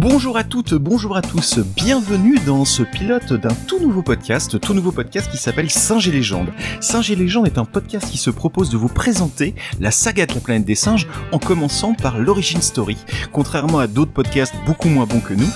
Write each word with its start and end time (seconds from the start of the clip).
Bonjour 0.00 0.38
à 0.38 0.44
toutes, 0.44 0.72
bonjour 0.74 1.14
à 1.14 1.20
tous, 1.20 1.58
bienvenue 1.76 2.38
dans 2.46 2.64
ce 2.64 2.82
pilote 2.82 3.34
d'un 3.34 3.54
tout 3.66 3.78
nouveau 3.80 4.00
podcast, 4.00 4.58
tout 4.58 4.72
nouveau 4.72 4.92
podcast 4.92 5.30
qui 5.30 5.36
s'appelle 5.36 5.68
Singe 5.70 6.08
et 6.08 6.10
Légende. 6.10 6.48
Singe 6.80 7.10
et 7.10 7.16
Légende 7.16 7.46
est 7.46 7.58
un 7.58 7.66
podcast 7.66 8.08
qui 8.10 8.16
se 8.16 8.30
propose 8.30 8.70
de 8.70 8.78
vous 8.78 8.88
présenter 8.88 9.54
la 9.78 9.90
saga 9.90 10.24
de 10.24 10.32
la 10.34 10.40
planète 10.40 10.64
des 10.64 10.74
singes 10.74 11.06
en 11.32 11.38
commençant 11.38 11.92
par 11.92 12.18
l'origine 12.18 12.62
story. 12.62 12.96
Contrairement 13.30 13.78
à 13.78 13.88
d'autres 13.88 14.12
podcasts 14.12 14.54
beaucoup 14.64 14.88
moins 14.88 15.04
bons 15.04 15.20
que 15.20 15.34
nous, 15.34 15.48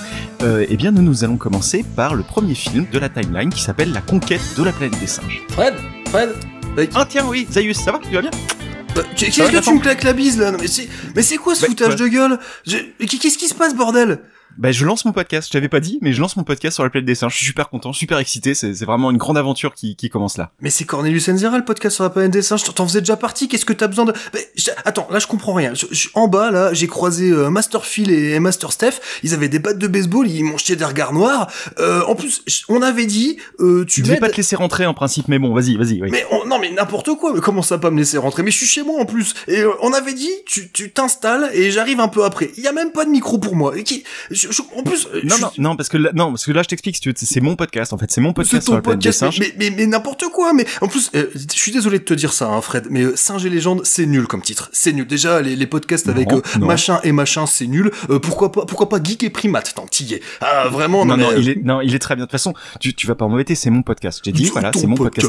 euh, 0.43 0.65
eh 0.69 0.77
bien 0.77 0.91
nous 0.91 1.01
nous 1.01 1.23
allons 1.23 1.37
commencer 1.37 1.83
par 1.95 2.13
le 2.13 2.21
premier 2.21 2.53
film 2.55 2.85
de 2.91 2.99
la 2.99 3.09
timeline 3.09 3.49
qui 3.49 3.61
s'appelle 3.61 3.93
La 3.93 4.01
conquête 4.01 4.41
de 4.57 4.63
la 4.63 4.71
planète 4.73 4.99
des 4.99 5.07
singes. 5.07 5.41
Fred 5.49 5.73
Fred. 6.09 6.29
Euh, 6.77 6.85
Ah 6.93 7.05
tiens 7.09 7.25
oui, 7.27 7.47
Zaius, 7.51 7.77
ça 7.77 7.91
va 7.93 7.99
Tu 7.99 8.13
vas 8.13 8.21
bien? 8.21 8.31
Bah, 8.95 9.01
Qu'est-ce 9.15 9.39
que 9.41 9.63
tu 9.63 9.73
me 9.73 9.79
claques 9.79 10.03
la 10.03 10.13
bise 10.13 10.37
là? 10.37 10.51
Non, 10.51 10.57
mais 10.61 10.67
c'est 11.23 11.37
quoi 11.37 11.55
ce 11.55 11.61
Bah, 11.61 11.67
foutage 11.67 11.95
quoi 11.95 12.05
de 12.05 12.07
gueule? 12.07 12.39
Je- 12.65 12.77
Qu'est-ce 13.05 13.37
qui 13.37 13.47
se 13.47 13.55
passe 13.55 13.75
bordel? 13.75 14.19
Bah 14.57 14.71
je 14.71 14.85
lance 14.85 15.03
mon 15.03 15.11
podcast, 15.11 15.47
je 15.49 15.51
t'avais 15.51 15.67
pas 15.67 15.81
dit, 15.81 15.99
mais 16.01 16.13
je 16.13 16.21
lance 16.21 16.37
mon 16.37 16.43
podcast 16.43 16.75
sur 16.75 16.83
la 16.83 16.89
planète 16.89 17.05
des 17.05 17.15
singes. 17.15 17.33
Je 17.33 17.37
suis 17.37 17.45
super 17.47 17.69
content, 17.69 17.91
super 17.91 18.19
excité, 18.19 18.53
c'est 18.53 18.71
vraiment 18.85 19.11
une 19.11 19.17
grande 19.17 19.37
aventure 19.37 19.73
qui, 19.73 19.95
qui 19.97 20.09
commence 20.09 20.37
là. 20.37 20.51
Mais 20.61 20.69
c'est 20.69 20.85
Cornelius 20.85 21.27
Enzira 21.27 21.57
le 21.57 21.65
podcast 21.65 21.95
sur 21.95 22.03
la 22.05 22.09
planète 22.09 22.31
des 22.31 22.41
singes, 22.41 22.63
t'en 22.63 22.87
faisais 22.87 23.01
déjà 23.01 23.17
partie, 23.17 23.47
qu'est-ce 23.49 23.65
que 23.65 23.73
t'as 23.73 23.87
besoin 23.87 24.05
de... 24.05 24.13
Mais, 24.33 24.47
je- 24.55 24.71
attends, 24.85 25.07
là 25.11 25.19
je 25.19 25.27
comprends 25.27 25.53
rien. 25.53 25.73
Je- 25.73 25.87
je- 25.91 26.07
en 26.13 26.27
bas 26.29 26.51
là, 26.51 26.73
j'ai 26.73 26.87
croisé 26.87 27.31
euh, 27.31 27.49
Master 27.49 27.85
Phil 27.85 28.11
et 28.11 28.39
Master 28.39 28.71
Steph, 28.71 28.93
ils 29.23 29.33
avaient 29.33 29.49
des 29.49 29.59
battes 29.59 29.77
de 29.77 29.87
baseball, 29.87 30.27
ils 30.29 30.43
m'ont 30.43 30.57
jeté 30.57 30.77
des 30.77 30.85
regards 30.85 31.11
noirs. 31.13 31.51
Euh, 31.79 32.03
en 32.07 32.15
plus, 32.15 32.41
on 32.69 32.81
avait 32.81 33.05
dit, 33.07 33.37
euh, 33.59 33.83
tu 33.85 34.03
m'aides... 34.03 34.19
pas 34.21 34.29
te 34.29 34.37
laisser 34.37 34.55
rentrer 34.55 34.85
en 34.85 34.93
principe, 34.93 35.27
mais 35.27 35.37
bon, 35.37 35.53
vas-y, 35.53 35.75
vas-y. 35.75 36.01
Oui. 36.01 36.09
Mais 36.11 36.25
on- 36.31 36.45
non 36.47 36.59
mais 36.59 36.71
n'importe 36.71 37.09
quoi, 37.17 37.33
mais 37.33 37.41
comment 37.41 37.61
ça 37.61 37.77
pas 37.77 37.91
me 37.91 37.97
laisser 37.97 38.17
rentrer? 38.17 38.41
Mais 38.43 38.51
je 38.51 38.57
suis 38.57 38.65
chez 38.67 38.83
moi 38.83 39.01
en 39.01 39.05
plus. 39.05 39.33
Et 39.49 39.59
euh, 39.61 39.71
on 39.81 39.91
avait 39.91 40.13
dit, 40.13 40.31
tu 40.45 40.71
tu 40.71 40.91
t'installes 40.91 41.49
et 41.53 41.71
j'arrive 41.71 41.99
un 41.99 42.07
peu 42.07 42.23
après. 42.23 42.51
Il 42.55 42.63
y 42.63 42.67
a 42.67 42.71
même 42.71 42.91
pas 42.93 43.03
de 43.03 43.09
micro 43.09 43.37
pour 43.37 43.55
moi. 43.57 43.77
Et 43.77 43.83
qui, 43.83 44.03
je- 44.49 44.51
je- 44.55 44.61
en 44.79 44.83
plus, 44.83 45.07
euh, 45.13 45.21
Non, 45.23 45.35
je 45.35 45.41
non, 45.41 45.49
suis- 45.51 45.61
non, 45.61 45.75
parce 45.75 45.89
que 45.89 45.97
là, 45.97 46.09
non, 46.13 46.29
parce 46.31 46.45
que 46.45 46.51
là, 46.51 46.63
je 46.63 46.67
t'explique, 46.67 46.95
si 46.95 47.01
tu 47.01 47.09
veux, 47.09 47.15
c'est 47.17 47.41
mon 47.41 47.55
podcast, 47.55 47.93
en 47.93 47.97
fait, 47.97 48.11
c'est 48.11 48.21
mon 48.21 48.29
C'est 48.29 48.33
podcast 48.35 48.63
sur 48.63 48.73
ton 48.75 48.81
podcast, 48.81 49.19
singes. 49.19 49.39
mais, 49.39 49.53
mais, 49.57 49.69
mais 49.75 49.85
n'importe 49.87 50.25
quoi, 50.33 50.53
mais 50.53 50.65
en 50.81 50.87
plus, 50.87 51.09
euh, 51.15 51.29
je 51.35 51.55
suis 51.57 51.71
désolé 51.71 51.99
de 51.99 52.03
te 52.03 52.13
dire 52.13 52.33
ça, 52.33 52.47
hein, 52.47 52.61
Fred, 52.61 52.87
mais 52.89 53.01
euh, 53.03 53.15
Singe 53.15 53.45
et 53.45 53.49
légende, 53.49 53.81
c'est 53.85 54.05
nul 54.05 54.27
comme 54.27 54.41
titre, 54.41 54.69
c'est 54.73 54.91
nul. 54.93 55.07
Déjà, 55.07 55.41
les, 55.41 55.55
les 55.55 55.67
podcasts 55.67 56.07
avec 56.09 56.29
Non, 56.31 56.37
euh, 56.37 56.59
non. 56.59 56.67
machin 56.67 56.99
et 57.03 57.11
machin, 57.11 57.45
c'est 57.45 57.67
nul. 57.67 57.91
Euh, 58.09 58.19
pourquoi 58.19 58.51
pas, 58.51 58.65
pourquoi 58.65 58.89
pas 58.89 59.01
geek 59.01 59.23
et 59.23 59.29
primate, 59.29 59.73
tant. 59.73 59.85
Ah, 60.41 60.67
vraiment, 60.69 61.05
non, 61.05 61.15
non, 61.17 61.25
non, 61.25 61.31
mais, 61.35 61.41
il 61.41 61.49
est, 61.49 61.63
non, 61.63 61.81
il 61.81 61.95
est 61.95 61.99
très 61.99 62.15
bien. 62.15 62.23
De 62.23 62.27
toute 62.27 62.31
façon, 62.33 62.53
tu, 62.79 62.93
tu 62.93 63.07
vas 63.07 63.15
pas 63.15 63.27
m'embêter, 63.27 63.55
c'est 63.55 63.69
mon 63.69 63.81
podcast. 63.81 64.21
J'ai 64.23 64.31
dit, 64.31 64.45
voilà, 64.45 64.71
c'est 64.75 64.87
mon 64.87 64.95
podcast. 64.95 65.27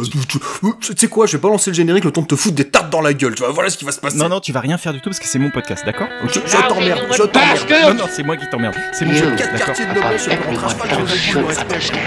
Tu 0.81 0.93
sais 0.97 1.09
quoi, 1.09 1.27
je 1.27 1.33
vais 1.37 1.41
pas 1.41 1.49
lancer 1.49 1.71
le 1.71 1.75
générique, 1.77 2.05
le 2.05 2.11
temps 2.11 2.23
de 2.23 2.27
te 2.27 2.37
foutre 2.37 2.55
des 2.57 2.69
tartes 2.69 2.91
dans 2.91 3.01
la 3.01 3.13
gueule, 3.15 3.35
tu 3.35 3.43
vois, 3.43 3.53
voilà 3.53 3.71
ce 3.71 3.77
qui 3.79 3.85
va 3.85 3.93
se 3.93 4.01
passer. 4.01 4.17
Non, 4.17 4.29
non, 4.29 4.41
tu 4.41 4.53
vas 4.53 4.61
rien 4.61 4.79
faire 4.79 4.93
du 4.93 5.01
tout 5.01 5.11
parce 5.11 5.19
que 5.21 5.27
c'est 5.27 5.39
mon 5.39 5.51
podcast, 5.51 5.85
d'accord? 5.87 6.09
Je, 6.27 6.35
je 6.35 6.69
t'emmerde, 6.69 7.01
je 7.13 7.23
t'emmerde. 7.23 7.97
Non, 7.97 8.05
non, 8.05 8.11
c'est 8.11 8.23
moi 8.23 8.37
qui 8.37 8.49
t'emmerde. 8.51 8.75
C'est 8.93 9.05
mon 9.07 9.15
You. 9.15 9.31
podcast, 9.31 9.39
Quatre 9.39 9.53
d'accord 9.53 9.67
quartiers 9.67 9.87
de 9.87 9.95
noblesse, 9.95 10.25
je 10.25 10.31
te 10.31 10.37
rentrerai 10.37 10.75
pas 10.77 10.87
dans 10.87 11.01
le 11.01 11.07
Everyone 11.07 11.47
respect. 11.47 11.63
understand. 11.63 11.99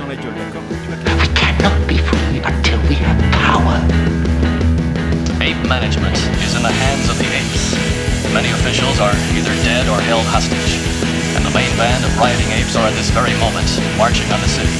dans 0.00 0.08
la 0.08 0.16
gueule, 0.16 0.36
d'accord 0.38 0.64
Tu 0.82 0.88
vas- 0.90 1.24
I 1.24 1.28
cannot 1.34 1.76
be 1.88 1.98
free 1.98 2.38
until 2.44 2.78
we 2.88 2.96
have 3.00 3.18
power. 3.32 3.78
Ape 5.40 5.60
management 5.68 6.16
is 6.44 6.54
in 6.56 6.62
the 6.62 6.72
hands 6.72 7.08
of 7.10 7.16
the 7.18 7.28
apes. 7.28 7.76
Many 8.32 8.50
officials 8.50 8.98
are 9.00 9.14
either 9.36 9.54
dead 9.64 9.88
or 9.88 10.00
held 10.00 10.24
hostage. 10.26 10.72
And 11.36 11.44
the 11.44 11.50
main 11.52 11.70
band 11.76 12.04
of 12.04 12.16
rioting 12.18 12.50
apes 12.52 12.76
are 12.76 12.86
at 12.86 12.94
this 12.94 13.10
very 13.10 13.34
moment 13.38 13.68
marching 13.98 14.30
on 14.32 14.40
the 14.40 14.48
city. 14.48 14.72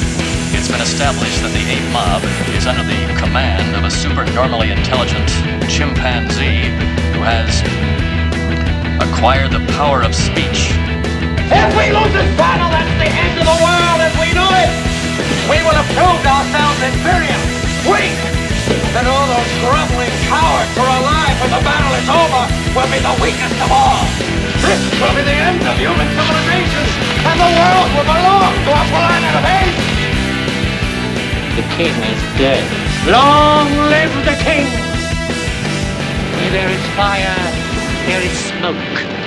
It's 0.56 0.68
been 0.70 0.80
established 0.80 1.42
that 1.42 1.52
the 1.52 1.64
ape 1.68 1.88
mob 1.92 2.22
is 2.56 2.66
under 2.66 2.82
the 2.84 3.00
command 3.20 3.74
of 3.76 3.84
a 3.84 3.90
supernormally 3.90 4.70
intelligent 4.70 5.28
chimpanzee 5.68 6.70
who 7.12 7.20
has 7.22 7.60
acquired 9.00 9.50
the 9.50 9.60
power 9.76 10.00
of 10.02 10.14
speech. 10.14 10.70
If 11.52 11.68
we 11.76 11.92
lose 11.92 12.12
this 12.16 12.30
battle, 12.40 12.72
that's 12.72 12.94
the 12.96 13.10
end 13.10 13.36
of 13.36 13.44
the 13.44 13.58
world 13.60 13.98
as 14.00 14.14
we 14.16 14.32
know 14.32 14.48
it. 14.56 14.70
We 15.52 15.60
will 15.60 15.76
have 15.76 15.90
proved 15.92 16.24
ourselves 16.24 16.80
inferior, 16.80 17.36
weak. 17.84 18.16
Then 18.96 19.04
all 19.04 19.28
those 19.28 19.52
groveling 19.60 20.14
cowards 20.30 20.72
who 20.72 20.80
are 20.80 20.94
alive 21.04 21.36
when 21.42 21.52
the 21.52 21.60
battle 21.60 21.92
is 22.00 22.08
over 22.08 22.42
will 22.72 22.88
be 22.88 23.00
the 23.02 23.14
weakest 23.20 23.58
of 23.60 23.68
all. 23.68 24.08
This 24.64 24.80
will 24.96 25.12
be 25.12 25.20
the 25.20 25.36
end 25.36 25.60
of 25.68 25.76
human 25.76 26.08
civilization, 26.16 26.84
and 27.28 27.36
the 27.36 27.50
world 27.60 27.88
will 27.92 28.08
belong 28.08 28.52
to 28.64 28.70
a 28.72 28.84
planet 28.88 29.34
of 29.36 29.44
hate. 29.44 29.76
The 31.60 31.66
king 31.76 31.92
is 32.08 32.20
dead. 32.40 32.64
Long 33.04 33.68
live 33.92 34.14
the 34.24 34.36
king! 34.40 34.64
Where 36.40 36.50
there 36.56 36.70
is 36.72 36.84
fire, 36.96 37.36
there 38.08 38.22
is 38.24 38.32
smoke. 38.32 39.23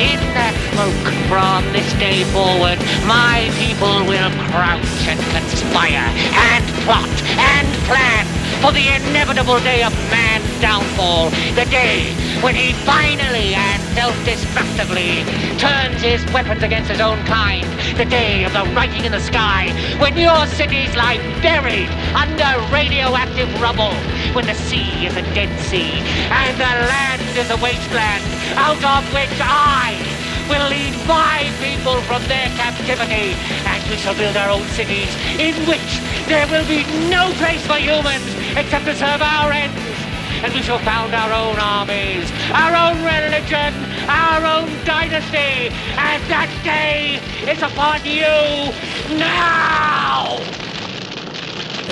In 0.00 0.16
that 0.32 0.56
smoke, 0.72 1.12
from 1.28 1.60
this 1.76 1.84
day 2.00 2.24
forward, 2.32 2.80
my 3.04 3.52
people 3.60 4.00
will 4.08 4.32
crouch 4.48 5.04
and 5.04 5.20
conspire 5.28 6.08
and 6.32 6.64
plot 6.88 7.12
and 7.36 7.68
plan 7.84 8.24
for 8.64 8.72
the 8.72 8.88
inevitable 8.96 9.60
day 9.60 9.84
of 9.84 9.92
man's 10.08 10.48
downfall. 10.64 11.28
The 11.52 11.68
day 11.68 12.16
when 12.42 12.54
he 12.54 12.72
finally 12.88 13.52
and 13.52 13.82
self-destructively 13.92 15.24
turns 15.58 16.00
his 16.00 16.24
weapons 16.32 16.62
against 16.62 16.90
his 16.90 17.00
own 17.00 17.22
kind. 17.26 17.66
The 17.98 18.06
day 18.06 18.44
of 18.44 18.52
the 18.54 18.64
writing 18.72 19.04
in 19.04 19.12
the 19.12 19.20
sky, 19.20 19.68
when 20.00 20.16
your 20.16 20.46
cities 20.46 20.94
lie 20.96 21.18
buried 21.42 21.90
under 22.16 22.48
radioactive 22.72 23.48
rubble, 23.60 23.92
when 24.32 24.46
the 24.46 24.54
sea 24.54 25.04
is 25.04 25.16
a 25.16 25.22
dead 25.36 25.52
sea, 25.68 26.00
and 26.32 26.56
the 26.56 26.72
land 26.88 27.20
is 27.36 27.50
a 27.50 27.58
wasteland, 27.60 28.24
out 28.56 28.80
of 28.80 29.04
which 29.12 29.36
I 29.40 30.00
will 30.48 30.66
lead 30.68 30.96
my 31.06 31.44
people 31.60 32.00
from 32.08 32.22
their 32.24 32.48
captivity, 32.56 33.36
and 33.68 33.90
we 33.90 33.96
shall 33.96 34.16
build 34.16 34.36
our 34.36 34.48
own 34.48 34.66
cities, 34.68 35.12
in 35.38 35.54
which 35.68 36.00
there 36.26 36.46
will 36.48 36.66
be 36.66 36.84
no 37.10 37.30
place 37.36 37.64
for 37.66 37.76
humans 37.76 38.24
except 38.56 38.86
to 38.86 38.94
serve 38.96 39.20
our 39.20 39.52
ends. 39.52 39.99
And 40.42 40.54
we 40.54 40.62
shall 40.62 40.78
found 40.78 41.14
our 41.14 41.32
own 41.32 41.58
armies, 41.58 42.30
our 42.52 42.74
own 42.74 43.04
religion, 43.04 43.74
our 44.08 44.44
own 44.46 44.68
dynasty, 44.84 45.68
and 45.98 46.22
that 46.30 46.50
day 46.64 47.20
is 47.50 47.62
upon 47.62 48.04
you 48.04 49.18
now! 49.18 50.69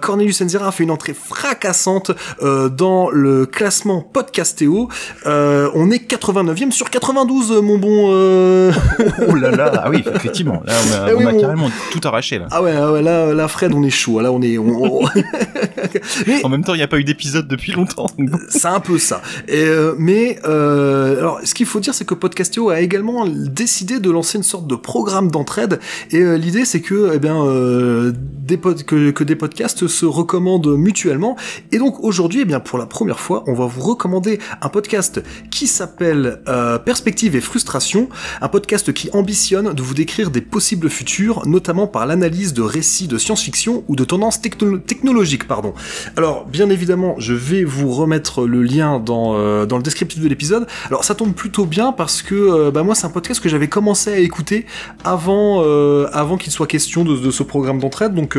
Cornelius 0.00 0.40
Enzira 0.42 0.68
a 0.68 0.72
fait 0.72 0.84
une 0.84 0.90
entrée 0.90 1.14
fracassante 1.14 2.10
dans 2.42 3.10
le 3.10 3.46
classement 3.46 4.00
Podcastéo. 4.02 4.88
On 5.26 5.90
est 5.90 6.10
89e 6.10 6.70
sur 6.70 6.90
92, 6.90 7.52
mon 7.62 7.78
bon. 7.78 8.08
Oh 9.28 9.34
là 9.34 9.50
là, 9.50 9.72
ah 9.84 9.90
oui, 9.90 10.02
effectivement. 10.14 10.62
Là, 10.64 10.72
on 10.86 10.92
a, 10.94 11.14
oui, 11.14 11.24
on 11.24 11.28
a 11.28 11.32
mon- 11.32 11.40
carrément 11.40 11.70
tout 11.92 12.00
arraché, 12.04 12.38
là. 12.38 12.46
Ah 12.50 12.62
ouais, 12.62 12.72
ah 12.76 12.92
ouais, 12.92 13.02
là, 13.02 13.32
là, 13.34 13.48
Fred, 13.48 13.72
on 13.74 13.82
est 13.82 13.90
chaud. 13.90 14.20
Là, 14.20 14.32
on 14.32 14.42
est. 14.42 14.58
on- 14.58 15.00
on- 15.02 15.08
Mais 16.26 16.44
En 16.44 16.48
même 16.48 16.64
temps, 16.64 16.74
il 16.74 16.78
n'y 16.78 16.82
a 16.82 16.88
pas 16.88 16.98
eu 16.98 17.04
d'épisode 17.04 17.46
depuis 17.48 17.72
longtemps. 17.78 18.10
bon. 18.18 18.38
c'est 18.50 18.66
un 18.66 18.80
peu 18.80 18.98
ça. 18.98 19.22
Euh, 19.50 19.94
mais 19.98 20.38
euh, 20.44 21.18
alors, 21.18 21.40
ce 21.44 21.54
qu'il 21.54 21.66
faut 21.66 21.80
dire, 21.80 21.94
c'est 21.94 22.04
que 22.04 22.14
Podcastio 22.14 22.70
a 22.70 22.80
également 22.80 23.26
décidé 23.26 23.98
de 24.00 24.10
lancer 24.10 24.38
une 24.38 24.44
sorte 24.44 24.66
de 24.66 24.74
programme 24.74 25.30
d'entraide. 25.30 25.80
Et 26.10 26.18
euh, 26.18 26.36
l'idée, 26.36 26.64
c'est 26.64 26.80
que, 26.80 27.12
eh 27.14 27.18
bien, 27.18 27.42
euh, 27.44 28.12
des 28.16 28.56
pod- 28.56 28.82
que, 28.82 29.24
des 29.24 29.36
podcasts 29.36 29.86
se 29.86 30.06
recommandent 30.06 30.76
mutuellement. 30.76 31.36
Et 31.72 31.78
donc 31.78 32.02
aujourd'hui, 32.02 32.40
eh 32.42 32.44
bien, 32.44 32.60
pour 32.60 32.78
la 32.78 32.86
première 32.86 33.20
fois, 33.20 33.44
on 33.46 33.54
va 33.54 33.66
vous 33.66 33.80
recommander 33.82 34.38
un 34.60 34.68
podcast 34.68 35.22
qui 35.50 35.66
s'appelle 35.66 36.40
euh, 36.48 36.78
Perspective 36.78 37.36
et 37.36 37.40
frustration, 37.40 38.08
un 38.40 38.48
podcast 38.48 38.92
qui 38.92 39.10
ambitionne 39.12 39.72
de 39.74 39.82
vous 39.82 39.94
décrire 39.94 40.30
des 40.30 40.40
possibles 40.40 40.88
futurs, 40.90 41.46
notamment 41.46 41.86
par 41.86 42.06
l'analyse 42.06 42.54
de 42.54 42.62
récits 42.62 43.06
de 43.08 43.18
science-fiction 43.18 43.84
ou 43.88 43.96
de 43.96 44.04
tendances 44.04 44.40
techno- 44.40 44.78
technologiques, 44.78 45.46
pardon. 45.46 45.74
Alors, 46.16 46.46
bien 46.46 46.70
évidemment, 46.70 47.14
je 47.18 47.34
vais 47.34 47.64
vous 47.68 47.92
remettre 47.92 48.46
le 48.46 48.62
lien 48.62 48.98
dans, 48.98 49.36
euh, 49.36 49.66
dans 49.66 49.76
le 49.76 49.82
descriptif 49.82 50.20
de 50.20 50.28
l'épisode. 50.28 50.66
Alors 50.86 51.04
ça 51.04 51.14
tombe 51.14 51.34
plutôt 51.34 51.66
bien 51.66 51.92
parce 51.92 52.22
que 52.22 52.34
euh, 52.34 52.70
bah, 52.70 52.82
moi 52.82 52.94
c'est 52.94 53.06
un 53.06 53.10
podcast 53.10 53.40
que 53.40 53.48
j'avais 53.48 53.68
commencé 53.68 54.12
à 54.12 54.18
écouter 54.18 54.66
avant, 55.04 55.62
euh, 55.64 56.08
qu'il 56.38 56.52
soit 56.52 56.66
question 56.66 57.04
de, 57.04 57.30
ce 57.30 57.42
programme 57.42 57.78
d'entraide. 57.78 58.14
Donc 58.14 58.38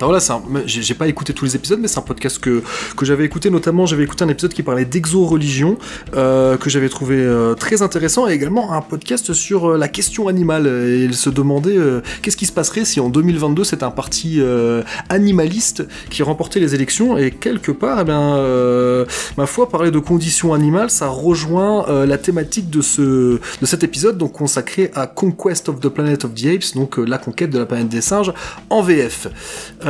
alors 0.00 0.14
un- 0.16 0.42
j'ai 0.66 0.94
pas 0.94 1.08
écouté 1.08 1.32
tous 1.34 1.44
les 1.44 1.56
épisodes, 1.56 1.78
mais 1.80 1.88
c'est 1.88 1.98
un 1.98 2.02
podcast 2.02 2.38
que, 2.38 2.62
que 2.96 3.04
j'avais 3.04 3.24
écouté, 3.24 3.50
notamment 3.50 3.86
j'avais 3.86 4.04
écouté 4.04 4.24
un 4.24 4.28
épisode 4.28 4.52
qui 4.54 4.62
parlait 4.62 4.84
d'exo-religion, 4.84 5.76
euh, 6.16 6.56
que 6.56 6.70
j'avais 6.70 6.88
trouvé 6.88 7.16
euh, 7.18 7.54
très 7.54 7.82
intéressant, 7.82 8.26
et 8.28 8.32
également 8.32 8.72
un 8.72 8.80
podcast 8.80 9.32
sur 9.32 9.72
euh, 9.72 9.76
la 9.78 9.88
question 9.88 10.28
animale. 10.28 10.66
Et 10.66 11.04
il 11.04 11.14
se 11.14 11.28
demandait 11.30 11.76
qu'est-ce 12.22 12.36
qui 12.36 12.46
se 12.46 12.52
passerait 12.52 12.84
si 12.84 13.00
en 13.00 13.08
2022 13.08 13.64
c'était 13.64 13.84
un 13.84 13.90
parti 13.90 14.40
animaliste 15.08 15.86
qui 16.10 16.22
remportait 16.22 16.60
les 16.60 16.74
élections, 16.74 17.16
et 17.18 17.30
quelque 17.30 17.72
part, 17.72 17.98
eh 18.00 18.04
bien, 18.04 18.36
ma 19.36 19.46
foi, 19.46 19.68
parler 19.68 19.90
de 19.90 19.98
conditions 19.98 20.54
animales, 20.54 20.90
ça 20.90 21.08
rejoint 21.08 22.04
la 22.06 22.18
thématique 22.18 22.70
de, 22.70 22.80
ce, 22.80 23.00
de 23.60 23.66
cet 23.66 23.84
épisode, 23.84 24.18
donc 24.18 24.32
consacré 24.32 24.90
à 24.94 25.06
Conquest 25.06 25.68
of 25.68 25.80
the 25.80 25.88
Planet 25.88 26.24
of 26.24 26.34
the 26.34 26.46
Apes, 26.46 26.74
donc 26.74 26.96
la 26.98 27.18
conquête 27.18 27.50
de 27.50 27.58
la 27.58 27.66
planète 27.66 27.88
des 27.88 28.00
singes, 28.00 28.32
en 28.70 28.82
VF. 28.82 29.28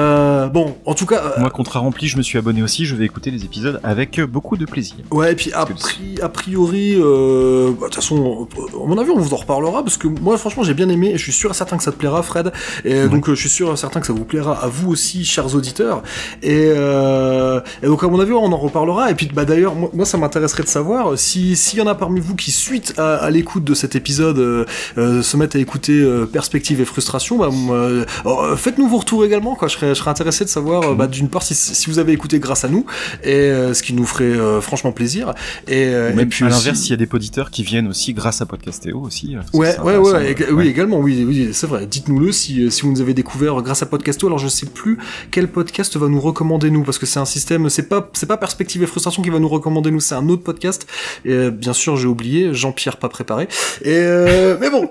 Euh, 0.01 0.47
bon, 0.49 0.77
en 0.87 0.95
tout 0.95 1.07
cas, 1.07 1.21
euh, 1.37 1.41
Moi, 1.41 1.51
contrat 1.51 1.81
rempli, 1.81 2.09
je 2.09 2.17
me 2.17 2.23
suis 2.23 2.39
abonné 2.39 2.63
aussi. 2.63 2.87
Je 2.87 2.95
vais 2.97 3.05
écouter 3.05 3.31
les 3.31 3.45
épisodes 3.45 3.81
avec 3.83 4.19
euh, 4.19 4.27
beaucoup 4.27 4.57
de 4.57 4.65
plaisir. 4.65 4.97
Ouais, 5.11 5.33
et 5.33 5.35
puis 5.35 5.53
a, 5.53 5.65
que 5.67 5.73
pri- 5.75 6.21
a 6.23 6.29
priori, 6.29 6.95
bah, 6.97 7.03
de 7.03 7.75
toute 7.85 7.95
façon, 7.95 8.49
à 8.83 8.87
mon 8.89 8.97
avis, 8.99 9.11
on 9.11 9.19
vous 9.19 9.35
en 9.35 9.37
reparlera 9.37 9.83
parce 9.83 9.97
que 9.99 10.09
moi, 10.09 10.39
franchement, 10.39 10.63
j'ai 10.63 10.75
bien 10.75 10.89
aimé 10.89 11.11
et 11.15 11.19
je 11.19 11.23
suis 11.23 11.33
sûr 11.33 11.51
et 11.51 11.55
certain 11.55 11.77
que 11.77 11.83
ça 11.83 11.93
te 11.93 11.97
plaira, 11.97 12.23
Fred. 12.23 12.53
Et 12.85 13.07
donc, 13.09 13.29
euh, 13.29 13.35
je 13.35 13.41
suis 13.41 13.51
sûr 13.51 13.73
et 13.73 13.77
certain 13.77 14.01
que 14.01 14.07
ça 14.07 14.13
vous 14.13 14.25
plaira 14.25 14.59
à 14.65 14.69
vous 14.69 14.91
aussi, 14.91 15.25
chers 15.25 15.55
auditeurs. 15.55 16.03
Et, 16.43 16.69
et 16.71 17.87
donc, 17.87 18.03
à 18.03 18.09
mon 18.09 18.21
avis, 18.21 18.33
on 18.33 18.53
en 18.53 18.57
reparlera. 18.57 19.11
Et 19.11 19.15
puis, 19.15 19.29
bah, 19.33 19.45
d'ailleurs, 19.45 19.75
moi, 19.75 19.91
moi, 19.93 20.07
ça 20.07 20.17
m'intéresserait 20.19 20.63
de 20.63 20.69
savoir 20.69 21.19
si 21.19 21.57
s'il 21.57 21.79
y 21.79 21.83
en 21.83 21.87
a 21.87 21.95
parmi 21.95 22.21
vous 22.21 22.35
qui, 22.37 22.51
suite 22.51 22.95
à, 22.97 23.17
à 23.17 23.31
l'écoute 23.31 23.65
de 23.65 23.75
cet 23.75 23.95
épisode, 23.97 24.39
euh, 24.39 25.23
se 25.23 25.37
mettent 25.37 25.57
à 25.57 25.59
écouter 25.59 26.03
Perspective 26.33 26.81
et 26.81 26.85
Frustration, 26.85 27.39
bah, 27.39 27.49
euh, 27.71 28.57
faites-nous 28.57 28.89
vos 28.89 28.99
retours 28.99 29.25
également. 29.25 29.55
Quoi. 29.57 29.69
Je 29.69 29.75
serais, 29.77 29.90
je 29.95 30.01
serais 30.01 30.11
intéressé 30.11 30.45
de 30.45 30.49
savoir, 30.51 30.83
euh, 30.83 30.95
bah, 30.95 31.07
d'une 31.07 31.29
part, 31.29 31.43
si, 31.43 31.55
si 31.55 31.89
vous 31.91 31.99
avez 31.99 32.13
écouté 32.13 32.39
grâce 32.39 32.65
à 32.65 32.69
nous, 32.69 32.87
et 33.25 33.33
euh, 33.35 33.75
ce 33.75 33.83
qui 33.83 33.93
nous 33.93 34.07
ferait 34.07 34.25
euh, 34.25 34.61
franchement 34.61 34.93
plaisir. 34.93 35.35
Et, 35.69 35.87
euh, 35.87 36.17
et 36.17 36.27
puis 36.27 36.45
à 36.45 36.49
l'inverse, 36.49 36.79
s'il 36.81 36.91
y 36.91 36.95
a 36.95 36.97
des 36.97 37.07
poditeurs 37.07 37.51
qui 37.51 37.63
viennent 37.63 37.89
aussi 37.89 38.13
grâce 38.15 38.41
à 38.41 38.47
Podcastéo 38.47 39.01
aussi. 39.01 39.37
euh, 39.37 39.41
Ouais, 39.53 39.77
ouais, 39.79 40.37
oui, 40.53 40.69
également, 40.69 40.99
oui, 40.99 41.25
oui, 41.27 41.51
c'est 41.53 41.67
vrai. 41.67 41.87
Dites-nous-le 41.87 42.33
si, 42.33 42.65
euh, 42.65 42.71
si 42.71 42.83
vous 42.83 42.91
nous 42.93 43.01
avez 43.01 43.15
découvert 43.15 43.61
grâce 43.63 43.83
à 43.83 43.87
Podcasto. 43.87 44.27
Alors, 44.27 44.39
je 44.39 44.49
sais 44.49 44.67
plus 44.67 44.99
quel 45.31 45.49
podcast 45.49 45.97
va 45.97 46.09
nous 46.09 46.21
recommander 46.21 46.71
nous, 46.71 46.83
parce 46.83 46.99
que 46.99 47.07
c'est 47.07 47.21
un 47.21 47.25
système, 47.25 47.69
c'est 47.69 47.89
pas, 47.89 48.09
c'est 48.13 48.27
pas 48.27 48.37
Perspective 48.37 48.83
et 48.83 48.87
Frustration 48.87 49.23
qui 49.23 49.31
va 49.31 49.39
nous 49.39 49.49
recommander 49.49 49.91
nous, 49.91 50.01
c'est 50.01 50.15
un 50.15 50.29
autre 50.29 50.43
podcast. 50.43 50.87
Et 51.25 51.33
euh, 51.33 51.51
bien 51.51 51.73
sûr, 51.73 51.97
j'ai 51.97 52.07
oublié, 52.09 52.55
Jean-Pierre 52.55 52.97
pas 52.97 53.09
préparé. 53.09 53.45
Et 53.83 53.89
euh, 53.97 54.57
mais 54.61 54.71
bon. 54.71 54.89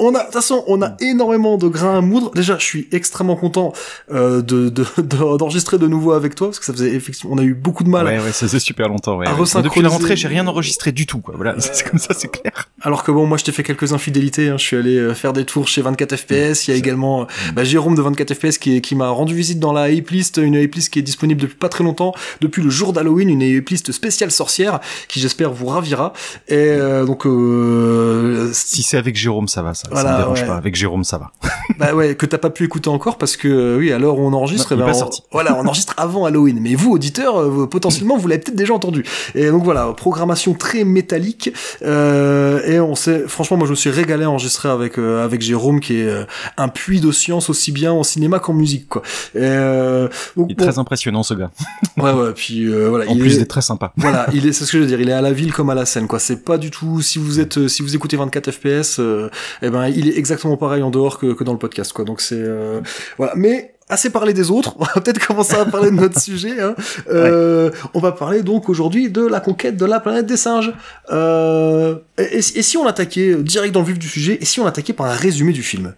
On 0.00 0.14
a, 0.14 0.18
de 0.20 0.24
toute 0.26 0.34
façon, 0.34 0.64
on 0.68 0.80
a 0.82 0.96
énormément 1.00 1.58
de 1.58 1.66
grains 1.68 1.98
à 1.98 2.00
moudre. 2.00 2.30
Déjà, 2.34 2.56
je 2.58 2.64
suis 2.64 2.88
extrêmement 2.92 3.36
content 3.36 3.72
euh, 4.12 4.42
de, 4.42 4.68
de, 4.68 4.84
de- 4.98 5.36
d'enregistrer 5.36 5.78
de 5.78 5.86
nouveau 5.88 6.12
avec 6.12 6.34
toi 6.34 6.48
parce 6.48 6.58
que 6.60 6.64
ça 6.66 6.72
faisait 6.72 6.94
effectivement, 6.94 7.34
on 7.34 7.38
a 7.38 7.42
eu 7.42 7.54
beaucoup 7.54 7.82
de 7.84 7.88
mal. 7.88 8.06
Ouais, 8.06 8.18
ouais, 8.18 8.32
ça 8.32 8.46
faisait 8.46 8.60
super 8.60 8.88
longtemps. 8.88 9.16
Ouais, 9.18 9.26
À 9.26 9.34
ouais. 9.34 9.62
Depuis 9.62 9.80
la 9.82 9.88
rentrée, 9.88 10.16
j'ai 10.16 10.28
rien 10.28 10.46
enregistré 10.46 10.92
du 10.92 11.06
tout. 11.06 11.18
Quoi. 11.18 11.34
Voilà, 11.36 11.54
c'est 11.58 11.88
comme 11.88 11.98
ça, 11.98 12.14
c'est 12.16 12.28
clair. 12.30 12.68
Alors 12.82 13.02
que 13.02 13.10
bon, 13.10 13.26
moi 13.26 13.38
je 13.38 13.44
t'ai 13.44 13.52
fait 13.52 13.62
quelques 13.64 13.92
infidélités. 13.92 14.48
hein. 14.50 14.56
Je 14.56 14.62
suis 14.64 14.76
allé 14.76 14.96
euh, 14.96 15.14
faire 15.14 15.32
des 15.32 15.44
tours 15.44 15.66
chez 15.68 15.82
24 15.82 16.16
FPS. 16.16 16.30
Il 16.30 16.36
y 16.38 16.42
a 16.50 16.54
c'est- 16.54 16.78
également 16.78 17.22
euh, 17.22 17.24
bah, 17.54 17.64
Jérôme 17.64 17.94
de 17.96 18.02
24 18.02 18.34
FPS 18.34 18.58
qui, 18.58 18.80
qui 18.80 18.94
m'a 18.94 19.08
rendu 19.08 19.34
visite 19.34 19.58
dans 19.58 19.72
la 19.72 19.82
Ape 19.84 20.10
List, 20.10 20.38
une 20.42 20.56
Ape 20.56 20.74
List 20.74 20.92
qui 20.92 21.00
est 21.00 21.02
disponible 21.02 21.40
depuis 21.40 21.56
pas 21.56 21.68
très 21.68 21.82
longtemps, 21.84 22.14
depuis 22.40 22.62
le 22.62 22.70
jour 22.70 22.92
d'Halloween, 22.92 23.28
une 23.30 23.42
Ape 23.42 23.68
List 23.68 23.90
spéciale 23.92 24.30
sorcière 24.30 24.78
qui 25.08 25.18
j'espère 25.20 25.52
vous 25.52 25.66
ravira. 25.66 26.12
Et 26.48 26.54
euh, 26.56 27.04
donc, 27.04 27.26
euh, 27.26 28.50
Si 28.52 28.82
c'est 28.82 28.96
avec 28.96 29.16
Jérôme, 29.16 29.48
ça 29.48 29.62
va. 29.62 29.74
Ça, 29.74 29.87
ça 29.88 30.02
Voilà, 30.02 30.12
me 30.12 30.16
dérange 30.18 30.40
ouais. 30.42 30.46
pas. 30.46 30.56
Avec 30.56 30.74
Jérôme, 30.74 31.04
ça 31.04 31.18
va. 31.18 31.30
bah 31.78 31.94
ouais, 31.94 32.14
que 32.14 32.26
t'as 32.26 32.38
pas 32.38 32.50
pu 32.50 32.64
écouter 32.64 32.88
encore 32.88 33.18
parce 33.18 33.36
que 33.36 33.48
euh, 33.48 33.76
oui, 33.78 33.92
où 33.92 34.06
on 34.06 34.32
enregistre, 34.32 34.74
Non, 34.74 34.80
il 34.80 34.88
est 34.88 34.92
pas 34.92 34.96
on- 34.96 35.00
sorti. 35.00 35.22
voilà, 35.32 35.56
on 35.56 35.66
enregistre 35.66 35.94
avant 35.96 36.24
Halloween. 36.24 36.58
Mais 36.60 36.74
vous, 36.74 36.92
auditeurs, 36.92 37.36
euh, 37.40 37.48
vous- 37.48 37.66
potentiellement, 37.66 38.16
vous 38.16 38.28
l'avez 38.28 38.40
peut-être 38.40 38.56
déjà 38.56 38.74
entendu. 38.74 39.04
Et 39.34 39.50
donc 39.50 39.64
voilà, 39.64 39.86
programmation 39.96 40.54
très 40.54 40.84
métallique. 40.84 41.52
Euh, 41.82 42.60
et 42.66 42.80
on 42.80 42.94
sait, 42.94 43.24
franchement, 43.26 43.56
moi 43.56 43.66
je 43.66 43.72
me 43.72 43.76
suis 43.76 43.90
régalé 43.90 44.24
à 44.24 44.30
enregistrer 44.30 44.68
avec 44.68 44.98
euh, 44.98 45.24
avec 45.24 45.40
Jérôme, 45.42 45.80
qui 45.80 46.00
est 46.00 46.06
euh, 46.08 46.24
un 46.56 46.68
puits 46.68 47.00
de 47.00 47.10
science 47.12 47.48
aussi 47.50 47.72
bien 47.72 47.92
en 47.92 48.02
cinéma 48.02 48.38
qu'en 48.38 48.52
musique, 48.54 48.88
quoi. 48.88 49.02
Et, 49.34 49.38
euh, 49.40 50.08
donc, 50.36 50.46
Il 50.48 50.52
est 50.52 50.54
bon, 50.56 50.64
très 50.66 50.78
impressionnant, 50.78 51.22
ce 51.22 51.34
gars. 51.34 51.50
ouais, 51.96 52.12
ouais. 52.12 52.32
Puis 52.34 52.64
euh, 52.66 52.88
voilà, 52.88 53.10
En 53.10 53.14
il 53.14 53.20
plus 53.20 53.34
est- 53.36 53.38
d'être 53.38 53.48
très 53.48 53.62
sympa. 53.62 53.92
voilà, 53.96 54.26
il 54.32 54.46
est, 54.46 54.52
c'est 54.52 54.64
ce 54.64 54.72
que 54.72 54.78
je 54.78 54.82
veux 54.82 54.88
dire, 54.88 55.00
il 55.00 55.08
est 55.08 55.12
à 55.12 55.20
la 55.22 55.32
ville 55.32 55.52
comme 55.52 55.70
à 55.70 55.74
la 55.74 55.86
scène, 55.86 56.06
quoi. 56.06 56.18
C'est 56.18 56.44
pas 56.44 56.58
du 56.58 56.70
tout, 56.70 57.00
si 57.02 57.18
vous 57.18 57.40
êtes, 57.40 57.68
si 57.68 57.82
vous 57.82 57.94
écoutez 57.96 58.16
24 58.16 58.50
FPS, 58.50 58.98
euh, 58.98 59.28
eh 59.62 59.70
ben, 59.70 59.77
il 59.86 60.08
est 60.08 60.18
exactement 60.18 60.56
pareil 60.56 60.82
en 60.82 60.90
dehors 60.90 61.18
que, 61.18 61.32
que 61.32 61.44
dans 61.44 61.52
le 61.52 61.58
podcast, 61.58 61.92
quoi. 61.92 62.04
Donc 62.04 62.20
c'est, 62.20 62.36
euh, 62.38 62.80
voilà. 63.16 63.34
Mais, 63.36 63.74
assez 63.88 64.10
parlé 64.10 64.32
des 64.32 64.50
autres, 64.50 64.74
on 64.78 64.84
va 64.84 65.00
peut-être 65.00 65.24
commencer 65.24 65.54
à 65.54 65.64
parler 65.64 65.90
de 65.90 65.96
notre 65.96 66.20
sujet, 66.20 66.60
hein. 66.60 66.74
Euh, 67.10 67.70
On 67.94 68.00
va 68.00 68.12
parler 68.12 68.42
donc 68.42 68.68
aujourd'hui 68.68 69.10
de 69.10 69.26
la 69.26 69.40
conquête 69.40 69.76
de 69.76 69.84
la 69.84 70.00
planète 70.00 70.26
des 70.26 70.36
singes. 70.36 70.72
Euh, 71.10 71.96
et, 72.18 72.38
et 72.38 72.42
si 72.42 72.58
et 72.58 72.62
si 72.62 72.76
on 72.76 72.86
attaquait 72.86 73.30
euh, 73.30 73.42
direct 73.42 73.72
dans 73.72 73.80
le 73.80 73.86
vif 73.86 73.98
du 73.98 74.08
sujet, 74.08 74.38
et 74.40 74.44
si 74.44 74.60
on 74.60 74.66
attaquait 74.66 74.92
par 74.92 75.06
un 75.06 75.14
résumé 75.14 75.52
du 75.52 75.62
film? 75.62 75.94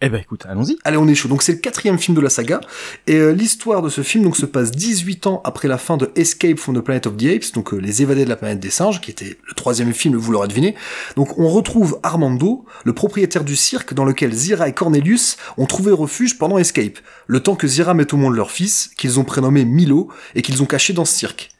Eh 0.00 0.10
ben, 0.10 0.20
écoute, 0.20 0.46
allons-y. 0.48 0.78
Allez, 0.84 0.96
on 0.96 1.08
est 1.08 1.16
chaud. 1.16 1.28
Donc 1.28 1.42
c'est 1.42 1.52
le 1.52 1.58
quatrième 1.58 1.98
film 1.98 2.16
de 2.16 2.20
la 2.20 2.30
saga 2.30 2.60
et 3.08 3.16
euh, 3.16 3.32
l'histoire 3.32 3.82
de 3.82 3.88
ce 3.88 4.02
film 4.02 4.22
donc 4.22 4.36
se 4.36 4.46
passe 4.46 4.70
18 4.70 5.26
ans 5.26 5.40
après 5.44 5.66
la 5.66 5.76
fin 5.76 5.96
de 5.96 6.12
Escape 6.14 6.56
from 6.58 6.76
the 6.76 6.84
Planet 6.84 7.08
of 7.08 7.16
the 7.16 7.24
Apes, 7.24 7.52
donc 7.52 7.72
euh, 7.74 7.78
les 7.78 8.00
évadés 8.00 8.24
de 8.24 8.28
la 8.28 8.36
planète 8.36 8.60
des 8.60 8.70
singes, 8.70 9.00
qui 9.00 9.10
était 9.10 9.36
le 9.44 9.54
troisième 9.54 9.92
film, 9.92 10.14
vous 10.14 10.30
l'aurez 10.30 10.46
deviné. 10.46 10.76
Donc 11.16 11.36
on 11.38 11.48
retrouve 11.48 11.98
Armando, 12.04 12.64
le 12.84 12.92
propriétaire 12.92 13.42
du 13.42 13.56
cirque 13.56 13.92
dans 13.92 14.04
lequel 14.04 14.32
Zira 14.32 14.68
et 14.68 14.72
Cornelius 14.72 15.36
ont 15.56 15.66
trouvé 15.66 15.90
refuge 15.90 16.38
pendant 16.38 16.58
Escape, 16.58 16.98
le 17.26 17.40
temps 17.40 17.56
que 17.56 17.66
Zira 17.66 17.92
met 17.94 18.14
au 18.14 18.16
monde 18.16 18.36
leur 18.36 18.52
fils, 18.52 18.90
qu'ils 18.96 19.18
ont 19.18 19.24
prénommé 19.24 19.64
Milo 19.64 20.12
et 20.36 20.42
qu'ils 20.42 20.62
ont 20.62 20.66
caché 20.66 20.92
dans 20.92 21.04
ce 21.04 21.16
cirque. 21.16 21.50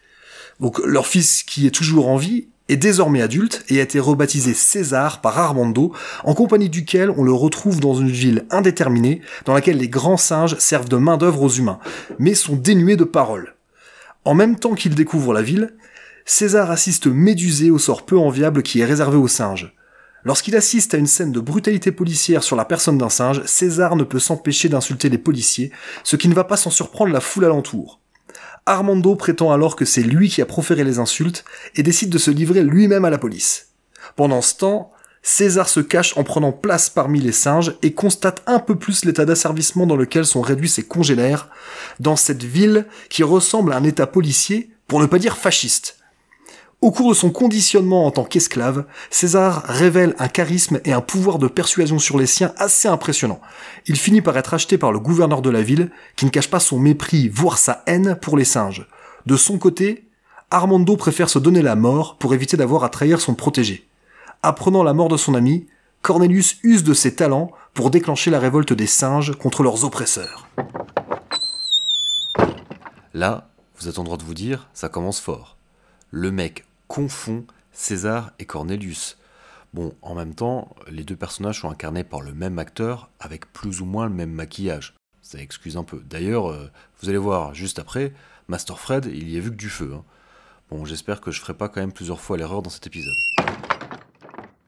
Donc 0.61 0.79
leur 0.85 1.08
fils, 1.08 1.43
qui 1.43 1.67
est 1.67 1.73
toujours 1.73 2.08
en 2.08 2.17
vie, 2.17 2.46
est 2.69 2.76
désormais 2.76 3.23
adulte 3.23 3.65
et 3.69 3.81
a 3.81 3.82
été 3.82 3.99
rebaptisé 4.00 4.55
César 4.55 5.20
par 5.20 5.38
Armando, 5.38 5.93
en 6.25 6.35
compagnie 6.35 6.69
duquel 6.69 7.11
on 7.11 7.23
le 7.23 7.32
retrouve 7.32 7.81
dans 7.81 7.94
une 7.94 8.11
ville 8.11 8.44
indéterminée, 8.50 9.23
dans 9.44 9.55
laquelle 9.55 9.79
les 9.79 9.88
grands 9.88 10.17
singes 10.17 10.59
servent 10.59 10.88
de 10.88 10.97
main-d'œuvre 10.97 11.43
aux 11.43 11.50
humains, 11.50 11.79
mais 12.19 12.35
sont 12.35 12.56
dénués 12.56 12.97
de 12.97 13.05
paroles. 13.05 13.55
En 14.25 14.35
même 14.35 14.56
temps 14.56 14.75
qu'il 14.75 14.94
découvre 14.94 15.32
la 15.32 15.43
ville, 15.43 15.75
César 16.26 16.70
assiste 16.70 17.06
médusé 17.06 17.70
au 17.70 17.79
sort 17.79 18.04
peu 18.04 18.19
enviable 18.19 18.62
qui 18.62 18.81
est 18.81 18.85
réservé 18.85 19.16
aux 19.16 19.28
singes. 19.28 19.75
Lorsqu'il 20.25 20.57
assiste 20.57 20.92
à 20.92 20.99
une 20.99 21.07
scène 21.07 21.33
de 21.33 21.40
brutalité 21.40 21.92
policière 21.92 22.42
sur 22.42 22.57
la 22.57 22.66
personne 22.66 22.99
d'un 22.99 23.09
singe, 23.09 23.42
César 23.47 23.97
ne 23.97 24.04
peut 24.04 24.19
s'empêcher 24.19 24.69
d'insulter 24.69 25.09
les 25.09 25.16
policiers, 25.16 25.73
ce 26.04 26.16
qui 26.16 26.28
ne 26.28 26.35
va 26.35 26.45
pas 26.45 26.59
sans 26.59 26.71
surprendre 26.71 27.12
la 27.12 27.21
foule 27.21 27.47
alentour. 27.47 28.00
Armando 28.68 29.16
prétend 29.16 29.50
alors 29.50 29.76
que 29.76 29.87
c'est 29.87 30.02
lui 30.02 30.28
qui 30.28 30.42
a 30.42 30.46
proféré 30.46 30.84
les 30.84 30.98
insultes 30.98 31.44
et 31.75 31.82
décide 31.82 32.10
de 32.10 32.18
se 32.18 32.30
livrer 32.30 32.62
lui-même 32.62 33.06
à 33.06 33.10
la 33.10 33.16
police. 33.16 33.68
Pendant 34.14 34.42
ce 34.42 34.56
temps, 34.56 34.92
César 35.22 35.68
se 35.68 35.80
cache 35.80 36.16
en 36.16 36.25
prenant 36.25 36.52
place 36.52 36.90
parmi 36.90 37.20
les 37.20 37.32
singes 37.32 37.75
et 37.82 37.94
constate 37.94 38.42
un 38.46 38.58
peu 38.58 38.76
plus 38.76 39.04
l'état 39.06 39.25
d'asservissement 39.25 39.87
dans 39.87 39.96
lequel 39.96 40.26
sont 40.26 40.42
réduits 40.42 40.68
ses 40.68 40.84
congénères, 40.84 41.48
dans 41.98 42.16
cette 42.16 42.44
ville 42.44 42.87
qui 43.08 43.22
ressemble 43.22 43.72
à 43.72 43.76
un 43.76 43.84
état 43.84 44.06
policier, 44.06 44.70
pour 44.87 45.00
ne 45.00 45.06
pas 45.06 45.18
dire 45.18 45.37
fasciste. 45.37 45.98
Au 46.80 46.92
cours 46.92 47.08
de 47.11 47.14
son 47.14 47.30
conditionnement 47.30 48.06
en 48.06 48.12
tant 48.12 48.23
qu'esclave, 48.23 48.85
César 49.11 49.64
révèle 49.64 50.14
un 50.20 50.28
charisme 50.28 50.80
et 50.85 50.92
un 50.92 51.00
pouvoir 51.00 51.40
de 51.40 51.49
persuasion 51.49 51.99
sur 51.99 52.16
les 52.16 52.26
siens 52.26 52.52
assez 52.56 52.87
impressionnant. 52.87 53.40
Il 53.87 53.97
finit 53.97 54.23
par 54.23 54.37
être 54.37 54.54
acheté 54.54 54.78
par 54.78 54.92
le 54.92 55.00
gouverneur 55.00 55.42
de 55.42 55.50
la 55.50 55.62
ville, 55.62 55.90
qui 56.14 56.25
ne 56.25 56.30
cache 56.30 56.49
pas 56.49 56.61
son 56.61 56.78
mépris, 56.78 57.28
voire 57.28 57.58
sa 57.58 57.82
haine 57.87 58.16
pour 58.23 58.37
les 58.37 58.44
singes. 58.44 58.87
De 59.26 59.37
son 59.37 59.58
côté, 59.58 60.08
Armando 60.52 60.97
préfère 60.97 61.28
se 61.28 61.40
donner 61.40 61.62
la 61.62 61.75
mort 61.75 62.16
pour 62.16 62.32
éviter 62.32 62.56
d'avoir 62.56 62.85
à 62.85 62.90
trahir 62.90 63.20
son 63.20 63.35
protégé. 63.35 63.88
Apprenant 64.44 64.85
la 64.85 64.94
mort 64.94 65.08
de 65.08 65.16
son 65.16 65.35
ami, 65.35 65.66
Cornelius 66.02 66.58
use 66.62 66.85
de 66.85 66.94
ses 66.94 67.16
talents 67.16 67.50
pour 67.75 67.90
déclencher 67.90 68.30
la 68.30 68.38
révolte 68.38 68.73
des 68.73 68.87
singes 68.87 69.37
contre 69.37 69.64
leurs 69.64 69.85
oppresseurs. 69.85 70.47
Là, 73.14 73.50
vous 73.80 73.88
êtes 73.88 73.99
en 73.99 74.04
droit 74.04 74.16
de 74.16 74.23
vous 74.23 74.35
dire, 74.35 74.68
ça 74.75 74.88
commence 74.88 75.18
fort. 75.18 75.56
Le 76.11 76.30
mec 76.30 76.64
confond 76.88 77.47
César 77.71 78.33
et 78.38 78.47
Cornelius. 78.47 79.18
Bon, 79.75 79.95
en 80.02 80.14
même 80.14 80.35
temps, 80.35 80.75
les 80.88 81.04
deux 81.04 81.16
personnages 81.16 81.61
sont 81.61 81.71
incarnés 81.71 82.04
par 82.04 82.23
le 82.23 82.33
même 82.33 82.59
acteur 82.59 83.11
avec 83.21 83.52
plus 83.52 83.80
ou 83.80 83.85
moins 83.85 84.07
le 84.07 84.14
même 84.14 84.33
maquillage. 84.33 84.95
Ça 85.23 85.38
excuse 85.38 85.76
un 85.76 85.85
peu. 85.85 86.02
D'ailleurs, 86.09 86.50
euh, 86.50 86.71
vous 87.00 87.09
allez 87.11 87.18
voir 87.18 87.54
juste 87.54 87.78
après, 87.78 88.14
Master 88.49 88.80
Fred, 88.80 89.04
il 89.04 89.28
y 89.28 89.37
a 89.37 89.40
vu 89.40 89.50
que 89.50 89.57
du 89.57 89.68
feu. 89.68 89.92
hein. 89.95 90.04
Bon, 90.71 90.85
j'espère 90.85 91.21
que 91.21 91.30
je 91.30 91.40
ferai 91.40 91.54
pas 91.54 91.68
quand 91.68 91.80
même 91.80 91.92
plusieurs 91.92 92.21
fois 92.21 92.37
l'erreur 92.38 92.62
dans 92.62 92.71
cet 92.71 92.87
épisode. 92.87 93.16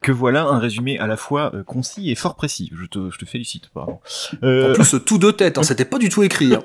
Que 0.01 0.11
voilà 0.11 0.43
un 0.43 0.57
résumé 0.59 0.97
à 0.99 1.07
la 1.07 1.15
fois 1.15 1.51
euh, 1.53 1.63
concis 1.63 2.09
et 2.11 2.15
fort 2.15 2.35
précis. 2.35 2.71
Je 2.75 2.85
te, 2.85 3.09
je 3.11 3.17
te 3.17 3.25
félicite, 3.25 3.69
pardon. 3.73 3.99
Euh, 4.43 4.71
En 4.71 4.73
plus, 4.73 4.95
tout 5.05 5.17
deux 5.17 5.33
têtes, 5.33 5.57
hein, 5.57 5.63
c'était 5.71 5.85
pas 5.85 5.97
du 5.99 6.09
tout 6.09 6.23
écrit. 6.23 6.53
hein. 6.55 6.61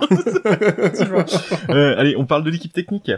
euh, 1.70 1.94
allez, 1.98 2.16
on 2.16 2.24
parle 2.26 2.44
de 2.44 2.50
l'équipe 2.50 2.72
technique. 2.72 3.10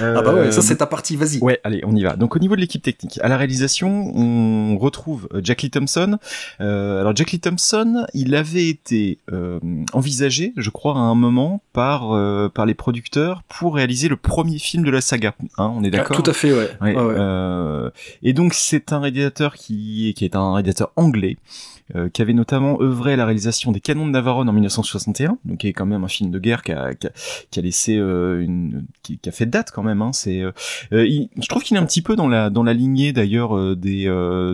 Ah 0.00 0.22
bah 0.22 0.32
ouais, 0.34 0.52
ça 0.52 0.58
Euh, 0.58 0.62
c'est 0.62 0.76
ta 0.76 0.86
partie, 0.86 1.16
vas-y. 1.16 1.38
Ouais, 1.40 1.60
allez, 1.64 1.82
on 1.84 1.94
y 1.94 2.02
va. 2.02 2.16
Donc 2.16 2.36
au 2.36 2.38
niveau 2.38 2.56
de 2.56 2.60
l'équipe 2.60 2.82
technique, 2.82 3.18
à 3.22 3.28
la 3.28 3.36
réalisation, 3.36 3.88
on 4.16 4.78
retrouve 4.78 5.28
euh, 5.34 5.40
Jack 5.42 5.62
Lee 5.62 5.70
Thompson. 5.70 6.18
Euh, 6.60 7.00
alors 7.00 7.14
Jack 7.14 7.32
Lee 7.32 7.40
Thompson, 7.40 8.06
il 8.14 8.34
avait 8.34 8.68
été 8.68 9.18
euh, 9.32 9.58
envisagé, 9.92 10.52
je 10.56 10.70
crois, 10.70 10.94
à 10.94 10.98
un 10.98 11.14
moment 11.14 11.62
par 11.72 12.14
euh, 12.14 12.48
par 12.48 12.66
les 12.66 12.74
producteurs 12.74 13.42
pour 13.48 13.74
réaliser 13.74 14.08
le 14.08 14.16
premier 14.16 14.58
film 14.58 14.84
de 14.84 14.90
la 14.90 15.00
saga. 15.00 15.34
Hein, 15.58 15.72
on 15.74 15.82
est 15.84 15.90
d'accord 15.90 16.16
Tout 16.22 16.28
à 16.30 16.32
fait, 16.34 16.52
ouais. 16.52 16.70
Ouais, 16.80 16.94
Ouais, 16.96 17.02
ouais. 17.02 17.14
euh, 17.18 17.90
et 18.22 18.32
donc 18.32 18.54
c'est 18.54 18.92
un 18.92 19.00
réalisateur 19.00 19.54
qui, 19.58 20.14
qui 20.16 20.24
est 20.24 20.36
un 20.36 20.54
réalisateur 20.54 20.92
anglais, 20.96 21.36
euh, 21.96 22.08
qui 22.08 22.22
avait 22.22 22.32
notamment 22.32 22.80
œuvré 22.80 23.14
à 23.14 23.16
la 23.16 23.26
réalisation 23.26 23.72
des 23.72 23.80
Canons 23.80 24.06
de 24.06 24.12
Navarone 24.12 24.48
en 24.48 24.52
1961, 24.52 25.38
donc 25.44 25.58
qui 25.58 25.68
est 25.68 25.72
quand 25.72 25.86
même 25.86 26.04
un 26.04 26.08
film 26.08 26.30
de 26.30 26.38
guerre 26.38 26.62
qui 26.62 26.72
a, 26.72 26.94
qui 26.94 27.06
a, 27.06 27.10
qui 27.50 27.58
a 27.58 27.62
laissé 27.62 27.96
euh, 27.96 28.40
une, 28.40 28.86
qui, 29.02 29.18
a 29.26 29.32
fait 29.32 29.46
date 29.46 29.70
quand 29.70 29.82
même. 29.82 30.02
Hein, 30.02 30.12
c'est, 30.12 30.40
euh, 30.40 30.52
euh, 30.92 31.06
je 31.40 31.48
trouve 31.48 31.62
qu'il 31.62 31.76
est 31.76 31.80
un 31.80 31.86
petit 31.86 32.02
peu 32.02 32.14
dans 32.16 32.28
la 32.28 32.50
dans 32.50 32.62
la 32.62 32.74
lignée 32.74 33.12
d'ailleurs 33.12 33.56
euh, 33.56 33.74
des 33.74 34.04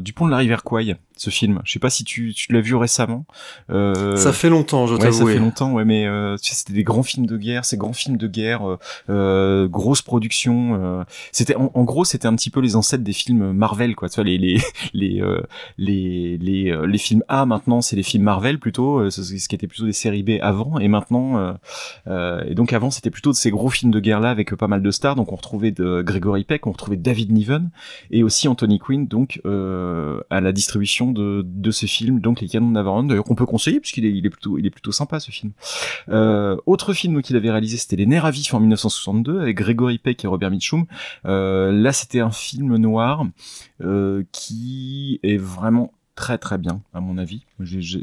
du 0.03 0.13
pont 0.13 0.27
de 0.27 0.31
la 0.31 0.39
rivière 0.39 0.63
Kwai, 0.65 0.97
ce 1.25 1.31
film. 1.31 1.61
Je 1.65 1.73
sais 1.73 1.79
pas 1.79 1.91
si 1.91 2.05
tu, 2.05 2.35
tu 2.35 2.53
l'as 2.53 2.61
vu 2.61 2.75
récemment. 2.75 3.25
Euh, 3.71 4.17
Ça 4.17 4.33
fait 4.33 4.51
longtemps, 4.51 4.87
je 4.87 4.95
Ouais, 4.95 5.13
ça 5.13 5.25
fait 5.25 5.39
longtemps, 5.39 5.73
ouais, 5.73 5.85
mais 5.85 6.07
euh, 6.07 6.37
tu 6.37 6.51
sais, 6.51 6.55
c'était 6.55 6.73
des 6.73 6.85
grands 6.85 7.03
films 7.03 7.27
de 7.27 7.37
guerre, 7.37 7.65
ces 7.65 7.77
grands 7.77 7.93
films 7.93 8.17
de 8.17 8.29
guerre, 8.29 8.69
euh, 8.69 8.79
euh, 9.11 9.69
grosse 9.69 10.03
production. 10.03 11.05
c'était 11.33 11.57
en, 11.57 11.71
en 11.75 11.85
gros, 11.85 12.05
c'était 12.05 12.27
un 12.27 12.35
petit 12.35 12.51
peu 12.51 12.61
les 12.61 12.77
ancêtres 12.77 13.05
des 13.05 13.13
films 13.13 13.53
Marvel, 13.53 13.95
quoi. 13.97 14.09
Tu 14.09 14.17
vois, 14.17 14.25
les 14.25 14.39
les 14.39 14.61
les 14.95 15.23
les 15.79 16.39
les, 16.39 16.87
les 16.87 16.99
films 16.99 17.23
A 17.29 17.47
maintenant, 17.47 17.81
c'est 17.81 17.97
les 17.97 18.03
films 18.03 18.25
Marvel 18.25 18.59
plutôt, 18.59 19.11
ce, 19.11 19.21
qui 19.49 19.55
était 19.55 19.67
plutôt 19.67 19.87
des 19.87 19.93
séries 19.93 20.23
B 20.23 20.33
avant, 20.41 20.79
et 20.79 20.89
maintenant, 20.89 21.57
et 22.07 22.55
donc 22.55 22.73
avant, 22.73 22.91
c'était 22.91 23.11
plutôt 23.11 23.31
de 23.31 23.37
ces 23.37 23.51
gros 23.51 23.71
films 23.71 23.91
de 23.93 24.01
guerre 24.01 24.21
là 24.21 24.31
avec 24.31 24.55
pas 24.55 24.69
mal 24.69 24.83
de 24.83 24.91
stars. 24.91 25.17
Donc 25.17 25.33
on 25.33 25.37
retrouvait 25.37 25.71
de 25.71 26.03
Gregory 26.03 26.45
Peck, 26.45 26.67
on 26.67 26.73
retrouvait 26.73 26.97
David 26.97 27.33
Niven 27.33 27.71
et 28.11 28.23
aussi 28.23 28.49
Anthony 28.49 28.79
Quinn, 28.79 29.07
donc 29.07 29.41
à 29.45 30.41
la 30.41 30.53
distribution 30.53 31.13
de 31.15 31.43
de 31.45 31.71
ce 31.71 31.87
film, 31.87 32.21
donc 32.21 32.41
les 32.41 32.49
Canons 32.49 32.69
de 32.69 32.73
Navarone, 32.73 33.09
d'ailleurs 33.09 33.25
qu'on 33.25 33.35
peut 33.35 33.47
conseiller 33.47 33.81
puisqu'il 33.81 34.05
est 34.05 34.13
il 34.13 34.27
est 34.27 34.31
plutôt 34.31 34.59
il 34.59 34.67
est 34.67 34.71
plutôt 34.71 34.93
sympa 34.93 35.21
ce 35.21 35.31
film. 35.31 35.53
Euh, 36.09 36.57
autre 36.67 36.93
film 36.93 37.23
qu'il 37.23 37.37
avait 37.37 37.51
réalisé, 37.51 37.77
c'était 37.77 37.97
Les 37.97 38.07
Nerfs 38.07 38.25
à 38.25 38.31
vif 38.31 38.53
en 38.55 38.61
1962 38.61 39.41
avec 39.41 39.57
Gregory 39.57 39.99
Peck 39.99 40.25
et 40.25 40.27
Robert 40.27 40.51
Mitchum. 40.51 40.87
Euh, 41.27 41.73
là, 41.73 41.93
c'était 41.93 42.21
un 42.21 42.31
film 42.31 42.77
noir 42.77 43.27
euh, 43.81 44.25
qui 44.33 45.21
est 45.23 45.37
vraiment 45.37 45.93
très 46.15 46.39
très 46.39 46.59
bien 46.59 46.81
à 46.93 47.01
mon 47.01 47.19
avis. 47.19 47.43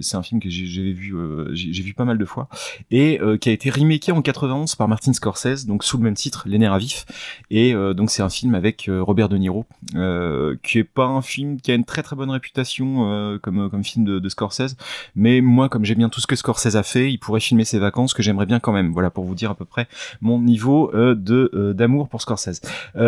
C'est 0.01 0.15
un 0.15 0.23
film 0.23 0.41
que 0.41 0.49
j'ai 0.49 0.91
vu 0.91 1.15
euh, 1.15 1.49
j'ai 1.53 1.83
vu 1.83 1.93
pas 1.93 2.05
mal 2.05 2.17
de 2.17 2.25
fois 2.25 2.47
et 2.89 3.19
euh, 3.21 3.37
qui 3.37 3.49
a 3.49 3.51
été 3.51 3.69
remaké 3.69 4.11
en 4.11 4.21
91 4.21 4.75
par 4.75 4.87
Martin 4.87 5.13
Scorsese 5.13 5.65
donc 5.65 5.83
sous 5.83 5.97
le 5.97 6.03
même 6.03 6.13
titre 6.13 6.43
Les 6.47 6.57
Nerfs 6.57 6.73
à 6.73 6.77
vif. 6.77 7.05
Et 7.49 7.73
euh, 7.73 7.93
donc 7.93 8.09
c'est 8.09 8.21
un 8.23 8.29
film 8.29 8.55
avec 8.55 8.87
euh, 8.87 9.01
Robert 9.01 9.29
De 9.29 9.37
Niro 9.37 9.65
euh, 9.95 10.55
qui 10.63 10.79
est 10.79 10.83
pas 10.83 11.05
un 11.05 11.21
film 11.21 11.59
qui 11.59 11.71
a 11.71 11.75
une 11.75 11.85
très 11.85 12.03
très 12.03 12.15
bonne 12.15 12.29
réputation 12.29 13.11
euh, 13.11 13.37
comme 13.39 13.69
comme 13.69 13.83
film 13.83 14.05
de, 14.05 14.19
de 14.19 14.29
Scorsese. 14.29 14.75
Mais 15.15 15.41
moi 15.41 15.69
comme 15.69 15.85
j'aime 15.85 15.97
bien 15.99 16.09
tout 16.09 16.21
ce 16.21 16.27
que 16.27 16.35
Scorsese 16.35 16.75
a 16.75 16.83
fait 16.83 17.11
il 17.11 17.17
pourrait 17.17 17.39
filmer 17.39 17.65
ses 17.65 17.79
vacances 17.79 18.13
que 18.13 18.23
j'aimerais 18.23 18.45
bien 18.45 18.59
quand 18.59 18.73
même. 18.73 18.91
Voilà 18.91 19.09
pour 19.09 19.25
vous 19.25 19.35
dire 19.35 19.51
à 19.51 19.55
peu 19.55 19.65
près 19.65 19.87
mon 20.21 20.39
niveau 20.41 20.91
euh, 20.93 21.15
de 21.15 21.49
euh, 21.53 21.73
d'amour 21.73 22.09
pour 22.09 22.21
Scorsese. 22.21 22.61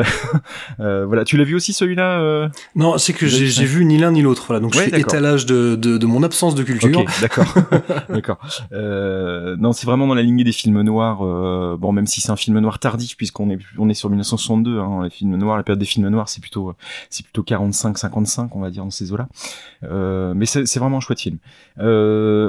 Voilà. 0.77 1.23
Tu 1.25 1.37
l'as 1.37 1.43
vu 1.43 1.55
aussi 1.55 1.73
celui-là 1.73 2.19
euh? 2.19 2.49
Non, 2.75 2.97
c'est 2.97 3.13
que 3.13 3.27
j'ai 3.27 3.65
vu 3.65 3.85
ni 3.85 3.97
l'un 3.97 4.11
ni 4.11 4.21
l'autre. 4.21 4.43
Voilà, 4.47 4.59
donc 4.59 4.73
Ouais, 4.75 4.89
je. 4.89 4.92
Étalage 4.99 5.45
de, 5.45 5.75
de, 5.75 5.97
de 5.97 6.05
mon 6.05 6.23
absence 6.23 6.55
de 6.55 6.63
culture. 6.63 6.99
Ok, 6.99 7.09
d'accord, 7.21 7.53
d'accord. 8.09 8.37
Euh, 8.71 9.55
non, 9.59 9.71
c'est 9.73 9.85
vraiment 9.85 10.07
dans 10.07 10.13
la 10.15 10.21
lignée 10.21 10.43
des 10.43 10.51
films 10.51 10.81
noirs. 10.81 11.19
euh, 11.25 11.77
bon, 11.77 11.91
même 11.91 12.07
si 12.07 12.21
c'est 12.21 12.31
un 12.31 12.35
film 12.35 12.59
noir 12.59 12.79
tardif, 12.79 13.15
puisqu'on 13.17 13.49
est 13.49 13.59
on 13.77 13.89
est 13.89 13.93
sur 13.93 14.09
1962. 14.09 14.79
Hein, 14.79 15.01
les 15.03 15.09
films 15.09 15.35
noirs, 15.37 15.57
la 15.57 15.63
période 15.63 15.79
des 15.79 15.85
films 15.85 16.07
noirs, 16.09 16.29
c'est 16.29 16.41
plutôt 16.41 16.73
c'est 17.09 17.23
plutôt 17.23 17.43
45-55, 17.43 18.49
on 18.53 18.59
va 18.61 18.69
dire 18.69 18.83
dans 18.83 18.89
ces 18.91 19.11
eaux-là. 19.11 19.27
Euh, 19.83 20.33
mais 20.35 20.45
c'est 20.45 20.65
c'est 20.65 20.79
vraiment 20.79 20.97
un 20.97 21.01
chouette 21.01 21.19
film. 21.21 21.37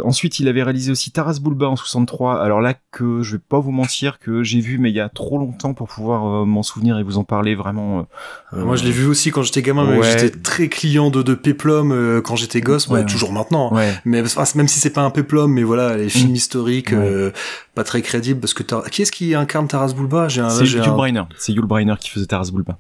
Ensuite, 0.05 0.39
il 0.41 0.49
avait 0.49 0.63
réalisé 0.63 0.91
aussi 0.93 1.11
Taras 1.11 1.39
Bulba 1.43 1.69
en 1.69 1.77
63. 1.77 2.41
Alors 2.43 2.61
là, 2.61 2.75
que 2.91 3.23
je 3.23 3.33
vais 3.37 3.43
pas 3.47 3.59
vous 3.59 3.71
mentir, 3.73 4.19
que 4.19 4.43
j'ai 4.43 4.61
vu, 4.61 4.79
mais 4.79 4.91
il 4.91 4.97
y 4.97 5.01
a 5.01 5.09
trop 5.09 5.39
longtemps 5.39 5.75
pour 5.75 5.89
pouvoir 5.89 6.47
m'en 6.47 6.63
souvenir 6.63 6.99
et 6.99 7.03
vous 7.03 7.19
en 7.19 7.25
parler 7.25 7.55
vraiment. 7.55 8.07
Moi, 8.53 8.77
je 8.77 8.85
l'ai 8.85 8.91
vu 8.91 9.07
aussi 9.07 9.31
quand 9.31 9.43
j'étais 9.43 9.63
gamin, 9.63 9.85
Ouais. 9.85 10.03
j'étais 10.03 10.31
très 10.31 10.69
client 10.69 11.11
de, 11.11 11.23
de 11.23 11.35
Peplum 11.35 12.21
quand 12.35 12.41
j'étais 12.41 12.61
gosse, 12.61 12.88
Ouais, 12.88 12.95
ouais, 12.95 13.00
ouais. 13.00 13.07
toujours 13.07 13.33
maintenant. 13.33 13.71
hein. 13.73 13.76
Ouais. 13.76 13.95
Mais 14.05 14.21
enfin, 14.23 14.43
même 14.57 14.67
si 14.69 14.81
c'est 14.81 14.91
pas 14.91 15.03
un 15.03 15.11
Peplum, 15.11 15.53
mais 15.53 15.62
voilà, 15.62 15.97
les 15.97 16.09
films 16.09 16.33
Mm. 16.33 16.37
historiques, 16.37 16.91
Ouais. 16.91 16.97
euh, 16.99 17.31
pas 17.76 17.85
très 17.85 18.03
crédibles, 18.03 18.41
parce 18.41 18.55
que 18.55 18.64
qui 18.91 19.03
est-ce 19.03 19.12
qui 19.12 19.35
incarne 19.35 19.69
Taras 19.69 19.93
Bulba? 19.93 20.26
J'ai 20.29 20.41
un, 20.41 20.50
C'est 20.50 20.64
Yul 20.64 20.83
un- 20.83 20.88
Brynner. 20.93 21.23
C'est 21.38 21.53
Yul 21.53 21.64
Brynner 21.64 21.95
qui 22.00 22.11
faisait 22.11 22.26
Taras 22.26 22.50
Bulba. 22.53 22.76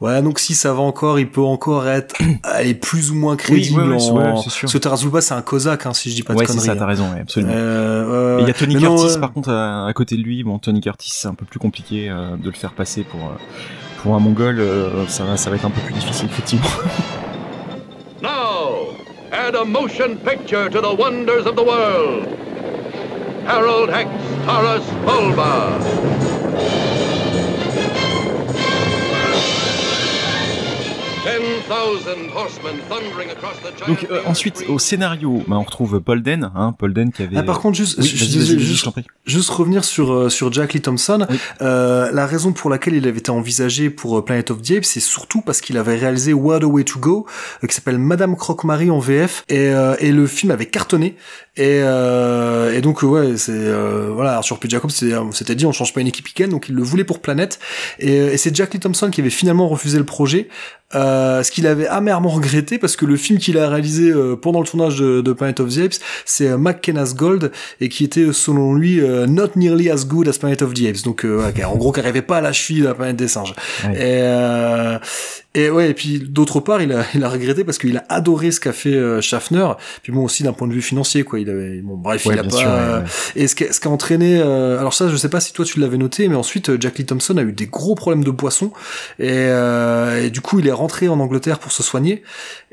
Ouais, 0.00 0.20
donc 0.20 0.38
si 0.40 0.54
ça 0.54 0.74
va 0.74 0.80
encore, 0.82 1.18
il 1.18 1.30
peut 1.30 1.40
encore 1.42 1.88
être, 1.88 2.14
allez, 2.42 2.74
plus 2.74 3.10
ou 3.10 3.14
moins 3.14 3.36
crédible. 3.36 3.80
ouais, 3.82 3.88
ouais, 3.88 3.98
c'est- 3.98 4.10
en... 4.10 4.36
ouais, 4.36 4.42
sûr. 4.42 4.60
Parce 4.62 4.72
que 4.72 4.78
Taras 4.78 4.98
Bulba, 5.02 5.20
c'est 5.22 5.34
un 5.34 5.40
Cosaque, 5.42 5.86
hein, 5.86 5.94
si 5.94 6.10
je 6.10 6.16
dis 6.16 6.22
pas 6.22 6.34
de 6.34 6.38
ouais, 6.38 6.44
c'est 6.46 6.52
conneries. 6.52 6.66
ça, 6.66 6.76
t'as 6.76 6.86
raison, 6.86 7.10
ouais, 7.12 7.20
absolument. 7.20 7.52
Euh, 7.54 8.36
il 8.40 8.42
y 8.42 8.44
ouais, 8.46 8.50
a 8.50 8.54
Tony 8.54 8.74
non, 8.74 8.80
Curtis 8.96 9.14
ouais. 9.14 9.20
par 9.20 9.32
contre 9.32 9.50
à, 9.50 9.86
à 9.86 9.92
côté 9.94 10.16
de 10.16 10.22
lui. 10.22 10.42
Bon, 10.44 10.58
Tony 10.58 10.80
Curtis, 10.80 11.10
c'est 11.14 11.28
un 11.28 11.34
peu 11.34 11.44
plus 11.46 11.58
compliqué 11.58 12.08
euh, 12.10 12.36
de 12.36 12.46
le 12.46 12.54
faire 12.56 12.72
passer 12.72 13.04
pour 13.04 13.20
euh, 13.20 13.32
pour 14.02 14.14
un 14.14 14.18
mongol. 14.20 14.60
euh, 14.60 15.06
ça 15.08 15.36
ça 15.38 15.48
va 15.50 15.56
être 15.56 15.64
un 15.64 15.70
peu 15.70 15.80
plus 15.80 15.94
difficile 15.94 16.26
effectivement. 16.30 16.66
Add 19.36 19.54
a 19.54 19.66
motion 19.66 20.16
picture 20.20 20.70
to 20.70 20.80
the 20.80 20.94
wonders 20.94 21.44
of 21.44 21.56
the 21.56 21.62
world. 21.62 22.24
Harold 23.44 23.90
Hex 23.90 24.08
Taras 24.46 24.86
Bulba. 25.04 25.76
Donc 33.86 34.06
euh, 34.10 34.20
ensuite 34.26 34.64
au 34.68 34.78
scénario, 34.78 35.42
bah, 35.48 35.56
on 35.58 35.62
retrouve 35.62 36.00
Paul 36.00 36.22
Den, 36.22 36.50
hein, 36.54 36.74
Paul 36.78 36.92
Den 36.92 37.12
qui 37.12 37.22
avait. 37.22 37.36
Ah, 37.36 37.42
par 37.42 37.60
contre, 37.60 37.76
juste, 37.76 37.98
Oui, 37.98 38.06
je- 38.06 38.16
je- 38.16 38.24
juste- 38.58 38.78
je 38.80 38.84
t'en 38.84 38.92
prie. 38.92 39.04
Juste 39.26 39.50
revenir 39.50 39.84
sur 39.84 40.12
euh, 40.12 40.28
sur 40.28 40.52
Jack 40.52 40.72
Lee 40.74 40.80
Thompson. 40.80 41.26
Oui. 41.28 41.36
Euh, 41.62 42.10
la 42.12 42.26
raison 42.26 42.52
pour 42.52 42.70
laquelle 42.70 42.94
il 42.94 43.06
avait 43.08 43.18
été 43.18 43.30
envisagé 43.30 43.90
pour 43.90 44.18
euh, 44.18 44.24
Planet 44.24 44.50
of 44.50 44.62
the 44.62 44.70
Apes, 44.72 44.84
c'est 44.84 45.00
surtout 45.00 45.40
parce 45.40 45.60
qu'il 45.60 45.76
avait 45.78 45.96
réalisé 45.96 46.32
What 46.32 46.62
a 46.62 46.66
Way 46.66 46.84
to 46.84 46.98
Go, 47.00 47.26
euh, 47.62 47.66
qui 47.66 47.74
s'appelle 47.74 47.98
Madame 47.98 48.36
Croque-Marie 48.36 48.90
en 48.90 48.98
VF, 49.00 49.44
et, 49.48 49.70
euh, 49.70 49.96
et 49.98 50.12
le 50.12 50.26
film 50.26 50.52
avait 50.52 50.66
cartonné. 50.66 51.16
Et, 51.58 51.80
euh, 51.82 52.76
et 52.76 52.82
donc 52.82 53.02
ouais, 53.02 53.36
c'est 53.38 53.52
euh, 53.52 54.10
voilà, 54.14 54.36
Arthur 54.36 54.58
P. 54.58 54.68
Euh, 54.74 55.32
s'était 55.32 55.54
dit 55.54 55.64
on 55.66 55.72
change 55.72 55.94
pas 55.94 56.00
une 56.02 56.06
équipe 56.06 56.26
week 56.26 56.48
donc 56.50 56.66
il 56.68 56.74
le 56.74 56.82
voulait 56.82 57.04
pour 57.04 57.20
Planète. 57.20 57.58
Et, 57.98 58.20
euh, 58.20 58.32
et 58.32 58.36
c'est 58.36 58.54
Jack 58.54 58.74
Lee 58.74 58.80
Thompson 58.80 59.10
qui 59.10 59.20
avait 59.22 59.30
finalement 59.30 59.66
refusé 59.68 59.96
le 59.98 60.04
projet, 60.04 60.48
euh, 60.94 61.42
ce 61.42 61.50
qu'il 61.50 61.66
avait 61.66 61.88
amèrement 61.88 62.28
regretté 62.28 62.78
parce 62.78 62.96
que 62.96 63.04
le 63.04 63.16
film 63.16 63.38
qu'il 63.38 63.58
a 63.58 63.68
réalisé 63.68 64.10
euh, 64.10 64.36
pendant 64.36 64.60
le 64.60 64.66
tournage 64.66 64.98
de, 64.98 65.20
de 65.20 65.32
Planet 65.32 65.58
of 65.60 65.74
the 65.74 65.78
Apes, 65.78 65.96
c'est 66.24 66.48
euh, 66.48 66.58
McKenna's 66.58 67.14
Gold 67.14 67.50
et 67.80 67.88
qui 67.88 68.04
était 68.04 68.32
selon 68.32 68.74
lui 68.74 69.00
euh, 69.00 69.26
not 69.26 69.50
nearly 69.56 69.90
as 69.90 70.06
good 70.06 70.28
as 70.28 70.38
Planet 70.38 70.62
of 70.62 70.74
the 70.74 70.86
Apes. 70.86 71.02
Donc 71.02 71.24
euh, 71.24 71.50
en 71.66 71.76
gros 71.76 71.90
qui 71.90 72.00
arrivait 72.00 72.22
pas 72.22 72.38
à 72.38 72.40
la 72.40 72.52
cheville 72.52 72.82
de 72.82 72.86
la 72.86 72.94
planète 72.94 73.16
des 73.16 73.28
singes. 73.28 73.54
Ouais. 73.84 73.94
Et, 73.94 74.20
euh, 74.22 74.98
et 75.56 75.70
ouais, 75.70 75.90
et 75.90 75.94
puis 75.94 76.20
d'autre 76.20 76.60
part, 76.60 76.82
il 76.82 76.92
a, 76.92 77.04
il 77.14 77.24
a 77.24 77.28
regretté 77.28 77.64
parce 77.64 77.78
qu'il 77.78 77.96
a 77.96 78.04
adoré 78.08 78.50
ce 78.50 78.60
qu'a 78.60 78.72
fait 78.72 78.94
euh, 78.94 79.20
Schaffner. 79.20 79.66
Puis 80.02 80.12
bon 80.12 80.22
aussi 80.24 80.42
d'un 80.42 80.52
point 80.52 80.68
de 80.68 80.72
vue 80.72 80.82
financier, 80.82 81.24
quoi. 81.24 81.40
Il 81.40 81.48
avait, 81.50 81.80
bon 81.80 81.96
bref, 81.96 82.24
Ouais, 82.26 82.34
il 82.34 82.38
a 82.40 82.44
pas. 82.44 82.50
sûr, 82.50 82.68
ouais, 82.68 82.74
ouais. 82.74 83.02
Et 83.36 83.48
ce 83.48 83.54
qui, 83.54 83.64
a- 83.64 83.72
ce 83.72 83.80
qui 83.80 83.88
a 83.88 83.90
entraîné, 83.90 84.38
euh, 84.38 84.78
alors 84.78 84.94
ça, 84.94 85.08
je 85.08 85.16
sais 85.16 85.28
pas 85.30 85.40
si 85.40 85.52
toi 85.52 85.64
tu 85.64 85.80
l'avais 85.80 85.96
noté, 85.98 86.28
mais 86.28 86.36
ensuite 86.36 86.68
euh, 86.70 86.76
Jack 86.80 86.98
Lee 86.98 87.06
Thompson 87.06 87.36
a 87.38 87.42
eu 87.42 87.52
des 87.52 87.66
gros 87.66 87.94
problèmes 87.94 88.22
de 88.24 88.30
poisson 88.30 88.70
et, 89.18 89.28
euh, 89.30 90.22
et 90.24 90.30
du 90.30 90.40
coup 90.40 90.60
il 90.60 90.66
est 90.68 90.72
rentré 90.72 91.08
en 91.08 91.18
Angleterre 91.20 91.58
pour 91.58 91.72
se 91.72 91.82
soigner. 91.82 92.22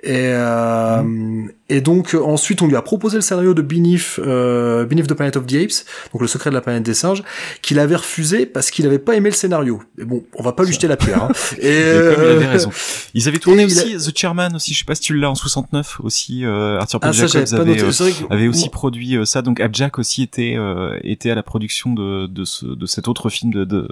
Et, 0.05 0.12
euh, 0.33 1.01
Mm. 1.01 1.50
et 1.69 1.79
donc 1.79 2.13
euh, 2.13 2.19
ensuite 2.22 2.62
on 2.62 2.67
lui 2.67 2.75
a 2.75 2.81
proposé 2.81 3.15
le 3.15 3.22
scénario 3.22 3.53
de 3.53 3.62
Beneath, 3.62 4.19
euh, 4.19 4.83
Beneath 4.86 5.07
the 5.07 5.13
Planet 5.13 5.38
of 5.38 5.45
the 5.48 5.53
Apes, 5.53 5.86
donc 6.12 6.22
le 6.22 6.27
secret 6.27 6.50
de 6.50 6.55
la 6.55 6.62
planète 6.62 6.83
des 6.83 6.93
singes, 6.93 7.24
qu'il 7.62 7.79
avait 7.79 7.95
refusé 7.95 8.45
parce 8.45 8.69
qu'il 8.69 8.86
avait 8.86 9.00
pas 9.00 9.15
aimé 9.15 9.29
le 9.29 9.36
scénario. 9.36 9.81
Mais 9.98 10.03
bon, 10.03 10.24
on 10.36 10.43
va 10.43 10.51
pas 10.51 10.63
lui 10.65 10.74
jeter 10.74 10.88
la 10.89 10.98
pierre. 10.98 11.24
Hein. 11.24 11.29
Et, 11.62 11.67
Et 11.69 11.93
comme 12.15 12.24
il 12.25 12.29
avait 12.31 12.45
euh, 12.45 12.50
raison. 12.51 12.69
Ils 13.13 13.27
avaient 13.29 13.39
tourné 13.39 13.62
et 13.62 13.65
a- 13.65 13.67
aussi 13.67 13.95
The 14.12 14.17
Chairman 14.17 14.53
aussi. 14.55 14.74
Je 14.74 14.79
sais 14.79 14.86
pas 14.86 14.95
si 14.95 15.01
tu 15.01 15.13
l'as 15.17 15.29
en 15.29 15.36
69 15.36 16.01
aussi. 16.03 16.43
Euh, 16.43 16.79
Arthur 16.79 17.00
P. 17.00 17.07
Ah 17.10 17.13
ça 17.13 17.27
j'avais 17.27 17.45
Jacobs 17.45 17.57
pas 17.65 17.72
avait, 17.72 17.81
euh, 17.81 18.12
que- 18.27 18.33
avait 18.33 18.48
aussi 18.50 18.69
produit 18.69 19.15
euh, 19.15 19.24
ça. 19.25 19.41
Donc 19.41 19.62
Abjack 19.62 20.00
aussi 20.00 20.22
était 20.24 20.55
euh, 20.57 20.98
était 21.03 21.29
à 21.31 21.36
la 21.36 21.43
production 21.43 21.93
de 21.93 22.27
de 22.27 22.43
ce 22.43 22.65
de 22.65 22.86
cet 22.86 23.07
autre 23.07 23.29
film 23.29 23.53
de 23.53 23.63
de, 23.63 23.88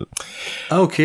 Ah 0.70 0.82
ok. 0.82 1.01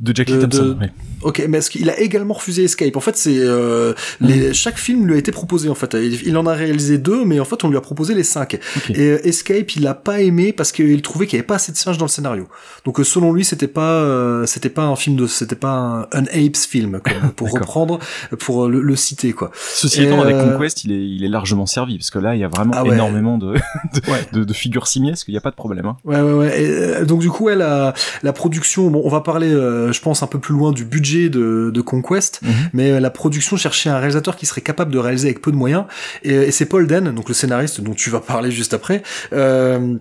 De 0.00 0.14
Jack 0.16 0.28
De- 0.28 0.40
Thompson. 0.40 0.76
de-. 0.80 0.88
Ok, 1.22 1.44
mais 1.48 1.58
est-ce 1.58 1.68
qu'il 1.68 1.90
a 1.90 2.00
également 2.00 2.32
refusé 2.32 2.64
Escape? 2.64 2.96
En 2.96 3.00
fait, 3.00 3.14
c'est 3.16 3.36
euh, 3.36 3.92
les, 4.22 4.54
chaque 4.54 4.78
film 4.78 5.06
lui 5.06 5.14
a 5.14 5.18
été 5.18 5.32
proposé. 5.32 5.68
En 5.68 5.74
fait, 5.74 5.94
il, 5.94 6.36
en 6.38 6.46
a 6.46 6.54
réalisé 6.54 6.96
deux, 6.96 7.26
mais 7.26 7.38
en 7.40 7.44
fait, 7.44 7.62
on 7.62 7.68
lui 7.68 7.76
a 7.76 7.82
proposé 7.82 8.14
les 8.14 8.22
cinq. 8.22 8.54
Et 8.88 8.98
euh, 9.10 9.26
Escape, 9.26 9.70
il 9.76 9.82
l'a 9.82 9.92
pas 9.92 10.22
aimé 10.22 10.54
parce 10.54 10.72
qu'il 10.72 11.02
trouvait 11.02 11.26
qu'il 11.26 11.36
y 11.36 11.40
avait 11.40 11.46
pas 11.46 11.56
assez 11.56 11.72
de 11.72 11.76
singes 11.76 11.98
dans 11.98 12.06
le 12.06 12.10
scénario. 12.10 12.48
Donc, 12.86 12.98
euh, 13.00 13.04
selon 13.04 13.34
lui, 13.34 13.44
c'était 13.44 13.68
pas, 13.68 13.92
euh, 14.00 14.46
c'était 14.46 14.70
pas 14.70 14.84
un 14.84 14.96
film 14.96 15.16
de, 15.16 15.26
c'était 15.26 15.56
pas 15.56 16.08
un, 16.12 16.18
un 16.18 16.24
apes 16.24 16.56
film, 16.56 17.00
quoi, 17.04 17.12
pour 17.36 17.50
reprendre, 17.50 17.98
pour 18.38 18.66
le, 18.66 18.80
le 18.80 18.96
citer, 18.96 19.34
quoi. 19.34 19.50
Ceci 19.54 20.00
Et, 20.00 20.06
étant, 20.06 20.22
avec 20.22 20.36
euh, 20.36 20.52
Conquest, 20.52 20.84
il 20.84 20.92
est, 20.92 21.06
il 21.06 21.22
est 21.22 21.28
largement 21.28 21.66
servi, 21.66 21.98
parce 21.98 22.10
que 22.10 22.18
là, 22.18 22.34
il 22.34 22.40
y 22.40 22.44
a 22.44 22.48
vraiment 22.48 22.72
Ah 22.74 22.84
ouais. 22.84 22.94
énormément 22.94 23.36
de, 23.36 23.48
de, 23.94 24.10
Ouais. 24.10 24.24
de, 24.32 24.44
de 24.44 24.52
figures 24.54 24.86
simiesques, 24.86 25.28
il 25.28 25.32
n'y 25.32 25.36
a 25.38 25.42
pas 25.42 25.50
de 25.50 25.56
problème. 25.56 25.84
Hein. 25.84 25.98
Ouais, 26.04 26.20
ouais, 26.22 26.32
ouais. 26.32 26.62
Et, 26.62 26.66
euh, 26.70 27.04
donc 27.04 27.20
du 27.20 27.28
coup, 27.28 27.44
ouais, 27.44 27.56
la, 27.56 27.92
la 28.22 28.32
production, 28.32 28.88
bon, 28.90 29.02
on 29.04 29.10
va 29.10 29.20
parler, 29.20 29.52
euh, 29.52 29.89
je 29.92 30.00
pense, 30.00 30.22
un 30.22 30.26
peu 30.26 30.38
plus 30.38 30.54
loin 30.54 30.72
du 30.72 30.84
budget 30.84 31.28
de, 31.28 31.70
de 31.72 31.80
Conquest, 31.80 32.40
Mhm. 32.42 32.50
mais 32.72 32.90
euh, 32.92 33.00
la 33.00 33.10
production 33.10 33.56
cherchait 33.56 33.90
un 33.90 33.98
réalisateur 33.98 34.36
qui 34.36 34.46
serait 34.46 34.60
capable 34.60 34.92
de 34.92 34.98
réaliser 34.98 35.28
avec 35.28 35.42
peu 35.42 35.50
de 35.52 35.56
moyens, 35.56 35.84
et, 36.22 36.32
et 36.34 36.50
c'est 36.50 36.66
Paul 36.66 36.86
Den, 36.86 37.12
donc 37.12 37.28
le 37.28 37.34
scénariste 37.34 37.80
dont 37.80 37.94
tu 37.94 38.10
vas 38.10 38.20
parler 38.20 38.50
juste 38.50 38.74
après, 38.74 39.02
euh, 39.32 39.96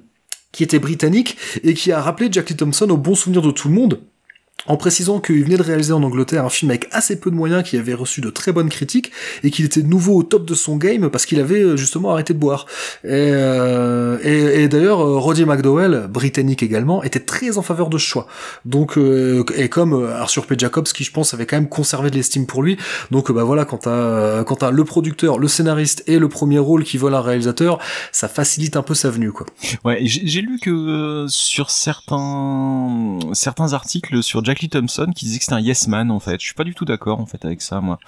qui 0.52 0.64
était 0.64 0.80
britannique 0.80 1.38
et 1.64 1.74
qui 1.74 1.92
a 1.92 2.02
rappelé 2.02 2.30
Jack 2.32 2.50
Lee 2.50 2.56
Thompson 2.56 2.90
au 2.90 2.98
bon 2.98 3.14
souvenir 3.16 3.42
de 3.42 3.52
tout 3.52 3.68
le 3.68 3.74
monde. 3.76 4.00
En 4.68 4.78
précisant 4.78 5.20
qu'il 5.20 5.44
venait 5.44 5.58
de 5.58 5.64
réaliser 5.64 5.94
en 5.94 6.04
Angleterre 6.04 6.46
un 6.46 6.50
film 6.50 6.72
avec 6.72 6.88
assez 6.92 7.20
peu 7.20 7.32
de 7.32 7.36
moyens 7.36 7.64
qui 7.64 7.78
avait 7.78 7.94
reçu 7.94 8.22
de 8.22 8.30
très 8.30 8.52
bonnes 8.52 8.70
critiques 8.70 9.12
et 9.44 9.52
qu'il 9.52 9.66
était 9.66 9.82
de 9.82 9.88
nouveau 9.88 10.16
au 10.16 10.24
top 10.24 10.46
de 10.46 10.54
son 10.54 10.78
game 10.78 11.10
parce 11.10 11.26
qu'il 11.26 11.40
avait 11.40 11.62
euh, 11.62 11.76
justement 11.78 12.12
arrêté 12.12 12.34
de 12.34 12.40
boire. 12.40 12.66
Et, 13.04 13.10
euh, 13.10 14.18
et, 14.24 14.68
d'ailleurs, 14.68 15.02
euh, 15.02 15.18
Roddy 15.18 15.46
McDowell, 15.46 16.08
britannique 16.10 16.64
également, 16.64 17.04
était 17.04 17.20
très 17.20 17.58
en 17.58 17.62
faveur 17.62 17.90
de 17.90 17.98
ce 17.98 18.06
choix. 18.06 18.28
Donc, 18.66 18.98
euh, 18.98 19.44
et 19.56 19.70
comme 19.70 19.94
euh, 19.94 20.16
Arthur 20.16 20.46
P. 20.46 20.56
Jacobs, 20.58 20.86
qui 20.86 21.04
je 21.04 21.12
pense 21.12 21.34
avait 21.34 21.46
quand 21.46 21.58
même 21.58 21.70
conservé 21.70 22.10
de 22.10 22.16
l'estime 22.16 22.46
pour 22.46 22.64
lui, 22.64 22.78
donc 23.12 23.32
bah 23.32 23.44
voilà, 23.44 23.66
quand 23.66 23.80
t'as 23.80 24.44
quand 24.44 24.58
t'as 24.58 24.72
le 24.72 24.84
producteur, 24.84 25.40
le 25.40 25.48
scénariste 25.48 26.04
et 26.08 26.20
le 26.20 26.30
premier 26.30 26.60
rôle 26.60 26.84
qui 26.84 26.98
veulent 26.98 27.16
un 27.16 27.22
réalisateur, 27.22 27.80
ça 28.12 28.28
facilite 28.28 28.76
un 28.76 28.84
peu 28.84 28.94
sa 28.94 29.10
venue, 29.10 29.32
quoi. 29.32 29.46
Ouais, 29.86 30.00
j'ai 30.04 30.42
lu 30.42 30.60
que 30.62 30.70
euh, 30.70 31.28
sur 31.28 31.70
certains 31.70 33.20
certains 33.34 33.74
articles 33.74 34.22
sur 34.24 34.42
Jack 34.50 34.62
Lee 34.62 34.70
Thompson 34.70 35.12
qui 35.16 35.26
disaient 35.26 35.38
que 35.38 35.44
c'était 35.44 35.56
un 35.56 35.60
yes 35.62 35.88
man 35.88 36.10
en 36.10 36.20
fait. 36.20 36.38
Je 36.40 36.46
suis 36.46 36.54
pas 36.56 36.64
du 36.64 36.74
tout 36.74 36.86
d'accord 36.86 37.20
en 37.20 37.26
fait 37.28 37.46
avec 37.46 37.62
ça 37.62 37.82
moi. 37.82 38.00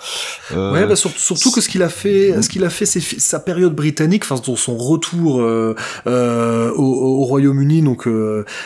Euh, 0.54 0.72
Ouais, 0.74 0.88
bah, 0.88 0.96
sur- 0.96 1.12
surtout 1.12 1.52
que 1.52 1.62
ce 1.62 1.70
qu'il 1.70 1.84
a 1.84 1.90
fait, 1.90 2.42
ce 2.42 2.50
qu'il 2.50 2.64
a 2.64 2.70
fait, 2.70 2.86
c'est 2.86 3.00
sa 3.00 3.40
période 3.40 3.76
britannique, 3.76 4.24
enfin 4.30 4.42
son- 4.56 4.78
retour 4.78 5.42
euh, 5.42 5.76
euh, 6.08 6.72
au, 6.72 6.84
au 7.22 7.26
Royaume-Uni, 7.26 7.82
donc 7.84 8.08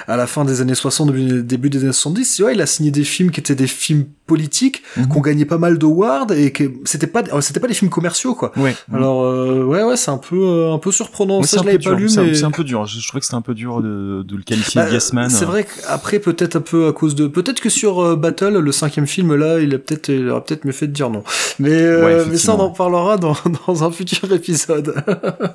à 0.07 0.15
la 0.17 0.27
fin 0.27 0.45
des 0.45 0.61
années 0.61 0.75
60, 0.75 1.11
début, 1.11 1.43
début 1.43 1.69
des 1.69 1.79
années 1.83 1.91
70. 1.93 2.39
Ouais, 2.45 2.53
il 2.55 2.61
a 2.61 2.65
signé 2.65 2.91
des 2.91 3.03
films 3.03 3.31
qui 3.31 3.39
étaient 3.39 3.55
des 3.55 3.67
films 3.67 4.05
politiques, 4.27 4.81
Mhm. 4.97 5.07
qui 5.09 5.17
ont 5.17 5.21
gagné 5.21 5.45
pas 5.45 5.57
mal 5.57 5.77
d'awards 5.77 6.31
et 6.31 6.51
que 6.51 6.63
c'était 6.85 7.07
pas, 7.07 7.21
c'était 7.41 7.59
pas 7.59 7.67
des 7.67 7.73
films 7.73 7.91
commerciaux, 7.91 8.33
quoi. 8.35 8.51
Ouais. 8.57 8.75
Alors 8.93 9.67
ouais, 9.67 9.83
ouais, 9.83 9.97
c'est 9.97 10.11
un 10.11 10.17
peu, 10.17 10.69
un 10.71 10.79
peu 10.79 10.91
surprenant. 10.91 11.41
Ouais, 11.41 11.47
Ça, 11.47 11.57
je 11.61 11.65
l'avais 11.65 11.79
pas 11.79 11.93
lu, 11.93 12.09
C'est 12.09 12.19
un- 12.19 12.23
mais 12.23 12.33
c'est 12.33 12.43
un 12.45 12.51
peu 12.51 12.63
dur. 12.63 12.85
Je, 12.85 12.99
je 12.99 13.07
trouvais 13.07 13.19
que 13.19 13.25
c'était 13.25 13.35
un 13.35 13.41
peu 13.41 13.53
dur 13.53 13.81
de, 13.81 14.23
de 14.23 14.35
le 14.35 14.43
qualifier 14.43 14.81
Bah, 14.81 14.87
de 14.87 14.93
yes 14.93 15.13
man. 15.13 15.29
C'est 15.29 15.45
vrai 15.45 15.65
qu'après 15.65 16.19
peut-être 16.19 16.55
un 16.55 16.61
peu 16.61 16.87
à 16.87 16.93
cause 16.93 17.13
de 17.15 17.27
peut-être 17.27 17.59
que 17.65 17.69
sur 17.71 17.99
euh, 17.99 18.15
Battle 18.15 18.59
le 18.59 18.71
cinquième 18.71 19.07
film 19.07 19.33
là 19.33 19.59
il 19.59 19.73
a 19.73 19.79
peut-être 19.79 20.09
il 20.09 20.29
aurait 20.29 20.43
peut-être 20.43 20.65
mieux 20.65 20.71
fait 20.71 20.85
de 20.85 20.91
dire 20.91 21.09
non 21.09 21.23
mais 21.57 21.71
euh, 21.71 22.05
Ouais, 22.05 22.25
mais 22.29 22.37
ça 22.37 22.55
on 22.55 22.59
en 22.59 22.69
parlera 22.69 23.17
dans, 23.17 23.35
dans 23.67 23.83
un 23.83 23.91
futur 23.91 24.31
épisode 24.31 24.93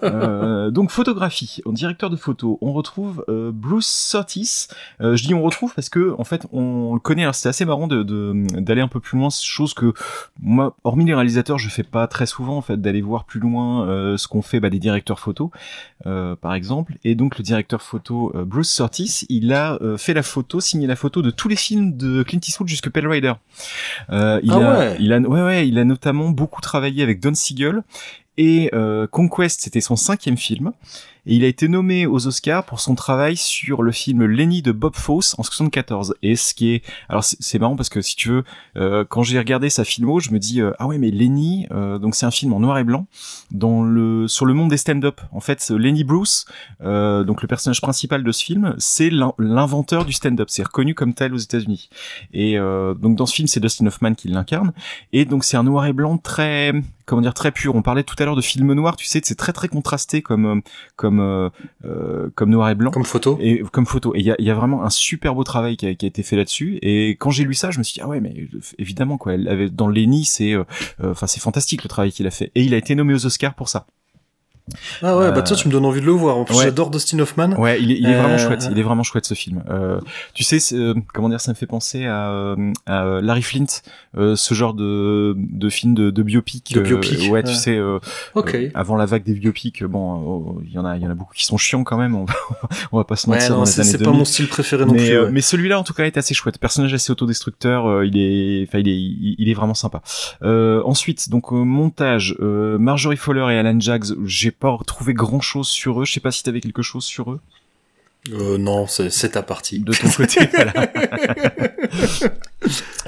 Euh, 0.03 0.71
donc 0.71 0.91
photographie, 0.91 1.61
en 1.67 1.73
directeur 1.73 2.11
de 2.11 2.17
photo, 2.17 2.59
on 2.61 2.73
retrouve 2.73 3.25
Bruce 3.53 3.87
Surtees. 3.87 4.69
Euh, 5.01 5.17
je 5.17 5.25
dis 5.25 5.35
on 5.35 5.43
retrouve 5.43 5.75
parce 5.75 5.89
que 5.89 6.15
en 6.19 6.25
fait 6.25 6.47
on 6.53 6.95
le 6.95 7.01
connaît. 7.01 7.23
Alors 7.23 7.35
c'était 7.35 7.49
assez 7.49 7.65
marrant 7.65 7.87
de 7.87 8.03
d'aller 8.61 8.81
un 8.81 8.89
peu 8.89 9.01
plus 9.01 9.19
loin, 9.19 9.29
chose 9.31 9.75
que 9.75 9.93
moi, 10.41 10.77
hormis 10.85 11.05
les 11.05 11.15
réalisateurs, 11.15 11.59
je 11.59 11.69
fais 11.69 11.83
pas 11.83 12.07
très 12.07 12.27
souvent 12.27 12.57
en 12.57 12.63
fait 12.63 12.81
d'aller 12.81 13.03
voir 13.03 13.25
plus 13.25 13.41
loin 13.41 13.87
ce 14.17 14.27
qu'on 14.27 14.43
fait 14.43 14.61
bah, 14.61 14.71
des 14.71 14.79
directeurs 14.79 15.21
photo, 15.21 15.51
par 16.05 16.55
exemple. 16.55 16.95
Et 17.05 17.15
donc 17.15 17.39
le 17.39 17.45
directeur 17.45 17.83
photo 17.83 18.33
Bruce 18.47 18.71
Surtees, 18.71 19.27
il 19.29 19.53
a 19.53 19.79
fait 19.97 20.15
la 20.15 20.23
photo, 20.23 20.61
signé 20.61 20.87
la 20.87 20.97
photo 20.97 21.23
de 21.23 21.31
tous 21.31 21.49
les 21.49 21.57
films 21.57 21.97
de 22.01 22.23
Clint 22.23 22.41
Eastwood 22.47 22.69
jusque 22.69 22.91
Pale 22.91 23.07
Rider. 23.07 23.33
Euh, 24.11 24.41
il 24.43 24.51
Ah 24.53 24.57
a, 24.57 24.79
ouais. 24.79 24.97
il 24.99 25.13
a, 25.13 25.19
ouais, 25.21 25.43
ouais, 25.43 25.69
il 25.69 25.79
a 25.79 25.85
notamment 25.85 26.31
beaucoup 26.31 26.61
travaillé 26.61 27.03
avec 27.03 27.21
Don 27.21 27.35
Siegel. 27.35 27.83
Et 28.37 28.71
euh, 28.73 29.07
Conquest, 29.07 29.61
c'était 29.61 29.81
son 29.83 29.97
cinquième 29.97 30.39
film. 30.39 30.73
Et 31.31 31.37
il 31.37 31.45
a 31.45 31.47
été 31.47 31.69
nommé 31.69 32.07
aux 32.07 32.27
Oscars 32.27 32.65
pour 32.67 32.81
son 32.81 32.97
travail 32.97 33.37
sur 33.37 33.83
le 33.85 33.93
film 33.93 34.25
Lenny 34.27 34.63
de 34.63 34.73
Bob 34.73 34.97
Fosse 34.97 35.37
en 35.39 35.45
74. 35.45 36.17
Et 36.25 36.35
ce 36.35 36.55
qui 36.55 36.73
est, 36.75 36.83
alors 37.09 37.23
c'est 37.23 37.61
marrant 37.61 37.77
parce 37.77 37.89
que 37.89 38.01
si 38.03 38.17
tu 38.17 38.31
veux, 38.31 38.45
euh, 38.77 39.05
quand 39.09 39.23
j'ai 39.23 39.39
regardé 39.39 39.71
sa 39.71 39.85
filmo, 39.85 40.19
je 40.19 40.33
me 40.33 40.41
dis 40.41 40.61
euh, 40.61 40.73
ah 40.81 40.89
ouais 40.89 40.99
mais 40.99 41.13
Lenny, 41.13 41.69
euh, 41.71 41.99
donc 42.01 42.17
c'est 42.17 42.27
un 42.27 42.33
film 42.33 42.53
en 42.53 42.59
noir 42.59 42.79
et 42.79 42.85
blanc 42.85 43.07
dans 43.53 43.85
le 43.85 44.27
sur 44.27 44.45
le 44.45 44.55
monde 44.55 44.71
des 44.71 44.77
stand-up. 44.77 45.21
En 45.31 45.39
fait, 45.39 45.61
ce 45.61 45.73
Lenny 45.73 46.03
Bruce, 46.03 46.47
euh, 46.83 47.23
donc 47.23 47.43
le 47.43 47.47
personnage 47.49 47.81
principal 47.81 48.25
de 48.25 48.33
ce 48.33 48.43
film, 48.45 48.75
c'est 48.79 49.09
l'in- 49.09 49.33
l'inventeur 49.39 50.05
du 50.05 50.13
stand-up. 50.13 50.49
C'est 50.51 50.65
reconnu 50.65 50.97
comme 50.97 51.15
tel 51.15 51.33
aux 51.33 51.39
États-Unis. 51.39 51.91
Et 52.33 52.59
euh, 52.59 52.93
donc 52.95 53.15
dans 53.17 53.27
ce 53.27 53.35
film, 53.37 53.47
c'est 53.47 53.61
Dustin 53.61 53.87
Hoffman 53.87 54.15
qui 54.15 54.27
l'incarne. 54.27 54.73
Et 55.13 55.25
donc 55.27 55.45
c'est 55.45 55.57
un 55.57 55.63
noir 55.63 55.87
et 55.87 55.93
blanc 55.93 56.19
très 56.19 56.73
comment 57.07 57.23
dire 57.23 57.35
très 57.35 57.51
pur. 57.51 57.75
On 57.75 57.83
parlait 57.83 58.05
tout 58.05 58.15
à 58.19 58.25
l'heure 58.25 58.37
de 58.37 58.41
film 58.41 58.73
noir, 58.73 58.95
tu 58.97 59.05
sais, 59.07 59.21
c'est 59.25 59.35
très 59.35 59.53
très 59.53 59.67
contrasté 59.69 60.23
comme 60.23 60.47
euh, 60.47 60.61
comme 61.21 61.31
euh, 61.31 61.51
euh, 61.85 62.31
comme 62.35 62.51
noir 62.51 62.71
et 62.71 62.75
blanc 62.75 62.91
comme 62.91 63.05
photo 63.05 63.39
et 63.41 63.63
comme 63.73 63.87
photo. 63.87 64.15
Et 64.15 64.21
il 64.21 64.27
y 64.27 64.31
a, 64.31 64.37
il 64.39 64.45
y 64.45 64.51
a 64.51 64.55
vraiment 64.55 64.85
un 64.85 64.91
super 64.91 65.35
beau 65.35 65.45
travail 65.45 65.77
qui 65.77 65.87
a, 65.87 65.95
qui 65.95 66.07
a 66.07 66.09
été 66.09 66.23
fait 66.23 66.37
là-dessus. 66.37 66.79
Et 66.83 67.11
quand 67.11 67.31
j'ai 67.31 67.45
lu 67.45 67.55
ça, 67.55 67.71
je 67.71 67.79
me 67.79 67.85
suis 67.85 67.95
dit 67.95 68.01
ah 68.03 68.09
ouais, 68.09 68.21
mais 68.21 68.35
évidemment 68.79 69.19
quoi. 69.19 69.35
Elle 69.35 69.49
avait 69.49 69.71
dans 69.71 69.89
Lenny, 69.89 70.25
c'est 70.25 70.55
euh, 70.55 70.65
enfin 71.03 71.27
c'est 71.27 71.41
fantastique 71.41 71.83
le 71.83 71.89
travail 71.89 72.13
qu'il 72.13 72.27
a 72.27 72.31
fait. 72.31 72.51
Et 72.55 72.63
il 72.63 72.75
a 72.75 72.77
été 72.77 72.95
nommé 72.95 73.15
aux 73.15 73.27
Oscars 73.27 73.55
pour 73.55 73.69
ça. 73.69 73.87
Ah 75.03 75.17
ouais 75.17 75.31
bah 75.31 75.39
Euh, 75.39 75.43
tiens 75.43 75.57
tu 75.57 75.69
me 75.69 75.73
donnes 75.73 75.85
envie 75.85 76.01
de 76.01 76.07
le 76.07 76.13
voir 76.13 76.37
en 76.39 76.45
plus 76.45 76.57
ouais. 76.57 76.65
j'adore 76.65 76.91
Dustin 76.91 77.19
Hoffman 77.19 77.51
Ouais, 77.59 77.81
il 77.81 77.91
est, 77.91 77.97
il 77.97 78.09
est 78.09 78.15
Euh, 78.15 78.23
vraiment 78.23 78.39
chouette. 78.39 78.69
Il 78.71 78.79
est 78.79 78.83
vraiment 78.83 79.03
chouette 79.03 79.25
ce 79.27 79.35
film. 79.35 79.63
Euh, 79.69 80.01
tu 80.35 80.45
sais, 80.45 80.59
euh, 80.75 80.95
comment 81.13 81.29
dire, 81.29 81.41
ça 81.41 81.51
me 81.53 81.57
fait 81.57 81.67
penser 81.67 82.07
à, 82.07 82.55
à 82.87 83.21
Larry 83.21 83.43
Flint, 83.43 83.67
ce 84.17 84.55
genre 84.55 84.75
de, 84.75 85.35
de 85.37 85.69
film 85.69 85.95
de, 85.95 86.11
de 86.11 86.23
biopic. 86.23 86.73
De 86.75 86.81
biopic, 86.81 87.31
ouais, 87.31 87.43
tu 87.43 87.55
sais. 87.55 87.81
ok 88.35 88.57
avant 88.75 88.97
la 88.97 89.07
vague 89.07 89.25
des 89.25 89.35
biopics, 89.35 89.85
bon, 89.85 90.59
il 90.65 90.73
y 90.73 90.79
en 90.79 90.85
a, 90.85 90.97
il 90.97 91.03
y 91.03 91.07
en 91.07 91.11
a 91.11 91.15
beaucoup 91.15 91.35
qui 91.35 91.45
sont 91.45 91.57
chiants 91.57 91.85
quand 91.85 91.97
même. 91.99 92.15
On 92.15 92.25
va, 92.25 92.35
on 92.93 92.99
va 92.99 93.05
pas 93.05 93.17
se 93.17 93.29
mentir 93.29 93.67
c'est 93.67 93.81
années 93.81 93.91
c'est 93.91 93.99
2000. 93.99 94.05
pas 94.13 94.17
mon 94.19 94.25
style 94.25 94.49
préféré 94.49 94.85
non 94.85 94.93
mais, 94.93 95.09
plus 95.09 95.21
ouais. 95.21 95.31
mais 95.31 95.41
celui-là 95.41 95.79
en 95.79 95.85
tout 95.85 95.95
cas 95.95 96.05
est 96.05 96.17
assez 96.17 96.35
chouette. 96.35 96.59
Personnage 96.59 96.95
assez 96.95 97.11
autodestructeur, 97.11 98.05
il 98.05 98.17
est, 98.17 98.67
enfin 98.69 98.79
il 98.79 98.89
est, 98.89 98.97
il, 99.39 99.49
est 99.49 99.55
vraiment 99.55 99.75
sympa. 99.75 100.03
Ensuite, 100.43 101.29
donc 101.31 101.51
montage, 101.51 102.37
Marjorie 102.41 103.17
Fowler 103.17 103.55
et 103.55 103.59
Alan 103.59 103.79
Jaggs, 103.81 104.07
j'ai 104.25 104.50
pas 104.53 104.71
retrouvé 104.71 105.15
grand 105.15 105.41
chose 105.41 105.69
sur 105.69 106.01
eux. 106.01 106.05
Je 106.05 106.13
sais 106.13 106.21
pas 106.21 106.31
si 106.31 106.43
t'avais 106.43 106.61
quelque 106.61 106.83
chose 106.83 107.05
sur 107.05 107.33
eux 107.33 107.41
Euh, 108.33 108.59
non 108.59 108.87
c'est 108.87 109.31
ta 109.31 109.43
partie 109.43 109.81
de 109.81 109.93
ton 109.93 110.09
côté. 110.11 110.47
voilà. 110.53 110.91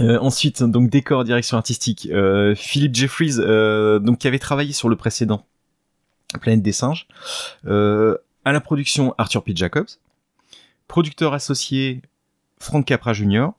Euh, 0.00 0.18
ensuite, 0.18 0.62
donc 0.62 0.90
décor, 0.90 1.24
direction 1.24 1.56
artistique, 1.56 2.08
euh, 2.10 2.54
Philippe 2.54 2.94
Jeffries, 2.94 3.34
euh, 3.38 3.98
donc 3.98 4.18
qui 4.18 4.26
avait 4.26 4.38
travaillé 4.38 4.72
sur 4.72 4.88
le 4.88 4.96
précédent 4.96 5.46
Planète 6.40 6.62
des 6.62 6.72
singes. 6.72 7.06
À 8.44 8.52
la 8.52 8.60
production, 8.60 9.14
Arthur 9.18 9.44
P. 9.44 9.52
Jacobs. 9.54 9.86
Producteur 10.88 11.34
associé, 11.34 12.02
Frank 12.58 12.84
Capra 12.86 13.12
Jr. 13.12 13.50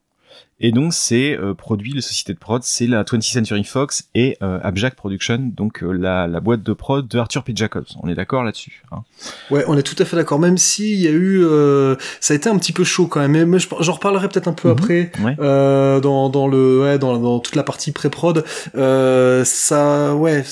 Et 0.66 0.72
donc 0.72 0.94
c'est 0.94 1.38
euh, 1.38 1.54
produit, 1.54 1.92
les 1.92 2.02
sociétés 2.02 2.34
de 2.34 2.40
prod, 2.40 2.64
c'est 2.64 2.88
la 2.88 3.04
20th 3.04 3.22
Century 3.34 3.64
Fox 3.66 4.06
et 4.16 4.38
euh, 4.42 4.60
Abjack 4.64 4.96
Production, 4.96 5.52
donc 5.56 5.84
euh, 5.84 5.92
la, 5.92 6.26
la 6.26 6.40
boîte 6.40 6.64
de 6.64 6.74
prod 6.74 7.06
de 7.08 7.20
Arthur 7.20 7.44
P. 7.44 7.52
Jacobs. 7.56 7.86
On 8.02 8.08
est 8.10 8.16
d'accord 8.16 8.44
là-dessus. 8.44 8.82
Hein. 8.92 9.04
Ouais, 9.52 9.66
on 9.68 9.78
est 9.78 9.84
tout 9.84 9.96
à 10.02 10.06
fait 10.06 10.16
d'accord. 10.16 10.40
Même 10.40 10.58
si 10.58 10.94
il 10.94 11.00
y 11.02 11.08
a 11.08 11.12
eu, 11.12 11.44
euh, 11.44 11.96
ça 12.22 12.34
a 12.34 12.38
été 12.38 12.50
un 12.50 12.58
petit 12.58 12.72
peu 12.72 12.84
chaud 12.86 13.08
quand 13.08 13.20
même. 13.20 13.32
Mais, 13.34 13.46
mais 13.46 13.60
je- 13.60 13.68
j'en 13.82 13.94
reparlerai 13.94 14.30
peut-être 14.30 14.48
un 14.48 14.54
peu 14.54 14.70
Mhm. 14.70 14.74
après. 14.80 15.12
Ouais. 15.24 15.36
Euh, 15.40 16.00
dans 16.00 16.30
dans 16.30 16.48
le 16.48 16.82
ouais 16.82 16.98
dans, 16.98 17.18
dans 17.20 17.40
toute 17.40 17.56
la 17.56 17.64
partie 17.64 17.92
pré-prod, 17.92 18.46
ça 19.44 20.16
ouais, 20.16 20.44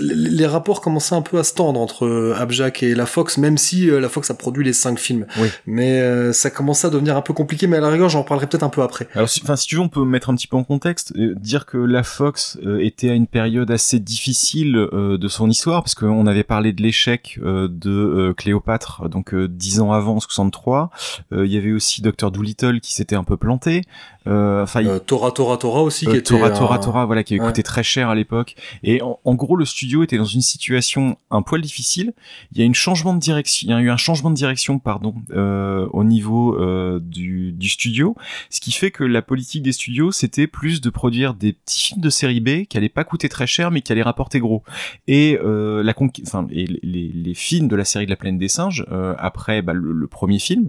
les 0.00 0.46
rapports 0.46 0.80
commençaient 0.80 1.14
un 1.14 1.22
peu 1.22 1.38
à 1.38 1.44
se 1.44 1.54
tendre 1.54 1.80
entre 1.80 2.34
Abjack 2.38 2.82
et 2.82 2.94
la 2.94 3.06
Fox, 3.06 3.38
même 3.38 3.58
si 3.58 3.86
la 3.86 4.08
Fox 4.08 4.30
a 4.30 4.34
produit 4.34 4.64
les 4.64 4.72
cinq 4.72 4.98
films. 4.98 5.26
Oui. 5.40 5.48
Mais 5.66 6.32
ça 6.32 6.50
commençait 6.50 6.86
à 6.86 6.90
devenir 6.90 7.16
un 7.16 7.22
peu 7.22 7.32
compliqué. 7.32 7.66
Mais 7.66 7.78
à 7.78 7.80
la 7.80 7.88
rigueur, 7.90 8.08
j'en 8.08 8.22
reparlerai 8.22 8.46
peut-être 8.46 8.62
un 8.62 8.68
peu 8.68 8.82
après. 8.82 9.08
Alors, 9.14 9.28
si, 9.28 9.40
enfin, 9.48 9.56
si 9.56 9.66
tu 9.66 9.76
veux, 9.76 9.80
on 9.80 9.88
peut 9.88 10.04
mettre 10.04 10.28
un 10.28 10.34
petit 10.34 10.46
peu 10.46 10.56
en 10.58 10.64
contexte, 10.64 11.14
euh, 11.16 11.34
dire 11.34 11.64
que 11.64 11.78
la 11.78 12.02
Fox 12.02 12.58
euh, 12.64 12.84
était 12.84 13.08
à 13.08 13.14
une 13.14 13.26
période 13.26 13.70
assez 13.70 13.98
difficile 13.98 14.76
euh, 14.76 15.16
de 15.16 15.28
son 15.28 15.48
histoire, 15.48 15.82
parce 15.82 15.94
qu'on 15.94 16.26
avait 16.26 16.44
parlé 16.44 16.74
de 16.74 16.82
l'échec 16.82 17.40
de 17.42 18.34
Cléopâtre, 18.36 19.08
donc 19.08 19.34
dix 19.34 19.80
ans 19.80 19.92
avant, 19.92 20.16
en 20.16 20.20
63. 20.20 20.90
Euh, 21.32 21.46
Il 21.46 21.52
y 21.52 21.56
avait 21.56 21.72
aussi 21.72 22.02
Dr 22.02 22.30
Doolittle 22.30 22.80
qui 22.80 22.92
s'était 22.92 23.16
un 23.16 23.24
peu 23.24 23.36
planté. 23.36 23.82
Euh, 24.28 24.62
Enfin, 24.62 24.84
Euh, 24.84 24.98
Tora 24.98 25.32
Tora 25.32 25.56
Tora 25.56 25.82
aussi 25.82 26.04
qui 26.04 26.10
euh, 26.12 26.14
était 26.16 26.22
Tora 26.36 26.50
Tora 26.50 26.78
Tora, 26.78 27.06
voilà, 27.06 27.24
qui 27.24 27.34
avait 27.34 27.40
Ouais. 27.40 27.46
coûté 27.48 27.62
très 27.62 27.82
cher 27.82 28.08
à 28.10 28.14
l'époque. 28.14 28.54
Et 28.82 29.00
en, 29.02 29.18
en 29.24 29.34
gros, 29.34 29.56
le 29.56 29.64
studio 29.64 30.02
était 30.02 30.18
dans 30.18 30.24
une 30.24 30.40
situation 30.42 31.16
un 31.30 31.42
poil 31.42 31.60
difficile. 31.62 32.12
Il 32.52 32.58
y 32.58 32.62
a 32.62 32.64
une 32.64 32.74
changement 32.74 33.14
de 33.14 33.20
direction, 33.20 33.66
il 33.68 33.70
y 33.70 33.74
a 33.74 33.80
eu 33.80 33.90
un 33.90 33.96
changement 33.96 34.30
de 34.30 34.34
direction, 34.36 34.78
pardon, 34.78 35.14
euh, 35.32 35.86
au 35.92 36.04
niveau 36.04 36.58
du, 37.00 37.52
du 37.52 37.68
studio, 37.68 38.16
ce 38.50 38.60
qui 38.60 38.72
fait 38.72 38.90
que 38.90 39.04
la 39.04 39.22
politique 39.22 39.62
des 39.62 39.72
studios, 39.72 40.12
c'était 40.12 40.46
plus 40.46 40.80
de 40.80 40.90
produire 40.90 41.34
des 41.34 41.52
petits 41.54 41.80
films 41.88 42.00
de 42.02 42.10
série 42.10 42.40
B 42.40 42.64
qui 42.68 42.76
allaient 42.76 42.88
pas 42.88 43.04
coûter 43.04 43.28
très 43.28 43.46
cher, 43.46 43.70
mais 43.70 43.80
qui 43.80 43.92
allaient 43.92 44.02
rapporter 44.02 44.40
gros. 44.40 44.62
Et 45.06 45.38
la 45.42 45.92
conqui- 45.92 46.22
enfin, 46.26 46.46
et 46.50 46.66
les, 46.82 47.08
les 47.14 47.34
films 47.34 47.68
de 47.68 47.76
la 47.76 47.84
série 47.84 48.04
de 48.04 48.10
la 48.10 48.16
Plaine 48.16 48.36
des 48.38 48.48
Singes, 48.48 48.84
après 49.18 49.62
bah, 49.62 49.72
le, 49.72 49.92
le 49.92 50.06
premier 50.06 50.38
film, 50.38 50.68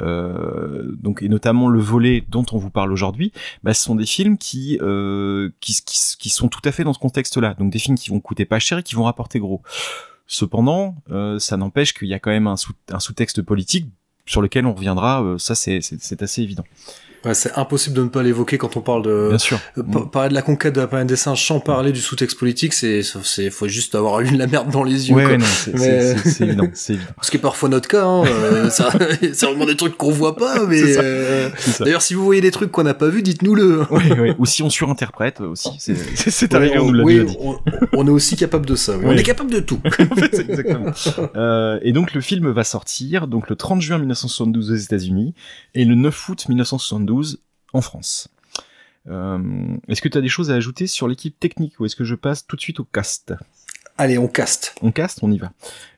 donc 0.00 1.22
et 1.22 1.28
notamment 1.28 1.68
le 1.68 1.80
volet 1.80 2.22
dont 2.30 2.44
on 2.52 2.58
vous 2.58 2.70
parle 2.70 2.92
aujourd'hui, 2.92 2.99
bah, 3.62 3.74
ce 3.74 3.82
sont 3.82 3.94
des 3.94 4.06
films 4.06 4.38
qui, 4.38 4.78
euh, 4.80 5.50
qui, 5.60 5.76
qui, 6.18 6.30
sont 6.30 6.48
tout 6.48 6.60
à 6.64 6.72
fait 6.72 6.84
dans 6.84 6.92
ce 6.92 6.98
contexte-là. 6.98 7.54
Donc 7.54 7.72
des 7.72 7.78
films 7.78 7.96
qui 7.96 8.10
vont 8.10 8.20
coûter 8.20 8.44
pas 8.44 8.58
cher 8.58 8.78
et 8.78 8.82
qui 8.82 8.94
vont 8.94 9.04
rapporter 9.04 9.38
gros. 9.38 9.62
Cependant, 10.26 10.96
euh, 11.10 11.38
ça 11.38 11.56
n'empêche 11.56 11.92
qu'il 11.92 12.08
y 12.08 12.14
a 12.14 12.18
quand 12.18 12.30
même 12.30 12.46
un, 12.46 12.56
sous, 12.56 12.72
un 12.90 13.00
sous-texte 13.00 13.42
politique 13.42 13.86
sur 14.26 14.42
lequel 14.42 14.66
on 14.66 14.74
reviendra. 14.74 15.22
euh, 15.22 15.38
ça, 15.38 15.54
c'est 15.54 16.22
assez 16.22 16.42
évident. 16.42 16.64
Ouais, 17.24 17.34
c'est 17.34 17.52
impossible 17.58 17.94
de 17.96 18.02
ne 18.02 18.08
pas 18.08 18.22
l'évoquer 18.22 18.56
quand 18.56 18.76
on 18.78 18.80
parle 18.80 19.02
de 19.02 19.26
Bien 19.28 19.38
sûr. 19.38 19.58
Euh, 19.76 19.82
pa- 19.82 20.06
Parler 20.10 20.30
de 20.30 20.34
la 20.34 20.40
conquête 20.42 20.74
de 20.74 20.80
la 20.80 20.86
planète 20.86 21.08
des 21.08 21.16
singes 21.16 21.44
sans 21.46 21.60
parler 21.60 21.92
du 21.92 22.00
sous-texte 22.00 22.38
politique, 22.38 22.72
c'est, 22.72 23.02
c'est, 23.02 23.50
faut 23.50 23.68
juste 23.68 23.94
avoir 23.94 24.20
eu 24.22 24.30
de 24.30 24.38
la 24.38 24.46
merde 24.46 24.70
dans 24.70 24.82
les 24.84 25.10
yeux. 25.10 25.14
Ouais, 25.16 25.24
quoi. 25.24 25.36
non, 25.36 25.44
c'est 25.44 25.74
Mais- 25.74 25.78
c'est- 25.78 26.16
c'est- 26.18 26.30
c'est 26.30 26.44
évident, 26.44 26.68
c'est 26.72 26.92
évident. 26.94 27.10
Ce 27.22 27.30
qui 27.30 27.36
est 27.36 27.40
parfois 27.40 27.68
notre 27.68 27.88
cas, 27.88 28.04
hein, 28.06 28.24
euh, 28.26 28.70
ça- 28.70 28.90
c'est 29.34 29.44
vraiment 29.46 29.66
des 29.66 29.76
trucs 29.76 29.96
qu'on 29.98 30.10
voit 30.10 30.34
pas, 30.36 30.64
mais 30.66 30.78
C'est 30.78 30.94
ça. 30.94 31.00
euh, 31.02 31.50
C'est 31.58 31.70
ça. 31.72 31.84
d'ailleurs, 31.84 32.00
si 32.02 32.14
vous 32.14 32.24
voyez 32.24 32.40
des 32.40 32.50
trucs 32.50 32.70
qu'on 32.70 32.84
n'a 32.84 32.94
pas 32.94 33.08
vus, 33.08 33.22
dites-nous-le. 33.22 33.82
Ouais, 33.90 34.18
ouais. 34.18 34.34
Ou 34.38 34.46
si 34.46 34.62
on 34.62 34.70
surinterprète 34.70 35.40
aussi, 35.42 35.68
c'est 35.78 35.94
c'est- 36.30 36.54
arrivé, 36.54 36.78
on 36.78 36.86
nous 36.86 36.92
l'a 36.94 37.04
oui, 37.04 37.14
déjà 37.20 37.24
dit. 37.26 37.36
on, 37.40 37.58
on 37.92 38.06
est 38.06 38.10
aussi 38.10 38.36
capable 38.36 38.64
de 38.64 38.76
ça. 38.76 38.96
oui. 38.96 39.04
On 39.06 39.12
est 39.12 39.22
capable 39.22 39.50
de 39.52 39.60
tout. 39.60 39.78
En 39.84 39.90
fait, 40.16 40.30
c'est 40.34 40.48
exactement. 40.48 40.86
Euh, 41.36 41.78
et 41.82 41.92
donc 41.92 42.14
le 42.14 42.20
film 42.22 42.50
va 42.50 42.64
sortir 42.64 43.26
donc 43.26 43.50
le 43.50 43.56
30 43.56 43.82
juin 43.82 43.98
1972 43.98 44.70
aux 44.70 44.74
États-Unis 44.74 45.34
et 45.74 45.84
le 45.84 45.94
9 45.94 46.28
août 46.30 46.46
1972 46.48 47.09
en 47.72 47.80
France. 47.80 48.28
Euh, 49.08 49.76
est-ce 49.88 50.02
que 50.02 50.08
tu 50.08 50.18
as 50.18 50.20
des 50.20 50.28
choses 50.28 50.50
à 50.50 50.54
ajouter 50.54 50.86
sur 50.86 51.08
l'équipe 51.08 51.38
technique 51.38 51.80
ou 51.80 51.86
est-ce 51.86 51.96
que 51.96 52.04
je 52.04 52.14
passe 52.14 52.46
tout 52.46 52.56
de 52.56 52.60
suite 52.60 52.80
au 52.80 52.84
cast? 52.84 53.34
Allez, 54.00 54.16
on 54.16 54.28
caste. 54.28 54.74
On 54.80 54.92
cast, 54.92 55.18
on 55.22 55.30
y 55.30 55.36
va. 55.36 55.52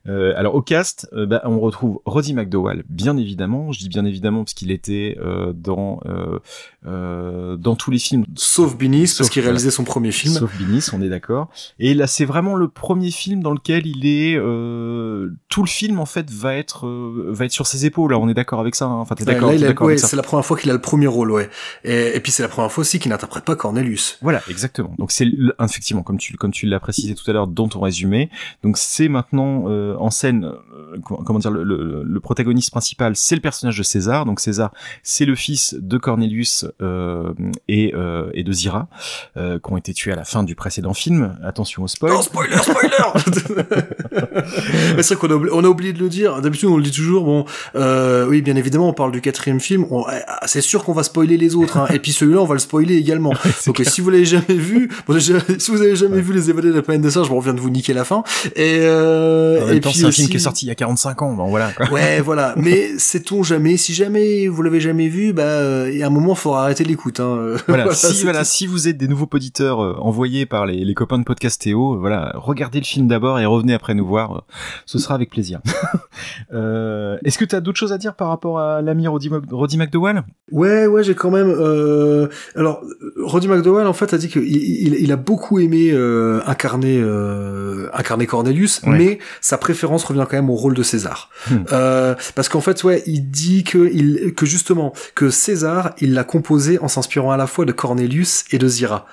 Euh, 0.09 0.33
alors 0.37 0.57
au 0.57 0.63
cast, 0.63 1.09
euh, 1.13 1.27
bah, 1.27 1.43
on 1.45 1.61
retrouve 1.61 2.01
Roddy 2.05 2.35
McDowall, 2.35 2.83
bien 2.89 3.17
évidemment. 3.17 3.71
Je 3.71 3.79
dis 3.79 3.89
bien 3.89 4.05
évidemment 4.05 4.43
parce 4.43 4.55
qu'il 4.55 4.73
était 4.73 5.17
euh, 5.21 5.53
dans 5.55 6.01
euh, 6.07 6.41
euh, 6.85 7.57
dans 7.57 7.77
tous 7.77 7.93
les 7.93 8.01
films 8.01 8.25
Sauf 8.35 8.77
Binis, 8.77 9.03
parce 9.03 9.13
Sauf, 9.13 9.31
qu'il 9.31 9.43
réalisait 9.43 9.71
son 9.71 9.85
premier 9.85 10.11
film. 10.11 10.35
Sauf 10.35 10.57
Binis, 10.59 10.89
on 10.93 11.01
est 11.03 11.09
d'accord. 11.09 11.51
Et 11.79 11.95
là, 11.95 12.09
c'est 12.09 12.25
vraiment 12.25 12.57
le 12.57 12.67
premier 12.67 13.13
film 13.13 13.45
dans 13.45 13.53
lequel 13.53 13.87
il 13.87 14.05
est. 14.05 14.35
Euh, 14.37 15.31
tout 15.49 15.63
le 15.63 15.69
film 15.69 16.01
en 16.01 16.07
fait 16.07 16.29
va 16.33 16.57
être 16.57 16.89
va 17.29 17.45
être 17.45 17.53
sur 17.53 17.69
ses 17.69 17.87
épaules. 17.87 18.11
Là, 18.11 18.19
on 18.19 18.29
est 18.29 18.35
d'accord 18.35 18.59
avec 18.59 18.75
ça. 18.75 18.87
hein 18.87 18.97
enfin, 18.97 19.15
t'es 19.15 19.25
d'accord, 19.25 19.51
ouais, 19.87 19.99
c'est 19.99 20.17
la 20.17 20.23
première 20.25 20.45
fois 20.45 20.59
qu'il 20.59 20.71
a 20.71 20.75
le 20.75 20.81
premier 20.81 21.07
rôle, 21.07 21.31
ouais. 21.31 21.49
Et, 21.85 22.17
et 22.17 22.19
puis 22.19 22.33
c'est 22.33 22.43
la 22.43 22.49
première 22.49 22.73
fois 22.73 22.83
aussi 22.83 22.99
qu'il 22.99 23.11
n'interprète 23.13 23.45
pas 23.45 23.55
Cornelius. 23.55 24.19
Voilà, 24.21 24.43
exactement. 24.51 24.97
Donc 24.99 25.13
c'est 25.13 25.29
effectivement 25.63 26.03
comme 26.03 26.19
tu 26.19 26.37
comme 26.37 26.51
tu 26.51 26.67
l'as 26.67 26.81
précisé 26.81 27.15
tout 27.15 27.31
à 27.31 27.33
l'heure 27.35 27.47
dans 27.47 27.69
ton 27.69 27.79
résumé. 27.93 28.31
Donc 28.63 28.79
c'est 28.79 29.09
maintenant 29.09 29.65
euh, 29.69 29.95
en 29.99 30.11
scène. 30.11 30.45
euh, 30.45 30.97
comment 31.05 31.39
dire 31.39 31.51
le, 31.51 31.63
le- 31.63 32.03
le 32.05 32.21
protagoniste 32.21 32.71
principal, 32.71 33.17
c'est 33.17 33.35
le 33.35 33.41
personnage 33.43 33.77
de 33.77 33.83
César. 33.83 34.25
Donc 34.25 34.41
César, 34.41 34.73
c'est 35.03 35.25
le 35.27 35.35
fils 35.35 35.75
de 35.79 35.99
Cornelius 35.99 36.65
euh, 36.81 37.33
et 37.69 37.93
euh, 37.95 38.31
et 38.35 38.45
de 38.45 38.53
Zira, 38.53 38.89
euh, 39.37 39.59
qui 39.59 39.73
ont 39.73 39.77
été 39.77 39.93
tués 39.93 40.13
à 40.13 40.17
la 40.17 40.25
fin 40.25 40.43
du 40.43 40.55
précédent 40.55 40.95
film. 40.95 41.37
Attention 41.45 41.83
au 41.83 41.89
spoil. 41.89 42.13
Non, 42.13 42.23
spoiler, 42.23 42.57
spoiler 42.57 42.89
c'est 45.03 45.15
vrai 45.15 45.17
qu'on 45.17 45.31
a, 45.31 45.35
oublié- 45.35 45.53
on 45.55 45.65
a 45.65 45.69
oublié 45.69 45.93
de 45.93 45.99
le 45.99 46.09
dire. 46.09 46.41
D'habitude, 46.41 46.69
on 46.69 46.77
le 46.77 46.83
dit 46.83 46.91
toujours. 46.91 47.25
Bon, 47.25 47.45
euh, 47.75 48.27
oui, 48.29 48.43
bien 48.43 48.57
évidemment, 48.57 48.89
on 48.89 48.93
parle 48.95 49.13
du 49.13 49.21
quatrième 49.21 49.61
film. 49.61 49.87
On- 49.91 50.05
ah, 50.09 50.41
c'est 50.47 50.61
sûr 50.61 50.85
qu'on 50.85 50.93
va 50.93 51.03
spoiler 51.03 51.37
les 51.37 51.55
autres. 51.55 51.77
Hein. 51.77 51.87
Et 51.93 51.99
puis 51.99 52.13
celui-là, 52.13 52.41
on 52.41 52.45
va 52.47 52.55
le 52.55 52.61
spoiler 52.61 52.97
également. 52.97 53.33
Donc, 53.67 53.81
si 53.85 54.01
vous 54.01 54.11
l'avez 54.11 54.25
jamais 54.25 54.55
vu, 54.55 54.89
bon, 55.07 55.15
déjà, 55.15 55.35
si 55.59 55.71
vous 55.71 55.81
avez 55.83 55.97
jamais 55.97 56.21
vu 56.21 56.33
Les 56.33 56.51
Évadés 56.51 56.69
de 56.69 56.75
la 56.75 56.83
planète 56.83 57.03
des 57.03 57.11
singes, 57.11 57.29
bon, 57.29 57.37
on 57.37 57.41
vient 57.41 57.55
de 57.55 57.61
vous 57.61 57.71
niquer 57.73 57.93
la 57.93 58.05
fin. 58.05 58.23
Et, 58.57 58.79
euh, 58.83 59.63
En 59.63 59.67
même 59.67 59.77
et 59.77 59.81
temps, 59.81 59.91
puis 59.91 59.99
c'est 59.99 60.07
un 60.07 60.13
film 60.13 60.29
qui 60.29 60.37
est 60.37 60.41
sorti 60.41 60.67
il 60.67 60.69
y 60.69 60.73
a 60.73 60.75
45 60.75 61.23
ans. 61.23 61.33
Bon, 61.35 61.49
voilà. 61.49 61.73
Quoi. 61.73 61.91
Ouais, 61.91 62.21
voilà. 62.25 62.55
Mais 62.57 62.99
sait-on 62.99 63.43
jamais 63.43 63.77
Si 63.77 63.95
jamais 63.95 64.49
vous 64.49 64.63
l'avez 64.63 64.81
jamais 64.81 65.09
vu, 65.09 65.33
bah, 65.33 65.43
euh, 65.43 65.91
il 65.93 65.99
y 65.99 66.03
a 66.03 66.07
un 66.07 66.11
moment, 66.11 66.35
faut 66.35 66.55
arrêter 66.55 66.85
l'écoute. 66.85 67.21
Hein. 67.21 67.57
Voilà, 67.73 67.93
si, 67.95 68.23
voilà, 68.25 68.45
si 68.45 68.67
vous 68.67 68.89
êtes 68.89 68.99
des 68.99 69.09
nouveaux 69.09 69.29
auditeurs 69.33 69.83
euh, 69.83 69.97
envoyés 69.99 70.45
par 70.47 70.67
les, 70.67 70.85
les 70.85 70.95
copains 70.95 71.19
de 71.19 71.25
Podcastéo, 71.25 71.95
euh, 71.95 71.99
voilà, 71.99 72.33
regardez 72.35 72.81
le 72.81 72.85
film 72.85 73.09
d'abord 73.09 73.39
et 73.41 73.47
revenez 73.47 73.73
après 73.73 73.95
nous 73.95 74.07
voir. 74.07 74.45
ce 74.85 74.99
sera 74.99 75.15
avec 75.15 75.31
plaisir. 75.31 75.61
euh, 76.53 77.17
Est-ce 77.25 77.39
que 77.39 77.45
tu 77.45 77.57
as 77.57 77.61
d'autres 77.61 77.79
choses 77.79 77.93
à 77.93 77.99
dire 77.99 78.15
par 78.15 78.29
rapport 78.29 78.59
à 78.59 78.83
l'ami 78.83 79.07
Roddy, 79.07 79.31
Roddy 79.51 79.79
McDowall 79.79 80.25
Ouais, 80.51 80.87
ouais, 80.87 81.03
j'ai 81.03 81.15
quand 81.15 81.31
même. 81.31 81.49
Euh... 81.49 82.29
Alors, 82.57 82.83
Roddy 83.23 83.49
McDowall, 83.49 83.87
en 83.87 83.93
fait, 83.93 84.13
a 84.13 84.19
dit 84.19 84.29
qu'il 84.29 84.45
il, 84.45 84.95
il 84.95 85.13
a 85.13 85.17
beaucoup 85.17 85.59
aimé 85.59 85.91
euh, 85.93 86.41
incarner 86.47 86.99
euh, 87.01 87.62
incarner 87.95 88.27
Cornelius, 88.27 88.81
Ouais. 88.85 88.99
mais 88.99 89.19
sa 89.41 89.59
préférence 89.59 90.05
revient 90.05 90.27
quand 90.29 90.37
même 90.37 90.51
au 90.51 90.55
rôle 90.55 90.75
de 90.75 90.83
César. 90.83 91.31
Hmm. 91.51 91.57
Euh, 91.73 92.15
parce 92.35 92.49
qu'en 92.49 92.61
fait, 92.61 92.83
ouais, 92.85 93.03
il 93.07 93.31
dit 93.31 93.65
que 93.65 93.91
il 93.93 94.35
que 94.35 94.47
justement 94.47 94.93
que 95.15 95.31
César, 95.31 95.95
il 96.01 96.15
l'a 96.15 96.25
composé 96.25 96.79
en 96.81 96.89
s'inspirant 96.89 97.31
à 97.33 97.37
la 97.37 97.47
fois 97.47 97.65
de 97.65 97.73
Cornelius 97.73 98.45
et 98.51 98.59
de 98.59 98.69
Zira. 98.69 99.07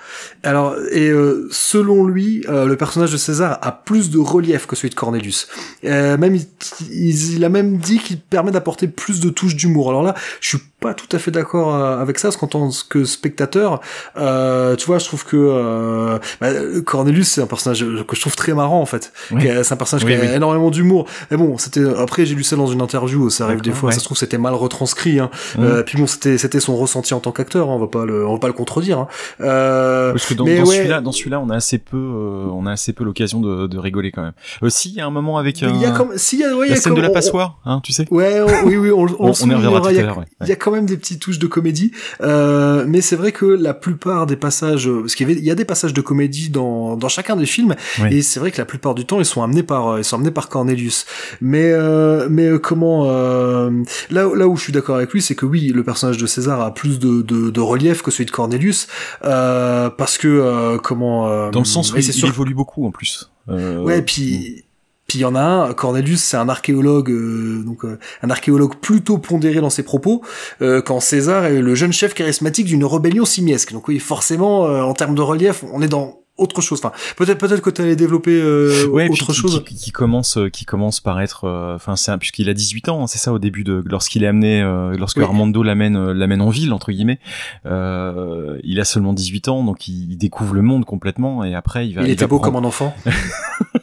Alors, 0.43 0.75
et 0.91 1.09
euh, 1.09 1.47
selon 1.51 2.05
lui, 2.05 2.43
euh, 2.49 2.65
le 2.65 2.75
personnage 2.77 3.11
de 3.11 3.17
César 3.17 3.59
a 3.61 3.71
plus 3.71 4.09
de 4.09 4.17
relief 4.19 4.65
que 4.67 4.75
celui 4.75 4.89
de 4.89 4.95
Cornelius. 4.95 5.47
Euh, 5.85 6.17
même 6.17 6.35
il, 6.35 6.45
il- 6.91 7.35
il 7.35 7.45
a 7.45 7.49
même 7.49 7.77
dit 7.77 7.99
qu'il 7.99 8.19
permet 8.19 8.51
d'apporter 8.51 8.87
plus 8.87 9.19
de 9.19 9.29
touches 9.29 9.55
d'humour. 9.55 9.89
Alors 9.89 10.03
là, 10.03 10.15
je 10.41 10.49
suis 10.49 10.57
pas 10.79 10.93
tout 10.93 11.07
à 11.13 11.19
fait 11.19 11.31
d'accord 11.31 11.75
euh, 11.75 11.99
avec 12.01 12.19
ça, 12.19 12.29
parce 12.29 12.37
qu'en 12.37 12.47
tant 12.47 12.69
que 12.89 13.03
spectateur, 13.03 13.81
euh, 14.17 14.75
tu 14.75 14.85
vois, 14.87 14.97
je 14.99 15.05
trouve 15.05 15.25
que 15.25 15.35
euh, 15.37 16.17
bah, 16.39 16.47
Cornelius 16.85 17.27
c'est 17.29 17.41
un 17.41 17.47
personnage 17.47 17.85
que 18.07 18.15
je 18.15 18.21
trouve 18.21 18.35
très 18.35 18.53
marrant 18.53 18.81
en 18.81 18.85
fait. 18.85 19.11
Oui. 19.31 19.47
A- 19.49 19.63
C'est 19.63 19.73
un 19.73 19.77
personnage 19.77 20.05
Oui, 20.05 20.13
qui 20.15 20.17
a 20.19 20.21
oui. 20.29 20.33
énormément 20.35 20.69
d'humour. 20.71 21.05
Mais 21.31 21.37
bon, 21.37 21.57
c'était 21.57 21.83
après 21.97 22.25
j'ai 22.25 22.35
lu 22.35 22.43
ça 22.43 22.55
dans 22.55 22.67
une 22.67 22.81
interview, 22.81 23.29
ça 23.29 23.45
arrive 23.45 23.61
des 23.61 23.71
fois, 23.71 23.87
ouais. 23.89 23.93
ça 23.93 23.99
se 23.99 24.05
trouve 24.05 24.17
c'était 24.17 24.37
mal 24.37 24.53
retranscrit. 24.53 25.19
Hein. 25.19 25.29
Mhm. 25.57 25.63
Euh, 25.65 25.83
puis 25.83 25.97
bon, 25.97 26.07
c'était 26.07 26.37
c'était 26.37 26.59
son 26.59 26.77
ressenti 26.77 27.13
en 27.13 27.19
tant 27.19 27.31
qu'acteur, 27.31 27.69
hein, 27.69 27.73
on 27.73 27.79
va 27.79 27.87
pas 27.87 28.05
le 28.05 28.25
on 28.25 28.33
va 28.33 28.39
pas 28.39 28.47
le 28.47 28.53
contredire. 28.53 28.99
Hein. 28.99 29.07
Euh, 29.41 30.11
Parce 30.11 30.25
que 30.27 30.33
dans, 30.33 30.45
mais 30.45 30.57
dans 30.59 30.65
ouais. 30.65 30.77
celui-là, 30.77 31.01
dans 31.01 31.11
celui-là, 31.11 31.39
on 31.39 31.49
a 31.49 31.55
assez 31.55 31.77
peu, 31.77 31.97
euh, 31.97 32.47
on 32.53 32.65
a 32.65 32.71
assez 32.71 32.93
peu 32.93 33.03
l'occasion 33.03 33.41
de, 33.41 33.67
de 33.67 33.77
rigoler 33.77 34.11
quand 34.11 34.21
même. 34.21 34.33
Aussi, 34.61 34.89
il 34.89 34.95
y 34.95 35.01
a 35.01 35.05
un 35.05 35.09
moment 35.11 35.37
avec 35.37 35.61
il 35.61 35.75
y 35.81 35.85
a 35.85 35.91
comme 35.91 36.17
si 36.17 36.43
a, 36.43 36.55
ouais, 36.55 36.67
il 36.67 36.69
y 36.69 36.71
la 36.71 36.77
a 36.77 36.79
scène 36.81 36.91
comme- 36.93 36.97
de 36.97 37.01
la 37.03 37.09
on- 37.09 37.13
passoire, 37.13 37.59
hein, 37.65 37.81
tu 37.83 37.91
sais. 37.93 38.05
Ouais, 38.11 38.41
on- 38.41 38.67
oui, 38.67 38.77
oui, 38.77 38.91
on, 38.91 39.01
on, 39.01 39.29
On- 39.29 39.33
on 39.43 39.49
y 39.49 39.53
reviendra 39.53 39.81
tout 39.81 39.87
a- 39.87 39.89
à 39.89 39.93
l'heure, 40.01 40.23
quand 40.69 40.75
même 40.75 40.85
des 40.85 40.97
petites 40.97 41.19
touches 41.21 41.39
de 41.39 41.47
comédie, 41.47 41.91
euh, 42.21 42.85
mais 42.87 43.01
c'est 43.01 43.15
vrai 43.15 43.31
que 43.31 43.45
la 43.45 43.73
plupart 43.73 44.25
des 44.25 44.35
passages, 44.35 44.87
euh, 44.87 45.01
parce 45.01 45.15
qu'il 45.15 45.27
y, 45.27 45.31
avait- 45.31 45.39
il 45.39 45.45
y 45.45 45.51
a 45.51 45.55
des 45.55 45.65
passages 45.65 45.93
de 45.93 46.01
comédie 46.01 46.49
dans, 46.49 46.95
dans 46.95 47.09
chacun 47.09 47.35
des 47.35 47.45
films, 47.45 47.75
Oui. 48.01 48.07
et 48.17 48.21
c'est 48.21 48.39
vrai 48.39 48.51
que 48.51 48.57
la 48.57 48.65
plupart 48.65 48.95
du 48.95 49.05
temps 49.05 49.19
ils 49.19 49.25
sont 49.25 49.41
amenés 49.43 49.63
par 49.63 49.87
euh, 49.89 49.99
ils 49.99 50.03
sont 50.03 50.15
amenés 50.17 50.31
par 50.31 50.49
Cornelius. 50.49 51.05
Mais 51.41 51.71
euh, 51.71 52.27
mais 52.29 52.49
comment 52.61 53.05
euh, 53.09 53.71
là 54.09 54.29
là 54.35 54.47
où 54.47 54.55
je 54.55 54.63
suis 54.63 54.73
d'accord 54.73 54.97
avec 54.97 55.11
lui, 55.13 55.21
c'est 55.21 55.35
que 55.35 55.45
oui, 55.45 55.71
le 55.73 55.83
personnage 55.83 56.17
de 56.17 56.27
César 56.27 56.61
a 56.61 56.73
plus 56.73 56.99
de, 56.99 57.21
de, 57.21 57.49
de 57.49 57.59
relief 57.61 58.01
que 58.01 58.11
celui 58.11 58.25
de 58.25 58.31
Cornelius, 58.31 58.87
parce 59.21 60.17
que 60.17 60.77
comment 60.83 61.49
Dans 61.51 61.59
le 61.59 61.65
sens 61.65 61.91
où 61.93 61.97
il, 61.97 62.03
c'est 62.03 62.11
il 62.11 62.19
sûr 62.19 62.27
évolue 62.27 62.53
beaucoup 62.53 62.85
en 62.85 62.91
plus. 62.91 63.31
Euh, 63.49 63.81
Ouais, 63.81 64.01
puis 64.01 64.63
puis 65.09 65.17
il 65.17 65.21
y 65.21 65.25
en 65.25 65.35
a 65.35 65.41
un, 65.41 65.73
Cornelius, 65.73 66.21
c'est 66.21 66.37
un 66.37 66.47
archéologue, 66.47 67.09
euh, 67.11 67.63
donc 67.65 67.83
euh, 67.83 67.97
un 68.23 68.29
archéologue 68.29 68.75
plutôt 68.79 69.17
pondéré 69.17 69.59
dans 69.59 69.69
ses 69.69 69.83
propos, 69.83 70.21
euh, 70.61 70.81
quand 70.81 71.01
César 71.01 71.43
est 71.45 71.59
le 71.61 71.75
jeune 71.75 71.91
chef 71.91 72.13
charismatique 72.13 72.67
d'une 72.67 72.85
rébellion 72.85 73.25
simiesque. 73.25 73.73
Donc 73.73 73.87
oui, 73.89 73.99
forcément, 73.99 74.67
euh, 74.67 74.81
en 74.83 74.93
termes 74.93 75.15
de 75.15 75.21
relief, 75.21 75.63
on 75.73 75.81
est 75.81 75.87
dans 75.89 76.15
autre 76.37 76.61
chose. 76.61 76.79
Enfin, 76.81 76.93
peut-être 77.17 77.37
peut-être 77.37 77.61
que 77.61 77.69
tu 77.69 77.81
allais 77.81 77.97
développer 77.97 78.31
euh, 78.41 78.87
Ouais, 78.87 79.09
puis 79.09 79.21
autre 79.21 79.33
qui, 79.33 79.37
chose. 79.41 79.61
qui, 79.67 79.75
qui 79.75 79.91
commence, 79.91 80.37
euh, 80.37 80.47
qui 80.47 80.63
commence 80.63 81.01
par 81.01 81.19
être, 81.19 81.43
euh, 81.43 81.75
enfin, 81.75 81.97
c'est 81.97 82.11
un- 82.11 82.17
puisqu'il 82.17 82.47
a 82.49 82.53
18 82.53 82.87
ans, 82.87 83.03
hein, 83.03 83.07
c'est 83.07 83.17
ça 83.17 83.33
au 83.33 83.39
début 83.39 83.65
de, 83.65 83.83
lorsqu'il 83.85 84.23
est 84.23 84.27
amené, 84.27 84.61
euh, 84.61 84.95
lorsque 84.97 85.17
Oui. 85.17 85.23
Armando 85.25 85.63
l'amène, 85.63 85.97
euh, 85.97 86.13
l'amène 86.13 86.41
en 86.41 86.49
ville 86.49 86.71
entre 86.71 86.93
guillemets, 86.93 87.19
euh, 87.65 88.57
il 88.63 88.79
a 88.79 88.85
seulement 88.85 89.11
18 89.11 89.49
ans, 89.49 89.63
donc 89.65 89.89
il, 89.89 90.11
il 90.13 90.17
découvre 90.17 90.53
le 90.53 90.61
monde 90.61 90.85
complètement, 90.85 91.43
et 91.43 91.55
après 91.55 91.87
il 91.89 91.95
va. 91.95 92.03
il 92.03 92.09
était 92.11 92.21
va 92.21 92.27
beau 92.27 92.37
prendre- 92.39 92.53
comme 92.53 92.63
un 92.63 92.67
enfant. 92.67 92.95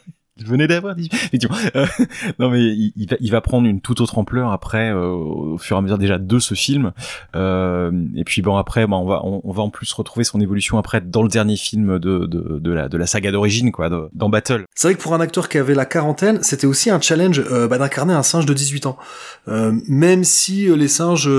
Il 0.47 0.51
venait 0.51 0.69
d'avoir 0.69 0.95
18. 0.95 1.13
Effectivement. 1.13 1.57
Euh, 1.75 1.87
non 2.39 2.51
mais 2.51 2.63
il, 2.63 3.07
va, 3.11 3.17
il 3.19 3.31
va 3.33 3.41
prendre 3.41 3.67
une 3.67 3.81
toute 3.81 4.01
autre 4.01 4.17
ampleur 4.17 4.53
après, 4.53 4.91
euh, 4.93 5.09
au 5.09 5.59
fur 5.59 5.77
et 5.77 5.79
à 5.79 5.83
mesure 5.83 5.99
déjà 5.99 6.19
de 6.19 6.39
ce 6.39 6.55
film. 6.55 6.93
Euh, 7.35 7.91
et 8.15 8.23
puis 8.23 8.43
bon 8.43 8.57
après, 8.57 8.87
bah, 8.87 8.97
on 8.97 9.07
va, 9.07 9.23
on, 9.25 9.53
va 9.53 9.63
en 9.63 9.71
plus 9.71 9.93
retrouver 9.93 10.23
son 10.23 10.41
évolution 10.41 10.79
après 10.79 11.01
dans 11.01 11.23
le 11.23 11.29
dernier 11.29 11.57
film 11.57 11.99
de, 11.99 12.27
de, 12.27 12.59
de 12.61 12.73
la, 12.73 12.89
de 12.89 12.97
la 12.97 13.07
saga 13.07 13.33
d'origine, 13.33 13.73
quoi, 13.73 13.91
dans 14.13 14.29
Battle. 14.29 14.65
C'est 14.75 14.89
vrai 14.89 14.95
que 14.95 15.03
pour 15.03 15.15
un 15.15 15.21
acteur 15.21 15.49
qui 15.49 15.59
avait 15.59 15.75
la 15.75 15.85
quarantaine, 15.85 16.43
c'était 16.43 16.67
aussi 16.67 16.91
un 16.91 17.01
challenge 17.01 17.43
euh, 17.51 17.67
bah, 17.67 17.79
d'incarner 17.79 18.15
un 18.15 18.23
singe 18.23 18.47
de 18.47 18.55
18 18.55 18.87
ans. 18.87 18.97
Euh, 19.49 19.73
même 19.89 20.23
si 20.23 20.69
les 20.77 20.89
singes 20.89 21.31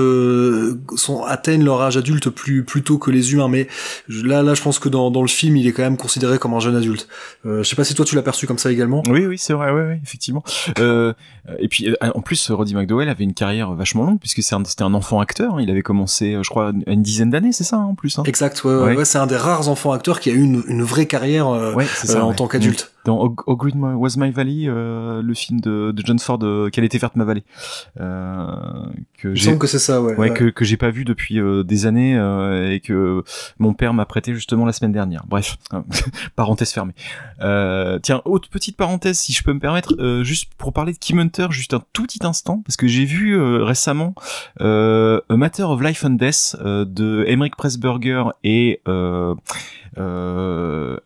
sont 0.96 1.24
atteignent 1.24 1.64
leur 1.64 1.80
âge 1.80 1.96
adulte 1.96 2.28
plus 2.28 2.64
plus 2.64 2.82
tôt 2.82 2.98
que 2.98 3.10
les 3.10 3.32
humains, 3.32 3.48
mais 3.48 3.68
là 4.08 4.42
là 4.42 4.54
je 4.54 4.62
pense 4.62 4.78
que 4.78 4.88
dans, 4.88 5.10
dans 5.10 5.22
le 5.22 5.28
film 5.28 5.56
il 5.56 5.66
est 5.66 5.72
quand 5.72 5.82
même 5.82 5.96
considéré 5.96 6.38
comme 6.38 6.52
un 6.54 6.60
jeune 6.60 6.76
adulte. 6.76 7.08
Je 7.44 7.62
sais 7.62 7.76
pas 7.76 7.84
si 7.84 7.94
toi 7.94 8.04
tu 8.04 8.14
l'as 8.14 8.22
perçu 8.22 8.46
comme 8.46 8.58
ça 8.58 8.70
également. 8.70 8.97
Finalement. 9.02 9.20
Oui, 9.20 9.26
oui, 9.26 9.38
c'est 9.38 9.52
vrai, 9.52 9.70
ouais, 9.72 10.00
effectivement. 10.02 10.42
Euh, 10.78 11.12
et 11.58 11.68
puis, 11.68 11.88
euh, 11.88 11.94
en 12.14 12.20
plus, 12.20 12.50
Roddy 12.50 12.74
McDowell 12.74 13.08
avait 13.08 13.24
une 13.24 13.34
carrière 13.34 13.72
vachement 13.72 14.04
longue, 14.04 14.18
puisque 14.18 14.42
c'est 14.42 14.54
un- 14.54 14.64
c'était 14.64 14.82
un 14.82 14.94
enfant 14.94 15.20
acteur. 15.20 15.54
hein. 15.54 15.60
Il 15.62 15.70
avait 15.70 15.82
commencé, 15.82 16.34
euh, 16.34 16.42
je 16.42 16.50
crois, 16.50 16.72
à 16.86 16.90
une 16.92 17.02
dizaine 17.02 17.30
d'années, 17.30 17.52
c'est 17.52 17.64
ça, 17.64 17.76
hein, 17.76 17.84
en 17.90 17.94
plus. 17.94 18.18
Hein. 18.18 18.22
Exact, 18.26 18.62
ouais, 18.64 18.74
ouais, 18.74 18.82
Ouais. 18.82 18.96
ouais, 18.96 19.04
c'est 19.04 19.18
un 19.18 19.26
des 19.26 19.36
rares 19.36 19.68
enfants 19.68 19.92
acteurs 19.92 20.20
qui 20.20 20.30
a 20.30 20.32
eu 20.32 20.42
une, 20.42 20.62
une 20.68 20.82
vraie 20.82 21.06
carrière 21.06 21.48
euh, 21.48 21.74
ça. 21.86 22.24
en 22.24 22.32
tant 22.34 22.48
qu'adulte. 22.48 22.92
Dans 23.04 23.18
O 23.18 23.56
Green 23.56 23.82
Was 23.82 24.14
My 24.16 24.30
Valley, 24.30 24.64
euh, 24.66 25.22
le 25.22 25.34
film 25.34 25.60
de, 25.60 25.92
de 25.92 26.02
John 26.04 26.18
Ford, 26.18 26.38
euh, 26.42 26.68
Quelle 26.70 26.84
était 26.84 26.98
verte 26.98 27.16
ma 27.16 27.24
vallée, 27.24 27.44
euh, 28.00 28.56
que 29.18 29.28
Il 29.28 29.40
semble 29.40 29.58
que 29.58 29.66
c'est 29.66 29.78
ça, 29.78 30.02
ouais. 30.02 30.12
ouais, 30.12 30.30
ouais. 30.30 30.34
que, 30.34 30.44
que 30.50 30.64
j'ai 30.64 30.76
pas 30.76 30.90
vu 30.90 31.04
depuis 31.04 31.40
euh, 31.40 31.62
des 31.62 31.86
années 31.86 32.16
euh, 32.18 32.70
et 32.70 32.80
que 32.80 33.22
mon 33.58 33.72
père 33.74 33.94
m'a 33.94 34.04
prêté 34.04 34.34
justement 34.34 34.66
la 34.66 34.72
semaine 34.72 34.92
dernière. 34.92 35.24
Bref, 35.26 35.56
parenthèse 36.36 36.72
fermée. 36.72 36.94
Euh, 37.40 37.98
tiens, 38.02 38.20
autre 38.24 38.48
petite 38.48 38.76
parenthèse, 38.76 39.18
si 39.18 39.32
je 39.32 39.42
peux 39.42 39.52
me 39.52 39.60
permettre, 39.60 39.94
euh, 39.98 40.22
juste 40.24 40.50
pour 40.58 40.72
parler 40.72 40.92
de 40.92 40.98
Kim 40.98 41.18
Hunter, 41.18 41.46
juste 41.50 41.74
un 41.74 41.82
tout 41.92 42.02
petit 42.02 42.24
instant, 42.26 42.62
parce 42.64 42.76
que 42.76 42.86
j'ai 42.86 43.04
vu 43.04 43.38
euh, 43.38 43.64
récemment 43.64 44.14
euh, 44.60 45.20
A 45.28 45.36
Matter 45.36 45.62
of 45.62 45.80
Life 45.82 46.04
and 46.04 46.10
Death 46.10 46.56
euh, 46.60 46.84
de 46.84 47.24
Emmerich 47.26 47.56
Pressburger 47.56 48.24
et 48.44 48.80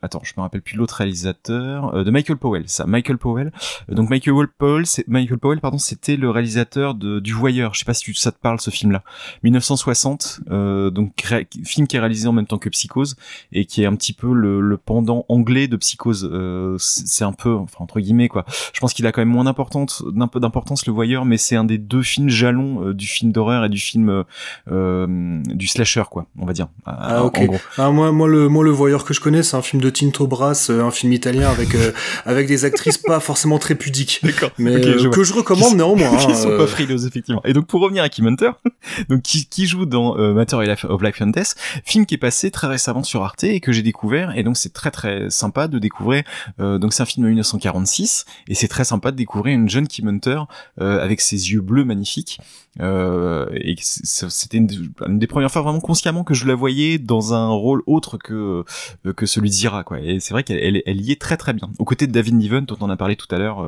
attends, 0.03 0.21
je 0.25 0.33
me 0.37 0.43
rappelle 0.43 0.63
plus 0.63 0.77
l'autre 0.77 0.95
réalisateur 0.97 1.95
euh, 1.95 2.05
de 2.05 2.11
Michael 2.11 2.37
Powell. 2.37 2.65
Ça, 2.67 2.87
Michael 2.87 3.19
Powell. 3.19 3.53
Euh, 3.91 3.95
donc 3.95 4.11
Michael 4.11 4.49
Powell, 4.59 4.87
c'est 4.87 5.07
Michael 5.09 5.39
Powell, 5.39 5.61
pardon, 5.61 5.79
c'était 5.79 6.17
le 6.17 6.31
réalisateur 6.31 6.95
de 6.95 7.21
du 7.21 7.33
Voyeur. 7.33 7.75
Je 7.75 7.81
sais 7.81 7.85
pas 7.85 7.95
si 7.95 8.05
tu- 8.05 8.15
ça 8.15 8.33
te 8.33 8.39
parle 8.39 8.61
ce 8.61 8.71
film-là. 8.71 9.03
1960, 9.43 10.41
euh, 10.51 10.91
donc 10.91 11.23
film 11.65 11.87
qui 11.87 11.97
est 11.97 12.01
réalisé 12.01 12.29
en 12.29 12.33
même 12.33 12.47
temps 12.47 12.59
que 12.59 12.69
Psychose 12.69 13.17
et 13.53 13.65
qui 13.65 13.83
est 13.83 13.87
un 13.87 13.95
petit 13.95 14.13
peu 14.13 14.33
le, 14.33 14.61
le 14.61 14.77
pendant 14.77 15.25
anglais 15.29 15.69
de 15.69 15.77
Psychose. 15.77 16.29
Euh, 16.31 16.77
c'est 16.79 17.25
un 17.25 17.33
peu, 17.33 17.55
enfin 17.55 17.79
entre 17.81 18.01
guillemets 18.01 18.29
quoi. 18.29 18.45
Je 18.73 18.81
pense 18.81 18.93
qu'il 18.95 19.07
a 19.07 19.13
quand 19.13 19.21
même 19.21 19.29
moins 19.29 19.45
d'importance, 19.45 20.03
d'un 20.13 20.29
peu 20.29 20.41
d'importance 20.41 20.87
le 20.87 20.93
Voyeur, 20.93 21.25
mais 21.25 21.37
c'est 21.39 21.57
un 21.57 21.65
des 21.65 21.79
deux 21.79 22.03
films 22.03 22.29
jalons 22.29 22.89
euh, 22.89 22.95
du 22.95 23.07
film 23.07 23.33
d'horreur 23.33 23.65
et 23.65 23.69
du 23.69 23.79
film 23.79 24.09
euh, 24.09 24.23
euh, 24.71 25.41
du 25.47 25.67
slasher 25.67 26.05
quoi, 26.11 26.27
on 26.39 26.47
va 26.47 26.53
dire. 26.53 26.69
Ah, 26.87 27.25
ok. 27.25 27.39
En 27.39 27.45
gros. 27.47 27.59
Ah, 27.79 27.91
moi, 27.91 28.13
moi, 28.13 28.29
le, 28.29 28.49
moi, 28.49 28.65
le 28.65 28.71
voyeur 28.83 29.05
que 29.05 29.15
je 29.15 29.21
connais, 29.21 29.43
c'est 29.43 29.57
un 29.57 29.63
film 29.63 29.81
de 29.83 29.91
Tinto 29.91 30.27
Brass, 30.27 30.71
euh, 30.71 30.83
un 30.83 30.91
film 30.91 31.13
italien 31.13 31.49
avec, 31.51 31.75
euh, 31.75 31.93
avec 32.27 32.47
des 32.47 32.65
actrices 32.65 32.99
pas 32.99 33.21
forcément 33.21 33.59
très 33.59 33.75
pudiques. 33.75 34.21
D'accord. 34.23 34.51
Mais 34.59 34.75
euh, 34.75 34.99
je 34.99 35.09
que 35.09 35.25
je 35.25 35.33
recommande 35.33 35.71
Qui- 35.71 35.77
néanmoins. 35.77 36.17
qui 36.17 36.27
hein, 36.33 36.35
sont 36.35 36.57
pas 36.57 36.67
frileuses 36.67 37.07
effectivement. 37.07 37.41
Et 37.45 37.53
donc 37.53 37.67
pour 37.67 37.81
revenir 37.81 38.03
à 38.03 38.09
Kim 38.09 38.27
Hunter, 38.27 38.51
donc 39.09 39.23
qui, 39.23 39.47
qui 39.47 39.67
joue 39.67 39.87
dans 39.87 40.15
Matter 40.35 40.57
of 40.57 41.03
Life- 41.03 41.23
and 41.23 41.27
Death, 41.29 41.55
film 41.85 42.07
qui 42.07 42.15
est 42.15 42.19
passé 42.19 42.51
très 42.51 42.67
récemment 42.67 43.03
sur 43.05 43.23
Arte 43.23 43.45
et 43.45 43.61
que 43.61 43.73
j'ai 43.73 43.83
découvert 43.83 44.37
et 44.37 44.43
donc 44.43 44.57
c'est 44.57 44.73
très 44.73 44.91
très 44.91 45.31
sympa 45.31 45.69
de 45.69 45.79
découvrir. 45.79 46.25
euh, 46.61 46.79
donc 46.79 46.93
c'est 46.93 47.03
un 47.03 47.07
film 47.07 47.25
de 47.25 47.29
1946 47.31 48.25
et 48.49 48.55
c'est 48.55 48.69
très 48.69 48.85
sympa 48.85 49.11
de 49.11 49.17
découvrir 49.17 49.55
une 49.55 49.69
jeune 49.69 49.87
Kim 49.87 50.09
Hunter 50.09 50.41
euh, 50.81 51.03
avec 51.03 51.21
ses 51.21 51.53
yeux 51.53 51.61
bleus 51.61 51.85
magnifiques. 51.85 52.41
Euh, 52.81 53.47
et 53.53 53.77
c'était 53.81 54.57
une, 54.57 54.69
une 55.07 55.19
des 55.19 55.27
premières 55.27 55.51
fois 55.51 55.61
vraiment 55.63 55.81
consciemment 55.81 56.25
que 56.25 56.33
je 56.33 56.47
la 56.47 56.55
voyais 56.55 56.97
dans 56.99 57.35
un 57.35 57.49
rôle 57.49 57.83
autre 57.87 58.17
que 58.17 58.65
euh, 59.07 59.13
que 59.13 59.27
celui 59.27 59.51
de 59.51 59.55
Zira 59.55 59.85
quoi. 59.85 60.01
Et 60.01 60.21
c'est 60.21 60.33
vrai 60.33 60.43
qu'elle 60.43 60.59
elle, 60.59 60.83
elle 60.87 61.01
y 61.03 61.13
est 61.13 61.21
très 61.21 61.37
très 61.37 61.53
bien. 61.53 61.69
Aux 61.79 61.85
côtés 61.85 62.07
de 62.07 62.13
David 62.13 62.35
Niven 62.35 62.65
dont 62.65 62.79
on 62.81 62.89
a 62.89 62.97
parlé 62.97 63.15
tout 63.17 63.27
à 63.35 63.39
l'heure 63.39 63.63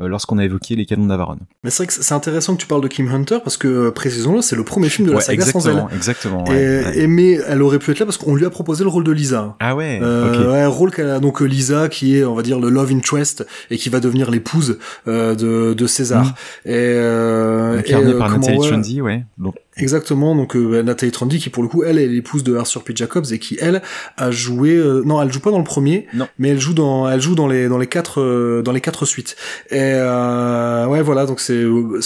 euh, 0.00 0.06
lorsqu'on 0.06 0.36
a 0.36 0.44
évoqué 0.44 0.76
les 0.76 0.84
canons 0.84 1.06
d'Avaron. 1.06 1.38
Mais 1.64 1.70
c'est 1.70 1.84
vrai 1.84 1.86
que 1.86 1.92
c'est 1.94 2.12
intéressant 2.14 2.54
que 2.54 2.60
tu 2.60 2.66
parles 2.66 2.82
de 2.82 2.88
Kim 2.88 3.08
Hunter 3.08 3.38
parce 3.42 3.56
que, 3.56 3.68
euh, 3.68 3.90
précisons-le, 3.90 4.42
c'est 4.42 4.56
le 4.56 4.64
premier 4.64 4.90
film 4.90 5.06
de 5.08 5.12
la 5.12 5.18
Ouais, 5.18 5.24
saga 5.24 5.46
sans 5.46 5.66
elle. 5.68 5.84
exactement. 5.94 6.44
Et, 6.46 6.50
ouais, 6.50 6.92
et 6.98 7.06
mais 7.06 7.32
elle 7.46 7.62
aurait 7.62 7.78
pu 7.78 7.90
être 7.92 8.00
là 8.00 8.04
parce 8.06 8.18
qu'on 8.18 8.34
lui 8.34 8.44
a 8.44 8.50
proposé 8.50 8.84
le 8.84 8.90
rôle 8.90 9.04
de 9.04 9.12
Lisa. 9.12 9.56
Ah 9.60 9.74
ouais, 9.74 9.98
Euh, 10.02 10.44
ok. 10.46 10.52
ouais, 10.52 10.66
rôle 10.66 10.90
qu'elle 10.90 11.08
a 11.08 11.20
donc 11.20 11.40
euh, 11.40 11.46
Lisa 11.46 11.88
qui 11.88 12.18
est 12.18 12.24
on 12.24 12.34
va 12.34 12.42
dire 12.42 12.60
le 12.60 12.68
love 12.68 12.92
interest 12.92 13.46
et 13.70 13.78
qui 13.78 13.88
va 13.88 13.98
devenir 14.00 14.30
l'épouse 14.30 14.78
euh, 15.08 15.34
de, 15.34 15.72
de 15.72 15.86
César 15.86 16.24
Mhm. 16.26 16.32
et, 16.66 16.72
euh, 16.74 17.78
Incarné 17.78 18.10
et, 18.10 18.14
euh, 18.14 18.18
par 18.18 18.34
Nathalie 18.42 18.58
ouais, 18.58 18.68
Trundy, 18.68 19.00
ouais. 19.00 19.24
Donc, 19.38 19.56
Exactement, 19.76 20.36
donc 20.36 20.54
euh, 20.54 20.70
bah, 20.70 20.82
Nathalie 20.82 21.12
Trundy 21.12 21.38
qui 21.38 21.48
pour 21.48 21.62
le 21.62 21.68
coup 21.68 21.82
elle 21.82 21.98
est 21.98 22.06
l'épouse 22.06 22.44
de 22.44 22.54
Arthur 22.56 22.84
P. 22.84 22.92
Jacobs 22.94 23.24
et 23.32 23.38
qui 23.38 23.56
elle 23.60 23.80
a 24.18 24.30
joué 24.30 24.76
euh, 24.76 25.02
non 25.04 25.20
elle 25.22 25.32
joue 25.32 25.40
pas 25.40 25.50
dans 25.50 25.58
le 25.58 25.64
premier 25.64 26.06
Non. 26.12 26.28
mais 26.38 26.50
elle 26.50 26.60
joue 26.60 26.74
dans 26.74 27.08
elle 27.08 27.20
joue 27.22 27.34
dans 27.34 27.48
les 27.48 27.68
dans 27.68 27.78
les 27.78 27.86
quatre 27.86 28.20
euh, 28.20 28.60
dans 28.62 28.72
les 28.72 28.82
quatre 28.82 29.06
suites 29.06 29.34
et 29.70 29.78
euh, 29.80 30.86
ouais 30.86 31.00
voilà 31.00 31.24
donc 31.24 31.40
c'est 31.40 31.54
euh, 31.56 32.00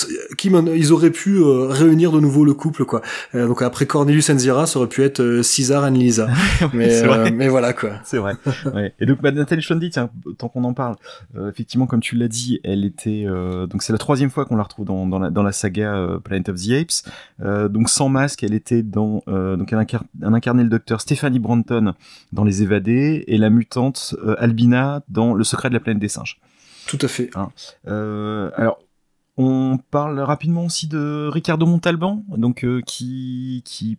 ils 0.76 0.92
auraient 0.92 1.10
pu 1.10 1.38
euh, 1.38 1.66
réunir 1.68 2.12
de 2.12 2.20
nouveau 2.20 2.44
le 2.44 2.54
couple 2.54 2.84
quoi 2.84 3.02
Euh, 3.34 3.48
donc 3.48 3.62
après 3.62 3.86
Cornelius 3.86 4.30
and 4.30 4.38
Zira 4.38 4.66
ça 4.66 4.78
aurait 4.78 4.88
pu 4.88 5.02
être 5.02 5.40
César 5.42 5.84
and 5.84 5.90
Lisa 5.90 6.28
mais 6.72 7.02
vrai. 7.02 7.30
mais 7.32 7.48
voilà 7.48 7.72
quoi 7.72 7.90
C'est 8.04 8.18
vrai. 8.18 8.34
ouais. 8.74 8.94
Et 9.00 9.06
donc 9.06 9.20
bah, 9.20 9.32
Nathalie 9.32 9.62
Trundy, 9.62 9.90
tiens, 9.90 10.08
tant 10.38 10.48
qu'on 10.48 10.62
en 10.64 10.72
parle, 10.74 10.94
euh, 11.36 11.50
effectivement, 11.50 11.86
comme 11.86 12.00
tu 12.00 12.14
l'as 12.16 12.28
dit, 12.28 12.60
elle 12.64 12.84
était 12.84 13.24
euh, 13.26 13.66
donc 13.66 13.82
c'est 13.82 13.92
la 13.92 13.98
troisième 13.98 14.30
fois 14.30 14.44
qu'on 14.44 14.56
la 14.56 14.62
retrouve 14.62 14.84
dans, 14.86 15.06
dans, 15.06 15.18
la, 15.18 15.30
dans 15.30 15.42
la 15.42 15.52
saga 15.52 16.06
Planet 16.22 16.48
of 16.50 16.56
the 16.56 16.70
Apes. 16.70 17.10
Euh, 17.56 17.68
donc 17.68 17.88
sans 17.88 18.08
masque, 18.08 18.42
elle 18.42 18.54
était 18.54 18.82
dans 18.82 19.22
euh, 19.28 19.56
donc 19.56 19.72
elle, 19.72 19.78
incar- 19.78 20.04
elle 20.22 20.34
incarnait 20.34 20.62
le 20.62 20.68
docteur 20.68 21.00
Stephanie 21.00 21.38
Branton 21.38 21.94
dans 22.32 22.44
Les 22.44 22.62
Évadés 22.62 23.24
et 23.26 23.38
la 23.38 23.50
mutante 23.50 24.14
euh, 24.24 24.36
Albina 24.38 25.02
dans 25.08 25.32
Le 25.34 25.44
Secret 25.44 25.68
de 25.70 25.74
la 25.74 25.80
planète 25.80 26.00
des 26.00 26.08
singes. 26.08 26.38
tout 26.86 26.98
à 27.00 27.08
fait 27.08 27.30
Euh, 27.88 28.50
alors, 28.56 28.78
on 29.36 29.78
parle 29.90 30.18
rapidement 30.20 30.64
aussi 30.64 30.86
de 30.88 31.28
Ricardo 31.32 31.66
Montalban, 31.66 32.24
donc 32.36 32.64
euh, 32.64 32.80
qui 32.86 33.62
qui 33.64 33.98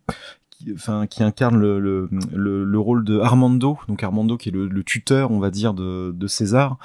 qui, 0.58 0.74
enfin, 0.74 1.06
qui 1.08 1.24
incarne 1.24 1.58
le, 1.58 1.80
le, 1.80 2.10
le, 2.34 2.64
le 2.64 2.80
rôle 2.80 3.04
de 3.04 3.20
Armando, 3.20 3.78
donc 3.88 4.04
Armando 4.04 4.38
qui 4.38 4.50
est 4.50 4.52
le, 4.52 4.68
le 4.68 4.84
tuteur, 4.84 5.32
on 5.32 5.40
va 5.40 5.50
dire, 5.52 5.74
de, 5.74 6.12
de 6.16 6.28
César. 6.28 6.78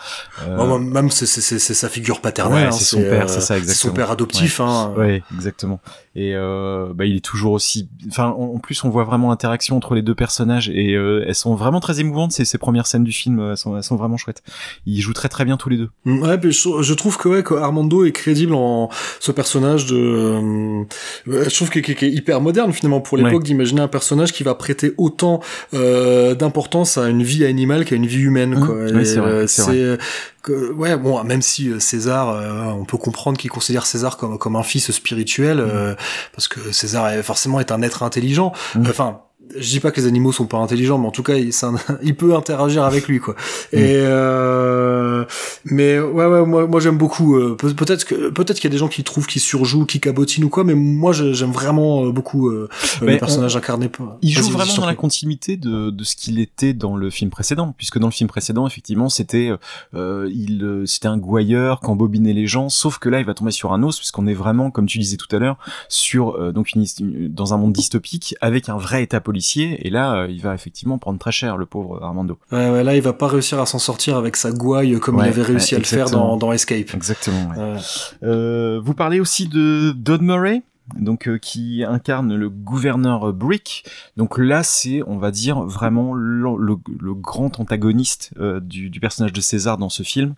Euh, 0.46 0.56
Oh, 0.60 0.78
même 0.78 1.10
c'est 1.10 1.26
c'est 1.26 1.40
c'est 1.40 1.58
c'est 1.58 1.74
sa 1.74 1.88
figure 1.88 2.20
paternelle 2.20 2.62
Ouais, 2.62 2.68
hein, 2.68 2.72
c'est 2.72 2.84
son 2.84 3.00
père, 3.02 3.28
c'est 3.28 3.40
ça, 3.40 3.54
c'est 3.54 3.54
son 3.54 3.62
exactement. 3.62 3.94
père 3.94 4.10
adoptif 4.10 4.60
hein 4.60 4.92
Ouais, 4.96 5.22
exactement. 5.34 5.80
Et 6.14 6.34
euh, 6.36 6.92
bah, 6.94 7.06
il 7.06 7.16
est 7.16 7.24
toujours 7.24 7.52
aussi. 7.52 7.88
Enfin, 8.08 8.28
en 8.28 8.52
en 8.54 8.58
plus, 8.58 8.84
on 8.84 8.90
voit 8.90 9.04
vraiment 9.04 9.30
l'interaction 9.30 9.76
entre 9.78 9.94
les 9.94 10.02
deux 10.02 10.14
personnages 10.14 10.68
et 10.68 10.94
euh, 10.94 11.24
elles 11.26 11.34
sont 11.34 11.54
vraiment 11.54 11.80
très 11.80 12.00
émouvantes. 12.00 12.32
Ces, 12.32 12.44
ces 12.44 12.58
premières 12.58 12.86
scènes 12.86 13.04
du 13.04 13.12
film, 13.12 13.40
elles 13.40 13.56
sont, 13.56 13.76
elles 13.76 13.82
sont 13.82 13.96
vraiment 13.96 14.16
chouettes. 14.18 14.42
Ils 14.84 15.00
jouent 15.00 15.14
très 15.14 15.28
très 15.30 15.44
bien 15.46 15.56
tous 15.56 15.68
les 15.70 15.78
deux. 15.78 15.88
Mm, 16.04 16.22
Ouais, 16.22 16.38
mais 16.42 16.50
je, 16.52 16.68
je 16.82 16.94
trouve 16.94 17.16
que 17.16 17.28
ouais, 17.28 17.42
que 17.42 17.54
Armando 17.54 18.04
est 18.04 18.12
crédible 18.12 18.54
en 18.54 18.90
ce 19.20 19.32
personnage 19.32 19.86
de. 19.86 19.96
euh, 19.96 20.84
je 21.26 21.54
trouve 21.54 21.70
qu'il 21.70 21.90
est 21.90 22.02
hyper 22.02 22.40
moderne 22.40 22.72
finalement 22.72 23.00
pour 23.00 23.16
l'époque 23.16 23.32
Ouais. 23.32 23.48
D'imaginer 23.62 23.80
un 23.80 23.88
personnage 23.88 24.32
qui 24.32 24.42
va 24.42 24.54
prêter 24.54 24.94
autant 24.98 25.40
euh, 25.74 26.34
d'importance 26.34 26.98
à 26.98 27.08
une 27.08 27.22
vie 27.22 27.44
animale 27.44 27.84
qu'à 27.84 27.96
une 27.96 28.06
vie 28.06 28.20
humaine. 28.20 28.54
Mhm. 28.56 28.66
Quoi. 28.66 29.00
Et, 29.00 29.04
c'est 29.04 29.20
vrai, 29.20 29.30
euh, 29.30 29.46
c'est 29.46 29.62
vrai. 29.62 29.76
euh, 29.76 29.96
que, 30.42 30.72
ouais, 30.72 30.96
bon, 30.96 31.22
même 31.24 31.42
si 31.42 31.70
euh, 31.70 31.78
César, 31.78 32.30
euh, 32.30 32.64
on 32.72 32.84
peut 32.84 32.98
comprendre 32.98 33.38
qu'il 33.38 33.50
considère 33.50 33.86
César 33.86 34.16
comme 34.16 34.38
comme 34.38 34.56
un 34.56 34.62
fils 34.62 34.90
spirituel, 34.90 35.60
euh, 35.60 35.94
parce 36.34 36.48
que 36.48 36.72
César 36.72 37.08
est, 37.10 37.22
forcément 37.22 37.60
est 37.60 37.70
un 37.72 37.82
être 37.82 38.02
intelligent. 38.02 38.52
Mhm. 38.74 38.86
Enfin. 38.88 39.20
Je 39.56 39.68
dis 39.68 39.80
pas 39.80 39.90
que 39.90 40.00
les 40.00 40.06
animaux 40.06 40.32
sont 40.32 40.46
pas 40.46 40.58
intelligents, 40.58 40.98
mais 40.98 41.06
en 41.06 41.10
tout 41.10 41.22
cas, 41.22 41.34
il, 41.36 41.52
c'est 41.52 41.66
un- 41.66 41.74
il 42.02 42.14
peut 42.16 42.34
interagir 42.34 42.84
avec 42.84 43.06
lui, 43.08 43.18
quoi. 43.20 43.34
Mhm. 43.72 43.78
Et 43.78 43.96
euh, 43.96 45.24
mais 45.64 45.98
ouais, 45.98 46.26
ouais, 46.26 46.46
moi, 46.46 46.66
moi 46.66 46.80
j'aime 46.80 46.98
beaucoup. 46.98 47.36
euh, 47.36 47.56
peut- 47.56 47.74
peut-être 47.74 48.04
que 48.04 48.30
peut-être 48.30 48.56
qu'il 48.58 48.64
y 48.64 48.72
a 48.72 48.74
des 48.74 48.78
gens 48.78 48.88
qui 48.88 49.04
trouvent 49.04 49.26
qu'il 49.26 49.40
surjoue, 49.42 49.84
qui 49.86 50.00
cabotine 50.00 50.44
ou 50.44 50.48
quoi, 50.48 50.64
mais 50.64 50.74
moi 50.74 51.12
j'aime 51.12 51.50
vraiment 51.52 52.06
euh, 52.06 52.12
beaucoup 52.12 52.48
euh, 52.48 52.68
Mais 53.02 53.12
le 53.14 53.18
personnage 53.18 53.56
incarné. 53.56 53.88
par- 53.88 54.16
Il 54.22 54.30
joue 54.30 54.48
vraiment 54.50 54.74
dans 54.74 54.86
la 54.86 54.94
continuité 54.94 55.56
de, 55.56 55.90
de 55.90 56.04
ce 56.04 56.16
qu'il 56.16 56.38
était 56.38 56.72
dans 56.72 56.96
le 56.96 57.10
film 57.10 57.30
précédent, 57.30 57.74
puisque 57.76 57.98
dans 57.98 58.08
le 58.08 58.12
film 58.12 58.28
précédent, 58.28 58.66
effectivement, 58.66 59.08
c'était 59.08 59.50
euh, 59.94 60.30
il 60.32 60.62
euh, 60.64 60.86
c'était 60.86 61.08
un 61.08 61.18
gouailleur 61.18 61.80
qui 61.80 61.86
embobinait 61.86 62.32
les 62.32 62.46
gens, 62.46 62.68
sauf 62.68 62.98
que 62.98 63.08
là, 63.08 63.20
il 63.20 63.26
va 63.26 63.34
tomber 63.34 63.50
sur 63.50 63.72
un 63.72 63.82
os, 63.82 63.98
puisqu'on 63.98 64.26
est 64.26 64.34
vraiment, 64.34 64.70
comme 64.70 64.86
tu 64.86 64.98
disais 64.98 65.16
tout 65.16 65.34
à 65.34 65.38
l'heure, 65.38 65.56
sur 65.88 66.36
euh, 66.36 66.52
donc 66.52 66.72
une, 66.74 66.84
dans 67.28 67.54
un 67.54 67.56
monde 67.58 67.72
dystopique 67.72 68.34
avec 68.40 68.68
un 68.68 68.76
vrai 68.76 69.02
état 69.02 69.20
policier, 69.42 69.86
et 69.86 69.90
là, 69.90 70.14
euh, 70.14 70.26
il 70.30 70.40
va 70.40 70.54
effectivement 70.54 70.98
prendre 70.98 71.18
très 71.18 71.32
cher, 71.32 71.56
le 71.56 71.66
pauvre 71.66 72.00
Armando. 72.02 72.38
Ouais, 72.52 72.70
ouais, 72.70 72.84
là 72.84 72.94
il 72.94 73.02
va 73.02 73.12
pas 73.12 73.26
réussir 73.26 73.60
à 73.60 73.66
s'en 73.66 73.80
sortir 73.80 74.16
avec 74.16 74.36
sa 74.36 74.52
gouaille 74.52 74.98
comme 75.00 75.16
Ouais, 75.16 75.26
il 75.26 75.28
avait 75.28 75.42
réussi 75.42 75.74
ouais, 75.74 75.78
à 75.78 75.80
le 75.80 75.86
faire 75.86 76.10
dans, 76.10 76.36
dans 76.36 76.52
Escape. 76.52 76.94
Exactement. 76.94 77.50
ouais. 77.50 77.56
Ouais. 77.56 77.80
Euh, 78.22 78.80
vous 78.82 78.94
parlez 78.94 79.18
aussi 79.18 79.48
de 79.48 79.92
Dodd 79.96 80.22
Murray, 80.22 80.62
donc 80.98 81.28
euh, 81.28 81.38
qui 81.38 81.84
incarne 81.84 82.34
le 82.34 82.50
gouverneur 82.50 83.32
Brick. 83.32 83.84
Donc 84.16 84.38
là, 84.38 84.62
c'est, 84.62 85.02
on 85.06 85.16
va 85.16 85.30
dire, 85.30 85.62
vraiment 85.62 86.14
le, 86.14 86.76
grand 87.14 87.60
antagoniste 87.60 88.32
euh, 88.38 88.60
du, 88.60 88.90
personnage 89.00 89.32
de 89.32 89.40
César 89.40 89.78
dans 89.78 89.88
ce 89.88 90.02
film. 90.02 90.34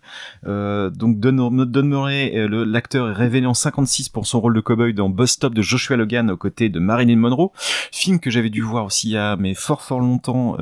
Euh, 0.47 0.89
donc 0.89 1.19
Don, 1.19 1.83
Murray, 1.83 2.47
l'acteur 2.47 3.09
est 3.09 3.13
révélé 3.13 3.47
en 3.47 3.53
56 3.53 4.09
pour 4.09 4.27
son 4.27 4.39
rôle 4.39 4.53
de 4.53 4.61
cowboy 4.61 4.93
dans 4.93 5.09
Bus 5.09 5.31
Stop 5.31 5.53
de 5.53 5.61
Joshua 5.61 5.97
Logan 5.97 6.31
aux 6.31 6.37
côtés 6.37 6.69
de 6.69 6.79
Marilyn 6.79 7.17
Monroe. 7.17 7.51
Film 7.91 8.19
que 8.19 8.29
j'avais 8.29 8.49
dû 8.49 8.61
voir 8.61 8.85
aussi 8.85 9.09
il 9.09 9.13
y 9.13 9.17
a 9.17 9.35
mais 9.35 9.53
fort 9.53 9.81
fort 9.81 9.99
longtemps. 9.99 10.57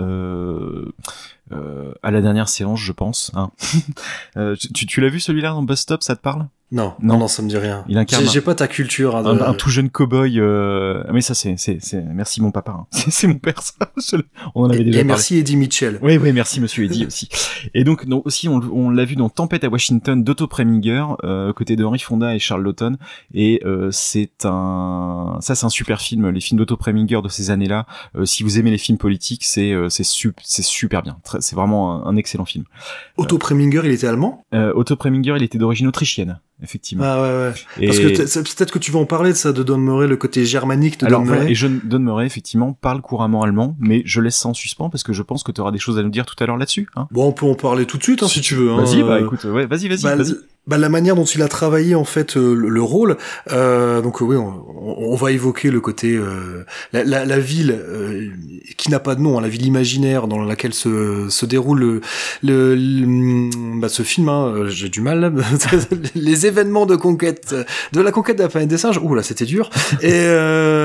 Euh, 1.54 1.94
à 2.04 2.12
la 2.12 2.22
dernière 2.22 2.50
séance, 2.50 2.80
je 2.80 2.92
pense. 2.92 3.32
Hein. 3.36 3.52
Euh, 4.38 4.56
tu 4.74 4.86
tu 4.88 5.00
l'as 5.02 5.10
vu 5.10 5.20
celui-là 5.20 5.50
dans 5.52 5.62
Bus 5.64 5.80
Stop, 5.80 6.02
ça 6.04 6.16
te 6.16 6.22
parle? 6.22 6.48
Non, 6.72 6.96
Non. 7.04 7.20
non, 7.20 7.28
ça 7.28 7.44
me 7.44 7.50
dit 7.50 7.58
rien. 7.58 7.86
Il 7.88 8.00
incarne 8.00 8.26
J'ai- 8.28 8.42
pas 8.42 8.56
ta 8.56 8.68
culture. 8.68 9.16
hein, 9.16 9.24
un, 9.24 9.36
de- 9.36 9.42
un 9.42 9.54
tout 9.54 9.70
jeune 9.70 9.90
cow-boy. 9.90 10.40
Euh... 10.40 11.04
Mais 11.14 11.22
ça, 11.22 11.36
c'est, 11.36 11.54
c'est, 11.58 11.78
merci 12.02 12.42
mon 12.42 12.50
papa. 12.50 12.72
hein. 12.72 12.88
C'est, 12.92 13.28
mon 13.28 13.36
père, 13.36 13.62
ça. 13.62 14.18
On 14.56 14.64
en 14.64 14.70
avait 14.72 14.80
Et, 14.82 14.84
déjà 14.86 15.00
et 15.00 15.02
parlé. 15.02 15.08
merci 15.10 15.38
Eddie 15.38 15.56
Mitchell. 15.56 16.00
Oui, 16.02 16.18
oui, 16.18 16.34
merci 16.34 16.60
Monsieur 16.60 16.86
Eddy 16.86 17.06
aussi. 17.06 17.30
Et 17.76 17.84
donc, 17.84 18.08
non, 18.08 18.24
aussi, 18.26 18.50
on, 18.50 18.56
on 18.74 18.90
l'a 18.90 19.06
vu 19.06 19.16
dans 19.16 19.30
Tempête 19.30 19.64
à 19.64 19.70
Washington 19.70 20.24
d'Otto 20.24 20.48
Preminger, 20.48 21.06
euh, 21.24 21.54
côté 21.54 21.76
de 21.76 21.84
Henry 21.84 22.00
Fonda 22.00 22.34
et 22.34 22.40
Charles 22.40 22.64
Lawton. 22.64 22.98
Et 23.36 23.62
euh, 23.66 23.90
c'est 23.92 24.44
un, 24.46 25.38
ça, 25.42 25.54
c'est 25.54 25.68
un 25.68 25.70
super 25.70 26.02
film. 26.02 26.28
Les 26.32 26.42
films 26.42 26.58
d'Otto 26.58 26.76
Preminger 26.76 27.22
de 27.22 27.30
ces 27.30 27.52
années-là. 27.52 27.86
euh, 28.16 28.26
si 28.26 28.42
vous 28.42 28.58
aimez 28.58 28.72
les 28.72 28.80
films 28.80 28.98
politiques, 28.98 29.44
c'est, 29.44 29.74
euh, 29.74 29.90
c'est, 29.90 30.04
c'est 30.44 30.64
super 30.64 31.04
bien. 31.04 31.18
Très- 31.24 31.40
C'est 31.44 31.56
vraiment 31.56 32.06
un, 32.06 32.10
un 32.10 32.16
excellent 32.16 32.46
film. 32.46 32.64
Otto 33.18 33.38
Preminger, 33.38 33.82
il 33.84 33.92
était 33.92 34.08
allemand? 34.08 34.44
Euh, 34.54 34.74
Otto 34.76 34.96
Preminger, 34.96 35.34
il 35.38 35.44
était 35.44 35.58
d'origine 35.60 35.86
autrichienne, 35.88 36.40
effectivement. 36.64 37.04
Ah 37.06 37.22
ouais, 37.22 37.30
ouais. 37.30 37.54
Et- 37.80 37.88
Parce 37.88 38.00
que 38.00 38.40
peut-être 38.56 38.72
que 38.72 38.80
tu 38.80 38.92
vas 38.92 39.00
en 39.00 39.06
parler 39.06 39.30
de 39.32 39.36
ça, 39.38 39.54
de 39.54 39.62
Don 39.62 39.78
Murray, 39.78 40.08
le 40.08 40.18
côté 40.18 40.46
germanique 40.46 41.00
de 41.00 41.06
Alors 41.06 41.20
Don 41.22 41.26
voilà, 41.28 41.42
Murray. 41.42 41.52
et 41.52 41.56
John 41.56 41.80
Don 41.84 42.00
Murray 42.00 42.26
effectivement 42.26 42.74
parle 42.74 43.02
couramment 43.02 43.44
allemand, 43.44 43.76
mais 43.80 44.02
je 44.06 44.20
laisse 44.22 44.38
ça 44.38 44.50
en 44.50 44.54
suspens 44.54 44.90
parce 44.90 45.04
que 45.04 45.14
je 45.14 45.22
pense 45.22 45.44
que 45.44 45.52
tu 45.52 45.62
auras 45.62 45.72
des 45.72 45.80
choses 45.80 46.00
à 46.00 46.04
nous 46.04 46.10
dire 46.10 46.26
tout 46.26 46.36
à 46.42 46.48
l'heure 46.48 46.58
là-dessus. 46.58 46.88
Hein 46.96 47.08
Bon, 47.12 47.28
on 47.28 47.32
peut 47.34 47.46
en 47.46 47.56
parler 47.56 47.86
tout 47.86 47.98
de 47.98 48.04
suite, 48.04 48.24
hein, 48.24 48.28
si 48.28 48.42
tu 48.42 48.56
veux. 48.56 48.72
hein. 48.72 48.78
vas-y, 48.84 49.04
bah 49.04 49.20
écoute, 49.20 49.44
ouais, 49.44 49.66
vas-y, 49.66 49.88
vas-y, 49.90 50.04
bah, 50.04 50.16
vas-y. 50.16 50.36
Bah, 50.68 50.78
la 50.78 50.90
manière 50.90 51.16
dont 51.16 51.26
il 51.26 51.42
a 51.42 51.48
travaillé 51.48 51.94
en 51.96 52.06
fait 52.06 52.38
euh, 52.38 52.54
le, 52.56 52.70
le 52.70 52.82
rôle, 52.82 53.18
euh, 53.52 54.02
donc 54.02 54.22
oui, 54.22 54.36
on, 54.38 54.64
on- 54.78 55.16
va 55.16 55.32
évoquer 55.32 55.70
le 55.72 55.80
côté 55.80 56.16
euh, 56.16 56.66
la, 56.92 57.04
la, 57.04 57.26
la 57.26 57.40
ville 57.40 57.72
euh, 57.72 58.30
qui 58.78 58.90
n'a 58.90 59.00
pas 59.00 59.16
de 59.16 59.22
nom, 59.22 59.38
hein, 59.38 59.42
la 59.42 59.48
ville 59.48 59.66
imaginaire 59.66 60.28
dans 60.28 60.42
laquelle 60.42 60.74
se, 60.74 61.28
se 61.30 61.46
déroule 61.46 62.02
le, 62.42 62.76
le, 62.76 63.80
bah, 63.80 63.90
ce 63.90 64.04
film. 64.04 64.28
Hein, 64.30 64.66
J'ai 64.68 64.90
du 64.90 65.02
mal. 65.02 65.34
les 66.16 66.46
événements 66.46 66.86
de 66.86 66.96
conquête, 66.96 67.56
de 67.94 68.02
la 68.02 68.12
conquête 68.12 68.38
de 68.38 68.44
la 68.44 68.50
planète 68.50 68.70
des 68.70 68.78
singes. 68.78 68.98
Ouh 69.02 69.16
là, 69.16 69.24
c'était 69.24 69.46
dur. 69.46 69.70
et, 70.02 70.10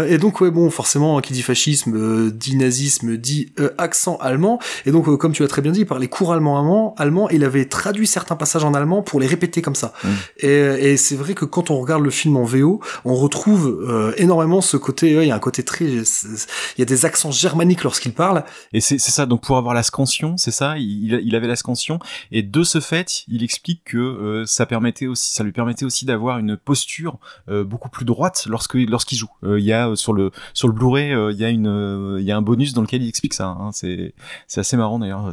et 0.08 0.18
donc 0.18 0.40
ouais, 0.40 0.50
bon, 0.50 0.70
forcément, 0.70 1.20
qui 1.20 1.32
dit 1.32 1.42
fascisme, 1.42 2.30
dit 2.30 2.56
nazisme, 2.56 3.16
dit 3.16 3.52
accent 3.78 4.16
allemand. 4.20 4.58
Et 4.86 4.90
donc, 4.92 5.14
comme 5.18 5.32
tu 5.32 5.42
l'as 5.42 5.48
très 5.48 5.62
bien 5.62 5.72
dit, 5.72 5.80
il 5.80 5.86
parlait 5.86 6.08
couramment 6.08 6.58
allemand, 6.58 6.94
allemand. 6.98 7.28
Il 7.30 7.44
avait 7.44 7.64
traduit 7.64 8.06
certains 8.06 8.36
passages 8.36 8.64
en 8.64 8.74
allemand 8.74 9.02
pour 9.02 9.20
les 9.20 9.26
répéter 9.26 9.62
comme 9.68 9.74
ça. 9.74 9.92
Mm. 10.02 10.08
Et, 10.38 10.48
et 10.92 10.96
c'est 10.96 11.16
vrai 11.16 11.34
que 11.34 11.44
quand 11.44 11.70
on 11.70 11.78
regarde 11.80 12.02
le 12.02 12.10
film 12.10 12.36
en 12.36 12.44
VO, 12.44 12.80
on 13.04 13.14
retrouve 13.14 13.66
euh, 13.88 14.12
énormément 14.16 14.60
ce 14.60 14.76
côté. 14.76 15.16
ouais, 15.16 15.24
Il 15.26 15.28
y 15.28 15.32
a 15.32 15.34
un 15.36 15.38
côté 15.48 15.62
très, 15.62 16.04
c'est- 16.04 16.46
il 16.76 16.80
y 16.80 16.82
a 16.82 16.86
des 16.86 17.04
accents 17.04 17.30
germaniques 17.30 17.84
lorsqu'il 17.84 18.12
parle. 18.14 18.44
Et 18.72 18.80
c'est 18.80 18.98
ça, 18.98 19.26
donc 19.26 19.42
pour 19.42 19.56
avoir 19.58 19.74
la 19.74 19.82
scansion, 19.82 20.36
c'est 20.36 20.50
ça, 20.50 20.78
il, 20.78 21.20
il 21.22 21.34
avait 21.36 21.46
la 21.46 21.56
scansion, 21.56 21.98
et 22.32 22.42
de 22.42 22.62
ce 22.62 22.80
fait, 22.80 23.24
il 23.28 23.42
explique 23.42 23.82
que 23.84 23.98
euh, 23.98 24.46
ça 24.46 24.64
permettait 24.66 25.06
aussi, 25.06 25.32
ça 25.34 25.44
lui 25.44 25.52
permettait 25.52 25.84
aussi 25.84 26.04
d'avoir 26.06 26.38
une 26.38 26.56
posture 26.56 27.18
euh, 27.50 27.64
beaucoup 27.64 27.88
plus 27.90 28.04
droite 28.04 28.46
lorsque 28.48 28.74
lorsqu'il 28.74 29.18
joue. 29.18 29.28
Euh, 29.44 29.58
Il 29.60 29.64
y 29.66 29.72
a 29.72 29.88
euh, 29.90 29.94
sur 29.96 30.12
le 30.12 30.30
sur 30.54 30.68
le 30.68 30.74
Blu-ray, 30.74 31.12
euh, 31.12 31.32
il 31.32 31.38
y 31.38 31.44
a 31.44 31.48
une, 31.50 31.66
euh, 31.66 32.16
il 32.20 32.24
y 32.26 32.32
a 32.32 32.36
un 32.36 32.42
bonus 32.42 32.72
dans 32.72 32.82
lequel 32.82 33.02
il 33.02 33.08
explique 33.08 33.34
ça. 33.34 33.48
Hein, 33.48 33.70
c'est 33.72 34.14
c'est 34.46 34.60
assez 34.60 34.76
marrant 34.76 34.98
d'ailleurs. 34.98 35.30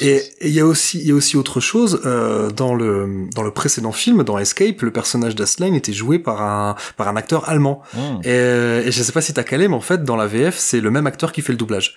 Et 0.00 0.22
il 0.42 0.50
y 0.52 0.60
a 0.60 0.66
aussi, 0.66 0.98
il 1.00 1.06
y 1.08 1.10
a 1.10 1.14
aussi 1.14 1.36
autre 1.36 1.60
chose 1.60 2.00
euh, 2.06 2.50
dans 2.50 2.74
le 2.74 3.28
dans 3.34 3.42
le 3.42 3.50
précédent 3.50 3.73
film, 3.92 4.22
dans 4.22 4.38
Escape, 4.38 4.82
le 4.82 4.90
personnage 4.90 5.34
d'Asline 5.34 5.74
était 5.74 5.92
joué 5.92 6.18
par 6.18 6.42
un 6.42 6.76
par 6.96 7.08
un 7.08 7.16
acteur 7.16 7.48
allemand. 7.48 7.82
Hum. 7.96 8.20
Et, 8.24 8.28
et 8.28 8.90
je 8.92 9.02
sais 9.02 9.12
pas 9.12 9.20
si 9.20 9.32
t'as 9.32 9.44
calé, 9.44 9.68
mais 9.68 9.74
en 9.74 9.80
fait, 9.80 10.04
dans 10.04 10.16
la 10.16 10.26
VF, 10.26 10.56
c'est 10.56 10.80
le 10.80 10.90
même 10.90 11.06
acteur 11.06 11.32
qui 11.32 11.42
fait 11.42 11.52
le 11.52 11.58
doublage. 11.58 11.96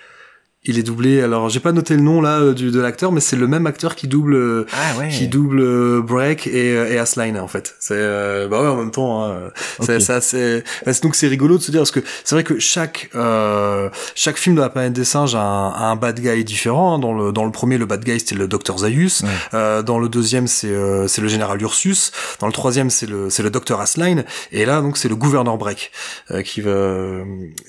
Il 0.67 0.77
est 0.77 0.83
doublé. 0.83 1.21
Alors, 1.21 1.49
j'ai 1.49 1.59
pas 1.59 1.71
noté 1.71 1.95
le 1.95 2.01
nom 2.01 2.21
là 2.21 2.39
euh, 2.39 2.53
du, 2.53 2.71
de 2.71 2.79
l'acteur, 2.79 3.11
mais 3.11 3.21
c'est 3.21 3.35
le 3.37 3.47
même 3.47 3.65
acteur 3.67 3.95
qui 3.95 4.07
double 4.07 4.35
euh, 4.35 4.65
Ah 4.73 4.99
ouais. 4.99 5.07
qui 5.09 5.27
double 5.27 5.61
euh, 5.61 6.01
Break 6.01 6.45
et, 6.47 6.73
et 6.73 6.97
Asline 6.99 7.37
en 7.39 7.47
fait. 7.47 7.75
C'est 7.79 7.93
euh, 7.95 8.47
bah 8.47 8.61
ouais 8.61 8.67
en 8.67 8.75
même 8.75 8.91
temps. 8.91 9.23
Hein, 9.25 9.49
c'est 9.79 9.95
Ok. 9.95 10.01
ça 10.01 10.21
c'est 10.21 10.63
bah, 10.85 10.93
c'est- 10.93 11.03
donc 11.03 11.15
c'est 11.15 11.27
rigolo 11.27 11.57
de 11.57 11.63
se 11.63 11.71
dire 11.71 11.79
parce 11.81 11.91
que 11.91 12.01
c'est 12.23 12.35
vrai 12.35 12.43
que 12.43 12.59
chaque 12.59 13.09
euh, 13.15 13.89
chaque 14.15 14.37
film 14.37 14.55
de 14.55 14.61
la 14.61 14.69
planète 14.69 14.93
des 14.93 15.05
singes 15.05 15.35
a 15.35 15.41
un, 15.41 15.69
a 15.69 15.85
un 15.85 15.95
bad 15.95 16.19
guy 16.19 16.43
différent. 16.43 16.95
hein. 16.95 16.99
Dans 16.99 17.13
le 17.13 17.31
dans 17.31 17.45
le 17.45 17.51
premier 17.51 17.77
le 17.77 17.85
bad 17.85 18.03
guy 18.03 18.19
c'était 18.19 18.35
le 18.35 18.47
docteur 18.47 18.79
Zaius. 18.79 19.21
Ouais. 19.21 19.29
Euh, 19.53 19.81
dans 19.83 19.99
le 19.99 20.09
deuxième 20.09 20.47
c'est 20.47 20.67
euh, 20.71 21.07
c'est 21.07 21.21
le 21.21 21.27
général 21.27 21.61
Ursus. 21.61 22.11
Dans 22.39 22.47
le 22.47 22.53
troisième 22.53 22.89
c'est 22.89 23.05
le 23.07 23.29
c'est 23.29 23.43
le 23.43 23.49
docteur 23.49 23.79
Asline. 23.79 24.25
Et 24.51 24.65
là 24.65 24.81
donc 24.81 24.97
c'est 24.97 25.09
le 25.09 25.15
gouverneur 25.15 25.57
Break 25.57 25.91
euh, 26.31 26.41
qui 26.41 26.61
va 26.61 26.71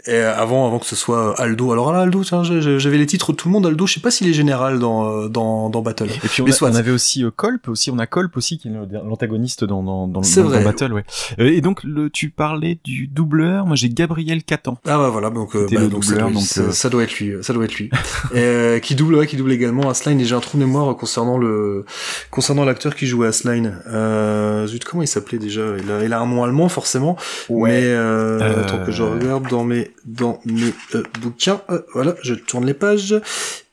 et 0.06 0.18
avant 0.20 0.66
avant 0.66 0.78
que 0.78 0.86
ce 0.86 0.96
soit 0.96 1.38
Aldo. 1.40 1.70
Alors 1.72 1.92
là 1.92 2.00
Aldo 2.00 2.24
tiens 2.24 2.42
j'ai- 2.42 2.60
j'ai- 2.60 2.78
j'avais 2.88 2.98
les 2.98 3.06
titres 3.06 3.32
de 3.32 3.36
tout 3.36 3.48
le 3.48 3.52
monde. 3.52 3.66
Aldo 3.66 3.86
je 3.86 3.94
sais 3.94 4.00
pas 4.00 4.10
s'il 4.10 4.28
est 4.28 4.32
général 4.32 4.78
dans 4.78 5.06
euh, 5.24 5.28
dans 5.28 5.68
dans 5.70 5.82
Battle. 5.82 6.06
Et 6.06 6.28
puis 6.28 6.42
on, 6.42 6.44
Mais 6.46 6.50
a- 6.50 6.54
soit. 6.54 6.70
on 6.70 6.74
avait 6.74 6.90
aussi 6.90 7.22
euh, 7.24 7.30
Colp 7.34 7.68
aussi, 7.68 7.90
on 7.90 7.98
a 7.98 8.06
Colp 8.06 8.36
aussi 8.36 8.58
qui 8.58 8.68
est 8.68 8.70
le- 8.70 8.86
l'antagoniste 9.06 9.64
dans 9.64 9.82
dans 9.82 10.06
dans, 10.08 10.20
dans- 10.20 10.42
dans 10.42 10.48
vrai. 10.48 10.64
Battle, 10.64 10.92
ouais. 10.92 11.04
Euh, 11.38 11.50
et 11.52 11.60
donc 11.60 11.82
le, 11.84 12.08
tu 12.10 12.30
parlais 12.30 12.78
du 12.84 13.06
doubleur, 13.06 13.66
moi 13.66 13.76
j'ai 13.76 13.88
Gabriel 13.90 14.42
Catan. 14.44 14.78
Ah 14.86 14.96
bah 14.98 15.08
voilà 15.10 15.30
donc, 15.30 15.54
euh, 15.56 15.66
bah, 15.70 15.80
le 15.80 15.88
donc 15.88 16.04
ça, 16.04 16.10
doubleur, 16.12 16.28
doit, 16.30 16.34
donc, 16.40 16.46
ça, 16.48 16.60
euh, 16.62 16.70
ça 16.72 16.88
doit 16.88 17.02
être 17.02 17.18
lui 17.18 17.32
ça 17.42 17.52
doit 17.52 17.64
être 17.64 17.74
lui 17.76 17.90
et, 18.34 18.80
qui 18.82 18.94
double 18.94 19.16
ouais, 19.16 19.26
qui 19.26 19.36
double 19.36 19.52
également 19.52 19.88
Asline 19.90 20.20
et 20.20 20.24
j'ai 20.24 20.34
un 20.34 20.40
trou 20.40 20.58
de 20.58 20.64
mémoire 20.64 20.96
concernant 20.96 21.38
le 21.38 21.84
concernant 22.30 22.64
l'acteur 22.64 22.94
qui 22.94 23.06
jouait 23.06 23.28
Asline 23.28 23.78
euh, 23.88 24.66
zut 24.66 24.84
comment 24.84 25.02
il 25.02 25.08
s'appelait 25.08 25.38
déjà? 25.38 25.62
Il 25.82 25.90
a, 25.90 26.04
il 26.04 26.12
a 26.12 26.20
un 26.20 26.26
nom 26.26 26.42
allemand 26.44 26.68
forcément 26.68 27.16
mais 27.50 27.82
euh, 27.84 28.62
attends 28.62 28.84
que 28.84 28.92
je 28.92 29.02
regarde 29.02 29.48
dans 29.48 29.64
mes 29.64 29.90
dans 30.06 30.40
mes 30.46 30.72
bouquins 31.20 31.60
voilà 31.92 32.14
je 32.22 32.34
tourne 32.34 32.64
les 32.68 32.74
pages 32.74 33.14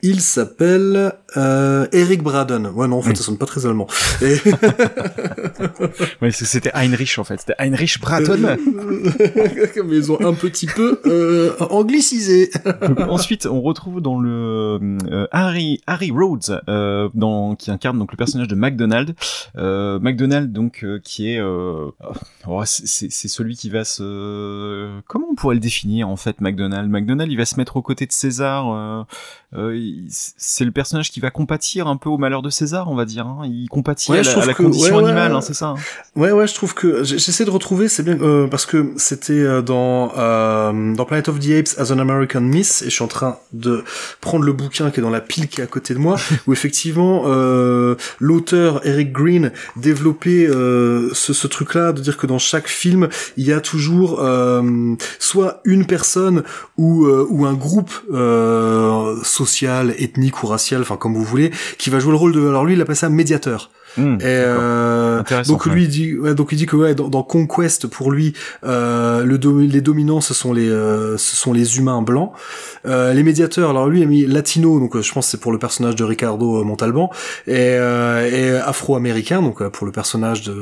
il 0.07 0.21
s'appelle 0.21 1.13
euh, 1.37 1.87
Eric 1.91 2.21
Braden. 2.23 2.67
Ouais, 2.67 2.87
non, 2.87 2.97
en 2.97 3.01
fait, 3.01 3.09
Oui. 3.11 3.15
ça 3.15 3.23
sonne 3.23 3.37
pas 3.37 3.45
très 3.45 3.65
allemand. 3.65 3.87
Et... 4.21 4.35
C'était 6.31 6.71
Heinrich 6.73 7.17
en 7.17 7.23
fait, 7.23 7.39
c'était 7.39 7.55
Heinrich 7.59 7.99
Braton. 7.99 8.37
Mais 9.85 9.95
ils 9.97 10.11
ont 10.11 10.19
un 10.25 10.33
petit 10.33 10.65
peu 10.67 10.99
euh, 11.05 11.53
anglicisé. 11.69 12.49
Ensuite, 13.09 13.45
on 13.45 13.61
retrouve 13.61 14.01
dans 14.01 14.19
le 14.19 14.79
euh, 15.11 15.27
Harry 15.31 15.81
Harry 15.87 16.11
Rhodes, 16.11 16.61
euh, 16.69 17.09
dans 17.13 17.55
qui 17.55 17.71
incarne 17.71 17.99
donc 17.99 18.11
le 18.11 18.17
personnage 18.17 18.47
de 18.47 18.55
McDonald. 18.55 19.15
Euh, 19.57 19.99
McDonald 19.99 20.51
donc 20.51 20.83
euh, 20.83 20.99
qui 21.03 21.31
est 21.31 21.39
euh, 21.39 21.89
oh, 22.47 22.61
c'est- 22.65 23.09
celui 23.27 23.55
qui 23.55 23.69
va 23.69 23.83
se 23.83 24.99
comment 25.07 25.27
on 25.31 25.35
pourrait 25.35 25.55
le 25.55 25.61
définir 25.61 26.09
en 26.09 26.15
fait 26.15 26.41
McDonald. 26.41 26.89
McDonald 26.89 27.31
il 27.31 27.37
va 27.37 27.45
se 27.45 27.57
mettre 27.57 27.77
aux 27.77 27.81
côtés 27.81 28.05
de 28.05 28.11
César. 28.11 28.71
euh, 28.73 29.03
euh, 29.55 29.75
il- 29.75 29.94
c'est 30.09 30.65
le 30.65 30.71
personnage 30.71 31.11
qui 31.11 31.19
va 31.19 31.31
compatir 31.31 31.87
un 31.87 31.97
peu 31.97 32.09
au 32.09 32.17
malheur 32.17 32.41
de 32.41 32.49
César, 32.49 32.89
on 32.89 32.95
va 32.95 33.05
dire. 33.05 33.25
hein. 33.27 33.41
Il 33.45 33.67
compatit 33.69 34.11
Ouais, 34.11 34.19
à 34.19 34.45
la, 34.45 34.51
à 34.51 34.53
condition 34.53 34.97
ouais. 34.97 35.03
animale, 35.05 35.33
hein, 35.33 35.41
c'est 35.41 35.53
ça. 35.53 35.67
hein. 35.69 35.75
Ouais, 36.15 36.31
ouais, 36.31 36.47
je 36.47 36.53
trouve 36.53 36.73
que 36.73 37.03
j'essaie 37.03 37.45
de 37.45 37.49
retrouver, 37.49 37.87
c'est 37.87 38.03
bien 38.03 38.17
euh, 38.21 38.47
parce 38.47 38.65
que 38.65 38.93
c'était 38.97 39.33
euh, 39.33 39.61
dans 39.61 40.11
euh, 40.17 40.93
dans 40.95 41.05
Planet 41.05 41.29
of 41.29 41.39
the 41.39 41.49
Apes 41.51 41.77
as 41.79 41.91
an 41.91 41.99
American 41.99 42.41
Miss 42.41 42.81
et 42.81 42.85
je 42.85 42.89
suis 42.91 43.03
en 43.03 43.07
train 43.07 43.37
de 43.53 43.83
prendre 44.21 44.43
le 44.45 44.53
bouquin 44.53 44.91
qui 44.91 44.99
est 44.99 45.03
dans 45.03 45.09
la 45.09 45.21
pile 45.21 45.47
qui 45.47 45.61
est 45.61 45.63
à 45.63 45.67
côté 45.67 45.93
de 45.93 45.99
moi 45.99 46.15
où 46.47 46.53
effectivement 46.53 47.23
euh, 47.25 47.95
l'auteur 48.19 48.85
Eric 48.85 49.11
Green 49.11 49.51
développait 49.75 50.47
ce, 50.47 51.33
ce 51.33 51.47
truc-là 51.47 51.91
de 51.93 52.01
dire 52.01 52.17
que 52.17 52.27
dans 52.27 52.39
chaque 52.39 52.67
film 52.67 53.09
il 53.37 53.45
y 53.45 53.53
a 53.53 53.59
toujours 53.61 54.21
soit 55.19 55.61
une 55.65 55.85
personne 55.85 56.43
ou 56.77 57.05
ou 57.07 57.45
un 57.45 57.53
groupe 57.53 57.91
euh, 58.13 59.15
ethnique 59.97 60.43
ou 60.43 60.47
racial, 60.47 60.81
enfin 60.81 60.97
comme 60.97 61.13
vous 61.13 61.23
voulez, 61.23 61.51
qui 61.77 61.89
va 61.89 61.99
jouer 61.99 62.11
le 62.11 62.17
rôle 62.17 62.33
de 62.33 62.47
alors 62.47 62.65
lui 62.65 62.73
il 62.73 62.81
appelle 62.81 62.95
ça 62.95 63.09
médiateur. 63.09 63.69
Hum, 63.97 64.17
Et 64.19 64.25
euh, 64.25 65.21
donc 65.47 65.65
lui 65.73 65.83
il 65.83 65.89
dit, 65.89 66.15
ouais, 66.17 66.35
donc 66.35 66.49
il 66.51 66.57
dit 66.57 66.65
que 66.65 66.75
ouais, 66.75 66.95
dans, 66.95 67.07
dans 67.07 67.23
Conquest 67.23 67.87
pour 67.87 68.11
lui, 68.11 68.33
euh, 68.65 69.23
le 69.23 69.37
domi- 69.37 69.67
les 69.67 69.81
dominants 69.81 70.21
ce 70.21 70.33
sont 70.33 70.51
les 70.53 70.69
euh, 70.69 71.17
ce 71.17 71.35
sont 71.35 71.53
les 71.53 71.77
humains 71.77 72.01
blancs. 72.01 72.31
Euh, 72.85 73.13
les 73.13 73.23
médiateurs, 73.23 73.69
alors 73.69 73.87
lui 73.87 73.99
il 74.01 74.03
a 74.03 74.07
mis 74.07 74.25
latino, 74.25 74.79
donc 74.79 74.95
euh, 74.95 75.01
je 75.01 75.11
pense 75.13 75.27
c'est 75.27 75.39
pour 75.39 75.51
le 75.51 75.59
personnage 75.59 75.95
de 75.95 76.03
Ricardo 76.03 76.59
euh, 76.59 76.63
Montalban, 76.63 77.09
et, 77.47 77.53
euh, 77.55 78.29
et 78.29 78.57
afro-américain, 78.59 79.41
donc 79.41 79.65
pour 79.69 79.85
le 79.85 79.91
personnage 79.91 80.41
de 80.43 80.53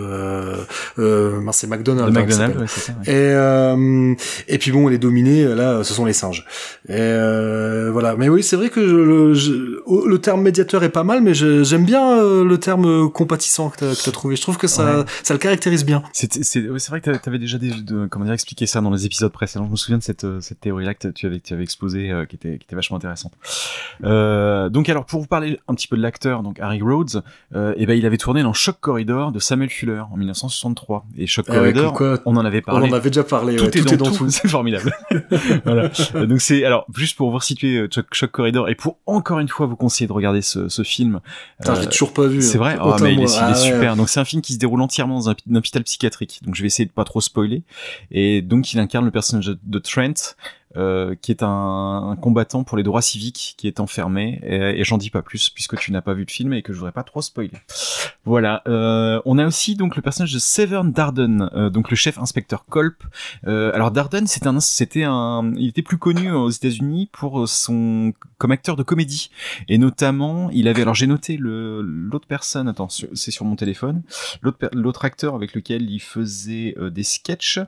euh, 1.00 1.41
c'est 1.52 1.67
McDonald. 1.67 2.15
Hein, 2.17 2.22
McDonald, 2.22 2.58
ouais, 2.62 2.67
ça. 2.67 2.93
Et, 3.06 3.12
euh, 3.13 4.13
et 4.48 4.58
puis 4.58 4.72
bon, 4.72 4.88
les 4.88 4.98
dominés, 4.98 5.43
là, 5.46 5.84
ce 5.84 5.93
sont 5.93 6.06
les 6.06 6.13
singes. 6.13 6.46
Et 6.89 6.93
euh, 6.98 7.89
voilà. 7.91 8.15
Mais 8.17 8.28
oui, 8.30 8.41
c'est 8.43 8.56
vrai 8.56 8.69
que 8.69 8.82
je- 8.88 8.96
le, 8.96 9.34
je- 9.34 10.08
le 10.08 10.17
terme 10.19 10.41
médiateur 10.41 10.84
est 10.84 10.89
pas 10.89 11.04
mal, 11.04 11.22
mais 11.22 11.34
j'aime 11.34 11.86
bien 11.86 12.22
le 12.43 12.58
terme 12.58 13.10
compatissant 13.24 13.70
que 13.70 13.78
t'as, 13.78 13.96
que 13.96 14.04
t'as 14.04 14.12
trouvé. 14.12 14.36
Je 14.36 14.42
trouve 14.42 14.58
que 14.58 14.68
ça, 14.68 15.00
Ouais. 15.00 15.06
ça 15.24 15.34
le 15.34 15.40
caractérise 15.40 15.86
bien. 15.86 16.04
C'est 16.14 16.36
ouais, 16.36 16.80
c'est 16.80 16.90
vrai 16.90 17.02
que 17.02 17.12
t'a- 17.12 17.18
t'avais 17.20 17.40
déjà 17.40 17.58
des, 17.58 17.72
de, 17.72 18.06
comment 18.08 18.26
dire, 18.26 18.34
expliqué 18.34 18.66
ça 18.66 18.82
dans 18.82 18.90
les 18.92 19.06
épisodes 19.06 19.32
précédents. 19.32 19.66
Je 19.66 19.72
me 19.72 19.76
souviens 19.76 19.98
de 19.98 20.04
cette, 20.04 20.24
euh, 20.26 20.42
cette 20.42 20.60
théorie-là 20.60 20.94
que 20.94 21.08
tu 21.10 21.26
avais, 21.26 21.40
tu 21.40 21.54
avais 21.54 21.64
exposée, 21.64 22.12
euh, 22.12 22.26
qui, 22.26 22.36
était, 22.36 22.58
qui 22.58 22.66
était 22.66 22.76
vachement 22.76 22.98
intéressante. 22.98 23.34
Euh, 24.04 24.70
donc 24.70 24.90
alors, 24.90 25.06
pour 25.06 25.22
vous 25.22 25.28
parler 25.28 25.60
un 25.68 25.76
petit 25.76 25.88
peu 25.88 25.96
de 25.98 26.02
l'acteur, 26.02 26.44
donc 26.44 26.60
Harry 26.60 26.82
Rhodes, 26.82 27.24
euh, 27.56 27.74
eh 27.78 27.86
ben, 27.86 27.98
il 27.98 28.06
avait 28.06 28.18
tourné 28.18 28.44
dans 28.44 28.54
Shock 28.54 28.78
Corridor 28.80 29.32
de 29.32 29.40
Samuel 29.40 29.70
Fuller 29.70 30.02
en 30.12 30.18
1963. 30.18 31.06
Et 31.18 31.28
Shock 31.28 31.46
Ah 31.50 31.56
Corridor, 31.56 31.94
quoi, 31.94 32.20
on 32.26 32.36
en 32.36 32.46
avait 32.46 32.60
On 32.68 32.72
parlé. 32.72 32.90
en 32.90 32.94
avait 32.94 33.10
déjà 33.10 33.24
parlé. 33.24 33.56
tout, 33.56 33.64
ouais, 33.66 33.78
est, 33.78 33.98
dans 33.98 34.12
tout, 34.12 34.30
c'est 34.30 34.48
formidable. 34.48 34.94
voilà. 35.66 35.90
Donc 36.26 36.42
c'est 36.42 36.66
alors 36.66 36.86
juste 36.96 37.18
pour 37.18 37.32
vous 37.32 37.40
situer 37.40 37.88
Shock, 38.12 38.32
Corridor 38.32 38.70
et 38.70 38.76
pour 38.76 38.98
encore 39.06 39.40
une 39.40 39.48
fois 39.48 39.66
vous 39.66 39.76
conseiller 39.76 40.08
de 40.08 40.14
regarder 40.14 40.42
ce, 40.42 40.70
ce 40.70 40.82
film. 40.84 41.20
Putain, 41.60 41.76
je 41.76 41.82
l'ai 41.82 41.88
toujours 41.88 42.14
pas 42.14 42.28
vu. 42.28 42.42
c'est 42.42 42.58
hein. 42.58 42.76
vrai, 42.78 42.96
mais 43.02 43.12
il 43.13 43.21
est, 43.21 43.23
il 43.23 43.36
est 43.36 43.39
Ah 43.39 43.49
ouais. 43.52 43.56
super. 43.56 43.95
Donc 43.95 44.10
c'est 44.10 44.19
un 44.19 44.26
film 44.26 44.41
qui 44.41 44.54
se 44.54 44.58
déroule 44.60 44.82
entièrement 44.82 45.15
dans 45.15 45.30
un, 45.30 45.36
un 45.52 45.56
hôpital 45.56 45.84
psychiatrique. 45.84 46.39
Donc 46.43 46.56
je 46.56 46.62
vais 46.62 46.67
essayer 46.67 46.86
de 46.86 46.91
pas 46.91 47.04
trop 47.06 47.21
spoiler. 47.21 47.63
Et 48.12 48.42
donc 48.42 48.73
il 48.73 48.79
incarne 48.79 49.06
le 49.06 49.12
personnage 49.12 49.46
de 49.63 49.79
Trent, 49.79 50.35
euh, 50.76 51.15
qui 51.21 51.32
est 51.32 51.44
un, 51.44 52.10
un 52.12 52.15
combattant 52.15 52.63
pour 52.63 52.78
les 52.78 52.84
droits 52.84 53.02
civiques, 53.02 53.56
qui 53.58 53.67
est 53.67 53.80
enfermé. 53.80 54.40
Et, 54.44 54.80
et 54.80 54.84
j'en 54.84 54.98
dis 54.98 55.10
pas 55.10 55.21
plus 55.21 55.50
puisque 55.50 55.78
tu 55.78 55.92
n'as 55.92 56.02
pas 56.02 56.13
vu 56.13 56.26
le 56.26 56.32
film 56.32 56.54
et 56.54 56.62
que 56.62 56.74
je 56.74 56.78
voudrais 56.80 56.92
pas 56.92 57.04
trop 57.04 57.21
spoiler. 57.21 57.52
Voilà. 58.26 58.62
Euh, 58.67 59.21
on 59.26 59.38
a 59.38 59.46
aussi 59.46 59.76
donc 59.76 59.96
le 59.96 60.02
personnage 60.02 60.34
de 60.34 60.40
Severn 60.40 60.92
Darden, 60.92 61.50
euh, 61.54 61.69
donc 61.69 61.90
le 61.90 61.96
chef 61.96 62.17
inspecteur 62.17 62.65
Colp. 62.65 63.04
Euh, 63.48 63.71
alors 63.74 63.92
Darden, 63.92 64.26
c'est 64.28 64.48
un, 64.48 64.60
c'était 64.60 65.04
un, 65.04 65.52
il 65.56 65.67
était 65.67 65.82
plus 65.82 65.98
connu 65.98 66.32
aux 66.32 66.50
États-Unis 66.50 67.10
pour 67.12 67.48
son 67.48 68.13
comme 68.38 68.52
acteur 68.52 68.76
de 68.76 68.84
comédie 68.84 69.30
et 69.67 69.78
notamment 69.78 70.50
il 70.52 70.67
avait 70.67 70.82
alors 70.82 70.96
j'ai 70.96 71.08
noté 71.08 71.38
le 71.38 71.82
l'autre 71.82 72.28
personne 72.28 72.67
attends 72.67 72.90
c'est 72.90 73.32
sur 73.32 73.46
mon 73.46 73.56
téléphone 73.56 74.04
l'autre 74.42 74.69
l'autre 74.74 75.06
acteur 75.06 75.36
avec 75.36 75.54
lequel 75.54 75.90
il 75.90 76.00
faisait 76.00 76.76
euh, 76.78 76.90
des 76.90 77.04
sketchs 77.04 77.60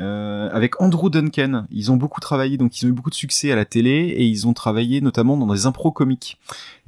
euh, 0.00 0.48
avec 0.52 0.80
Andrew 0.80 1.08
Duncan. 1.10 1.66
Ils 1.70 1.92
ont 1.92 1.96
beaucoup 1.96 2.20
travaillé, 2.20 2.56
donc 2.56 2.80
ils 2.80 2.86
ont 2.86 2.88
eu 2.88 2.92
beaucoup 2.92 3.10
de 3.10 3.14
succès 3.14 3.52
à 3.52 3.56
la 3.56 3.64
télé 3.64 3.90
et 3.90 4.24
ils 4.24 4.46
ont 4.46 4.52
travaillé 4.52 5.00
notamment 5.00 5.36
dans 5.36 5.52
des 5.52 5.66
impros 5.66 5.92
comiques. 5.92 6.38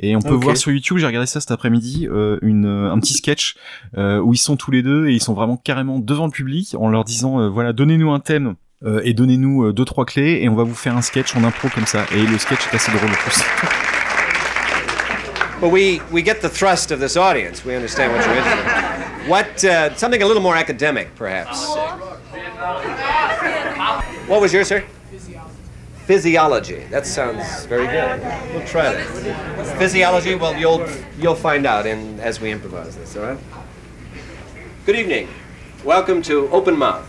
Et 0.00 0.16
on 0.16 0.20
peut 0.20 0.34
voir 0.34 0.56
sur 0.56 0.70
YouTube, 0.72 0.98
j'ai 0.98 1.06
regardé 1.06 1.26
ça 1.26 1.40
cet 1.40 1.50
après-midi, 1.50 2.08
euh, 2.10 2.38
une, 2.42 2.66
euh, 2.66 2.92
un 2.92 2.98
petit 2.98 3.14
sketch 3.14 3.56
euh, 3.96 4.18
où 4.20 4.34
ils 4.34 4.38
sont 4.38 4.56
tous 4.56 4.70
les 4.70 4.82
deux 4.82 5.08
et 5.08 5.12
ils 5.12 5.22
sont 5.22 5.34
vraiment 5.34 5.56
carrément 5.56 5.98
devant 5.98 6.26
le 6.26 6.32
public 6.32 6.74
en 6.78 6.88
leur 6.88 7.04
disant 7.04 7.40
euh, 7.40 7.48
voilà 7.48 7.72
donnez-nous 7.72 8.10
un 8.12 8.20
thème. 8.20 8.54
euh, 8.84 9.00
et 9.04 9.14
donnez-nous 9.14 9.64
euh, 9.64 9.72
deux 9.72 9.86
trois 9.86 10.04
clés 10.04 10.40
et 10.42 10.48
on 10.50 10.54
va 10.54 10.62
vous 10.64 10.74
faire 10.74 10.96
un 10.96 11.02
sketch 11.02 11.34
en 11.34 11.44
impro 11.44 11.68
comme 11.74 11.86
ça 11.86 12.04
et 12.14 12.22
le 12.26 12.36
sketch 12.38 12.66
est 12.70 12.76
assez 12.76 12.92
drôle 12.92 13.08
en 13.10 13.14
plus. 13.14 13.42
Well, 15.62 15.70
we, 15.72 16.00
we 16.12 16.22
get 16.22 16.40
the 16.42 16.50
thrust 16.50 16.90
of 16.92 17.00
this 17.00 17.16
audience. 17.16 17.64
We 17.64 17.74
understand 17.74 18.12
what 18.12 18.20
you're 18.26 18.36
into. 18.36 19.30
What, 19.30 19.64
uh, 19.64 19.96
something 19.96 20.20
a 20.22 20.26
little 20.26 20.42
more 20.42 20.54
academic, 20.54 21.14
perhaps. 21.16 21.66
What 22.66 24.40
was 24.40 24.52
yours, 24.52 24.66
sir? 24.66 24.84
Physiology. 26.06 26.80
That 26.90 27.06
sounds 27.06 27.64
very 27.66 27.86
good. 27.86 28.20
We'll 28.52 28.66
try 28.66 28.92
that. 28.92 29.78
Physiology, 29.78 30.34
well, 30.34 30.56
you'll, 30.56 30.84
you'll 31.16 31.36
find 31.36 31.64
out 31.64 31.86
in, 31.86 32.18
as 32.18 32.40
we 32.40 32.50
improvise 32.50 32.96
this, 32.96 33.16
all 33.16 33.22
right? 33.22 33.38
Good 34.84 34.96
evening. 34.96 35.28
Welcome 35.84 36.22
to 36.22 36.48
Open 36.48 36.76
Mouth, 36.76 37.06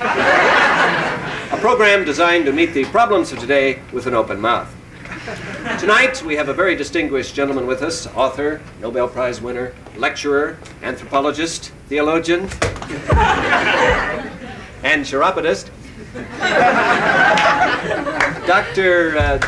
a 0.00 1.58
program 1.60 2.04
designed 2.04 2.46
to 2.46 2.52
meet 2.52 2.74
the 2.74 2.84
problems 2.86 3.30
of 3.30 3.38
today 3.38 3.82
with 3.92 4.08
an 4.08 4.14
open 4.14 4.40
mouth. 4.40 4.74
Tonight, 5.78 6.20
we 6.24 6.34
have 6.34 6.48
a 6.48 6.54
very 6.54 6.74
distinguished 6.74 7.32
gentleman 7.32 7.68
with 7.68 7.82
us 7.82 8.08
author, 8.08 8.60
Nobel 8.80 9.06
Prize 9.06 9.40
winner, 9.40 9.72
lecturer, 9.96 10.58
anthropologist, 10.82 11.70
theologian, 11.88 12.48
and 14.86 15.04
chiropodist. 15.04 15.70
Dr. 18.46 19.18
Uh, 19.18 19.38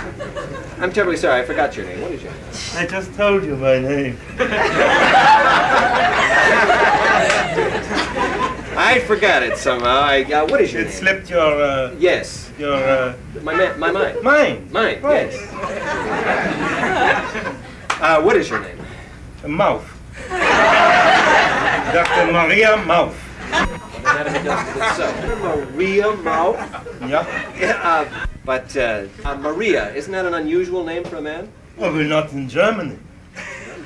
I'm 0.80 0.92
terribly 0.92 1.16
sorry, 1.16 1.40
I 1.42 1.44
forgot 1.44 1.76
your 1.76 1.86
name. 1.86 2.00
What 2.02 2.10
is 2.12 2.22
your 2.22 2.32
name? 2.32 2.42
I 2.74 2.86
just 2.86 3.14
told 3.14 3.44
you 3.44 3.56
my 3.56 3.78
name. 3.78 4.18
I 8.80 9.00
forgot 9.06 9.42
it 9.42 9.56
somehow. 9.58 10.00
I, 10.02 10.22
uh, 10.24 10.46
what 10.46 10.60
is 10.60 10.72
your 10.72 10.82
It 10.82 10.86
name? 10.86 10.94
slipped 10.94 11.30
your 11.30 11.62
uh, 11.62 11.94
Yes, 11.98 12.50
your 12.58 12.74
uh, 12.74 13.14
my, 13.42 13.54
ma- 13.54 13.76
my 13.76 13.90
mind. 13.92 14.22
mind. 14.22 14.70
Mine, 14.72 15.00
Right. 15.02 15.30
yes. 15.32 15.52
Uh, 18.00 18.20
what 18.22 18.36
is 18.36 18.48
your 18.50 18.60
name? 18.60 18.78
A 19.44 19.48
mouth. 19.48 19.84
Dr. 21.94 22.32
Maria 22.32 22.76
Mouth. 22.84 23.16
That 24.02 24.26
if 24.26 24.34
it 24.36 24.44
does 24.44 24.68
it 24.68 24.76
itself. 24.76 25.74
Maria 25.74 26.12
Mao. 26.16 26.52
Yeah. 27.06 27.24
Yeah, 27.58 27.80
uh, 27.82 28.26
but 28.44 28.76
uh, 28.76 29.06
uh, 29.24 29.36
Maria, 29.36 29.94
isn't 29.94 30.12
that 30.12 30.26
an 30.26 30.34
unusual 30.34 30.84
name 30.84 31.04
for 31.04 31.16
a 31.16 31.22
man? 31.22 31.50
Well, 31.76 31.92
we're 31.92 32.04
not 32.08 32.32
in 32.32 32.48
Germany. 32.48 32.98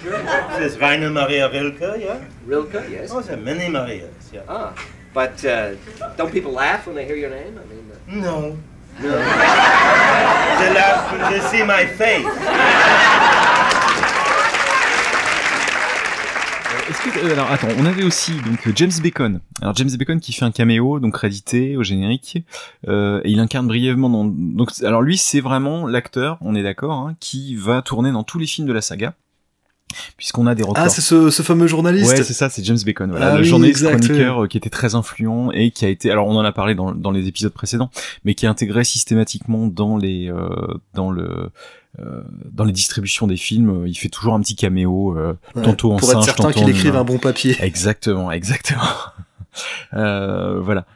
There's 0.02 0.78
Rainer 0.78 1.10
Maria 1.10 1.48
Rilke, 1.50 2.00
yeah? 2.00 2.24
Rilke, 2.44 2.88
yes. 2.90 3.10
Oh, 3.12 3.20
there 3.20 3.36
are 3.36 3.40
many 3.40 3.68
Marias, 3.68 4.30
yeah. 4.32 4.42
Ah, 4.48 4.74
but 5.14 5.44
uh, 5.44 5.74
don't 6.16 6.32
people 6.32 6.52
laugh 6.52 6.86
when 6.86 6.96
they 6.96 7.04
hear 7.04 7.16
your 7.16 7.30
name? 7.30 7.58
I 7.58 7.64
mean, 7.72 7.90
uh, 7.92 7.96
No. 8.20 8.58
No. 9.00 9.08
they 9.08 10.74
laugh 10.74 11.12
when 11.12 11.32
they 11.32 11.40
see 11.48 11.62
my 11.62 11.86
face. 11.86 12.26
Que 17.10 17.26
euh, 17.26 17.32
alors 17.32 17.50
attends, 17.50 17.68
on 17.78 17.84
avait 17.86 18.04
aussi 18.04 18.32
donc 18.32 18.68
James 18.76 18.90
Bacon. 19.02 19.40
Alors 19.60 19.74
James 19.76 19.90
Bacon 19.98 20.20
qui 20.20 20.32
fait 20.32 20.44
un 20.44 20.50
caméo 20.50 21.00
donc 21.00 21.14
crédité 21.14 21.76
au 21.76 21.82
générique 21.82 22.44
euh, 22.88 23.20
et 23.24 23.30
il 23.30 23.40
incarne 23.40 23.66
brièvement 23.66 24.08
dans 24.10 24.24
donc 24.24 24.70
alors 24.82 25.02
lui 25.02 25.16
c'est 25.16 25.40
vraiment 25.40 25.86
l'acteur, 25.86 26.38
on 26.40 26.54
est 26.54 26.62
d'accord, 26.62 26.92
hein, 26.92 27.16
qui 27.20 27.56
va 27.56 27.82
tourner 27.82 28.12
dans 28.12 28.22
tous 28.22 28.38
les 28.38 28.46
films 28.46 28.66
de 28.68 28.72
la 28.72 28.80
saga 28.80 29.14
puisqu'on 30.16 30.46
a 30.46 30.54
des 30.54 30.62
records. 30.62 30.84
Ah, 30.84 30.88
c'est 30.88 31.02
ce, 31.02 31.28
ce 31.28 31.42
fameux 31.42 31.66
journaliste. 31.66 32.10
Ouais, 32.10 32.22
c'est 32.22 32.32
ça, 32.32 32.48
c'est 32.48 32.64
James 32.64 32.78
Bacon, 32.84 33.10
voilà, 33.10 33.32
Ah 33.32 33.34
le 33.34 33.42
oui, 33.42 33.48
journaliste 33.48 33.82
exact, 33.82 34.00
chroniqueur 34.06 34.44
euh, 34.44 34.46
qui 34.46 34.56
était 34.56 34.70
très 34.70 34.94
influent 34.94 35.50
et 35.52 35.70
qui 35.70 35.84
a 35.84 35.88
été, 35.88 36.10
alors 36.10 36.28
on 36.28 36.36
en 36.36 36.44
a 36.44 36.52
parlé 36.52 36.74
dans, 36.74 36.92
dans 36.92 37.10
les 37.10 37.28
épisodes 37.28 37.52
précédents, 37.52 37.90
mais 38.24 38.34
qui 38.34 38.46
est 38.46 38.48
intégré 38.48 38.84
systématiquement 38.84 39.66
dans 39.66 39.98
les, 39.98 40.30
euh, 40.30 40.48
dans 40.94 41.10
le, 41.10 41.50
dans 41.98 42.64
les 42.64 42.72
distributions 42.72 43.26
des 43.26 43.36
films. 43.36 43.86
Il 43.86 43.94
fait 43.94 44.08
toujours 44.08 44.34
un 44.34 44.40
petit 44.40 44.56
caméo, 44.56 45.16
euh, 45.16 45.36
Ouais, 45.54 45.62
tantôt 45.62 45.92
en 45.92 45.96
pour 45.96 46.08
singe, 46.08 46.18
être 46.18 46.24
certain 46.24 46.44
tantôt 46.44 46.60
qu'il 46.60 46.68
écrive 46.70 46.96
un 46.96 47.04
bon 47.04 47.18
papier. 47.18 47.56
Exactement, 47.60 48.30
exactement. 48.32 48.82
euh, 49.94 50.60
voilà. 50.60 50.86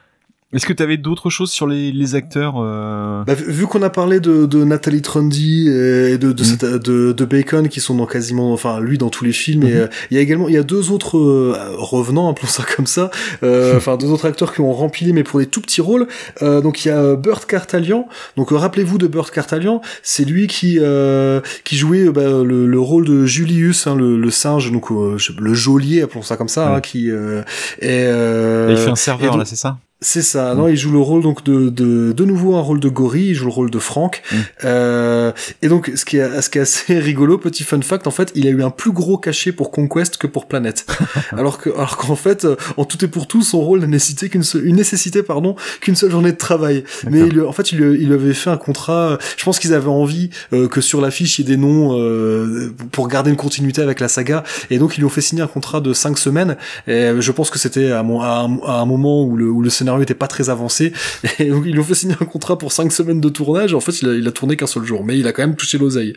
Est-ce 0.53 0.65
que 0.65 0.71
tu 0.71 0.81
avais 0.81 0.95
d'autres 0.95 1.29
choses 1.29 1.51
sur 1.51 1.67
les, 1.67 1.91
les 1.91 2.15
acteurs 2.15 2.53
euh... 2.57 3.21
Bah, 3.25 3.33
vu 3.33 3.67
qu'on 3.67 3.81
a 3.81 3.89
parlé 3.89 4.21
de, 4.21 4.45
de 4.45 4.63
Nathalie 4.63 5.01
Trundy 5.01 5.67
et 5.67 6.17
de, 6.17 6.31
de, 6.31 6.43
cette- 6.43 6.63
de, 6.63 7.11
de 7.11 7.25
Bacon 7.25 7.67
qui 7.67 7.81
sont 7.81 7.95
dans 7.95 8.05
quasiment, 8.05 8.53
enfin 8.53 8.79
lui 8.79 8.97
dans 8.97 9.09
tous 9.09 9.25
les 9.25 9.33
films, 9.33 9.63
et 9.63 9.71
Mhm. 9.73 9.77
euh, 9.77 9.87
il 10.09 10.15
y 10.15 10.19
a 10.19 10.23
également, 10.23 10.47
il 10.47 10.53
y 10.53 10.57
a 10.57 10.63
deux 10.63 10.89
autres 10.91 11.17
euh, 11.17 11.53
revenants, 11.77 12.29
appelons 12.29 12.47
ça 12.47 12.63
comme 12.63 12.87
ça, 12.87 13.11
euh, 13.43 13.75
enfin 13.77 13.97
deux 13.97 14.07
autres 14.07 14.25
acteurs 14.25 14.53
qui 14.53 14.61
ont 14.61 14.71
rempli 14.71 15.11
mais 15.11 15.23
pour 15.23 15.39
des 15.39 15.47
tout 15.47 15.59
petits 15.59 15.81
rôles. 15.81 16.07
Euh, 16.41 16.61
donc 16.61 16.85
il 16.85 16.87
y 16.87 16.91
a 16.91 17.15
Burt 17.17 17.45
Cartalian. 17.45 18.07
Donc 18.37 18.51
rappelez-vous 18.51 18.97
de 18.97 19.07
Burt 19.07 19.31
Cartalian, 19.31 19.81
c'est 20.01 20.23
lui 20.23 20.47
qui 20.47 20.77
euh, 20.79 21.41
qui 21.65 21.75
jouait 21.75 22.09
bah, 22.09 22.23
le, 22.23 22.65
le 22.65 22.79
rôle 22.79 23.05
de 23.05 23.25
Julius, 23.25 23.85
hein, 23.85 23.95
le, 23.97 24.17
le 24.17 24.31
singe, 24.31 24.71
donc 24.71 24.91
euh, 24.91 25.17
le 25.39 25.53
geôlier, 25.53 26.03
appelons 26.03 26.21
ça 26.21 26.37
comme 26.37 26.47
ça, 26.47 26.73
hein, 26.73 26.79
qui 26.79 27.11
euh, 27.11 27.41
est. 27.81 28.05
euh, 28.07 28.69
Et 28.69 28.71
il 28.71 28.77
fait 28.77 28.89
un 28.89 28.93
et 28.93 28.95
serveur 28.95 29.31
donc- 29.31 29.39
là, 29.39 29.45
c'est 29.45 29.57
ça? 29.57 29.77
C'est 29.99 30.21
ça, 30.21 30.53
non, 30.53 30.67
il 30.67 30.75
joue 30.77 30.91
le 30.91 30.99
rôle 30.99 31.23
donc 31.23 31.43
de 31.43 31.69
de 31.69 32.11
de 32.11 32.25
nouveau 32.25 32.55
un 32.55 32.61
rôle 32.61 32.79
de 32.79 32.87
gorille, 32.87 33.29
il 33.29 33.33
joue 33.33 33.45
le 33.45 33.51
rôle 33.51 33.71
de 33.71 33.79
Frank. 33.79 34.21
Mm. 34.31 34.35
Euh, 34.65 35.31
et 35.63 35.69
donc 35.69 35.91
ce 35.95 36.05
qui 36.05 36.17
est 36.17 36.41
ce 36.41 36.51
qui 36.51 36.59
est 36.59 36.61
assez 36.61 36.99
rigolo, 36.99 37.39
petit 37.39 37.63
fun 37.63 37.81
fact, 37.81 38.05
en 38.05 38.11
fait, 38.11 38.31
il 38.35 38.45
a 38.45 38.51
eu 38.51 38.61
un 38.61 38.69
plus 38.69 38.91
gros 38.91 39.17
cachet 39.17 39.51
pour 39.51 39.71
Conquest 39.71 40.17
que 40.17 40.27
pour 40.27 40.47
Planet. 40.47 40.85
alors 41.35 41.57
que 41.57 41.71
alors 41.71 41.97
qu'en 41.97 42.15
fait, 42.15 42.45
euh, 42.45 42.55
en 42.77 42.85
tout 42.85 43.03
et 43.03 43.07
pour 43.07 43.25
tout, 43.27 43.41
son 43.41 43.59
rôle 43.59 43.79
n'a 43.79 43.87
nécessité 43.87 44.29
qu'une 44.29 44.43
seule, 44.43 44.67
une 44.67 44.75
nécessité 44.75 45.23
pardon 45.23 45.55
qu'une 45.81 45.95
seule 45.95 46.11
journée 46.11 46.31
de 46.31 46.37
travail. 46.37 46.83
Mais 47.09 47.21
il, 47.27 47.41
en 47.41 47.51
fait, 47.51 47.71
il 47.71 47.79
lui, 47.79 47.99
il 48.03 48.13
avait 48.13 48.35
fait 48.35 48.51
un 48.51 48.57
contrat. 48.57 49.13
euh, 49.13 49.17
Je 49.35 49.43
pense 49.45 49.57
qu'ils 49.57 49.73
avaient 49.73 49.87
envie 49.87 50.29
euh, 50.53 50.67
que 50.67 50.79
sur 50.79 51.01
l'affiche 51.01 51.39
il 51.39 51.49
y 51.49 51.51
ait 51.51 51.55
des 51.55 51.61
noms 51.61 51.97
euh, 51.99 52.71
pour 52.91 53.07
garder 53.07 53.31
une 53.31 53.35
continuité 53.35 53.81
avec 53.81 53.99
la 53.99 54.09
saga. 54.09 54.43
Et 54.69 54.77
donc 54.77 54.95
ils 54.97 54.99
lui 54.99 55.05
ont 55.05 55.09
fait 55.09 55.21
signer 55.21 55.41
un 55.41 55.47
contrat 55.47 55.81
de 55.81 55.91
cinq 55.93 56.19
semaines. 56.19 56.55
Et 56.87 57.13
je 57.19 57.31
pense 57.31 57.49
que 57.49 57.57
c'était 57.57 57.91
à, 57.91 58.03
mon- 58.03 58.21
à 58.21 58.45
un, 58.47 58.59
à 58.63 58.79
un 58.79 58.85
moment 58.85 59.23
où 59.23 59.35
le, 59.35 59.49
où 59.49 59.63
le 59.63 59.69
scénario 59.71 59.86
était 60.01 60.13
pas 60.13 60.27
très 60.27 60.49
avancé. 60.49 60.93
Et 61.39 61.47
ils 61.47 61.53
lui 61.53 61.79
ont 61.79 61.83
fait 61.83 61.95
signer 61.95 62.15
un 62.19 62.25
contrat 62.25 62.57
pour 62.57 62.71
cinq 62.71 62.91
semaines 62.91 63.21
de 63.21 63.29
tournage. 63.29 63.73
En 63.73 63.79
fait, 63.79 64.01
il 64.01 64.09
a, 64.09 64.13
il 64.13 64.27
a 64.27 64.31
tourné 64.31 64.55
qu'un 64.55 64.67
seul 64.67 64.83
jour, 64.83 65.03
mais 65.03 65.17
il 65.17 65.27
a 65.27 65.33
quand 65.33 65.43
même 65.43 65.55
touché 65.55 65.77
l'oseille. 65.77 66.13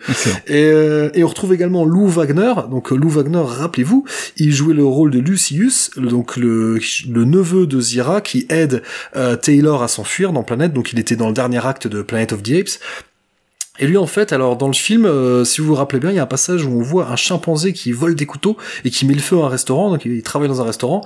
Et, 0.46 0.64
euh, 0.64 1.10
et 1.14 1.24
on 1.24 1.28
retrouve 1.28 1.54
également 1.54 1.84
Lou 1.84 2.06
Wagner. 2.08 2.52
Donc 2.70 2.92
euh, 2.92 2.96
Lou 2.96 3.08
Wagner, 3.08 3.42
rappelez-vous, 3.42 4.04
il 4.36 4.52
jouait 4.52 4.74
le 4.74 4.84
rôle 4.84 5.10
de 5.10 5.18
Lucius, 5.18 5.90
donc 5.96 6.36
le, 6.36 6.78
le 7.08 7.24
neveu 7.24 7.66
de 7.66 7.80
Zira 7.80 8.20
qui 8.20 8.46
aide 8.48 8.82
euh, 9.16 9.36
Taylor 9.36 9.82
à 9.82 9.88
s'enfuir 9.88 10.32
dans 10.32 10.42
Planète. 10.42 10.72
Donc 10.72 10.92
il 10.92 10.98
était 10.98 11.16
dans 11.16 11.28
le 11.28 11.34
dernier 11.34 11.64
acte 11.64 11.86
de 11.86 12.02
Planet 12.02 12.32
of 12.32 12.42
the 12.42 12.52
Apes. 12.52 12.80
Et 13.80 13.86
lui, 13.86 13.96
en 13.96 14.06
fait, 14.06 14.32
alors 14.32 14.56
dans 14.56 14.66
le 14.68 14.72
film, 14.74 15.06
euh, 15.06 15.44
si 15.44 15.60
vous 15.60 15.68
vous 15.68 15.74
rappelez 15.74 15.98
bien, 16.00 16.10
il 16.10 16.16
y 16.16 16.18
a 16.18 16.22
un 16.22 16.26
passage 16.26 16.64
où 16.64 16.70
on 16.70 16.82
voit 16.82 17.08
un 17.08 17.16
chimpanzé 17.16 17.72
qui 17.72 17.92
vole 17.92 18.14
des 18.14 18.26
couteaux 18.26 18.56
et 18.84 18.90
qui 18.90 19.06
met 19.06 19.14
le 19.14 19.20
feu 19.20 19.38
à 19.40 19.44
un 19.46 19.48
restaurant. 19.48 19.90
Donc 19.90 20.04
il 20.04 20.22
travaille 20.22 20.48
dans 20.48 20.60
un 20.60 20.64
restaurant 20.64 21.00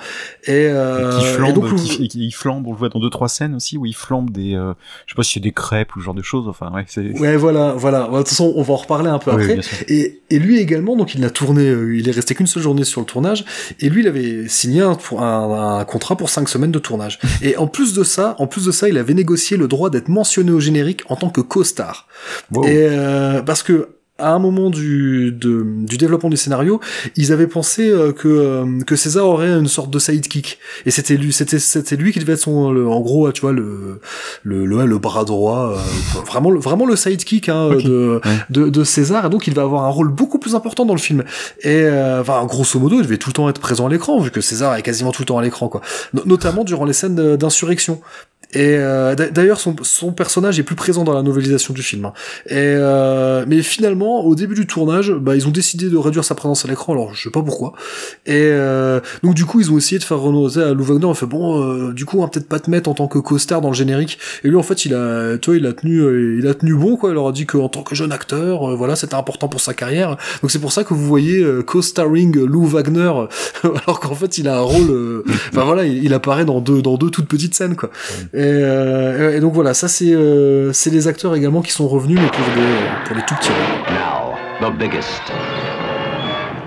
et, 0.44 0.50
euh, 0.68 1.18
qui 1.18 1.24
et 1.24 1.28
flambe, 1.28 1.54
donc, 1.54 1.74
qui, 1.76 2.08
qui- 2.08 2.26
il 2.26 2.32
flambe, 2.32 2.66
on 2.66 2.72
le 2.72 2.76
voit 2.78 2.88
dans 2.88 3.00
deux 3.00 3.10
trois 3.10 3.28
scènes 3.28 3.54
aussi 3.54 3.78
où 3.78 3.86
il 3.86 3.94
flambe 3.94 4.30
des, 4.30 4.54
euh, 4.54 4.72
je 5.06 5.12
sais 5.12 5.16
pas 5.16 5.22
si 5.22 5.34
c'est 5.34 5.40
des 5.40 5.52
crêpes 5.52 5.94
ou 5.96 6.00
ce 6.00 6.04
genre 6.04 6.14
de 6.14 6.22
choses. 6.22 6.48
Enfin, 6.48 6.70
ouais, 6.74 6.84
c'est. 6.88 7.18
Ouais, 7.18 7.36
voilà, 7.36 7.72
voilà. 7.76 8.08
De 8.10 8.16
toute 8.18 8.28
façon, 8.28 8.52
on 8.56 8.62
va 8.62 8.72
en 8.74 8.76
reparler 8.76 9.08
un 9.08 9.18
peu 9.18 9.30
Oui, 9.34 9.44
après. 9.52 9.60
Et, 9.88 10.22
et 10.30 10.38
lui 10.38 10.58
également, 10.58 10.96
donc 10.96 11.14
il 11.14 11.24
a 11.24 11.30
tourné, 11.30 11.68
euh, 11.68 11.96
il 11.96 12.08
est 12.08 12.12
resté 12.12 12.34
qu'une 12.34 12.46
seule 12.46 12.62
journée 12.62 12.84
sur 12.84 13.00
le 13.00 13.06
tournage, 13.06 13.44
et 13.80 13.88
lui 13.88 14.02
il 14.02 14.08
avait 14.08 14.48
signé 14.48 14.80
un, 14.82 14.96
un, 15.18 15.78
un 15.78 15.84
contrat 15.84 16.16
pour 16.16 16.28
cinq 16.28 16.48
semaines 16.48 16.72
de 16.72 16.78
tournage. 16.78 17.18
Et 17.42 17.56
en 17.56 17.66
plus 17.66 17.94
de 17.94 18.02
ça, 18.04 18.34
en 18.38 18.46
plus 18.46 18.64
de 18.66 18.72
ça, 18.72 18.88
il 18.88 18.98
avait 18.98 19.14
négocié 19.14 19.56
le 19.56 19.68
droit 19.68 19.90
d'être 19.90 20.08
mentionné 20.08 20.50
au 20.50 20.60
générique 20.60 21.02
en 21.08 21.16
tant 21.16 21.30
que 21.30 21.40
co-star. 21.40 22.06
Wow. 22.52 22.63
Et 22.66 22.86
euh, 22.90 23.42
parce 23.42 23.62
que 23.62 23.88
à 24.16 24.30
un 24.32 24.38
moment 24.38 24.70
du, 24.70 25.32
de- 25.32 25.66
du 25.84 25.96
développement 25.98 26.30
du 26.30 26.36
scénario, 26.36 26.78
ils 27.16 27.32
avaient 27.32 27.48
pensé 27.48 27.88
euh, 27.90 28.12
que 28.12 28.28
euh, 28.28 28.64
que 28.86 28.94
César 28.94 29.26
aurait 29.26 29.48
une 29.48 29.66
sorte 29.66 29.90
de 29.90 29.98
sidekick. 29.98 30.60
Et 30.86 30.92
c'était 30.92 31.16
lui 31.16 31.32
c'était 31.32 31.58
c'était 31.58 31.96
lui 31.96 32.12
qui 32.12 32.20
devait 32.20 32.34
être 32.34 32.38
son 32.38 32.70
le- 32.70 32.86
en 32.88 33.00
gros 33.00 33.32
tu 33.32 33.40
vois 33.40 33.50
le 33.52 33.98
le 34.44 34.66
le, 34.66 34.86
le 34.86 34.98
bras 34.98 35.24
droit 35.24 35.72
euh, 35.76 36.20
vraiment 36.28 36.52
le, 36.52 36.60
vraiment 36.60 36.86
le 36.86 36.94
sidekick 36.94 37.48
hein, 37.48 37.70
de, 37.70 38.20
Ouais. 38.24 38.30
de 38.50 38.68
de 38.68 38.84
César. 38.84 39.26
Et 39.26 39.30
donc 39.30 39.48
il 39.48 39.54
va 39.54 39.62
avoir 39.62 39.82
un 39.82 39.88
rôle 39.90 40.10
beaucoup 40.12 40.38
plus 40.38 40.54
important 40.54 40.86
dans 40.86 40.94
le 40.94 41.00
film. 41.00 41.24
Et 41.62 41.80
euh, 41.82 42.20
enfin 42.20 42.44
grosso 42.46 42.78
modo 42.78 42.98
il 43.00 43.02
devait 43.02 43.18
tout 43.18 43.30
le 43.30 43.34
temps 43.34 43.48
être 43.48 43.60
présent 43.60 43.86
à 43.86 43.90
l'écran 43.90 44.20
vu 44.20 44.30
que 44.30 44.40
César 44.40 44.76
est 44.76 44.82
quasiment 44.82 45.10
tout 45.10 45.22
le 45.22 45.26
temps 45.26 45.38
à 45.38 45.42
l'écran 45.42 45.66
quoi. 45.66 45.80
No- 46.12 46.22
notamment 46.24 46.62
durant 46.62 46.84
les 46.84 46.92
scènes 46.92 47.34
d'insurrection 47.36 48.00
et 48.55 48.76
euh, 48.78 49.14
d'a- 49.14 49.30
d'ailleurs 49.30 49.61
son, 49.61 49.74
son 49.82 50.12
personnage 50.12 50.59
est 50.59 50.62
plus 50.62 50.76
présent 50.76 51.05
dans 51.05 51.12
la 51.14 51.22
novélisation 51.22 51.74
du 51.74 51.82
film 51.82 52.05
hein. 52.07 52.12
et 52.46 52.55
euh, 52.57 53.44
mais 53.48 53.62
finalement 53.62 54.24
au 54.24 54.34
début 54.34 54.55
du 54.55 54.66
tournage 54.66 55.12
bah 55.12 55.34
ils 55.36 55.46
ont 55.48 55.50
décidé 55.50 55.88
de 55.88 55.96
réduire 55.96 56.24
sa 56.24 56.34
présence 56.34 56.64
à 56.64 56.68
l'écran 56.68 56.92
alors 56.92 57.14
je 57.14 57.22
sais 57.22 57.30
pas 57.30 57.42
pourquoi. 57.42 57.72
Et 58.26 58.32
euh, 58.34 59.00
donc 59.22 59.34
du 59.34 59.44
coup 59.44 59.61
ils 59.61 59.70
ont 59.72 59.78
essayé 59.78 59.98
de 59.98 60.05
faire 60.05 60.18
renoncer 60.18 60.61
à 60.62 60.72
Lou 60.72 60.84
Wagner 60.84 61.05
on 61.07 61.14
fait 61.14 61.26
bon 61.26 61.62
euh, 61.62 61.92
du 61.92 62.05
coup 62.05 62.18
on 62.18 62.22
va 62.22 62.28
peut-être 62.28 62.48
pas 62.48 62.61
te 62.61 62.70
mettre 62.70 62.88
en 62.88 62.94
tant 62.94 63.09
que 63.09 63.18
co-star 63.18 63.61
dans 63.61 63.68
le 63.68 63.74
générique. 63.74 64.18
Et 64.44 64.48
lui 64.48 64.57
en 64.57 64.62
fait 64.62 64.84
il 64.84 64.94
a 64.94 65.36
tu 65.38 65.50
vois 65.50 65.59
il 65.59 65.66
a 65.66 65.72
tenu 65.72 65.98
euh, 66.00 66.38
il 66.38 66.46
a 66.46 66.55
tenu 66.55 66.74
bon 66.74 66.96
quoi. 66.96 67.11
Il 67.11 67.14
leur 67.14 67.28
a 67.28 67.32
dit 67.32 67.46
qu'en 67.46 67.68
tant 67.68 67.82
que 67.82 67.94
jeune 67.94 68.12
acteur 68.12 68.70
euh, 68.70 68.74
voilà 68.76 68.96
c'était 68.96 69.14
important 69.14 69.48
pour 69.48 69.61
sa 69.61 69.74
carrière. 69.74 70.16
Donc 70.42 70.50
c'est 70.50 70.59
pour 70.61 70.72
ça 70.72 70.84
que 70.84 70.94
vous 70.94 71.05
voyez 71.07 71.44
co-starring 71.66 72.44
Lou 72.44 72.64
Wagner 72.66 73.12
alors 73.86 74.00
qu'en 74.00 74.14
fait 74.14 74.38
il 74.38 74.48
a 74.48 74.59
un 74.59 74.62
rôle 74.62 74.90
euh, 74.90 75.24
enfin 75.52 75.64
voilà 75.64 75.84
il, 75.84 76.05
il 76.05 76.12
apparaît 76.14 76.44
dans 76.44 76.61
deux 76.61 76.82
dans 76.82 76.96
deux 76.96 77.11
toutes 77.11 77.26
petites 77.28 77.55
scènes 77.55 77.76
quoi. 77.76 77.90
Et, 78.32 78.43
euh, 78.45 79.36
et 79.36 79.40
donc 79.40 79.53
voilà 79.55 79.74
ça 79.74 79.88
c'est 79.88 80.12
euh, 80.12 80.72
c'est 80.72 80.90
les 80.90 81.09
acteurs 81.09 81.34
également 81.34 81.62
qui 81.62 81.72
sont 81.72 81.86
revenus 81.86 82.18
mais 82.20 82.28
pour 82.28 83.14
des 83.14 83.22
tout 83.22 83.34
petits. 83.34 83.51
Now, 83.90 84.36
the 84.61 84.72
biggest, 84.76 85.22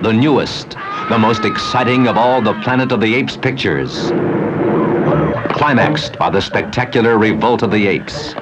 the 0.01 0.13
newest, 0.13 0.78
the 1.09 1.17
most 1.17 1.43
exciting 1.45 2.07
of 2.07 2.17
all 2.17 2.41
the 2.41 2.53
Planet 2.63 2.91
of 2.91 3.01
the 3.01 3.15
Apes 3.15 3.38
pictures. 3.38 4.11
Climaxed 5.53 6.17
by 6.19 6.30
the 6.30 6.39
spectacular 6.39 7.17
revolt 7.17 7.63
of 7.63 7.71
the 7.71 7.88
apes. 7.88 8.36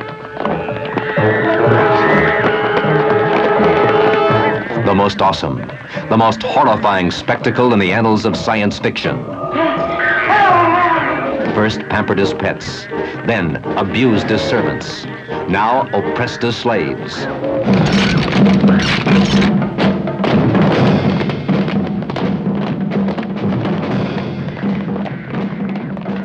The 4.85 4.93
most 4.93 5.21
awesome, 5.21 5.65
the 6.09 6.17
most 6.17 6.43
horrifying 6.43 7.09
spectacle 7.11 7.73
in 7.73 7.79
the 7.79 7.91
annals 7.91 8.25
of 8.25 8.35
science 8.35 8.77
fiction. 8.77 9.17
First 11.55 11.79
pampered 11.87 12.19
as 12.19 12.33
pets, 12.33 12.83
then 13.25 13.55
abused 13.77 14.29
as 14.29 14.41
servants, 14.41 15.05
now 15.47 15.87
oppressed 15.93 16.43
as 16.43 16.57
slaves. 16.57 17.25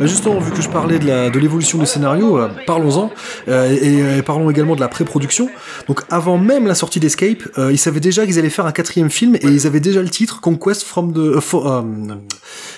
Justement, 0.07 0.39
vu 0.41 0.51
que 0.53 0.63
je 0.63 0.69
parlais 0.69 0.99
de 0.99 1.07
la- 1.07 1.31
de 1.31 1.39
l'évolution 1.39 1.79
du 1.79 1.87
scénario, 1.87 2.39
euh, 2.39 2.49
parlons-en 2.67 3.11
euh, 3.49 3.71
et, 3.81 4.19
et 4.19 4.23
parlons 4.23 4.51
également 4.51 4.75
de 4.75 4.81
la 4.81 4.89
pré-production. 4.89 5.49
Donc, 5.89 6.01
avant 6.11 6.39
même 6.39 6.67
la 6.67 6.75
sortie 6.75 7.01
d'Escape, 7.01 7.43
euh, 7.59 7.73
ils 7.73 7.79
savaient 7.79 8.01
déjà 8.01 8.25
qu'ils 8.27 8.39
allaient 8.39 8.51
faire 8.51 8.67
un 8.67 8.73
quatrième 8.73 9.11
film 9.11 9.37
et 9.37 9.47
ils 9.47 9.67
avaient 9.67 9.81
déjà 9.81 10.03
le 10.03 10.09
titre 10.09 10.41
Conquest 10.41 10.83
from 10.83 11.13
the 11.13 11.19
euh, 11.19 11.41
for- 11.41 11.71
euh, 11.71 11.83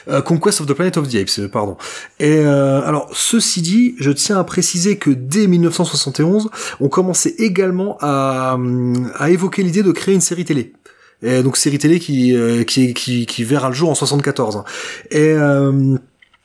euh, 0.09 0.21
Conquest 0.23 0.61
of 0.61 0.67
the 0.67 0.73
Planet 0.75 0.97
of 0.97 1.09
the 1.09 1.15
Apes, 1.17 1.39
euh, 1.39 1.49
pardon. 1.49 1.77
Et 2.21 2.37
euh, 2.39 2.81
alors, 2.85 3.09
ceci 3.13 3.63
dit, 3.63 3.95
je 3.99 4.11
tiens 4.11 4.39
à 4.39 4.45
préciser 4.45 4.97
que 4.97 5.11
dès 5.11 5.47
1971, 5.47 6.51
on 6.81 6.89
commençait 6.89 7.35
également 7.39 7.97
à, 8.01 8.57
à 9.19 9.31
évoquer 9.31 9.63
l'idée 9.63 9.83
de 9.83 9.93
créer 9.93 10.15
une 10.15 10.21
série 10.21 10.45
télé. 10.45 10.73
Et 11.25 11.43
donc 11.45 11.57
série 11.57 11.79
télé 11.79 12.01
qui 12.01 12.35
euh, 12.35 12.65
qui 12.65 12.95
qui 12.95 13.45
verra 13.45 13.69
le 13.69 13.75
jour 13.77 13.89
en 13.91 13.95
74. 13.95 14.57
hein. 14.57 14.65
Et 15.13 15.19
euh, 15.29 15.95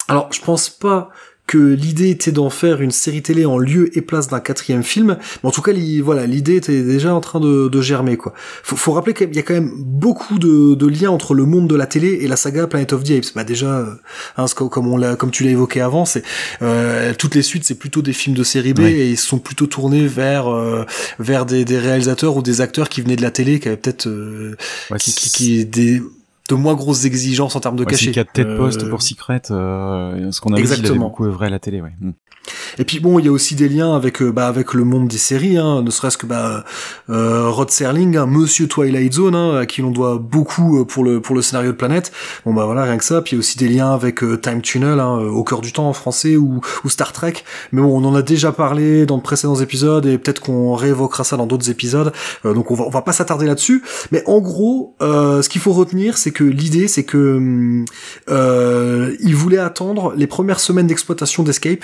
alors, 0.07 0.29
je 0.31 0.41
pense 0.41 0.69
pas 0.69 1.09
que 1.47 1.57
l'idée 1.57 2.09
était 2.09 2.33
d'en 2.33 2.49
faire 2.49 2.81
une 2.81 2.91
série 2.91 3.21
télé 3.21 3.45
en 3.45 3.57
lieu 3.57 3.97
et 3.97 4.01
place 4.01 4.27
d'un 4.27 4.41
quatrième 4.41 4.83
film, 4.83 5.17
mais 5.41 5.47
en 5.47 5.51
tout 5.51 5.61
cas, 5.61 5.71
voilà, 6.03 6.25
l'idée 6.27 6.57
était 6.57 6.83
déjà 6.83 7.15
en 7.15 7.21
train 7.21 7.39
de, 7.39 7.69
de 7.69 7.81
germer, 7.81 8.17
quoi. 8.17 8.33
Faut, 8.63 8.75
faut 8.75 8.91
rappeler 8.91 9.13
qu'il 9.13 9.33
y 9.33 9.39
a 9.39 9.43
quand 9.43 9.53
même 9.53 9.71
beaucoup 9.77 10.39
de, 10.39 10.75
de 10.75 10.87
liens 10.87 11.09
entre 11.09 11.33
le 11.33 11.45
monde 11.45 11.69
de 11.69 11.75
la 11.75 11.85
télé 11.87 12.19
et 12.21 12.27
la 12.27 12.35
saga 12.35 12.67
Planet 12.67 12.91
of 12.91 13.03
the 13.03 13.11
Apes. 13.11 13.33
Bah 13.33 13.45
déjà, 13.45 13.77
euh, 13.79 13.93
hein, 14.35 14.45
comme 14.69 14.87
on 14.87 14.97
l'a, 14.97 15.15
comme 15.15 15.31
tu 15.31 15.45
l'as 15.45 15.51
évoqué 15.51 15.79
avant, 15.79 16.03
c'est 16.03 16.23
euh, 16.61 17.13
toutes 17.17 17.33
les 17.33 17.43
suites, 17.43 17.63
c'est 17.63 17.79
plutôt 17.79 18.01
des 18.01 18.13
films 18.13 18.35
de 18.35 18.43
série 18.43 18.73
B 18.73 18.81
et 18.81 19.09
ils 19.09 19.17
sont 19.17 19.39
plutôt 19.39 19.67
tournés 19.67 20.05
vers 20.05 20.53
euh, 20.53 20.83
vers 21.17 21.45
des, 21.45 21.63
des 21.63 21.79
réalisateurs 21.79 22.35
ou 22.35 22.41
des 22.41 22.59
acteurs 22.59 22.89
qui 22.89 23.01
venaient 23.01 23.15
de 23.15 23.21
la 23.21 23.31
télé, 23.31 23.61
qui 23.61 23.69
avaient 23.69 23.77
peut-être 23.77 24.07
euh, 24.07 24.57
Ouais, 24.91 24.97
qui, 24.97 25.13
qui, 25.13 25.29
qui 25.31 25.65
des 25.65 26.01
de 26.49 26.55
moins 26.55 26.75
grosses 26.75 27.05
exigences 27.05 27.55
en 27.55 27.59
termes 27.59 27.75
de 27.75 27.83
Ouais, 27.83 27.87
c'est 27.93 28.05
cachet. 28.05 28.07
le 28.07 28.13
cas 28.13 28.23
de 28.23 28.29
Ted 28.31 28.57
Post 28.57 28.83
Euh, 28.83 28.89
pour 28.89 29.01
Secret, 29.01 29.41
euh, 29.51 30.31
ce 30.31 30.39
qu'on 30.41 30.53
avait 30.53 30.61
dit, 30.61 30.67
il 30.67 30.71
avait 30.71 30.79
Exactement. 30.81 31.07
beaucoup 31.07 31.25
œuvré 31.25 31.47
à 31.47 31.49
la 31.49 31.59
télé, 31.59 31.81
ouais. 31.81 31.91
Et 32.79 32.85
puis 32.85 32.99
bon, 32.99 33.19
il 33.19 33.25
y 33.25 33.27
a 33.27 33.31
aussi 33.31 33.55
des 33.55 33.69
liens 33.69 33.95
avec 33.95 34.21
euh, 34.21 34.31
bah, 34.31 34.47
avec 34.47 34.73
le 34.73 34.83
monde 34.83 35.07
des 35.07 35.17
séries, 35.17 35.57
hein, 35.57 35.81
ne 35.81 35.89
serait-ce 35.89 36.17
que 36.17 36.25
bah, 36.25 36.63
euh, 37.09 37.49
Rod 37.49 37.71
Serling, 37.71 38.17
hein, 38.17 38.25
Monsieur 38.27 38.67
Twilight 38.67 39.13
Zone, 39.13 39.35
hein, 39.35 39.57
à 39.57 39.65
qui 39.65 39.81
l'on 39.81 39.91
doit 39.91 40.17
beaucoup 40.17 40.79
euh, 40.79 40.85
pour 40.85 41.03
le 41.03 41.19
pour 41.19 41.35
le 41.35 41.41
scénario 41.41 41.71
de 41.71 41.77
Planète. 41.77 42.11
Bon 42.45 42.53
bah 42.53 42.65
voilà, 42.65 42.83
rien 42.83 42.97
que 42.97 43.03
ça. 43.03 43.21
Puis 43.21 43.31
il 43.31 43.35
y 43.35 43.37
a 43.37 43.39
aussi 43.39 43.57
des 43.57 43.67
liens 43.67 43.93
avec 43.93 44.23
euh, 44.23 44.37
Time 44.37 44.61
Tunnel, 44.61 44.99
hein, 44.99 45.17
au 45.17 45.43
cœur 45.43 45.61
du 45.61 45.73
temps 45.73 45.87
en 45.87 45.93
français 45.93 46.37
ou, 46.37 46.61
ou 46.83 46.89
Star 46.89 47.13
Trek. 47.13 47.33
Mais 47.71 47.81
bon, 47.81 47.99
on 47.99 48.05
en 48.05 48.15
a 48.15 48.21
déjà 48.21 48.51
parlé 48.51 49.05
dans 49.05 49.17
de 49.17 49.23
précédents 49.23 49.55
épisodes 49.55 50.05
et 50.05 50.17
peut-être 50.17 50.41
qu'on 50.41 50.75
réévoquera 50.75 51.23
ça 51.23 51.37
dans 51.37 51.47
d'autres 51.47 51.69
épisodes. 51.69 52.11
Euh, 52.45 52.53
donc 52.53 52.71
on 52.71 52.75
va 52.75 52.85
on 52.85 52.89
va 52.89 53.01
pas 53.01 53.11
s'attarder 53.11 53.45
là-dessus. 53.47 53.83
Mais 54.11 54.23
en 54.27 54.39
gros, 54.39 54.95
ce 55.01 55.47
qu'il 55.49 55.59
faut 55.59 55.73
retenir, 55.73 56.17
c'est 56.17 56.31
que 56.31 56.43
l'idée, 56.43 56.87
c'est 56.87 57.03
que 57.03 57.37
hum, 57.37 57.85
il 58.29 59.35
voulait 59.35 59.57
attendre 59.57 60.13
les 60.15 60.27
premières 60.27 60.59
semaines 60.59 60.87
d'exploitation 60.87 61.43
d'Escape 61.43 61.83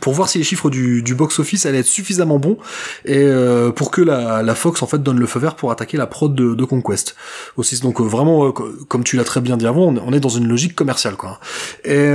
pour 0.00 0.12
voir 0.12 0.28
si 0.28 0.38
les 0.38 0.44
chiffres 0.44 0.70
du, 0.70 1.02
box-office 1.14 1.66
allaient 1.66 1.78
être 1.78 1.86
suffisamment 1.86 2.38
bons 2.38 2.58
et 3.04 3.18
euh, 3.18 3.70
pour 3.70 3.90
que 3.90 4.02
la, 4.02 4.54
Fox 4.54 4.82
en 4.82 4.86
fait 4.86 5.02
donne 5.02 5.18
le 5.18 5.26
feu 5.26 5.40
vert 5.40 5.56
pour 5.56 5.70
attaquer 5.70 5.96
la 5.96 6.06
prod 6.06 6.34
de, 6.34 6.54
de 6.54 6.64
Conquest. 6.64 7.16
Aussi 7.56 7.80
donc 7.80 8.00
euh, 8.00 8.04
vraiment 8.04 8.46
euh, 8.46 8.52
co- 8.52 8.70
comme 8.88 9.04
tu 9.04 9.16
l'as 9.16 9.24
très 9.24 9.40
bien 9.40 9.56
dit 9.56 9.66
avant 9.66 9.86
on 9.86 10.12
est- 10.12 10.20
dans 10.20 10.28
une 10.28 10.48
logique 10.48 10.74
commerciale 10.74 11.16
quoi. 11.16 11.40
Et 11.84 12.06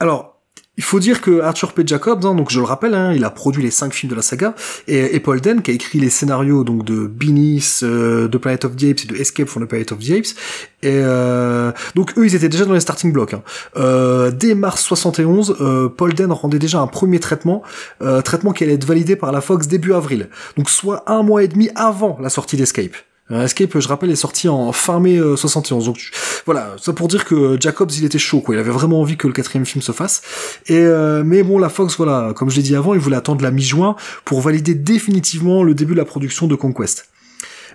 alors 0.00 0.31
il 0.78 0.82
faut 0.82 1.00
dire 1.00 1.20
que 1.20 1.40
Arthur 1.40 1.74
P. 1.74 1.82
Jacobs, 1.86 2.24
hein, 2.24 2.34
donc 2.34 2.50
je 2.50 2.58
le 2.58 2.64
rappelle, 2.64 2.94
hein, 2.94 3.12
il 3.12 3.24
a 3.24 3.30
produit 3.30 3.62
les 3.62 3.70
cinq 3.70 3.92
films 3.92 4.10
de 4.10 4.16
la 4.16 4.22
saga, 4.22 4.54
et, 4.88 5.20
Paul 5.20 5.40
Den 5.40 5.60
qui 5.60 5.70
a 5.70 5.74
écrit 5.74 6.00
les 6.00 6.08
scénarios 6.08 6.64
donc 6.64 6.84
de 6.84 7.06
Beneath, 7.06 7.80
euh, 7.82 8.26
de 8.26 8.38
Planet 8.38 8.64
of 8.64 8.76
the 8.76 8.84
Apes 8.84 9.04
et 9.04 9.06
de 9.06 9.16
Escape 9.16 9.48
from 9.48 9.64
the 9.64 9.68
Planet 9.68 9.92
of 9.92 9.98
the 9.98 10.10
Apes. 10.12 10.34
Et 10.82 10.88
euh, 10.94 11.72
donc 11.94 12.16
eux, 12.16 12.24
ils 12.24 12.34
étaient 12.34 12.48
déjà 12.48 12.64
dans 12.64 12.72
les 12.72 12.80
starting 12.80 13.12
blocks. 13.12 13.34
hein. 13.34 13.42
Euh, 13.76 14.30
dès 14.30 14.54
mars 14.54 14.82
71, 14.82 15.56
euh, 15.60 15.88
Paul 15.90 16.14
Den 16.14 16.32
rendait 16.32 16.58
déjà 16.58 16.80
un 16.80 16.86
premier 16.86 17.20
traitement, 17.20 17.62
euh, 18.00 18.22
traitement 18.22 18.52
qui 18.52 18.64
allait 18.64 18.74
être 18.74 18.86
validé 18.86 19.14
par 19.14 19.30
la 19.30 19.42
Fox 19.42 19.68
début 19.68 19.92
avril, 19.92 20.30
donc 20.56 20.70
soit 20.70 21.04
un 21.06 21.22
mois 21.22 21.42
et 21.42 21.48
demi 21.48 21.68
avant 21.74 22.18
la 22.20 22.30
sortie 22.30 22.56
d'Escape. 22.56 22.96
Euh, 23.32 23.44
Escape, 23.44 23.78
je 23.78 23.88
rappelle, 23.88 24.10
est 24.10 24.16
sorti 24.16 24.48
en 24.48 24.70
fin 24.72 25.00
mai 25.00 25.16
euh, 25.16 25.36
71. 25.36 25.86
Donc 25.86 25.96
tu- 25.96 26.12
voilà, 26.44 26.74
ça 26.80 26.92
pour 26.92 27.08
dire 27.08 27.24
que 27.24 27.56
Jacobs, 27.60 27.90
il 27.96 28.04
était 28.04 28.18
chaud, 28.18 28.40
quoi. 28.40 28.54
Il 28.54 28.58
avait 28.58 28.70
vraiment 28.70 29.00
envie 29.00 29.16
que 29.16 29.26
le 29.26 29.32
quatrième 29.32 29.64
film 29.66 29.80
se 29.82 29.92
fasse. 29.92 30.22
Et 30.66 30.76
euh, 30.76 31.22
mais 31.24 31.42
bon, 31.42 31.58
la 31.58 31.68
Fox, 31.68 31.96
voilà, 31.96 32.32
comme 32.36 32.50
je 32.50 32.56
l'ai 32.56 32.62
dit 32.62 32.76
avant, 32.76 32.94
il 32.94 33.00
voulait 33.00 33.16
attendre 33.16 33.42
la 33.42 33.50
mi-juin 33.50 33.96
pour 34.24 34.40
valider 34.42 34.74
définitivement 34.74 35.62
le 35.62 35.74
début 35.74 35.94
de 35.94 35.98
la 35.98 36.04
production 36.04 36.46
de 36.46 36.54
Conquest. 36.54 37.06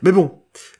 Mais 0.03 0.11
bon, 0.11 0.31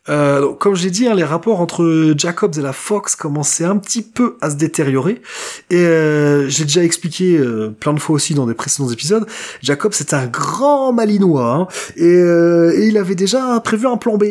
euh, 0.09 0.53
comme 0.53 0.75
j'ai 0.75 0.89
dit, 0.89 1.07
hein, 1.07 1.15
les 1.15 1.23
rapports 1.23 1.59
entre 1.59 2.13
Jacobs 2.17 2.53
et 2.57 2.61
la 2.61 2.73
Fox 2.73 3.15
commençaient 3.15 3.65
un 3.65 3.77
petit 3.77 4.01
peu 4.01 4.37
à 4.41 4.49
se 4.49 4.55
détériorer. 4.55 5.21
Et 5.69 5.85
euh, 5.85 6.47
j'ai 6.47 6.63
déjà 6.63 6.83
expliqué 6.83 7.37
euh, 7.37 7.69
plein 7.69 7.93
de 7.93 7.99
fois 7.99 8.15
aussi 8.15 8.33
dans 8.33 8.45
des 8.45 8.53
précédents 8.53 8.89
épisodes, 8.89 9.25
Jacobs 9.61 9.93
c'est 9.93 10.13
un 10.13 10.27
grand 10.27 10.93
malinois. 10.93 11.53
hein, 11.53 11.67
et, 11.95 12.05
euh, 12.05 12.77
et 12.77 12.87
il 12.87 12.97
avait 12.97 13.15
déjà 13.15 13.59
prévu 13.59 13.87
un 13.87 13.97
plan 13.97 14.17
B. 14.17 14.25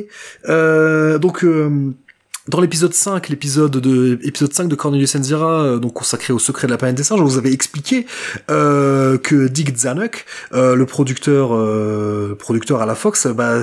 Donc... 1.21 1.45
dans 2.49 2.61
l'épisode 2.61 2.95
5, 2.95 3.29
l'épisode 3.29 3.73
de 3.73 4.19
épisode 4.23 4.53
5 4.53 4.69
de 4.69 4.75
Cornelius 4.75 5.17
Enzira, 5.17 5.63
euh, 5.63 5.79
donc 5.79 5.95
consacré 5.95 6.33
au 6.33 6.39
secret 6.39 6.67
de 6.67 6.73
la 6.73 6.79
planète 6.79 6.97
des 6.97 7.03
singes, 7.03 7.19
je 7.19 7.25
vous 7.25 7.39
avais 7.39 7.53
expliqué 7.53 8.07
euh, 8.51 9.19
que 9.19 9.49
Dick 9.49 9.77
Zanuck, 9.77 10.25
euh, 10.53 10.77
le 10.77 10.87
producteur 10.87 11.55
euh, 11.55 12.37
producteur 12.39 12.81
à 12.81 12.87
la 12.87 12.95
Fox, 12.95 13.27
bah, 13.27 13.63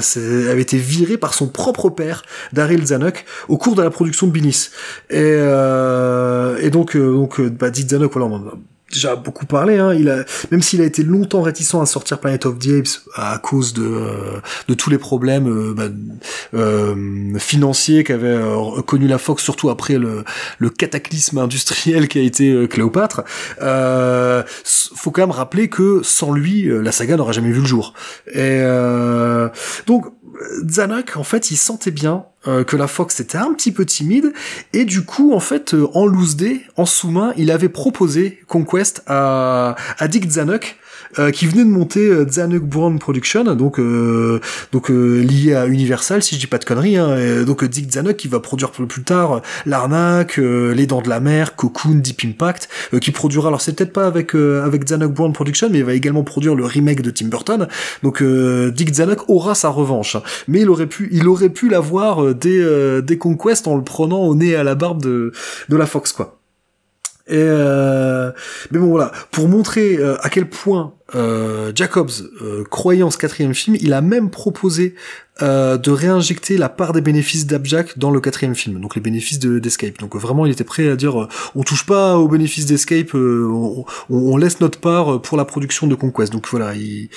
avait 0.49 0.61
été 0.61 0.77
viré 0.77 1.17
par 1.17 1.33
son 1.33 1.47
propre 1.47 1.89
père, 1.89 2.23
Daryl 2.51 2.85
Zanuck, 2.85 3.25
au 3.47 3.57
cours 3.57 3.75
de 3.75 3.81
la 3.81 3.89
production 3.89 4.27
de 4.27 4.31
Binis. 4.31 4.69
Et, 5.09 5.17
euh, 5.19 6.57
et 6.61 6.69
donc 6.69 6.95
euh, 6.95 7.13
donc 7.13 7.39
bah, 7.41 7.69
Dick 7.69 7.89
Zanuck, 7.89 8.11
voilà, 8.13 8.27
on 8.27 8.51
déjà 8.93 9.15
beaucoup 9.15 9.45
parlé. 9.45 9.77
Hein, 9.77 9.93
il 9.93 10.09
a, 10.09 10.23
même 10.51 10.61
s'il 10.61 10.81
a 10.81 10.85
été 10.85 11.03
longtemps 11.03 11.41
réticent 11.41 11.75
à 11.75 11.85
sortir 11.85 12.19
Planet 12.19 12.45
of 12.45 12.59
the 12.59 12.69
Apes 12.79 13.01
à 13.15 13.37
cause 13.39 13.73
de 13.73 13.83
euh, 13.83 14.39
de 14.67 14.73
tous 14.73 14.89
les 14.89 14.97
problèmes 14.97 15.47
euh, 15.47 15.73
bah, 15.73 15.89
euh, 16.53 17.37
financiers 17.37 18.03
qu'avait 18.03 18.27
euh, 18.27 18.81
connu 18.81 19.07
la 19.07 19.17
Fox, 19.17 19.43
surtout 19.43 19.69
après 19.69 19.97
le, 19.97 20.23
le 20.57 20.69
cataclysme 20.69 21.37
industriel 21.37 22.07
qui 22.07 22.19
a 22.19 22.21
été 22.21 22.67
Cléopâtre. 22.67 23.23
Faut 24.95 25.11
quand 25.11 25.21
même 25.21 25.31
rappeler 25.31 25.69
que 25.69 26.01
sans 26.03 26.31
lui, 26.31 26.69
la 26.69 26.91
saga 26.91 27.17
n'aurait 27.17 27.33
jamais 27.33 27.51
vu 27.51 27.61
le 27.61 27.65
jour. 27.65 27.93
Et 28.33 28.61
donc 29.87 30.05
Zanuck, 30.69 31.17
en 31.17 31.23
fait, 31.23 31.51
il 31.51 31.57
sentait 31.57 31.91
bien 31.91 32.25
euh, 32.47 32.63
que 32.63 32.75
la 32.75 32.87
Fox 32.87 33.19
était 33.19 33.37
un 33.37 33.53
petit 33.53 33.71
peu 33.71 33.85
timide 33.85 34.33
et 34.73 34.85
du 34.85 35.03
coup, 35.03 35.33
en 35.33 35.39
fait, 35.39 35.73
euh, 35.73 35.87
en 35.93 36.05
loose 36.05 36.35
day, 36.35 36.61
en 36.75 36.85
sous-main, 36.85 37.33
il 37.37 37.51
avait 37.51 37.69
proposé 37.69 38.39
Conquest 38.47 39.03
à, 39.07 39.75
à 39.97 40.07
Dick 40.07 40.29
Zanuck. 40.29 40.77
Euh, 41.19 41.31
qui 41.31 41.45
venait 41.45 41.63
de 41.63 41.69
monter 41.69 42.07
euh, 42.07 42.27
Zanuck 42.27 42.63
Brown 42.63 42.99
Production, 42.99 43.43
donc 43.55 43.79
euh, 43.79 44.39
donc 44.71 44.91
euh, 44.91 45.19
lié 45.21 45.55
à 45.55 45.67
Universal, 45.67 46.23
si 46.23 46.35
je 46.35 46.39
dis 46.39 46.47
pas 46.47 46.57
de 46.57 46.65
conneries. 46.65 46.97
Hein, 46.97 47.17
et 47.17 47.45
donc 47.45 47.63
euh, 47.63 47.67
Dick 47.67 47.91
Zanuck 47.91 48.17
qui 48.17 48.27
va 48.27 48.39
produire 48.39 48.71
plus, 48.71 49.03
tard 49.03 49.41
l'arnaque, 49.65 50.37
les 50.37 50.87
Dents 50.87 51.01
de 51.01 51.09
la 51.09 51.19
Mer, 51.19 51.55
Cocoon, 51.55 51.95
Deep 51.95 52.21
Impact, 52.25 52.69
qui 53.01 53.11
produira. 53.11 53.47
Alors 53.47 53.61
c'est 53.61 53.75
peut-être 53.75 53.93
pas 53.93 54.07
avec 54.07 54.35
avec 54.35 54.87
Zanuck 54.87 55.13
Brown 55.13 55.33
Production, 55.33 55.69
mais 55.71 55.79
il 55.79 55.85
va 55.85 55.93
également 55.93 56.23
produire 56.23 56.55
le 56.55 56.65
remake 56.65 57.01
de 57.01 57.09
Tim 57.09 57.27
Burton. 57.27 57.67
Donc 58.03 58.23
Dick 58.23 58.93
Zanuck 58.93 59.29
aura 59.29 59.55
sa 59.55 59.69
revanche, 59.69 60.15
hein. 60.15 60.23
mais 60.47 60.61
il 60.61 60.69
aurait 60.69 60.87
pu 60.87 61.09
il 61.11 61.27
aurait 61.27 61.49
pu 61.49 61.69
l'avoir 61.69 62.35
dès 62.35 63.01
dès 63.01 63.17
Conquest 63.17 63.67
en 63.67 63.75
le 63.75 63.83
prenant 63.83 64.21
au 64.21 64.35
nez 64.35 64.53
et 64.53 64.55
à 64.55 64.63
la 64.63 64.75
barbe 64.75 65.01
de 65.01 65.31
de 65.69 65.75
la 65.75 65.85
Fox 65.85 66.11
quoi. 66.11 66.39
Et 67.27 67.35
euh, 67.37 68.31
mais 68.71 68.79
bon 68.79 68.87
voilà, 68.87 69.11
pour 69.31 69.47
montrer 69.47 69.95
euh, 69.97 70.17
à 70.21 70.29
quel 70.29 70.49
point 70.49 70.93
euh, 71.15 71.71
Jacobs 71.75 72.11
euh, 72.41 72.63
croyait 72.69 73.03
en 73.03 73.11
ce 73.11 73.17
quatrième 73.17 73.53
film, 73.53 73.77
il 73.79 73.93
a 73.93 74.01
même 74.01 74.29
proposé 74.29 74.95
euh, 75.41 75.77
de 75.77 75.89
réinjecter 75.89 76.57
la 76.57 76.69
part 76.69 76.93
des 76.93 77.01
bénéfices 77.01 77.47
d'Abjack 77.47 77.97
dans 77.97 78.11
le 78.11 78.19
quatrième 78.21 78.53
film, 78.53 78.79
donc 78.79 78.93
les 78.95 79.01
bénéfices 79.01 79.39
de- 79.39 79.57
d'Escape. 79.57 79.97
Donc 79.99 80.15
euh, 80.15 80.19
vraiment, 80.19 80.45
il 80.45 80.51
était 80.51 80.63
prêt 80.63 80.87
à 80.89 80.95
dire, 80.95 81.23
euh, 81.23 81.27
on 81.55 81.63
touche 81.63 81.85
pas 81.87 82.17
aux 82.17 82.27
bénéfices 82.27 82.67
d'Escape, 82.67 83.15
euh, 83.15 83.47
on, 83.49 83.83
on- 84.11 84.37
laisse 84.37 84.59
notre 84.59 84.79
part 84.79 85.21
pour 85.21 85.35
la 85.37 85.45
production 85.45 85.87
de 85.87 85.95
Conquest. 85.95 86.31
Donc 86.31 86.47
voilà, 86.51 86.75
il, 86.75 87.09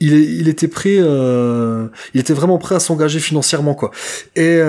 il, 0.00 0.48
était 0.48 0.66
prêt, 0.68 0.96
il 0.96 2.20
était 2.20 2.32
vraiment 2.32 2.58
prêt 2.58 2.74
à 2.74 2.80
s'engager 2.80 3.20
financièrement 3.20 3.74
quoi. 3.74 3.90
Et 4.34 4.60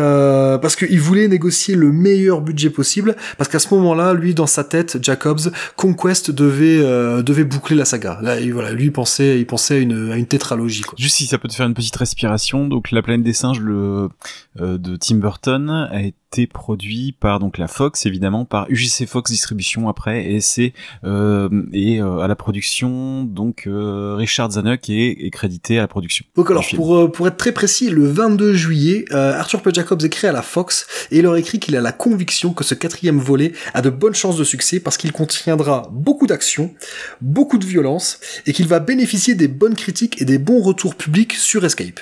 parce 0.62 0.76
qu'il 0.76 1.00
voulait 1.00 1.28
négocier 1.28 1.76
le 1.76 1.92
meilleur 1.92 2.42
budget 2.42 2.70
possible, 2.70 3.16
parce 3.38 3.50
qu'à 3.50 3.60
ce 3.60 3.74
moment-là, 3.74 4.14
lui 4.14 4.34
dans 4.36 4.48
sa 4.48 4.64
tête, 4.64 4.98
Jacobs, 5.02 5.52
Conquest 5.76 6.30
devait 6.32 6.82
devait 7.24 7.44
boucler 7.46 7.76
la 7.76 7.86
saga. 7.86 8.20
Là, 8.22 8.40
il- 8.40 8.54
voilà, 8.54 8.71
lui 8.74 8.86
il 8.86 8.92
pensait, 8.92 9.40
il 9.40 9.46
pensait 9.46 9.76
à 9.76 9.80
une 9.80 10.12
à 10.12 10.18
une 10.18 10.26
tétralogie 10.26 10.82
quoi. 10.82 10.96
Juste 10.98 11.18
si 11.18 11.26
ça 11.26 11.38
peut 11.38 11.48
te 11.48 11.54
faire 11.54 11.68
une 11.68 11.74
petite 11.74 11.96
respiration, 11.96 12.68
donc 12.68 12.92
La 12.92 13.02
planète 13.02 13.24
des 13.24 13.34
singes 13.34 13.62
euh, 13.62 14.10
de 14.56 14.96
Tim 14.96 15.16
Burton 15.16 15.70
a 15.70 16.02
été 16.02 16.18
produit 16.52 17.12
par 17.12 17.40
donc 17.40 17.58
la 17.58 17.68
Fox 17.68 18.06
évidemment 18.06 18.46
par 18.46 18.66
UGC 18.70 19.06
Fox 19.06 19.32
Distribution 19.32 19.90
après 19.90 20.32
et 20.32 20.40
c'est 20.40 20.74
euh, 21.04 21.50
et 21.74 22.02
euh, 22.02 22.20
à 22.20 22.28
la 22.28 22.36
production 22.36 23.24
donc 23.24 23.68
euh, 23.68 24.16
Richard 24.16 24.52
Zanuck 24.52 24.90
est, 24.90 25.26
est 25.26 25.30
crédité 25.30 25.78
à 25.78 25.82
la 25.82 25.88
production. 25.88 26.26
Donc 26.36 26.50
alors 26.50 26.66
pour 26.76 27.12
pour 27.12 27.28
être 27.28 27.38
très 27.38 27.52
précis, 27.52 27.90
le 27.90 28.08
22 28.08 28.54
juillet, 28.54 29.06
Arthur 29.12 29.62
P. 29.62 29.72
Jacobs 29.74 30.02
écrit 30.04 30.28
à 30.28 30.32
la 30.32 30.42
Fox 30.42 30.88
et 31.12 31.22
leur 31.22 31.36
écrit 31.36 31.60
qu'il 31.60 31.76
a 31.76 31.82
la 31.82 31.92
conviction 31.92 32.54
que 32.54 32.64
ce 32.64 32.76
quatrième 32.76 33.20
volet 33.20 33.52
a 33.74 33.82
de 33.82 33.90
bonnes 33.90 34.16
chances 34.16 34.38
de 34.38 34.44
succès 34.44 34.80
parce 34.80 34.98
qu'il 34.98 35.12
contiendra 35.12 35.90
beaucoup 35.92 36.28
d'action, 36.28 36.74
beaucoup 37.20 37.58
de 37.58 37.66
violence 37.66 38.20
et 38.46 38.54
qu'il 38.54 38.68
va 38.68 38.80
bénéficier 38.80 39.36
des 39.36 39.48
bonnes 39.48 39.76
critiques 39.76 40.22
et 40.22 40.26
des 40.26 40.38
bons 40.38 40.62
retours 40.62 40.96
publics 40.96 41.34
sur 41.34 41.66
Escape. 41.66 42.00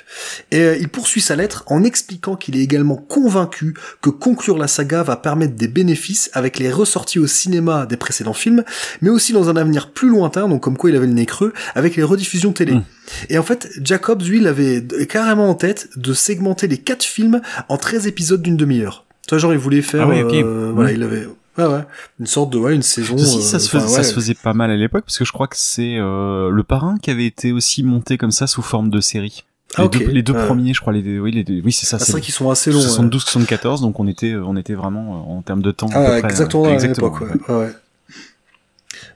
Et 0.51 0.77
il 0.79 0.89
poursuit 0.89 1.21
sa 1.21 1.35
lettre 1.35 1.63
en 1.67 1.83
expliquant 1.83 2.35
qu'il 2.35 2.55
est 2.57 2.63
également 2.63 2.97
convaincu 2.97 3.73
que 4.01 4.09
conclure 4.19 4.57
la 4.57 4.67
saga 4.67 5.01
va 5.03 5.15
permettre 5.15 5.55
des 5.55 5.67
bénéfices 5.67 6.29
avec 6.33 6.59
les 6.59 6.71
ressorties 6.71 7.19
au 7.19 7.27
cinéma 7.27 7.85
des 7.85 7.97
précédents 7.97 8.33
films, 8.33 8.63
mais 9.01 9.09
aussi 9.09 9.33
dans 9.33 9.49
un 9.49 9.55
avenir 9.55 9.91
plus 9.91 10.09
lointain, 10.09 10.47
donc 10.47 10.61
comme 10.61 10.77
quoi 10.77 10.89
il 10.89 10.95
avait 10.95 11.07
le 11.07 11.13
nez 11.13 11.25
creux, 11.25 11.53
avec 11.75 11.95
les 11.95 12.03
rediffusions 12.03 12.51
télé. 12.51 12.73
Mm. 12.73 12.83
Et 13.29 13.37
en 13.37 13.43
fait, 13.43 13.69
Jacobs, 13.81 14.21
lui, 14.21 14.37
il 14.37 14.47
avait 14.47 14.85
carrément 15.09 15.49
en 15.49 15.55
tête 15.55 15.89
de 15.95 16.13
segmenter 16.13 16.67
les 16.67 16.77
quatre 16.77 17.03
films 17.03 17.41
en 17.69 17.77
13 17.77 18.05
épisodes 18.07 18.41
d'une 18.41 18.57
demi-heure. 18.57 19.05
Tu 19.27 19.31
vois, 19.35 19.39
genre, 19.39 19.53
il 19.53 19.59
voulait 19.59 19.81
faire... 19.81 20.03
Ah 20.03 20.07
ouais, 20.09 20.21
ok. 20.23 20.33
euh, 20.33 20.71
Voilà, 20.75 20.91
Mm. 20.91 20.95
il 20.95 21.03
avait... 21.03 21.27
Ouais, 21.57 21.65
ouais. 21.65 21.81
Une 22.21 22.27
sorte 22.27 22.51
de, 22.53 22.57
ouais, 22.57 22.73
une 22.73 22.81
saison... 22.83 23.17
Si, 23.17 23.37
euh, 23.39 23.41
ça, 23.41 23.59
se 23.59 23.75
ouais. 23.75 24.03
se 24.03 24.13
faisait 24.13 24.33
pas 24.33 24.53
mal 24.53 24.71
à 24.71 24.77
l'époque 24.77 25.03
parce 25.05 25.17
que 25.17 25.25
je 25.25 25.31
crois 25.33 25.47
que 25.47 25.57
c'est 25.57 25.97
euh, 25.97 26.49
le 26.49 26.63
parrain 26.63 26.97
qui 27.01 27.09
avait 27.11 27.25
été 27.25 27.51
aussi 27.51 27.83
monté 27.83 28.17
comme 28.17 28.31
ça 28.31 28.47
sous 28.47 28.61
forme 28.61 28.89
de 28.89 29.01
série. 29.01 29.43
Ah, 29.75 29.81
Les 29.83 29.87
ok. 29.87 29.97
deux, 29.99 30.05
les 30.11 30.23
deux 30.23 30.33
Ouais. 30.33 30.45
premiers, 30.45 30.73
je 30.73 30.81
crois, 30.81 30.91
les 30.93 31.01
deux, 31.03 31.19
oui, 31.19 31.31
les 31.31 31.43
deux- 31.43 31.61
oui, 31.63 31.71
c'est 31.71 31.85
ça. 31.85 31.97
Ah, 31.99 32.03
c'est 32.03 32.11
vrai 32.11 32.21
qu'ils 32.21 32.33
sont 32.33 32.49
assez 32.49 32.71
longs. 32.71 32.79
ouais. 32.79 32.85
72, 32.85 33.23
74, 33.23 33.81
donc 33.81 33.99
on 33.99 34.07
était, 34.07 34.35
on 34.35 34.55
était 34.57 34.73
vraiment 34.73 35.25
euh, 35.29 35.33
en 35.37 35.41
termes 35.41 35.61
de 35.61 35.71
temps. 35.71 35.87
à 35.87 35.91
Ah, 35.95 35.99
peu 36.15 36.19
près, 36.21 36.29
exactement 36.31 36.65
euh, 36.65 36.77
à 36.77 36.87
l'époque, 36.87 37.21
ouais. 37.21 37.27
ouais, 37.49 37.55
ouais. 37.55 37.69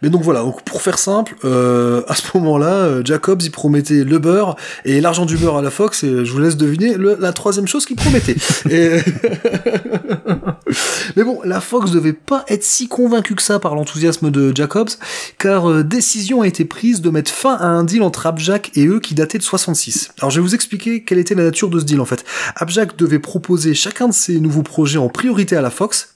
Mais 0.03 0.09
donc 0.09 0.21
voilà, 0.21 0.41
donc 0.41 0.63
pour 0.63 0.81
faire 0.81 0.99
simple, 0.99 1.35
euh, 1.45 2.03
à 2.07 2.15
ce 2.15 2.23
moment-là, 2.35 2.67
euh, 2.67 3.01
Jacobs 3.05 3.41
il 3.41 3.51
promettait 3.51 4.03
le 4.03 4.19
beurre 4.19 4.55
et 4.85 5.01
l'argent 5.01 5.25
du 5.25 5.37
beurre 5.37 5.57
à 5.57 5.61
la 5.61 5.71
Fox, 5.71 6.03
et 6.03 6.25
je 6.25 6.31
vous 6.31 6.39
laisse 6.39 6.57
deviner 6.57 6.95
le- 6.95 7.17
la 7.19 7.33
troisième 7.33 7.67
chose 7.67 7.85
qu'il 7.85 7.95
promettait. 7.95 8.35
Et- 8.69 8.99
Mais 11.15 11.23
bon, 11.23 11.39
la 11.43 11.61
Fox 11.61 11.91
devait 11.91 12.13
pas 12.13 12.43
être 12.47 12.63
si 12.63 12.87
convaincue 12.87 13.35
que 13.35 13.41
ça 13.41 13.59
par 13.59 13.75
l'enthousiasme 13.75 14.31
de 14.31 14.55
Jacobs, 14.55 14.89
car 15.37 15.69
euh, 15.69 15.83
décision 15.83 16.41
a 16.41 16.47
été 16.47 16.65
prise 16.65 17.01
de 17.01 17.09
mettre 17.09 17.31
fin 17.31 17.55
à 17.55 17.65
un 17.67 17.83
deal 17.83 18.03
entre 18.03 18.25
Abjack 18.27 18.71
et 18.75 18.87
eux 18.87 18.99
qui 18.99 19.13
datait 19.15 19.37
de 19.37 19.43
66. 19.43 20.09
Alors 20.19 20.31
je 20.31 20.39
vais 20.39 20.47
vous 20.47 20.55
expliquer 20.55 21.03
quelle 21.03 21.19
était 21.19 21.35
la 21.35 21.43
nature 21.43 21.69
de 21.69 21.79
ce 21.79 21.85
deal 21.85 21.99
en 22.01 22.05
fait. 22.05 22.23
Abjack 22.55 22.95
devait 22.97 23.19
proposer 23.19 23.73
chacun 23.73 24.07
de 24.09 24.13
ses 24.13 24.39
nouveaux 24.39 24.63
projets 24.63 24.97
en 24.99 25.09
priorité 25.09 25.55
à 25.55 25.61
la 25.61 25.69
Fox, 25.69 26.12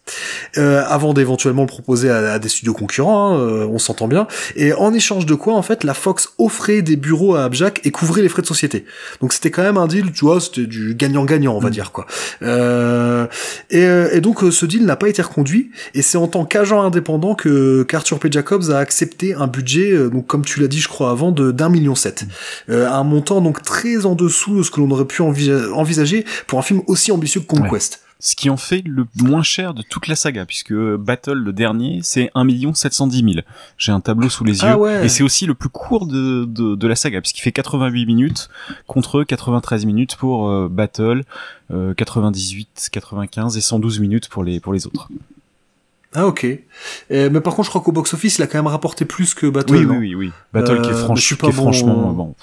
euh, 0.58 0.84
avant 0.88 1.14
d'éventuellement 1.14 1.64
le 1.64 1.68
proposer 1.68 2.10
à, 2.10 2.34
à 2.34 2.40
des 2.40 2.50
studios 2.50 2.74
concurrents, 2.74 3.34
hein, 3.34 3.40
euh, 3.40 3.68
on 3.68 3.80
s'entend 3.80 4.08
bien. 4.08 4.28
Et 4.56 4.74
en 4.74 4.94
échange 4.94 5.26
de 5.26 5.34
quoi, 5.36 5.54
en 5.56 5.62
fait, 5.62 5.84
la 5.84 5.94
Fox 5.94 6.30
offrait 6.38 6.82
des 6.82 6.96
bureaux 6.96 7.36
à 7.36 7.44
Abjack 7.44 7.82
et 7.86 7.92
couvrait 7.92 8.22
les 8.22 8.30
frais 8.30 8.42
de 8.42 8.48
société. 8.48 8.86
Donc 9.22 9.34
c'était 9.34 9.52
quand 9.52 9.64
même 9.64 9.78
un 9.78 9.88
deal, 9.88 10.12
tu 10.12 10.26
vois, 10.26 10.40
c'était 10.40 10.66
du 10.66 10.96
gagnant-gagnant, 10.96 11.56
on 11.56 11.60
va 11.60 11.70
dire 11.70 11.92
quoi. 11.92 12.06
Euh, 12.42 13.28
et, 13.70 13.84
euh, 13.86 14.10
et 14.14 14.22
donc 14.22 14.44
euh, 14.44 14.52
ce 14.52 14.66
deal 14.66 14.86
n'a 14.86 14.96
pas 14.96 15.10
été 15.10 15.22
reconduit, 15.22 15.72
et 15.94 16.02
c'est 16.02 16.18
en 16.18 16.28
tant 16.28 16.46
qu'agent 16.46 16.82
indépendant 16.82 17.36
que 17.36 17.84
qu'Arthur 17.84 18.20
P. 18.20 18.30
Jacobs 18.32 18.72
a 18.72 18.78
accepté 18.78 19.34
un 19.34 19.48
budget, 19.48 19.92
euh, 19.92 20.10
donc 20.10 20.28
comme 20.28 20.46
tu 20.46 20.60
l'as 20.60 20.68
dit, 20.68 20.80
je 20.80 20.88
crois 20.88 21.12
avant, 21.12 21.32
de 21.32 21.52
d'un 21.52 21.70
million 21.70 21.96
sept, 21.96 22.26
euh, 22.70 22.90
un 22.90 23.04
montant 23.04 23.42
donc 23.42 23.62
très 23.64 24.06
en 24.06 24.16
dessous 24.16 24.58
de 24.58 24.64
ce 24.64 24.72
que 24.72 24.80
l'on 24.80 24.92
aurait 24.92 25.06
pu 25.06 25.22
envisa- 25.22 25.72
envisager 25.74 26.26
pour 26.48 26.60
un 26.60 26.62
film 26.62 26.82
aussi 26.88 27.12
ambitieux 27.12 27.42
que 27.42 27.48
Conquest. 27.48 28.02
Ce 28.20 28.36
qui 28.36 28.50
en 28.50 28.58
fait 28.58 28.82
le 28.86 29.06
moins 29.22 29.44
cher 29.44 29.74
de 29.74 29.84
toute 29.84 30.08
la 30.08 30.16
saga, 30.16 30.46
puisque 30.46 30.74
Battle, 30.74 31.34
le 31.34 31.54
dernier, 31.54 32.00
c'est 32.02 32.32
1 32.34 32.74
710 32.74 33.34
000. 33.34 33.46
J'ai 33.78 33.92
un 33.92 34.00
tableau 34.00 34.30
sous 34.30 34.44
les 34.44 34.62
yeux. 34.62 34.68
Ah 34.68 34.78
ouais. 34.78 35.06
Et 35.06 35.10
c'est 35.10 35.24
aussi 35.24 35.46
le 35.46 35.54
plus 35.54 35.70
court 35.70 36.08
de, 36.08 36.46
de, 36.46 36.76
de 36.76 36.88
la 36.88 36.96
saga, 36.96 37.22
puisqu'il 37.22 37.42
fait 37.42 37.52
88 37.52 38.06
minutes 38.06 38.50
contre 38.88 39.24
93 39.24 39.86
minutes 39.86 40.16
pour 40.16 40.50
euh, 40.50 40.68
Battle, 40.68 41.24
euh, 41.72 41.94
98, 41.94 42.90
95 42.92 43.56
et 43.58 43.62
112 43.62 44.00
minutes 44.00 44.30
pour 44.30 44.44
les, 44.44 44.60
pour 44.60 44.74
les 44.74 44.88
autres. 44.88 45.10
Ah 46.16 46.26
ok. 46.26 46.46
Euh, 47.12 47.30
mais 47.32 47.42
par 47.42 47.54
contre, 47.54 47.66
je 47.66 47.70
crois 47.70 47.82
qu'au 47.82 47.92
box-office, 47.92 48.38
il 48.40 48.42
a 48.42 48.48
quand 48.48 48.58
même 48.58 48.68
rapporté 48.68 49.04
plus 49.06 49.34
que 49.34 49.46
Battle. 49.48 49.74
Oui, 49.76 49.86
oui, 49.86 49.98
oui, 49.98 50.16
oui. 50.16 50.32
Battle 50.54 50.82
qui 50.82 50.90
est, 50.90 50.94
Euh, 50.94 51.06
franch- 51.06 51.18
je 51.18 51.22
suis 51.22 51.36
qui 51.36 51.46
est 51.46 51.50
bon- 51.50 51.64
franchement, 51.64 52.10
euh, 52.10 52.14
bon. 52.14 52.36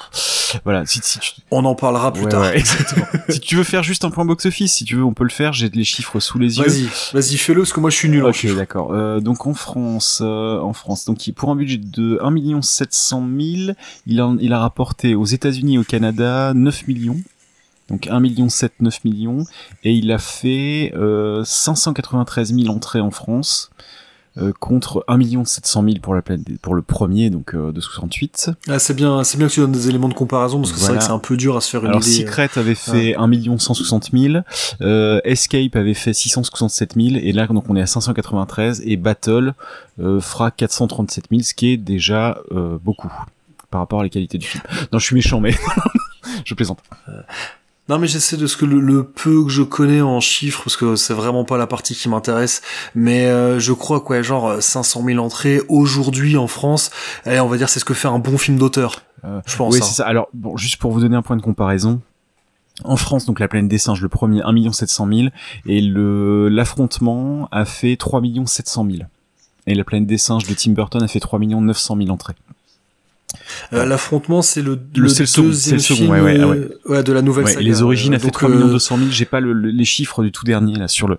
Voilà, 0.65 0.85
si, 0.87 1.01
si 1.03 1.19
tu, 1.19 1.33
On 1.51 1.65
en 1.65 1.75
parlera 1.75 2.13
plus 2.13 2.25
Ouais, 2.25 2.29
tard. 2.29 2.43
ouais, 2.43 2.59
exactement. 2.59 3.07
si 3.31 3.41
tu 3.41 3.57
veux 3.57 3.65
faire 3.65 3.83
juste 3.83 4.05
un 4.05 4.11
point 4.11 4.25
box-office, 4.25 4.73
si 4.75 4.85
tu 4.85 4.97
veux, 4.97 5.03
on 5.05 5.15
peut 5.15 5.25
le 5.25 5.31
faire. 5.31 5.53
J'ai 5.55 5.69
les 5.71 5.83
chiffres 5.85 6.21
sous 6.21 6.39
les 6.39 6.59
yeux. 6.59 6.65
Vas-y, 6.65 6.89
vas-y, 7.15 7.37
fais-le 7.39 7.63
parce 7.63 7.73
que 7.73 7.81
moi 7.81 7.91
je 7.91 7.97
suis 7.97 8.09
nul 8.09 8.25
en 8.25 8.29
Ok, 8.29 8.47
d'accord. 8.55 8.93
Euh, 8.93 9.21
donc 9.21 9.47
en 9.47 9.55
France, 9.55 10.21
euh, 10.23 10.61
en 10.61 10.73
France, 10.75 11.07
donc 11.07 11.19
pour 11.35 11.51
un 11.51 11.57
budget 11.57 11.79
de 11.79 12.19
1 12.23 12.61
700 12.63 13.27
000, 13.67 13.73
il 14.07 14.21
a, 14.21 14.35
il 14.41 14.53
a 14.53 14.59
rapporté 14.61 15.15
aux 15.15 15.25
États-Unis 15.25 15.75
et 15.75 15.79
au 15.79 15.85
Canada 15.85 16.53
9 16.55 16.87
millions. 16.87 17.17
Donc 17.89 18.07
1 18.07 18.19
million 18.21 18.49
7, 18.49 18.73
9 18.81 19.05
millions. 19.05 19.45
Et 19.83 19.93
il 19.95 20.11
a 20.13 20.19
fait 20.19 20.93
euh, 20.97 21.43
593 21.45 22.55
000 22.55 22.69
entrées 22.75 23.01
en 23.01 23.11
France. 23.11 23.71
euh, 24.37 24.53
contre 24.59 25.05
1 25.07 25.45
700 25.45 25.85
000 25.85 25.95
pour 26.03 26.13
la 26.13 26.21
planète 26.21 26.59
pour 26.61 26.75
le 26.75 26.83
premier 26.83 27.31
donc 27.31 27.55
euh, 27.55 27.71
de 27.71 27.81
68. 27.81 28.51
Ah, 28.69 28.81
c'est 28.81 28.93
bien, 28.95 29.23
c'est 29.23 29.39
bien 29.39 29.47
que 29.47 29.53
tu 29.53 29.61
donnes 29.61 29.71
des 29.71 29.89
éléments 29.89 30.09
de 30.09 30.15
comparaison 30.15 30.59
parce 30.61 30.73
que 30.73 30.79
c'est 30.79 30.87
Voilà. 30.87 30.95
vrai 30.95 30.99
que 30.99 31.05
c'est 31.07 31.13
un 31.15 31.21
peu 31.21 31.37
dur 31.37 31.57
à 31.57 31.61
se 31.61 31.71
faire 31.71 31.83
une 31.83 31.91
Alors 31.91 32.01
idée. 32.03 32.11
euh. 32.11 32.27
Secret 32.27 32.51
avait 32.57 32.75
fait 32.75 33.15
1 33.15 33.59
160 33.59 34.11
000, 34.13 34.39
euh, 34.81 35.21
Escape 35.23 35.77
avait 35.77 35.95
fait 35.95 36.13
667 36.13 36.95
000 36.97 37.15
et 37.23 37.31
là 37.33 37.47
donc 37.47 37.71
on 37.71 37.77
est 37.77 37.83
à 37.83 37.87
593 37.87 38.83
et 38.85 38.97
Battle 38.97 39.55
euh, 40.01 40.21
fera 40.21 40.51
437 40.51 41.27
000 41.31 41.43
ce 41.43 41.55
qui 41.55 41.69
est 41.69 41.77
déjà 41.77 42.39
euh, 42.51 42.77
beaucoup 42.83 43.13
par 43.71 43.83
rapport 43.83 44.01
à 44.01 44.03
la 44.03 44.09
qualité 44.09 44.39
du 44.39 44.47
film. 44.49 44.65
Non 44.93 44.99
je 44.99 45.05
suis 45.05 45.15
méchant 45.15 45.39
mais 45.39 45.55
je 46.45 46.55
plaisante. 46.55 46.81
Non 47.89 47.99
mais 47.99 48.07
j'essaie 48.07 48.39
de 48.39 48.47
ce 48.47 48.57
que 48.57 48.65
le, 48.65 48.81
le 48.81 49.05
peu 49.05 49.45
que 49.45 49.51
je 49.51 49.63
connais 49.63 50.01
en 50.01 50.19
chiffres 50.21 50.63
parce 50.65 50.77
que 50.77 50.97
c'est 50.97 51.13
vraiment 51.13 51.45
pas 51.45 51.59
la 51.59 51.67
partie 51.67 51.95
qui 51.95 52.09
m'intéresse 52.09 52.63
mais 52.95 53.27
euh, 53.27 53.61
je 53.61 53.73
crois 53.75 54.01
quoi 54.01 54.23
genre 54.23 54.49
euh, 54.49 54.61
500 54.61 55.05
000 55.05 55.23
entrées 55.23 55.61
aujourd'hui 55.69 56.39
en 56.39 56.47
France 56.47 56.91
allez 57.27 57.41
on 57.41 57.49
va 57.49 57.59
dire 57.59 57.69
c'est 57.69 57.81
ce 57.81 57.85
que 57.85 57.93
fait 57.93 58.09
un 58.09 58.19
bon 58.19 58.39
film 58.39 58.57
d'auteur 58.57 59.03
Euh, 59.25 59.41
je 59.47 59.57
pense 59.57 59.75
oui, 59.75 59.81
hein. 59.83 59.87
c'est 59.87 59.95
ça. 59.97 60.07
Alors, 60.07 60.29
bon, 60.35 60.57
juste 60.57 60.77
pour 60.77 60.93
vous 60.93 61.01
donner 61.01 61.17
un 61.17 61.23
point 61.23 61.37
de 61.37 61.43
comparaison. 61.43 62.01
En 62.83 62.97
France, 62.97 63.25
donc 63.25 63.39
la 63.39 63.49
plaine 63.49 63.69
des 63.69 63.79
singes, 63.79 64.03
le 64.03 64.09
premier 64.09 64.43
1 64.43 64.73
700 64.73 65.09
000 65.09 65.29
et 65.67 65.81
le 65.81 66.49
l'affrontement 66.49 67.49
a 67.53 67.65
fait 67.65 67.97
3 67.97 68.21
700 68.45 68.87
000. 68.91 69.03
Et 69.67 69.75
la 69.75 69.85
plaine 69.85 70.07
des 70.07 70.19
singes 70.19 70.47
de 70.47 70.55
Tim 70.55 70.73
Burton 70.73 71.03
a 71.03 71.09
fait 71.09 71.21
3 71.21 71.39
900 71.39 71.97
000 71.97 72.11
entrées. 72.11 72.35
Euh, 73.73 73.85
l'affrontement 73.85 74.43
c'est 74.43 74.63
le, 74.63 74.77
deuxième 74.77 75.23
le 75.23 75.27
second, 75.27 75.97
film 75.97 76.11
ouais, 76.11 76.21
ouais, 76.21 76.39
ah 76.41 76.47
ouais. 76.49 76.57
euh, 76.57 76.79
ouais, 76.87 77.03
de 77.03 77.13
la 77.13 77.21
nouvelle 77.23 77.49
saga 77.49 77.61
et 77.61 77.65
les 77.65 77.83
origines 77.83 78.13
Euh, 78.13 78.17
a 78.17 78.19
fait 78.21 78.27
donc, 78.27 78.33
3 78.35 78.51
euh, 78.51 78.69
200 78.71 78.99
000. 78.99 79.11
J'ai 79.11 79.25
pas 79.25 79.41
le- 79.41 79.53
le- 79.53 79.71
les 79.71 79.85
chiffres 79.85 80.23
du 80.23 80.31
tout 80.31 80.45
dernier 80.45 80.77
là 80.77 80.87
sur 80.89 81.09
le 81.09 81.19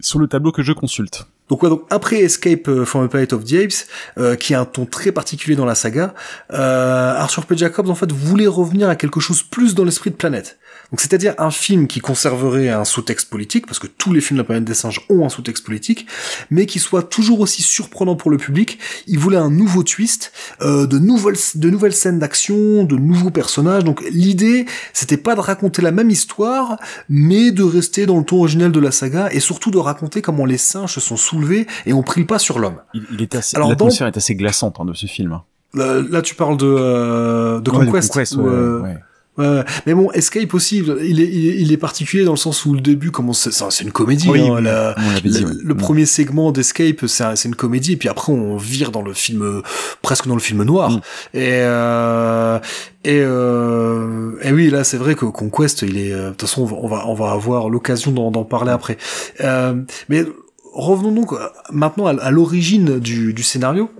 sur 0.00 0.18
le 0.18 0.26
tableau 0.26 0.50
que 0.52 0.62
je 0.62 0.72
consulte. 0.72 1.26
Donc 1.50 1.62
ouais, 1.62 1.68
donc 1.68 1.82
après 1.90 2.20
Escape 2.20 2.68
euh, 2.68 2.86
from 2.86 3.06
the 3.06 3.10
Planet 3.10 3.34
of 3.34 3.44
the 3.44 3.52
Apes, 3.54 3.86
euh, 4.16 4.34
qui 4.36 4.54
a 4.54 4.60
un 4.60 4.64
ton 4.64 4.86
très 4.86 5.12
particulier 5.12 5.56
dans 5.56 5.66
la 5.66 5.74
saga, 5.74 6.14
euh, 6.52 7.14
Arthur 7.14 7.44
P. 7.44 7.54
Jacobs 7.58 7.90
en 7.90 7.94
fait 7.94 8.10
voulait 8.10 8.46
revenir 8.46 8.88
à 8.88 8.96
quelque 8.96 9.20
chose 9.20 9.42
plus 9.42 9.74
dans 9.74 9.84
l'esprit 9.84 10.10
de 10.10 10.16
Planète. 10.16 10.58
Donc 10.94 11.00
c'est-à-dire 11.00 11.34
un 11.38 11.50
film 11.50 11.88
qui 11.88 11.98
conserverait 11.98 12.68
un 12.68 12.84
sous-texte 12.84 13.28
politique, 13.28 13.66
parce 13.66 13.80
que 13.80 13.88
tous 13.88 14.12
les 14.12 14.20
films 14.20 14.36
de 14.36 14.42
la 14.42 14.46
planète 14.46 14.62
des 14.62 14.74
singes 14.74 15.00
ont 15.10 15.26
un 15.26 15.28
sous-texte 15.28 15.66
politique, 15.66 16.06
mais 16.50 16.66
qui 16.66 16.78
soit 16.78 17.02
toujours 17.02 17.40
aussi 17.40 17.62
surprenant 17.62 18.14
pour 18.14 18.30
le 18.30 18.36
public. 18.36 18.78
Il 19.08 19.18
voulait 19.18 19.36
un 19.36 19.50
nouveau 19.50 19.82
twist, 19.82 20.30
euh, 20.62 20.86
de 20.86 21.00
nouvelles 21.00 21.34
de 21.56 21.68
nouvelles 21.68 21.94
scènes 21.94 22.20
d'action, 22.20 22.84
de 22.84 22.94
nouveaux 22.94 23.30
personnages. 23.30 23.82
Donc 23.82 24.04
l'idée, 24.08 24.66
c'était 24.92 25.16
pas 25.16 25.34
de 25.34 25.40
raconter 25.40 25.82
la 25.82 25.90
même 25.90 26.10
histoire, 26.10 26.78
mais 27.08 27.50
de 27.50 27.64
rester 27.64 28.06
dans 28.06 28.18
le 28.18 28.24
ton 28.24 28.38
originel 28.38 28.70
de 28.70 28.78
la 28.78 28.92
saga 28.92 29.30
et 29.32 29.40
surtout 29.40 29.72
de 29.72 29.78
raconter 29.78 30.22
comment 30.22 30.44
les 30.44 30.58
singes 30.58 30.94
se 30.94 31.00
sont 31.00 31.16
soulevés 31.16 31.66
et 31.86 31.92
ont 31.92 32.04
pris 32.04 32.20
le 32.20 32.28
pas 32.28 32.38
sur 32.38 32.60
l'homme. 32.60 32.80
Il, 32.94 33.04
il 33.10 33.20
est 33.20 33.34
assez 33.34 33.58
l'atmosphère 33.58 34.06
est 34.06 34.16
assez 34.16 34.36
glaçante 34.36 34.76
hein, 34.78 34.84
de 34.84 34.94
ce 34.94 35.06
film. 35.06 35.40
Là, 35.74 36.00
là, 36.08 36.22
tu 36.22 36.36
parles 36.36 36.56
de 36.56 36.66
euh, 36.66 37.58
de 37.58 37.70
Ouais, 37.72 37.80
de 37.80 37.90
Conquest. 37.90 38.12
Conquest, 38.12 38.36
ou, 38.36 38.42
ouais, 38.42 38.48
euh, 38.48 38.80
ouais. 38.80 38.96
Ouais. 39.38 39.64
Mais 39.86 39.94
bon, 39.94 40.10
Escape 40.12 40.52
aussi, 40.54 40.78
il 40.78 41.20
est, 41.20 41.28
il 41.28 41.46
est, 41.48 41.60
il 41.60 41.72
est 41.72 41.76
particulier 41.76 42.24
dans 42.24 42.32
le 42.32 42.36
sens 42.38 42.64
où 42.64 42.74
le 42.74 42.80
début, 42.80 43.10
comment 43.10 43.32
c'est, 43.32 43.50
une 43.82 43.92
comédie. 43.92 44.28
Oui, 44.28 44.40
hein, 44.48 44.60
la- 44.60 44.94
dit, 45.24 45.28
le, 45.40 45.46
ouais. 45.46 45.52
le 45.62 45.74
Ouais. 45.74 45.78
premier 45.80 46.06
segment 46.06 46.52
d'Escape, 46.52 47.06
c'est, 47.06 47.24
un- 47.24 47.36
c'est 47.36 47.48
une 47.48 47.54
comédie, 47.56 47.92
et 47.92 47.96
puis 47.96 48.08
après 48.08 48.32
on 48.32 48.56
vire 48.56 48.90
dans 48.90 49.02
le 49.02 49.12
film, 49.12 49.42
euh, 49.42 49.62
presque 50.02 50.26
dans 50.28 50.34
le 50.34 50.40
film 50.40 50.62
noir. 50.62 50.90
Mm. 50.90 51.00
Et 51.34 51.50
euh, 51.62 52.58
et 53.04 53.20
euh, 53.22 54.32
et 54.42 54.52
oui, 54.52 54.70
là 54.70 54.84
c'est 54.84 54.96
vrai 54.96 55.14
que 55.14 55.24
Conquest, 55.26 55.82
il 55.82 55.98
est, 55.98 56.12
euh, 56.12 56.26
de 56.26 56.30
toute 56.30 56.42
façon, 56.42 56.62
on 56.80 56.86
va, 56.88 57.04
on 57.06 57.14
va, 57.14 57.32
avoir 57.32 57.68
l'occasion 57.68 58.12
d'en, 58.12 58.44
parler 58.44 58.70
après. 58.72 58.96
Euh, 59.40 59.74
mais 60.08 60.24
revenons 60.72 61.12
donc 61.12 61.32
euh, 61.32 61.38
maintenant 61.72 62.06
à, 62.06 62.14
à 62.20 62.30
l'origine 62.30 62.98
du, 62.98 63.32
du 63.32 63.42
scénario. 63.42 63.90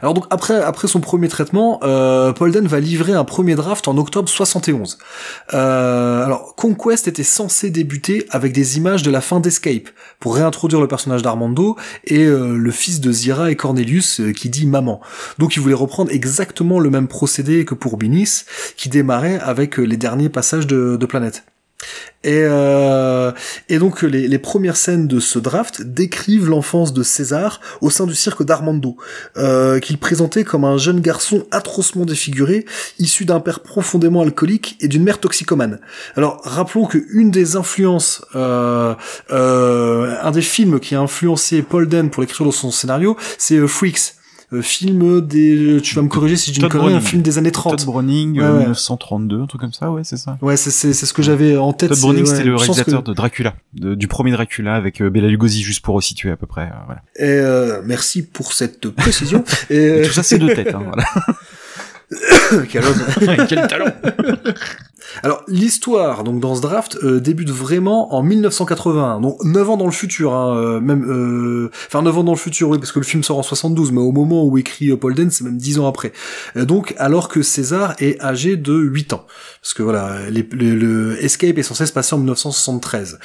Alors 0.00 0.14
donc 0.14 0.26
après 0.30 0.60
après 0.60 0.88
son 0.88 1.00
premier 1.00 1.28
traitement, 1.28 1.80
euh, 1.82 2.32
Polden 2.32 2.66
va 2.66 2.80
livrer 2.80 3.12
un 3.12 3.24
premier 3.24 3.54
draft 3.54 3.88
en 3.88 3.96
octobre 3.96 4.28
71. 4.28 4.98
Euh, 5.52 6.24
alors 6.24 6.54
Conquest 6.56 7.08
était 7.08 7.22
censé 7.22 7.70
débuter 7.70 8.26
avec 8.30 8.52
des 8.52 8.76
images 8.76 9.02
de 9.02 9.10
la 9.10 9.20
fin 9.20 9.40
d'Escape 9.40 9.88
pour 10.20 10.36
réintroduire 10.36 10.80
le 10.80 10.88
personnage 10.88 11.22
d'Armando 11.22 11.76
et 12.04 12.24
euh, 12.24 12.56
le 12.56 12.70
fils 12.70 13.00
de 13.00 13.12
Zira 13.12 13.50
et 13.50 13.56
Cornelius 13.56 14.20
euh, 14.20 14.32
qui 14.32 14.48
dit 14.48 14.66
maman. 14.66 15.00
Donc 15.38 15.56
il 15.56 15.60
voulait 15.60 15.74
reprendre 15.74 16.10
exactement 16.10 16.80
le 16.80 16.90
même 16.90 17.08
procédé 17.08 17.64
que 17.64 17.74
pour 17.74 17.96
Binis 17.96 18.44
qui 18.76 18.88
démarrait 18.88 19.38
avec 19.40 19.78
euh, 19.78 19.82
les 19.82 19.96
derniers 19.96 20.28
passages 20.28 20.66
de, 20.66 20.96
de 20.96 21.06
Planète. 21.06 21.44
Et, 22.24 22.40
euh, 22.42 23.32
et 23.68 23.78
donc 23.78 24.00
les, 24.00 24.38
premières 24.38 24.76
scènes 24.76 25.06
de 25.06 25.20
ce 25.20 25.38
draft 25.38 25.82
décrivent 25.82 26.48
l'enfance 26.48 26.94
de 26.94 27.02
César 27.02 27.60
au 27.82 27.90
sein 27.90 28.06
du 28.06 28.14
cirque 28.14 28.42
d'Armando, 28.42 28.96
euh, 29.36 29.78
qu'il 29.78 29.98
présentait 29.98 30.42
comme 30.42 30.64
un 30.64 30.78
jeune 30.78 31.00
garçon 31.00 31.46
atrocement 31.50 32.06
défiguré, 32.06 32.64
issu 32.98 33.26
d'un 33.26 33.40
père 33.40 33.60
profondément 33.60 34.22
alcoolique 34.22 34.78
et 34.80 34.88
d'une 34.88 35.04
mère 35.04 35.20
toxicomane. 35.20 35.80
Alors 36.16 36.40
rappelons 36.44 36.86
que 36.86 36.98
une 37.10 37.30
des 37.30 37.56
influences, 37.56 38.24
euh, 38.34 38.94
euh, 39.30 40.16
un 40.22 40.30
des 40.30 40.42
films 40.42 40.80
qui 40.80 40.94
a 40.94 41.00
influencé 41.00 41.60
Paul 41.60 41.88
Den 41.88 42.08
pour 42.08 42.22
l'écriture 42.22 42.46
de 42.46 42.52
son 42.52 42.70
scénario, 42.70 43.18
c'est 43.36 43.66
Freaks. 43.66 44.14
Euh, 44.52 44.62
film 44.62 45.20
des, 45.20 45.80
tu 45.82 45.94
vas 45.94 46.02
me 46.02 46.08
corriger 46.08 46.36
si 46.36 46.50
je 46.50 46.54
dis 46.56 46.60
une 46.60 46.68
connerie, 46.68 46.94
un 46.94 47.00
film 47.00 47.22
des 47.22 47.38
années 47.38 47.50
30. 47.50 47.76
Todd 47.78 47.86
Browning, 47.86 48.38
Ouais, 48.38 48.44
euh, 48.44 48.52
ouais. 48.52 48.58
1932, 48.60 49.40
un 49.42 49.46
truc 49.46 49.60
comme 49.60 49.72
ça, 49.72 49.90
ouais, 49.90 50.02
c'est 50.04 50.16
ça. 50.16 50.36
Ouais, 50.42 50.56
c'est, 50.56 50.70
c'est, 50.70 50.92
c'est 50.92 51.06
ce 51.06 51.12
que 51.12 51.22
j'avais 51.22 51.56
en 51.56 51.72
tête. 51.72 51.88
Todd 51.90 51.98
Browning, 52.00 52.26
c'était 52.26 52.44
le 52.44 52.56
réalisateur 52.56 53.02
que- 53.02 53.08
de 53.10 53.14
Dracula, 53.14 53.54
de- 53.74 53.94
du 53.94 54.06
premier 54.08 54.30
Dracula 54.32 54.74
avec 54.74 55.00
euh, 55.02 55.10
Bela 55.10 55.28
Lugosi, 55.28 55.62
juste 55.62 55.82
pour 55.84 55.94
resituer 55.94 56.30
à 56.30 56.36
peu 56.36 56.46
près. 56.46 56.62
euh, 56.66 56.84
voilà. 56.86 57.02
Et 57.16 57.22
euh, 57.40 57.80
merci 57.84 58.22
pour 58.22 58.52
cette 58.52 58.88
précision. 58.90 59.44
Et, 59.70 59.76
euh, 59.78 60.04
tout 60.06 60.12
ça, 60.12 60.22
c'est 60.22 60.38
deux 60.38 60.52
têtes. 60.54 60.74
Hein, 60.74 60.82
voilà. 60.86 61.04
Quel 62.68 62.84
homme. 62.84 63.46
Quel 63.48 63.66
talent 63.66 63.86
Alors 65.22 65.42
l'histoire 65.48 66.24
donc 66.24 66.40
dans 66.40 66.54
ce 66.54 66.62
draft 66.62 66.98
euh, 67.04 67.20
débute 67.20 67.50
vraiment 67.50 68.14
en 68.14 68.22
1981, 68.22 69.20
donc 69.20 69.36
9 69.44 69.70
ans 69.70 69.76
dans 69.76 69.84
le 69.86 69.92
futur, 69.92 70.32
hein, 70.32 70.56
euh, 70.56 70.80
même, 70.80 71.04
euh, 71.08 71.70
enfin 71.86 72.02
9 72.02 72.18
ans 72.18 72.24
dans 72.24 72.32
le 72.32 72.38
futur, 72.38 72.70
oui, 72.70 72.78
parce 72.78 72.90
que 72.90 72.98
le 72.98 73.04
film 73.04 73.22
sort 73.22 73.38
en 73.38 73.42
72, 73.42 73.92
mais 73.92 74.00
au 74.00 74.12
moment 74.12 74.44
où 74.44 74.56
écrit 74.58 74.90
euh, 74.90 74.96
Paul 74.96 75.14
Den, 75.14 75.30
c'est 75.30 75.44
même 75.44 75.58
10 75.58 75.78
ans 75.78 75.86
après. 75.88 76.12
Euh, 76.56 76.64
donc 76.64 76.94
alors 76.98 77.28
que 77.28 77.42
César 77.42 77.94
est 78.00 78.20
âgé 78.22 78.56
de 78.56 78.72
8 78.74 79.12
ans, 79.12 79.26
parce 79.60 79.74
que 79.74 79.82
voilà, 79.82 80.18
les- 80.30 80.48
le, 80.52 80.74
le 80.74 81.22
Escape 81.24 81.58
est 81.58 81.62
censé 81.62 81.84
se 81.86 81.92
passer 81.92 82.14
en 82.14 82.18
1973. 82.18 83.18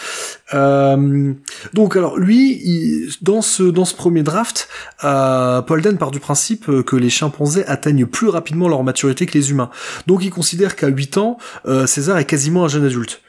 Euh, 0.53 1.33
donc 1.73 1.95
alors 1.95 2.17
lui, 2.17 2.59
il- 2.63 3.09
dans 3.21 3.41
ce 3.41 3.63
dans 3.63 3.85
ce 3.85 3.95
premier 3.95 4.21
draft, 4.23 4.67
euh, 5.05 5.61
Paul 5.61 5.81
Den 5.81 5.97
part 5.97 6.11
du 6.11 6.19
principe 6.19 6.65
que 6.83 6.95
les 6.97 7.09
chimpanzés 7.09 7.65
atteignent 7.65 8.05
plus 8.05 8.27
rapidement 8.27 8.67
leur 8.67 8.78
maturité 8.83 9.25
que 9.25 9.37
les 9.37 9.51
humains. 9.51 9.69
Donc 10.07 10.23
il 10.23 10.31
considère 10.31 10.75
qu'à 10.75 10.87
8 10.87 11.17
ans, 11.17 11.37
euh, 11.65 11.87
César 11.87 12.17
est 12.17 12.25
quasiment 12.25 12.65
un 12.65 12.67
jeune 12.67 12.85
adulte. 12.85 13.21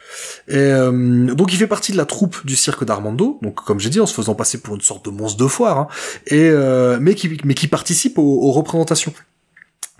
Et 0.48 0.56
euh, 0.56 1.34
donc 1.34 1.52
il 1.52 1.56
fait 1.56 1.68
partie 1.68 1.92
de 1.92 1.96
la 1.96 2.04
troupe 2.04 2.44
du 2.44 2.56
cirque 2.56 2.84
d'Armando, 2.84 3.38
donc 3.42 3.54
comme 3.54 3.78
j'ai 3.78 3.90
dit 3.90 4.00
en 4.00 4.06
se 4.06 4.14
faisant 4.14 4.34
passer 4.34 4.58
pour 4.58 4.74
une 4.74 4.80
sorte 4.80 5.04
de 5.04 5.10
monstre 5.10 5.42
de 5.42 5.46
foire, 5.46 5.78
hein, 5.78 5.88
euh, 6.32 6.98
mais 7.00 7.14
qui 7.14 7.68
participe 7.68 8.18
aux 8.18 8.50
représentations. 8.50 9.12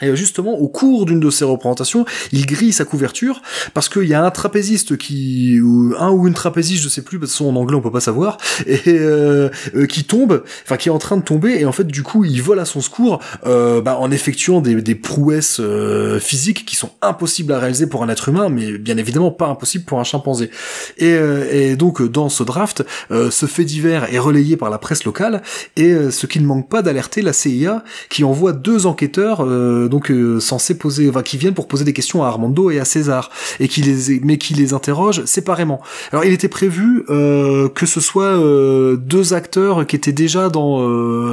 Et 0.03 0.14
justement, 0.16 0.53
au 0.53 0.68
cours 0.68 1.07
d'une 1.07 1.20
de 1.20 1.30
ces 1.30 1.44
représentations, 1.44 2.05
il 2.32 2.46
grille 2.46 2.72
sa 2.72 2.84
couverture 2.84 3.42
parce 3.74 3.88
qu'il 3.88 4.05
y 4.05 4.14
a 4.14 4.24
un 4.24 4.30
trapéziste 4.30 4.96
qui, 4.96 5.61
ou 5.61 5.94
un 5.98 6.11
ou 6.11 6.26
une 6.26 6.34
trapéziste, 6.34 6.82
je 6.82 6.88
sais 6.88 7.03
plus, 7.03 7.18
parce 7.18 7.36
que 7.36 7.44
en 7.44 7.57
anglais 7.57 7.76
on 7.76 7.80
peut 7.80 7.90
pas 7.90 8.01
savoir, 8.01 8.38
et 8.66 8.80
euh, 8.88 9.48
euh, 9.74 9.86
qui 9.86 10.05
tombe, 10.05 10.42
enfin 10.64 10.76
qui 10.76 10.88
est 10.88 10.92
en 10.92 10.98
train 10.98 11.16
de 11.16 11.22
tomber, 11.22 11.61
et 11.61 11.64
en 11.64 11.72
fait 11.72 11.86
du 11.86 12.03
coup 12.03 12.24
il 12.24 12.42
vole 12.42 12.61
à 12.61 12.64
son 12.64 12.80
secours 12.80 13.20
euh, 13.46 13.80
bah, 13.80 13.96
en 13.98 14.11
effectuant 14.11 14.61
des, 14.61 14.80
des 14.82 14.94
prouesses 14.94 15.61
euh, 15.61 16.18
physiques 16.18 16.64
qui 16.64 16.76
sont 16.76 16.90
impossibles 17.03 17.53
à 17.53 17.59
réaliser 17.59 17.86
pour 17.86 18.03
un 18.03 18.09
être 18.09 18.28
humain, 18.28 18.48
mais 18.48 18.78
bien 18.78 18.96
évidemment 18.96 19.30
pas 19.30 19.46
impossible 19.46 19.84
pour 19.84 20.01
un 20.01 20.05
chimpanzé. 20.05 20.51
Et, 20.98 21.12
euh, 21.12 21.46
et 21.51 21.76
donc 21.76 22.03
dans 22.03 22.28
ce 22.28 22.42
draft, 22.42 22.84
euh, 23.11 23.30
ce 23.30 23.46
fait 23.46 23.64
divers 23.64 24.12
est 24.12 24.18
relayé 24.18 24.57
par 24.57 24.70
la 24.70 24.78
presse 24.78 25.05
locale, 25.05 25.42
et 25.76 25.94
ce 26.11 26.26
qui 26.26 26.40
ne 26.40 26.46
manque 26.46 26.68
pas 26.68 26.82
d'alerter 26.82 27.22
la 27.22 27.32
CIA 27.32 27.84
qui 28.09 28.24
envoie 28.24 28.53
deux 28.53 28.86
enquêteurs 28.86 29.44
donc 29.91 30.11
euh, 30.11 30.41
censés 30.41 30.78
poser, 30.78 31.09
enfin, 31.11 31.22
qui 31.22 31.36
viennent 31.36 31.55
pour 31.55 31.68
poser 31.68 31.84
des 31.84 31.93
questions 31.93 32.22
à 32.22 32.28
Armando 32.28 32.70
et 32.70 32.80
à 32.80 32.86
César, 32.86 33.30
et 33.59 33.68
qui 33.68 33.82
les, 33.82 34.20
mais 34.20 34.38
qui 34.38 34.55
les 34.55 34.72
interrogent 34.72 35.24
séparément. 35.26 35.82
Alors 36.12 36.24
il 36.24 36.32
était 36.32 36.49
prévu 36.49 37.05
euh, 37.11 37.68
que 37.68 37.84
ce 37.84 38.01
soit 38.01 38.24
euh, 38.24 38.97
deux 38.97 39.34
acteurs 39.34 39.86
qui 39.86 39.97
étaient 39.97 40.12
déjà 40.12 40.49
dans 40.49 40.70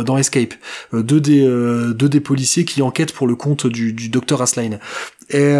dans 0.04 0.18
Escape, 0.18 0.54
deux 0.94 1.22
des 1.22 1.46
deux 1.96 2.10
des 2.10 2.20
policiers 2.20 2.66
qui 2.66 2.82
enquêtent 2.82 3.14
pour 3.14 3.28
le 3.28 3.36
compte 3.36 3.68
du, 3.68 3.94
du 3.94 4.10
docteur 4.10 4.42
Asline. 4.42 4.80
Et 5.30 5.54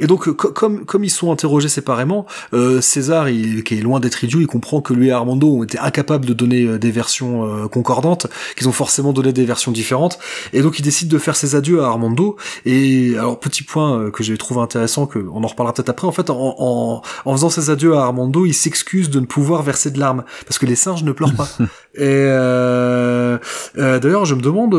Et 0.00 0.06
donc, 0.06 0.28
euh, 0.28 0.32
co- 0.34 0.52
comme 0.52 0.84
comme 0.84 1.04
ils 1.04 1.10
sont 1.10 1.32
interrogés 1.32 1.68
séparément, 1.68 2.26
euh, 2.52 2.80
César, 2.80 3.28
il, 3.28 3.64
qui 3.64 3.78
est 3.78 3.80
loin 3.82 4.00
d'être 4.00 4.22
idiot, 4.24 4.40
il 4.40 4.46
comprend 4.46 4.80
que 4.80 4.92
lui 4.94 5.08
et 5.08 5.12
Armando 5.12 5.48
ont 5.48 5.62
été 5.62 5.78
incapables 5.78 6.24
de 6.26 6.32
donner 6.32 6.64
euh, 6.64 6.78
des 6.78 6.90
versions 6.90 7.44
euh, 7.46 7.68
concordantes, 7.68 8.26
qu'ils 8.56 8.68
ont 8.68 8.72
forcément 8.72 9.12
donné 9.12 9.32
des 9.32 9.44
versions 9.44 9.72
différentes, 9.72 10.18
et 10.52 10.62
donc 10.62 10.78
il 10.78 10.82
décide 10.82 11.08
de 11.08 11.18
faire 11.18 11.36
ses 11.36 11.54
adieux 11.56 11.82
à 11.82 11.86
Armando. 11.86 12.36
Et 12.66 13.14
alors 13.16 13.38
petit 13.40 13.62
point 13.62 14.10
que 14.10 14.22
j'ai 14.22 14.36
trouvé 14.38 14.60
intéressant, 14.60 15.06
que 15.06 15.18
on 15.32 15.42
en 15.44 15.46
reparlera 15.46 15.72
peut-être 15.74 15.88
après. 15.90 16.06
En 16.06 16.12
fait, 16.12 16.30
en, 16.30 16.54
en, 16.58 17.02
en 17.24 17.32
faisant 17.32 17.50
ses 17.50 17.70
adieux 17.70 17.94
à 17.96 18.02
Armando, 18.04 18.44
il 18.46 18.54
s'excuse 18.54 19.10
de 19.10 19.20
ne 19.20 19.26
pouvoir 19.26 19.62
verser 19.62 19.90
de 19.90 19.98
larmes 19.98 20.24
parce 20.46 20.58
que 20.58 20.66
les 20.66 20.76
singes 20.76 21.04
ne 21.04 21.12
pleurent 21.12 21.34
pas. 21.34 21.48
et 21.94 22.00
euh, 22.06 23.38
d'ailleurs, 23.76 24.24
je 24.24 24.34
me 24.34 24.40
demande, 24.42 24.74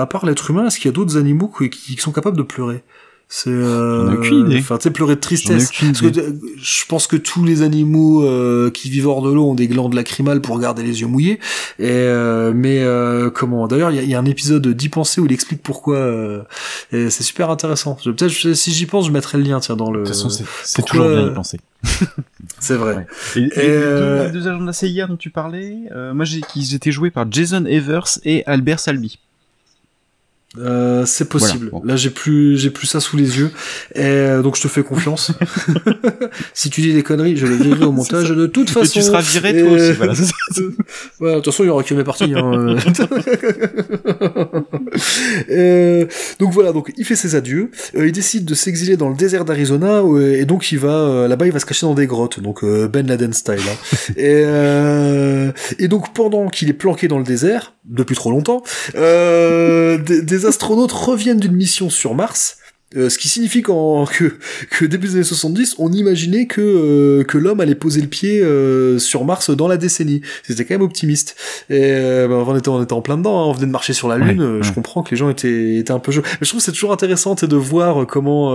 à 0.00 0.06
part 0.06 0.26
l'être 0.26 0.50
humain, 0.50 0.66
est-ce 0.66 0.76
qu'il 0.78 0.86
y 0.86 0.88
a 0.88 0.92
d'autres 0.94 1.16
animaux 1.16 1.48
qui, 1.48 1.70
qui 1.70 1.96
sont 1.96 2.12
capables 2.12 2.36
de 2.36 2.42
pleurer? 2.42 2.82
C'est 3.34 3.48
euh, 3.48 4.14
enfin 4.58 4.76
tu 4.76 4.82
sais 4.82 4.90
pleurer 4.90 5.14
de 5.14 5.20
tristesse 5.20 5.70
parce 5.80 6.00
que 6.02 6.08
je 6.58 6.84
pense 6.86 7.06
que 7.06 7.16
tous 7.16 7.44
les 7.46 7.62
animaux 7.62 8.22
euh, 8.26 8.70
qui 8.70 8.90
vivent 8.90 9.06
hors 9.08 9.22
de 9.22 9.32
l'eau 9.32 9.48
ont 9.48 9.54
des 9.54 9.68
glandes 9.68 9.94
lacrymales 9.94 10.42
pour 10.42 10.58
garder 10.60 10.82
les 10.82 11.00
yeux 11.00 11.06
mouillés 11.06 11.40
et 11.78 11.88
euh, 11.88 12.52
mais 12.54 12.80
euh, 12.80 13.30
comment 13.30 13.66
d'ailleurs 13.68 13.90
il 13.90 13.96
y 13.96 14.00
a, 14.00 14.02
il 14.02 14.08
y 14.10 14.14
a 14.14 14.18
un 14.18 14.26
épisode 14.26 14.68
d'y 14.68 14.90
penser 14.90 15.22
où 15.22 15.24
il 15.24 15.32
explique 15.32 15.62
pourquoi 15.62 15.96
euh, 15.96 16.42
c'est 16.90 17.22
super 17.22 17.48
intéressant 17.48 17.96
Je- 18.04 18.10
peut-être 18.10 18.52
si 18.54 18.70
j'y 18.70 18.84
pense 18.84 19.06
je 19.06 19.12
mettrai 19.12 19.38
le 19.38 19.44
lien 19.44 19.60
tiens 19.60 19.76
dans 19.76 19.90
le 19.90 20.00
De 20.00 20.04
toute 20.04 20.14
façon, 20.14 20.28
c'est 20.64 20.82
toujours 20.84 21.08
bien 21.08 21.28
d'y 21.28 21.34
penser. 21.34 21.58
c'est 22.60 22.74
vrai 22.76 22.94
Ouais. 22.96 23.06
Et, 23.36 23.40
et 23.40 23.44
Et, 23.44 23.48
les, 23.48 23.68
euh, 23.70 24.18
deux, 24.18 24.24
les 24.26 24.30
deux 24.40 24.48
agents 24.48 24.60
de 24.60 24.66
la 24.66 24.72
CIA 24.74 25.06
dont 25.06 25.16
tu 25.16 25.30
parlais, 25.30 25.74
euh, 25.96 26.12
moi 26.12 26.26
j'ai 26.26 26.42
qu'ils 26.42 26.74
étaient 26.74 26.92
joués 26.92 27.10
par 27.10 27.24
Jason 27.32 27.64
Evers 27.64 28.18
et 28.24 28.44
Albert 28.46 28.78
Salby. 28.78 29.18
Euh, 30.58 31.06
c'est 31.06 31.28
possible. 31.28 31.68
Voilà, 31.70 31.82
bon. 31.84 31.88
Là, 31.88 31.96
j'ai 31.96 32.10
plus, 32.10 32.58
j'ai 32.58 32.68
plus 32.70 32.86
ça 32.86 33.00
sous 33.00 33.16
les 33.16 33.38
yeux. 33.38 33.50
Et 33.94 34.00
euh, 34.04 34.42
donc, 34.42 34.56
je 34.56 34.62
te 34.62 34.68
fais 34.68 34.82
confiance. 34.82 35.32
si 36.54 36.68
tu 36.68 36.82
dis 36.82 36.92
des 36.92 37.02
conneries, 37.02 37.36
je 37.38 37.46
le 37.46 37.54
virerai 37.54 37.84
au 37.86 37.92
montage 37.92 38.30
de 38.30 38.46
toute 38.46 38.68
Et 38.68 38.72
façon. 38.72 38.92
tu 38.92 39.02
seras 39.02 39.20
viré 39.22 39.58
Et- 39.58 39.62
toi 39.62 39.72
aussi. 39.72 39.92
Voilà. 39.92 40.12
de 41.36 41.40
toute 41.40 41.44
façon, 41.46 41.64
il 41.64 41.66
y 41.68 41.70
aura 41.70 41.82
que 41.82 41.94
mes 41.94 42.04
parties. 42.04 42.32
Hein. 42.36 42.76
Euh, 45.50 46.06
donc 46.38 46.52
voilà, 46.52 46.72
donc 46.72 46.92
il 46.96 47.04
fait 47.04 47.16
ses 47.16 47.34
adieux. 47.34 47.70
Euh, 47.96 48.06
il 48.06 48.12
décide 48.12 48.44
de 48.44 48.54
s'exiler 48.54 48.96
dans 48.96 49.08
le 49.08 49.16
désert 49.16 49.44
d'Arizona 49.44 50.02
et 50.36 50.44
donc 50.44 50.70
il 50.72 50.78
va 50.78 51.26
là-bas, 51.28 51.46
il 51.46 51.52
va 51.52 51.58
se 51.58 51.66
cacher 51.66 51.86
dans 51.86 51.94
des 51.94 52.06
grottes, 52.06 52.40
donc 52.40 52.64
Ben 52.64 53.06
Laden 53.06 53.32
style. 53.32 53.54
hein. 53.54 53.96
et, 54.16 54.42
euh, 54.44 55.50
et 55.78 55.88
donc 55.88 56.12
pendant 56.14 56.48
qu'il 56.48 56.68
est 56.68 56.72
planqué 56.74 57.08
dans 57.08 57.18
le 57.18 57.24
désert 57.24 57.74
depuis 57.84 58.14
trop 58.14 58.30
longtemps, 58.30 58.62
euh, 58.94 59.98
des, 59.98 60.41
des 60.42 60.48
astronautes 60.48 60.92
reviennent 60.92 61.40
d'une 61.40 61.52
mission 61.56 61.90
sur 61.90 62.14
Mars. 62.14 62.58
Euh, 62.94 63.08
ce 63.08 63.16
qui 63.16 63.28
signifie 63.28 63.62
que, 63.62 64.34
que 64.70 64.84
début 64.84 65.06
des 65.06 65.14
années 65.14 65.24
70, 65.24 65.76
on 65.78 65.90
imaginait 65.92 66.46
que 66.46 66.60
euh, 66.60 67.24
que 67.24 67.38
l'homme 67.38 67.60
allait 67.60 67.74
poser 67.74 68.02
le 68.02 68.06
pied 68.06 68.42
euh, 68.42 68.98
sur 68.98 69.24
Mars 69.24 69.48
dans 69.48 69.66
la 69.66 69.78
décennie. 69.78 70.20
C'était 70.42 70.66
quand 70.66 70.74
même 70.74 70.82
optimiste. 70.82 71.34
Et 71.70 71.90
bah, 72.28 72.44
on 72.46 72.54
était 72.54 72.68
on 72.68 72.82
était 72.82 72.92
en 72.92 73.00
plein 73.00 73.16
dedans. 73.16 73.44
hein. 73.44 73.46
On 73.46 73.52
venait 73.52 73.64
de 73.66 73.70
marcher 73.70 73.94
sur 73.94 74.08
la 74.08 74.16
Ouais, 74.18 74.34
Lune. 74.34 74.58
Je 74.62 74.72
comprends 74.72 75.02
que 75.02 75.10
les 75.12 75.16
gens 75.16 75.30
étaient 75.30 75.76
étaient 75.76 75.90
un 75.92 76.00
peu 76.00 76.12
chauds. 76.12 76.20
Mais 76.22 76.38
je 76.42 76.48
trouve 76.48 76.60
que 76.60 76.64
c'est 76.66 76.72
toujours 76.72 76.92
intéressant 76.92 77.34
de 77.34 77.56
voir 77.56 78.06
comment 78.06 78.54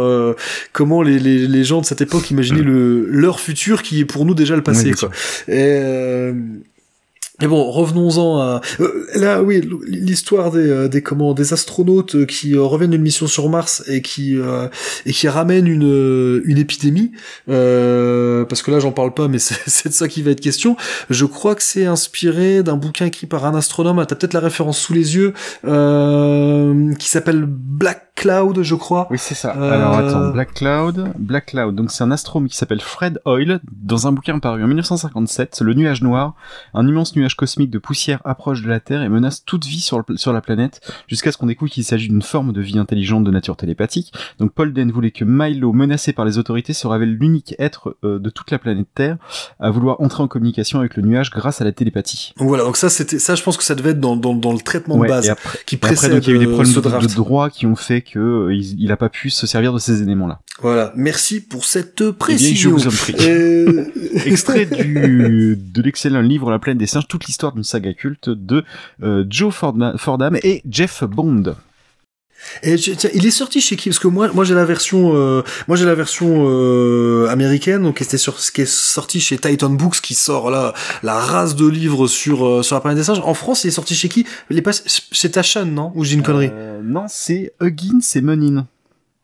comment 0.71 1.01
les, 1.01 1.17
les 1.17 1.47
les 1.47 1.63
gens 1.63 1.81
de 1.81 1.85
cette 1.87 2.01
époque 2.01 2.29
imaginaient 2.29 2.61
le 2.61 3.07
leur 3.09 3.39
futur 3.39 3.81
qui 3.81 4.01
est 4.01 4.05
pour 4.05 4.23
nous 4.25 4.35
déjà 4.35 4.55
le 4.55 4.61
passé. 4.61 4.83
bien 4.83 4.93
quoi. 4.93 5.09
Et 5.47 6.31
et 7.39 7.45
bon, 7.45 7.69
revenons-en 7.69 8.39
à 8.39 8.61
euh, 8.79 9.05
là, 9.13 9.43
oui, 9.43 9.61
l'histoire 9.85 10.51
des 10.51 10.67
euh, 10.67 10.87
des 10.87 11.03
comment 11.03 11.35
des 11.35 11.53
astronautes 11.53 12.15
euh, 12.15 12.25
qui 12.25 12.55
euh, 12.55 12.63
reviennent 12.63 12.89
d'une 12.89 13.01
mission 13.03 13.27
sur 13.27 13.47
Mars 13.47 13.83
et 13.87 14.01
qui 14.01 14.35
euh, 14.39 14.67
et 15.05 15.11
qui 15.13 15.27
ramènent 15.27 15.67
une 15.67 16.41
une 16.45 16.57
épidémie. 16.57 17.11
Euh, 17.47 18.43
parce 18.45 18.63
que 18.63 18.71
là, 18.71 18.79
j'en 18.79 18.91
parle 18.91 19.13
pas, 19.13 19.27
mais 19.27 19.37
c'est 19.39 19.59
c'est 19.67 19.89
de 19.89 19.93
ça 19.93 20.07
qui 20.07 20.23
va 20.23 20.31
être 20.31 20.41
question. 20.41 20.77
Je 21.11 21.25
crois 21.25 21.53
que 21.53 21.61
c'est 21.61 21.85
inspiré 21.85 22.63
d'un 22.63 22.75
bouquin 22.75 23.05
écrit 23.05 23.27
par 23.27 23.45
un 23.45 23.53
astronome. 23.53 24.03
T'as 24.07 24.15
peut-être 24.15 24.33
la 24.33 24.39
référence 24.39 24.79
sous 24.79 24.93
les 24.93 25.15
yeux, 25.15 25.33
euh, 25.65 26.91
qui 26.95 27.07
s'appelle 27.07 27.45
Black 27.47 28.07
Cloud, 28.17 28.63
je 28.63 28.73
crois. 28.73 29.07
Oui, 29.11 29.19
c'est 29.19 29.35
ça. 29.35 29.55
Euh, 29.55 29.71
Alors 29.71 29.93
attends, 29.93 30.31
Black 30.31 30.55
Cloud, 30.55 31.13
Black 31.19 31.45
Cloud. 31.47 31.75
Donc 31.75 31.91
c'est 31.91 32.03
un 32.03 32.09
astronome 32.09 32.49
qui 32.49 32.57
s'appelle 32.57 32.81
Fred 32.81 33.21
Hoyle 33.25 33.59
dans 33.71 34.07
un 34.07 34.11
bouquin 34.11 34.39
paru 34.39 34.63
en 34.63 34.67
1957, 34.67 35.61
Le 35.61 35.75
nuage 35.75 36.01
noir, 36.01 36.33
un 36.73 36.87
immense 36.87 37.15
nuage 37.15 37.26
cosmique 37.35 37.69
de 37.69 37.79
poussière 37.79 38.21
approche 38.25 38.61
de 38.61 38.69
la 38.69 38.79
Terre 38.79 39.01
et 39.01 39.09
menace 39.09 39.43
toute 39.45 39.65
vie 39.65 39.79
sur, 39.79 39.99
le- 40.07 40.17
sur 40.17 40.33
la 40.33 40.41
planète 40.41 40.81
jusqu'à 41.07 41.31
ce 41.31 41.37
qu'on 41.37 41.47
découvre 41.47 41.71
qu'il 41.71 41.83
s'agit 41.83 42.07
d'une 42.07 42.21
forme 42.21 42.53
de 42.53 42.61
vie 42.61 42.77
intelligente 42.79 43.23
de 43.23 43.31
nature 43.31 43.55
télépathique. 43.57 44.13
Donc 44.39 44.53
Paul 44.53 44.73
Den 44.73 44.91
voulait 44.91 45.11
que 45.11 45.25
Milo, 45.25 45.73
menacé 45.73 46.13
par 46.13 46.25
les 46.25 46.37
autorités, 46.37 46.73
se 46.73 46.87
révèle 46.87 47.15
l'unique 47.15 47.55
être 47.59 47.95
euh, 48.03 48.19
de 48.19 48.29
toute 48.29 48.51
la 48.51 48.59
planète 48.59 48.87
Terre 48.95 49.17
à 49.59 49.69
vouloir 49.69 50.01
entrer 50.01 50.23
en 50.23 50.27
communication 50.27 50.79
avec 50.79 50.95
le 50.95 51.03
nuage 51.03 51.29
grâce 51.31 51.61
à 51.61 51.63
la 51.65 51.71
télépathie. 51.71 52.33
Donc 52.37 52.47
voilà, 52.47 52.63
donc 52.63 52.77
ça 52.77 52.89
c'était 52.89 53.19
ça, 53.19 53.35
je 53.35 53.43
pense 53.43 53.57
que 53.57 53.63
ça 53.63 53.75
devait 53.75 53.91
être 53.91 53.99
dans 53.99 54.15
dans, 54.15 54.33
dans 54.35 54.53
le 54.53 54.59
traitement 54.59 54.95
Ouais, 54.95 55.07
de 55.07 55.13
base 55.13 55.29
après, 55.29 55.59
qui 55.65 55.75
et 55.75 55.77
après, 55.77 55.89
précède 55.95 56.11
donc 56.11 56.27
il 56.27 56.29
y 56.29 56.33
a 56.33 56.35
eu 56.35 56.39
des 56.39 56.45
euh, 56.45 56.53
problèmes 56.53 56.73
de, 56.73 57.07
de 57.07 57.13
droit 57.15 57.49
qui 57.49 57.65
ont 57.65 57.75
fait 57.75 58.01
que 58.01 58.19
euh, 58.19 58.53
il, 58.55 58.79
il 58.81 58.91
a 58.91 58.97
pas 58.97 59.09
pu 59.09 59.29
se 59.29 59.45
servir 59.47 59.73
de 59.73 59.79
ces 59.79 60.01
éléments-là. 60.01 60.39
Voilà, 60.61 60.91
merci 60.95 61.39
pour 61.41 61.65
cette 61.65 62.01
Eh 62.01 62.03
bien, 62.05 62.13
précision. 62.13 62.77
je 62.77 62.83
vous 62.83 62.87
en 62.87 62.91
prie. 62.91 63.15
Euh, 63.21 63.85
Extrait 64.25 64.65
du, 64.65 65.55
de 65.55 65.81
l'excellent 65.81 66.21
livre 66.21 66.49
La 66.49 66.57
plaine 66.59 66.77
des 66.79 66.87
singes, 66.87 67.07
toute 67.07 67.25
l'histoire 67.25 67.53
d'une 67.53 67.63
saga 67.63 67.93
culte 67.93 68.29
de 68.29 68.63
euh, 69.03 69.23
Joe 69.29 69.53
Fordham 69.53 70.37
et 70.43 70.61
Jeff 70.69 71.03
Bond. 71.03 71.55
Et 72.61 72.75
tiens, 72.75 73.09
il 73.15 73.25
est 73.25 73.31
sorti 73.31 73.61
chez 73.61 73.75
qui? 73.75 73.89
Parce 73.89 73.97
que 73.99 74.07
moi, 74.07 74.29
moi 74.33 74.45
j'ai 74.45 74.53
la 74.53 74.63
version, 74.65 75.11
euh, 75.15 75.41
moi 75.67 75.75
j'ai 75.75 75.85
la 75.85 75.95
version 75.95 76.45
euh, 76.47 77.27
américaine, 77.29 77.81
donc 77.81 77.97
qui 77.97 78.03
était 78.03 78.17
sur, 78.19 78.39
ce 78.39 78.51
qui 78.51 78.61
est 78.61 78.69
sorti 78.71 79.19
chez 79.19 79.37
Titan 79.39 79.71
Books, 79.71 80.01
qui 80.01 80.13
sort 80.13 80.51
là 80.51 80.73
la 81.01 81.15
race 81.19 81.55
de 81.55 81.67
livres 81.67 82.07
sur 82.07 82.45
euh, 82.45 82.61
sur 82.63 82.75
la 82.75 82.81
planète 82.81 82.99
des 82.99 83.03
singes. 83.03 83.21
En 83.23 83.33
France, 83.33 83.63
il 83.63 83.67
est 83.69 83.71
sorti 83.71 83.95
chez 83.95 84.07
qui? 84.07 84.25
Il 84.51 84.57
est 84.57 84.61
pas 84.61 84.71
chez 85.11 85.31
Taschen, 85.31 85.65
non? 85.65 85.91
Ou 85.95 86.03
j'ai 86.03 86.13
une 86.13 86.21
connerie 86.23 86.49
Euh, 86.53 86.79
non, 86.83 87.05
c'est 87.09 87.53
Huggins 87.59 87.99
et 88.15 88.21
Menin. 88.21 88.67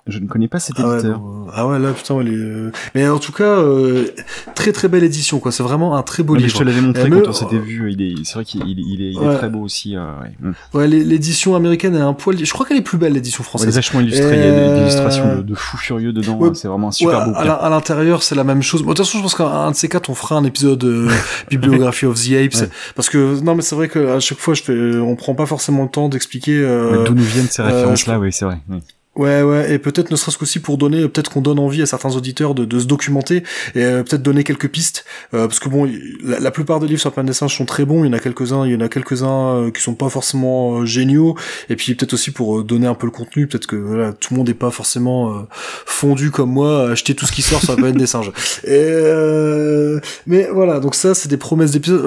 Je 0.06 0.20
ne 0.20 0.28
connais 0.28 0.50
pas 0.50 0.60
cet 0.60 0.76
Ah 0.80 0.88
ouais, 0.90 0.94
éditeur. 0.96 1.18
bon, 1.20 1.48
ah 1.54 1.66
ouais, 1.66 1.80
là 1.80 1.94
putain, 1.94 2.16
ouais, 2.16 2.26
les, 2.26 2.36
euh, 2.36 2.72
mais 2.94 3.08
en 3.08 3.20
tout 3.20 3.32
cas, 3.32 3.44
euh, 3.46 4.08
très 4.54 4.74
très 4.74 4.90
belle 4.90 5.06
édition, 5.06 5.40
quoi. 5.40 5.54
C'est 5.54 5.64
vraiment 5.64 5.96
un 5.96 6.04
très 6.04 6.24
beau 6.24 6.34
mais 6.34 6.40
livre. 6.42 6.52
je 6.52 6.58
te 6.58 6.64
l'avais 6.64 6.82
montré 6.82 7.10
quand 7.10 7.22
on 7.30 7.32
s'était 7.32 7.58
vu. 7.58 7.90
Il 7.90 8.02
est, 8.02 8.16
c'est 8.26 8.34
vrai 8.34 8.44
qu'il 8.44 8.68
il, 8.68 8.80
il 8.80 9.02
est, 9.02 9.12
il 9.14 9.24
est 9.24 9.38
très 9.38 9.48
beau 9.48 9.62
aussi. 9.62 9.96
euh, 9.96 10.02
ouais. 10.22 10.34
Mm. 10.42 10.52
Ouais, 10.78 10.88
l'é- 10.90 11.06
l'édition 11.06 11.56
américaine 11.56 11.96
est 11.96 12.02
un 12.02 12.12
poil. 12.12 12.38
Je 12.44 12.52
crois 12.52 12.66
qu'elle 12.66 12.76
est 12.76 12.82
plus 12.82 12.98
belle 12.98 13.14
l'édition 13.14 13.46
française. 13.46 13.68
il 13.70 13.72
est 13.72 13.76
vachement 13.76 14.02
illustré. 14.02 14.28
Il 14.36 14.40
y 14.40 14.44
a 14.44 14.52
des, 14.52 14.58
Euh, 14.58 14.82
illustrations 14.82 15.38
de, 15.38 15.42
de 15.42 15.56
fous 15.56 15.78
furieux 15.78 16.12
dedans. 16.12 16.38
Hein, 16.44 16.52
c'est 16.54 16.68
vraiment 16.68 16.90
un 16.90 16.92
super 16.92 17.26
beau. 17.30 17.36
à 17.38 17.70
l'intérieur, 17.70 18.24
c'est 18.24 18.36
la 18.36 18.44
même 18.44 18.62
chose. 18.62 18.82
De 18.82 18.88
toute 18.88 18.98
façon, 18.98 19.20
je 19.20 19.24
pense 19.24 19.36
qu'un 19.36 19.48
un 19.48 19.72
de 19.72 19.76
ces 19.78 19.88
quatre, 19.88 20.10
on 20.10 20.16
fera 20.16 20.36
un 20.36 20.44
épisode 20.44 20.84
euh, 20.84 21.10
Bibliographie 21.50 22.08
of 22.08 22.22
the 22.22 22.34
Apes. 22.34 22.70
Parce 22.96 23.08
que, 23.10 23.40
non, 23.42 23.56
mais 23.56 23.62
c'est 23.62 23.76
vrai 23.76 23.88
qu'à 23.88 24.20
chaque 24.20 24.40
fois, 24.40 24.54
je 24.54 24.64
fais, 24.64 24.98
on 24.98 25.16
prend 25.16 25.34
pas 25.34 25.46
forcément 25.46 25.84
le 25.84 25.90
temps 25.90 26.10
d'expliquer. 26.10 26.58
euh, 26.58 27.06
D'où 27.06 27.14
nous 27.14 27.24
viennent 27.24 27.48
ces 27.50 27.62
euh, 27.62 27.68
références-là 27.68 28.20
Oui, 28.20 28.34
c'est 28.34 28.44
vrai. 28.44 28.58
oui. 28.70 28.80
Ouais, 29.16 29.44
ouais, 29.44 29.72
et 29.72 29.78
peut-être 29.78 30.10
ne 30.10 30.16
serait-ce 30.16 30.40
qu'aussi 30.40 30.60
pour 30.60 30.80
donner, 30.80 31.08
peut-être 31.08 31.30
qu'on 31.30 31.42
donne 31.42 31.60
envie 31.60 31.84
à 31.84 31.86
certains 31.86 32.16
auditeurs 32.16 32.56
de, 32.56 32.66
de 32.66 32.80
se 32.80 32.86
documenter 32.86 33.44
et 33.76 33.84
euh, 33.84 34.02
peut-être 34.02 34.24
donner 34.24 34.44
quelques 34.44 34.70
pistes, 34.70 35.06
euh, 35.36 35.46
parce 35.48 35.60
que 35.60 35.70
bon, 35.70 35.88
la, 36.24 36.40
la 36.40 36.50
plupart 36.50 36.80
des 36.80 36.88
livres 36.88 37.00
sur 37.00 37.12
des 37.12 37.34
singes 37.34 37.56
sont 37.56 37.66
très 37.66 37.86
bons, 37.86 38.04
il 38.04 38.08
y 38.08 38.10
en 38.10 38.14
a 38.14 38.20
quelques-uns, 38.20 38.66
il 38.66 38.72
y 38.72 38.76
en 38.76 38.82
a 38.82 38.90
quelques-uns 38.90 39.28
euh, 39.28 39.72
qui 39.72 39.84
sont 39.84 39.94
pas 39.94 40.10
forcément 40.10 40.80
euh, 40.80 40.86
géniaux, 40.86 41.38
et 41.70 41.76
puis 41.76 41.94
peut-être 41.94 42.14
aussi 42.14 42.32
pour 42.32 42.58
euh, 42.58 42.64
donner 42.64 42.88
un 42.88 42.96
peu 42.96 43.06
le 43.06 43.12
contenu, 43.12 43.46
peut-être 43.46 43.68
que 43.68 43.76
voilà, 43.76 44.14
tout 44.14 44.34
le 44.34 44.38
monde 44.40 44.48
n'est 44.48 44.56
pas 44.56 44.72
forcément 44.72 45.30
euh, 45.30 45.42
fondu 45.86 46.32
comme 46.32 46.50
moi, 46.50 46.88
à 46.88 46.92
acheter 46.94 47.14
tout 47.14 47.28
ce 47.28 47.34
qui 47.34 47.44
sort 47.44 47.62
sur 47.62 47.74
la 47.74 47.78
planète 47.78 47.98
des 47.98 48.08
singes. 48.08 48.32
Et 48.64 48.70
euh, 48.72 50.00
mais 50.26 50.50
voilà, 50.52 50.80
donc 50.80 50.96
ça, 50.96 51.14
c'est 51.14 51.30
des 51.30 51.38
promesses 51.38 51.70
d'épisodes. 51.70 52.04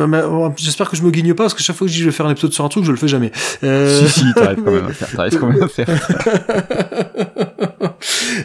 J'espère 0.56 0.90
que 0.90 0.96
je 0.96 1.02
me 1.02 1.12
guigne 1.12 1.34
pas, 1.34 1.44
parce 1.44 1.54
que 1.54 1.62
chaque 1.62 1.76
fois 1.76 1.86
que 1.86 1.92
je 1.92 1.98
dis 1.98 2.02
je 2.02 2.06
vais 2.06 2.16
faire 2.16 2.26
un 2.26 2.32
épisode 2.32 2.52
sur 2.52 2.64
un 2.64 2.68
truc, 2.68 2.84
je 2.84 2.90
le 2.90 2.96
fais 2.96 3.06
jamais. 3.06 3.30
Si, 3.62 4.08
si, 4.08 4.34
t'arrives 4.34 4.64
quand 4.64 4.72
même 4.72 4.86
à 4.86 4.92
faire. 4.92 5.08
T'arrives 5.14 5.38
quand 5.38 5.46
même 5.46 5.62
à 5.62 5.68
faire. 5.68 6.95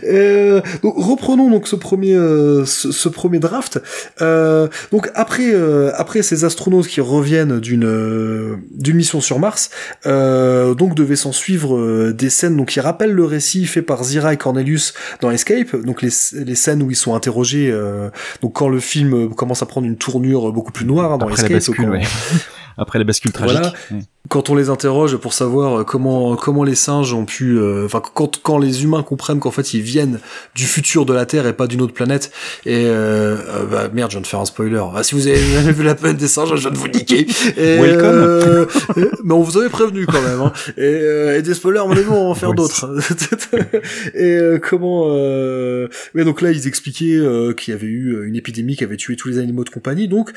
Euh, 0.03 0.61
donc 0.83 0.93
reprenons 0.97 1.49
donc 1.49 1.67
ce 1.67 1.75
premier 1.75 2.15
euh, 2.15 2.65
ce, 2.65 2.91
ce 2.91 3.09
premier 3.09 3.39
draft. 3.39 3.81
Euh, 4.21 4.67
donc 4.91 5.09
après 5.15 5.53
après 5.95 6.21
ces 6.21 6.45
astronautes 6.45 6.87
qui 6.87 7.01
reviennent 7.01 7.59
d'une 7.59 8.59
d'une 8.71 8.95
mission 8.95 9.21
sur 9.21 9.39
Mars, 9.39 9.69
donc 10.05 10.95
devait 10.95 11.15
s'en 11.15 11.31
suivre 11.31 12.11
des 12.11 12.29
scènes 12.29 12.57
donc 12.57 12.69
qui 12.69 12.79
rappellent 12.79 13.11
le 13.13 13.25
récit 13.25 13.65
fait 13.65 13.81
par 13.81 14.03
Zira 14.03 14.33
et 14.33 14.37
Cornelius 14.37 14.93
dans 15.21 15.31
Escape. 15.31 15.75
Donc 15.75 16.01
les 16.01 16.09
les 16.33 16.55
scènes 16.55 16.81
où 16.83 16.89
ils 16.91 16.95
sont 16.95 17.15
interrogés. 17.15 17.73
donc 18.41 18.53
quand 18.53 18.69
le 18.69 18.79
film 18.79 19.33
commence 19.33 19.61
à 19.61 19.65
prendre 19.65 19.87
une 19.87 19.97
tournure 19.97 20.51
beaucoup 20.53 20.71
plus 20.71 20.85
noire 20.85 21.11
hein, 21.13 21.17
dans 21.17 21.27
Après 21.27 21.47
la 21.49 21.57
Escape. 21.57 21.75
bascule, 21.75 21.85
quand- 21.85 21.91
ouais. 21.91 22.01
Après 22.77 22.99
la 22.99 23.05
bascule 23.05 23.31
tragique. 23.33 23.57
Voilà. 23.57 23.73
Ouais. 23.91 23.99
Quand 24.29 24.49
on 24.49 24.55
les 24.55 24.69
interroge 24.69 25.17
pour 25.17 25.33
savoir 25.33 25.79
euh, 25.79 25.83
comment 25.83 26.35
comment 26.35 26.63
les 26.63 26.75
singes 26.75 27.13
ont 27.13 27.25
pu 27.25 27.57
euh, 27.57 27.85
enfin 27.85 28.01
quand 28.13 28.39
quand 28.41 28.57
les 28.57 28.83
humains 28.83 29.03
comprennent 29.03 29.39
qu'en 29.39 29.51
fait 29.51 29.73
ils 29.73 29.81
viennent 29.81 30.19
du 30.55 30.65
futur 30.65 31.05
de 31.05 31.13
la 31.13 31.25
Terre 31.25 31.47
et 31.47 31.53
pas 31.53 31.67
d'une 31.67 31.81
autre 31.81 31.93
planète 31.93 32.31
et 32.65 32.85
euh, 32.85 33.35
euh, 33.35 33.65
bah, 33.65 33.89
merde 33.91 34.11
je 34.11 34.17
viens 34.17 34.21
de 34.21 34.27
faire 34.27 34.39
un 34.39 34.45
spoiler. 34.45 34.81
Ah, 34.95 35.03
si 35.03 35.15
vous 35.15 35.27
avez 35.27 35.37
jamais 35.53 35.71
vu 35.71 35.83
la 35.83 35.95
planète 35.95 36.17
des 36.17 36.27
singes 36.27 36.49
je 36.49 36.61
viens 36.61 36.71
de 36.71 36.77
vous 36.77 36.87
niquer. 36.87 37.25
Et, 37.57 37.77
Welcome. 37.79 38.05
euh, 38.05 38.65
mais 39.23 39.33
on 39.33 39.41
vous 39.41 39.57
avait 39.57 39.69
prévenu 39.69 40.05
quand 40.05 40.21
même 40.21 40.39
hein. 40.39 40.53
et, 40.77 40.81
euh, 40.81 41.37
et 41.37 41.41
des 41.41 41.53
spoilers 41.53 41.83
mon 41.87 41.91
avis 41.91 42.07
on 42.09 42.13
va 42.13 42.29
en 42.29 42.35
faire 42.35 42.53
d'autres. 42.53 42.89
Et 44.13 44.35
euh, 44.35 44.59
comment 44.59 45.05
euh... 45.07 45.87
mais 46.13 46.23
donc 46.23 46.41
là 46.41 46.51
ils 46.51 46.67
expliquaient 46.67 47.19
qu'il 47.57 47.73
y 47.73 47.77
avait 47.77 47.87
eu 47.87 48.25
une 48.27 48.35
épidémie 48.35 48.75
qui 48.75 48.83
avait 48.83 48.97
tué 48.97 49.15
tous 49.15 49.29
les 49.29 49.39
animaux 49.39 49.63
de 49.63 49.69
compagnie. 49.69 50.07
Donc 50.07 50.31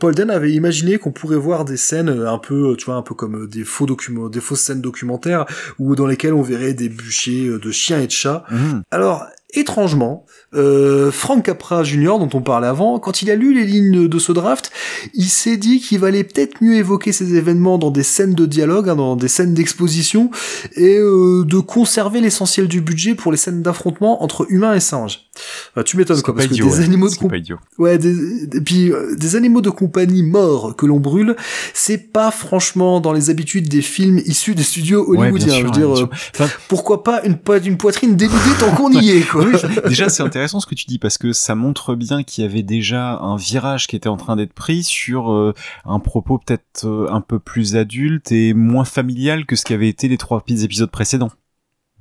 Paul 0.00 0.14
Den 0.14 0.30
avait 0.30 0.52
imaginé 0.52 0.98
qu'on 0.98 1.12
pourrait 1.12 1.36
voir 1.36 1.64
des 1.64 1.76
scènes 1.76 2.08
un 2.08 2.38
peu, 2.38 2.74
tu 2.76 2.86
vois, 2.86 2.94
un 2.94 3.02
peu 3.02 3.14
comme 3.14 3.27
euh, 3.36 3.46
des 3.46 3.64
faux 3.64 3.86
documents, 3.86 4.28
des 4.28 4.40
fausses 4.40 4.62
scènes 4.62 4.80
documentaires, 4.80 5.46
ou 5.78 5.94
dans 5.94 6.06
lesquelles 6.06 6.34
on 6.34 6.42
verrait 6.42 6.74
des 6.74 6.88
bûchers 6.88 7.46
euh, 7.46 7.58
de 7.58 7.70
chiens 7.70 8.00
et 8.00 8.06
de 8.06 8.12
chats. 8.12 8.44
Mhm. 8.50 8.82
Alors, 8.90 9.26
étrangement, 9.54 10.26
euh, 10.54 11.10
Frank 11.10 11.44
Capra 11.44 11.82
Jr., 11.84 12.18
dont 12.18 12.28
on 12.32 12.40
parlait 12.40 12.66
avant, 12.66 12.98
quand 12.98 13.22
il 13.22 13.30
a 13.30 13.34
lu 13.34 13.54
les 13.54 13.64
lignes 13.66 14.08
de 14.08 14.18
ce 14.18 14.32
draft, 14.32 14.70
il 15.14 15.28
s'est 15.28 15.56
dit 15.56 15.80
qu'il 15.80 15.98
valait 15.98 16.24
peut-être 16.24 16.62
mieux 16.62 16.74
évoquer 16.76 17.12
ces 17.12 17.34
événements 17.34 17.76
dans 17.78 17.90
des 17.90 18.02
scènes 18.02 18.34
de 18.34 18.46
dialogue, 18.46 18.88
hein, 18.88 18.96
dans 18.96 19.16
des 19.16 19.28
scènes 19.28 19.52
d'exposition, 19.54 20.30
et 20.76 20.96
euh, 20.98 21.44
de 21.44 21.58
conserver 21.58 22.20
l'essentiel 22.20 22.66
du 22.68 22.80
budget 22.80 23.14
pour 23.14 23.30
les 23.32 23.38
scènes 23.38 23.62
d'affrontement 23.62 24.22
entre 24.22 24.46
humains 24.48 24.74
et 24.74 24.80
singes. 24.80 25.28
Bah, 25.76 25.84
tu 25.84 25.96
m'étonnes 25.96 26.20
quoi, 26.22 26.34
parce 26.34 26.46
pas 26.46 26.50
que 26.50 26.54
idiot, 26.54 26.66
des 26.70 26.78
ouais. 26.78 26.84
animaux 26.84 27.06
de 27.08 27.12
Ce 27.12 27.18
qui 27.18 27.24
est 27.24 27.28
comp- 27.28 27.30
pas 27.30 27.36
idiot. 27.38 27.58
Ouais, 27.78 27.98
des, 27.98 28.14
et 28.56 28.60
puis 28.60 28.90
euh, 28.90 29.14
des 29.16 29.36
animaux 29.36 29.60
de 29.60 29.70
compagnie 29.70 30.22
morts 30.22 30.74
que 30.76 30.86
l'on 30.86 30.98
brûle, 30.98 31.36
c'est 31.74 32.10
pas 32.12 32.30
franchement 32.30 33.00
dans 33.00 33.12
les 33.12 33.30
habitudes 33.30 33.68
des 33.68 33.82
films 33.82 34.18
issus 34.26 34.54
des 34.54 34.62
studios 34.64 35.04
hollywoodiens. 35.08 35.48
sûr, 35.52 35.58
je 35.60 35.64
veux 35.64 35.70
dire, 35.70 35.96
euh, 35.96 36.08
Enfin, 36.34 36.48
pourquoi 36.68 37.04
pas 37.04 37.22
une, 37.24 37.36
po- 37.36 37.56
une 37.58 37.76
poitrine 37.76 38.16
dénudée 38.16 38.38
tant 38.58 38.70
qu'on 38.74 38.90
y 38.90 39.10
est, 39.18 39.20
quoi. 39.28 39.44
Déjà, 39.86 40.08
c'est 40.08 40.22
intéressant 40.22 40.37
ce 40.46 40.66
que 40.66 40.74
tu 40.74 40.86
dis 40.86 40.98
parce 40.98 41.18
que 41.18 41.32
ça 41.32 41.54
montre 41.54 41.94
bien 41.94 42.22
qu'il 42.22 42.44
y 42.44 42.46
avait 42.46 42.62
déjà 42.62 43.18
un 43.18 43.36
virage 43.36 43.86
qui 43.86 43.96
était 43.96 44.08
en 44.08 44.16
train 44.16 44.36
d'être 44.36 44.52
pris 44.52 44.84
sur 44.84 45.32
euh, 45.32 45.54
un 45.84 45.98
propos 45.98 46.38
peut-être 46.38 46.84
euh, 46.84 47.08
un 47.10 47.20
peu 47.20 47.38
plus 47.38 47.76
adulte 47.76 48.30
et 48.30 48.54
moins 48.54 48.84
familial 48.84 49.46
que 49.46 49.56
ce 49.56 49.64
qu'avaient 49.64 49.88
été 49.88 50.08
les 50.08 50.18
trois 50.18 50.42
épisodes 50.46 50.90
précédents. 50.90 51.30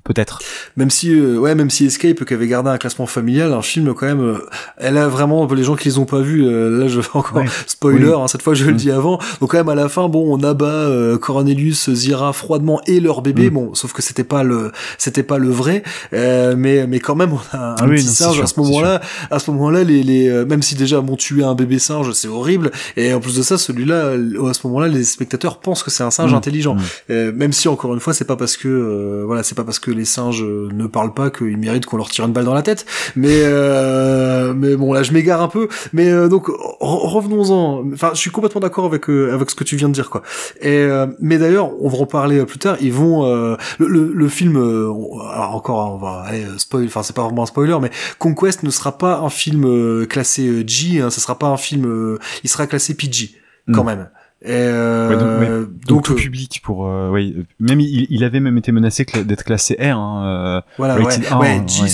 Peut-être. 0.08 0.40
Même 0.78 0.90
si, 0.90 1.14
euh, 1.14 1.38
ouais, 1.38 1.54
même 1.54 1.70
si 1.70 1.86
Escape, 1.86 2.24
qui 2.24 2.34
avait 2.34 2.48
gardé 2.48 2.70
un 2.70 2.78
classement 2.78 3.06
familial, 3.08 3.52
un 3.54 3.62
film 3.62 3.94
quand 3.94 4.06
même, 4.06 4.22
euh, 4.22 4.38
elle 4.78 4.98
a 4.98 5.08
vraiment, 5.10 5.46
les 5.54 5.64
gens 5.64 5.76
qui 5.76 5.90
les 5.90 5.98
ont 5.98 6.06
pas 6.06 6.22
vus, 6.22 6.46
euh, 6.48 6.70
là 6.80 6.88
je 6.88 7.02
fais 7.02 7.10
encore 7.18 7.38
Ouais. 7.42 7.46
spoiler, 7.68 8.06
Oui. 8.08 8.14
hein, 8.18 8.28
cette 8.30 8.42
fois 8.42 8.54
je 8.54 8.64
le 8.66 8.72
Mm. 8.74 8.78
dis 8.78 8.92
avant. 8.92 9.20
Donc 9.42 9.52
quand 9.52 9.58
même 9.58 9.68
à 9.70 9.76
la 9.76 9.90
fin, 9.90 10.08
bon, 10.08 10.26
on 10.34 10.42
abat 10.44 10.66
euh, 10.66 11.18
Cornelius, 11.18 11.90
Zira 11.94 12.32
froidement 12.32 12.80
et 12.88 13.02
leur 13.02 13.22
bébé, 13.22 13.50
Mm. 13.50 13.54
bon, 13.54 13.74
sauf 13.76 13.92
que 13.92 14.02
c'était 14.02 14.24
pas 14.24 14.44
le, 14.44 14.72
c'était 14.98 15.24
pas 15.24 15.38
le 15.40 15.50
vrai, 15.50 15.84
euh, 16.14 16.56
mais 16.58 16.88
mais 16.88 17.00
quand 17.00 17.16
même 17.16 17.34
on 17.34 17.58
a 17.58 17.72
un 17.74 17.76
Ah 17.80 17.86
oui, 17.86 17.96
petit 17.98 18.06
non, 18.06 18.12
c'est 18.14 18.24
singe 18.24 18.34
sûr, 18.36 18.44
à 18.44 18.48
ce 18.48 18.60
moment-là. 18.62 19.02
À 19.30 19.40
ce 19.40 19.52
moment-là, 19.52 19.84
les, 19.84 20.04
les, 20.04 20.30
euh, 20.30 20.46
même 20.46 20.62
si 20.62 20.76
déjà 20.76 21.02
bon 21.02 21.16
tuer 21.18 21.44
un 21.44 21.54
bébé 21.54 21.80
singe, 21.80 22.12
c'est 22.14 22.30
horrible, 22.30 22.72
et 22.96 23.14
en 23.14 23.20
plus 23.20 23.36
de 23.36 23.42
ça, 23.42 23.58
celui-là, 23.58 24.12
à 24.48 24.54
ce 24.54 24.66
moment-là, 24.68 24.88
les 24.88 25.04
spectateurs 25.04 25.60
pensent 25.60 25.84
que 25.84 25.92
c'est 25.92 26.04
un 26.04 26.12
singe 26.12 26.32
Mm. 26.32 26.36
intelligent. 26.36 26.78
Même 27.10 27.52
si 27.52 27.68
encore 27.68 27.94
une 27.94 28.00
fois 28.00 28.14
c'est 28.14 28.26
pas 28.26 28.36
parce 28.38 28.56
que 28.58 28.68
euh, 28.68 29.24
voilà 29.26 29.44
c'est 29.44 29.56
pas 29.56 29.64
parce 29.64 29.80
que 29.80 29.92
les 29.98 30.06
singes 30.06 30.44
euh, 30.44 30.70
ne 30.74 30.88
parlent 30.88 31.14
pas 31.14 31.30
qu'ils 31.30 31.58
méritent 31.58 31.86
qu'on 31.86 31.98
leur 31.98 32.10
tire 32.10 32.26
une 32.26 32.32
balle 32.34 32.46
dans 32.46 32.54
la 32.54 32.62
tête. 32.62 32.86
Mais 33.16 33.42
euh, 33.44 34.54
mais 34.56 34.76
bon 34.76 34.94
là 34.94 35.04
je 35.04 35.12
m'égare 35.12 35.42
un 35.42 35.48
peu. 35.48 35.68
Mais 35.94 36.10
euh, 36.10 36.28
donc 36.30 36.48
re- 36.48 37.08
revenons-en. 37.10 37.84
Enfin 37.94 38.12
je 38.14 38.20
suis 38.20 38.32
complètement 38.32 38.62
d'accord 38.62 38.86
avec 38.86 39.10
euh, 39.10 39.34
avec 39.34 39.50
ce 39.50 39.56
que 39.56 39.64
tu 39.64 39.76
viens 39.76 39.90
de 39.90 39.94
dire 39.94 40.10
quoi. 40.10 40.22
Et 40.62 40.70
euh, 40.78 41.08
mais 41.20 41.38
d'ailleurs 41.38 41.72
on 41.82 41.90
va 41.90 41.98
en 41.98 42.06
parler 42.06 42.46
plus 42.46 42.60
tard. 42.60 42.78
Ils 42.82 42.94
vont 42.94 43.26
euh, 43.26 43.56
le, 43.80 43.88
le, 43.88 44.14
le 44.14 44.28
film 44.30 44.58
euh, 44.58 44.92
alors 45.34 45.56
encore 45.56 45.94
on 45.96 45.98
va 45.98 46.22
aller 46.26 46.46
spoil 46.58 46.86
enfin 46.86 47.04
c'est 47.04 47.16
pas 47.16 47.24
vraiment 47.24 47.44
un 47.44 47.48
spoiler 47.48 47.78
mais 47.82 47.92
Conquest 48.20 48.64
ne 48.64 48.70
sera 48.70 48.98
pas 48.98 49.20
un 49.20 49.30
film 49.30 50.06
classé 50.08 50.64
G 50.68 51.02
hein, 51.02 51.10
ce 51.10 51.20
sera 51.20 51.38
pas 51.40 51.48
un 51.48 51.58
film 51.58 51.86
euh, 51.86 52.20
il 52.44 52.50
sera 52.50 52.68
classé 52.68 52.94
PG 52.96 53.32
quand 53.74 53.84
Mm. 53.84 53.88
même 53.88 54.10
et 54.44 54.52
euh, 54.52 55.10
Ouais, 55.10 55.16
donc, 55.16 55.40
ouais. 55.40 55.48
Donc, 55.48 55.88
donc, 55.88 56.04
tout 56.06 56.14
euh, 56.14 56.16
public 56.16 56.62
pour, 56.64 56.88
euh, 56.88 57.10
ouais, 57.10 57.34
euh, 57.36 57.44
même 57.60 57.80
il, 57.80 58.08
il 58.10 58.24
avait 58.24 58.40
même 58.40 58.58
été 58.58 58.72
menacé 58.72 59.06
d'être 59.26 59.44
classé 59.44 59.76
R. 59.80 59.98
Hein, 59.98 60.26
euh, 60.26 60.62
Voilà, 60.78 61.00
ouais, 61.00 61.16
R, 61.30 61.40
ouais, 61.40 61.64
G 61.68 61.88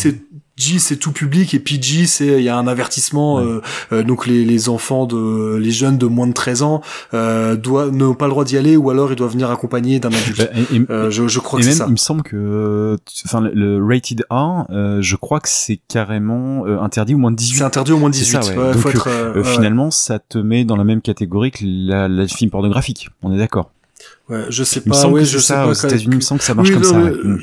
G 0.56 0.78
c'est 0.78 0.98
tout 0.98 1.12
public 1.12 1.54
et 1.56 1.60
PG 1.60 2.06
c'est 2.06 2.28
il 2.40 2.44
y 2.44 2.50
a 2.50 2.56
un 2.58 2.68
avertissement 2.68 3.36
Ouais. 3.38 3.44
euh, 3.44 3.62
euh, 3.92 4.04
donc 4.04 4.28
les, 4.28 4.46
les 4.46 4.70
enfants 4.70 5.06
de 5.08 5.56
les 5.56 5.72
jeunes 5.72 5.98
de 5.98 6.06
moins 6.06 6.28
de 6.28 6.34
13 6.34 6.62
ans 6.62 6.82
euh, 7.16 7.56
doivent 7.56 7.90
n'ont 7.92 8.14
pas 8.14 8.26
le 8.26 8.32
droit 8.32 8.44
d'y 8.46 8.58
aller 8.58 8.76
ou 8.78 8.90
alors 8.92 9.12
ils 9.12 9.16
doivent 9.16 9.32
venir 9.32 9.50
accompagnés 9.50 10.00
d'un 10.00 10.10
adulte. 10.10 10.38
Bah, 10.38 10.46
et, 10.72 10.76
et- 10.76 10.82
Euh, 10.92 11.10
je, 11.10 11.28
je 11.28 11.40
crois 11.40 11.60
et 11.60 11.64
que 11.64 11.68
même, 11.70 11.76
ça. 11.78 11.86
il 11.88 11.92
me 11.92 11.98
semble 11.98 12.22
que, 12.24 12.36
euh, 12.36 12.98
enfin, 13.26 13.42
le, 13.42 13.84
rated 13.84 14.24
R, 14.30 14.66
euh, 14.70 15.02
je 15.02 15.16
crois 15.16 15.40
que 15.40 15.50
c'est 15.50 15.80
carrément 15.88 16.66
euh, 16.68 16.80
interdit 16.80 17.16
au 17.16 17.18
moins 17.18 17.32
de 17.32 17.36
18. 17.38 17.58
C'est 17.58 17.64
interdit 17.64 17.92
au 17.94 17.98
moins 17.98 18.10
de 18.12 18.16
C'est 18.16 18.26
18. 18.26 18.44
ça, 18.44 18.52
ouais. 18.52 18.58
Ouais, 18.58 18.74
Donc, 18.74 18.82
faut 18.82 18.90
être, 18.90 19.36
ouais, 19.36 19.44
finalement, 19.44 19.90
ça 19.92 20.20
te 20.20 20.38
met 20.38 20.66
dans 20.66 20.76
la 20.76 20.84
même 20.84 21.02
catégorie 21.02 21.52
que 21.52 21.64
la, 21.66 22.08
la 22.08 22.28
film 22.28 22.52
pornographique. 22.52 23.10
On 23.24 23.34
est 23.34 23.38
d'accord. 23.38 23.72
Ouais, 24.34 24.46
je 24.50 24.64
sais 24.64 24.82
Il 24.86 24.90
me 24.90 24.94
pas, 24.96 25.12
que 25.12 25.24
je 25.24 25.38
sais 25.38 25.44
ça 25.44 25.56
pas. 25.56 25.68
aux 25.68 25.74
États-Unis. 25.74 26.12
Il 26.12 26.16
me 26.18 26.22
semble 26.22 26.40
que 26.40 26.46
ça 26.46 26.54
marche 26.54 26.70
Oui, 26.70 26.74
comme 26.74 26.84
non, 26.84 26.90
ça. 26.90 27.00
ouais. 27.04 27.12
Mm. 27.12 27.40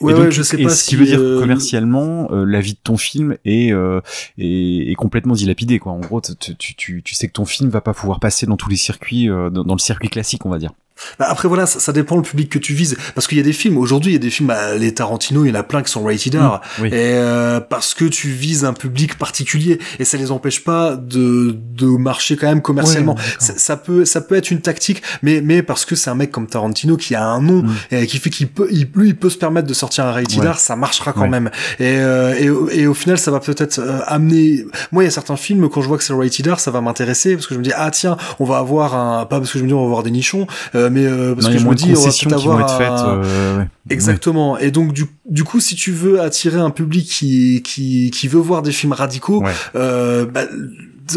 Ouais, 0.00 0.12
et 0.12 0.14
donc, 0.16 0.24
ouais, 0.24 0.30
je 0.32 0.42
sais 0.42 0.60
et 0.60 0.64
pas 0.64 0.70
ce 0.70 0.82
si 0.82 0.88
qui 0.90 0.96
veut 0.96 1.06
dire 1.06 1.20
euh, 1.20 1.40
commercialement, 1.40 2.28
euh, 2.32 2.44
la 2.44 2.60
vie 2.60 2.72
de 2.74 2.78
ton 2.82 2.96
film 2.96 3.36
est, 3.44 3.72
euh, 3.72 4.00
est, 4.38 4.90
est 4.90 4.94
complètement 4.96 5.34
dilapidée. 5.34 5.78
Quoi. 5.78 5.92
En 5.92 6.00
gros, 6.00 6.20
tu, 6.20 6.56
tu, 6.56 7.02
tu, 7.02 7.14
sais 7.14 7.28
que 7.28 7.32
ton 7.32 7.44
film 7.44 7.70
va 7.70 7.80
pas 7.80 7.94
pouvoir 7.94 8.18
passer 8.20 8.44
dans 8.46 8.56
tous 8.56 8.68
les 8.68 8.76
circuits, 8.76 9.30
euh, 9.30 9.50
dans, 9.50 9.64
dans 9.64 9.74
le 9.74 9.80
circuit 9.80 10.08
classique, 10.08 10.44
on 10.46 10.50
va 10.50 10.58
dire. 10.58 10.72
Bah, 11.18 11.26
après 11.28 11.48
voilà, 11.48 11.66
ça, 11.66 11.80
ça 11.80 11.92
dépend 11.92 12.16
le 12.16 12.22
public 12.22 12.48
que 12.50 12.58
tu 12.58 12.72
vises. 12.72 12.96
Parce 13.14 13.26
qu'il 13.26 13.36
y 13.36 13.40
a 13.40 13.44
des 13.44 13.52
films, 13.52 13.78
aujourd'hui 13.78 14.12
il 14.12 14.14
y 14.14 14.16
a 14.16 14.20
des 14.20 14.30
films, 14.30 14.48
bah, 14.48 14.74
les 14.76 14.94
Tarantino, 14.94 15.44
il 15.44 15.48
y 15.48 15.50
en 15.50 15.56
a 15.56 15.62
plein 15.64 15.82
qui 15.82 15.90
sont 15.90 16.04
rated 16.04 16.36
R. 16.36 16.60
oui. 16.80 16.88
Et 16.88 16.92
euh, 16.94 17.58
parce 17.60 17.94
que 17.94 18.04
tu 18.04 18.28
vises 18.28 18.64
un 18.64 18.72
public 18.72 19.18
particulier 19.18 19.78
et 19.98 20.04
ça 20.04 20.16
les 20.18 20.30
empêche 20.30 20.62
pas 20.62 20.94
de, 20.96 21.56
de 21.72 21.86
marcher 21.86 22.36
quand 22.36 22.46
même. 22.46 22.62
Ouais, 22.66 22.84
d'accord. 22.84 23.16
ça, 23.38 23.54
ça 23.56 23.76
peut 23.76 24.04
ça 24.04 24.20
peut 24.20 24.36
être 24.36 24.50
une 24.50 24.60
tactique, 24.60 25.02
mais 25.22 25.40
mais 25.42 25.62
parce 25.62 25.84
que 25.84 25.96
c'est 25.96 26.10
un 26.10 26.14
mec 26.14 26.30
comme 26.30 26.46
Tarantino 26.46 26.96
qui 26.96 27.14
a 27.14 27.24
un 27.24 27.40
nom 27.40 27.54
Mm. 27.64 27.72
et 27.92 28.06
qui 28.06 28.18
fait 28.18 28.30
qu'il 28.30 28.48
peut 28.48 28.68
il, 28.70 28.88
lui 28.94 29.08
il 29.08 29.16
peut 29.16 29.30
se 29.30 29.38
permettre 29.38 29.66
de 29.68 29.74
sortir 29.74 30.04
un 30.06 30.12
rated 30.12 30.40
Ouais. 30.40 30.48
R, 30.50 30.58
ça 30.58 30.76
marchera 30.76 31.12
quand 31.12 31.22
Ouais. 31.22 31.28
même. 31.28 31.50
Et, 31.78 31.84
euh, 31.98 32.34
et 32.38 32.50
au- 32.50 32.68
et 32.70 32.86
au 32.86 32.94
final 32.94 33.16
ça 33.18 33.30
va 33.30 33.40
peut-être 33.40 33.78
euh, 33.78 34.00
amener. 34.06 34.64
Moi 34.92 35.02
il 35.02 35.06
y 35.06 35.08
a 35.08 35.10
certains 35.10 35.36
films 35.36 35.68
quand 35.68 35.80
je 35.82 35.88
vois 35.88 35.98
que 35.98 36.04
c'est 36.04 36.12
rated 36.14 36.46
R, 36.48 36.60
ça 36.60 36.70
va 36.70 36.80
m'intéresser 36.80 37.34
parce 37.34 37.46
que 37.46 37.54
je 37.54 37.58
me 37.58 37.64
dis 37.64 37.72
ah 37.76 37.90
tiens 37.90 38.16
on 38.40 38.44
va 38.44 38.58
avoir 38.58 38.94
un 38.96 39.24
pas 39.26 39.38
parce 39.38 39.52
que 39.52 39.58
je 39.58 39.64
me 39.64 39.68
dis 39.68 39.74
on 39.74 39.80
va 39.80 39.86
avoir 39.86 40.02
des 40.02 40.10
nichons, 40.10 40.46
euh, 40.74 40.83
mais 40.90 41.04
euh, 41.06 41.34
parce 41.34 41.46
Non, 41.46 41.52
que 41.52 41.58
je 41.58 41.66
me 41.66 41.74
dis 41.74 41.92
on 41.96 42.28
va 42.30 42.36
vont 42.36 42.52
avoir 42.52 42.60
être 42.60 42.76
faites. 42.78 43.06
euh, 43.06 43.58
ouais. 43.58 43.68
Exactement. 43.90 44.58
Et 44.58 44.70
donc 44.70 44.92
du 44.92 45.06
du 45.28 45.44
coup, 45.44 45.60
si 45.60 45.74
tu 45.74 45.92
veux 45.92 46.20
attirer 46.20 46.58
un 46.60 46.70
public 46.70 47.06
qui 47.06 47.62
qui 47.62 48.10
qui 48.10 48.28
veut 48.28 48.40
voir 48.40 48.62
des 48.62 48.72
films 48.72 48.92
radicaux, 48.92 49.42
Ouais. 49.42 49.52
euh, 49.76 50.24
bah, 50.26 50.42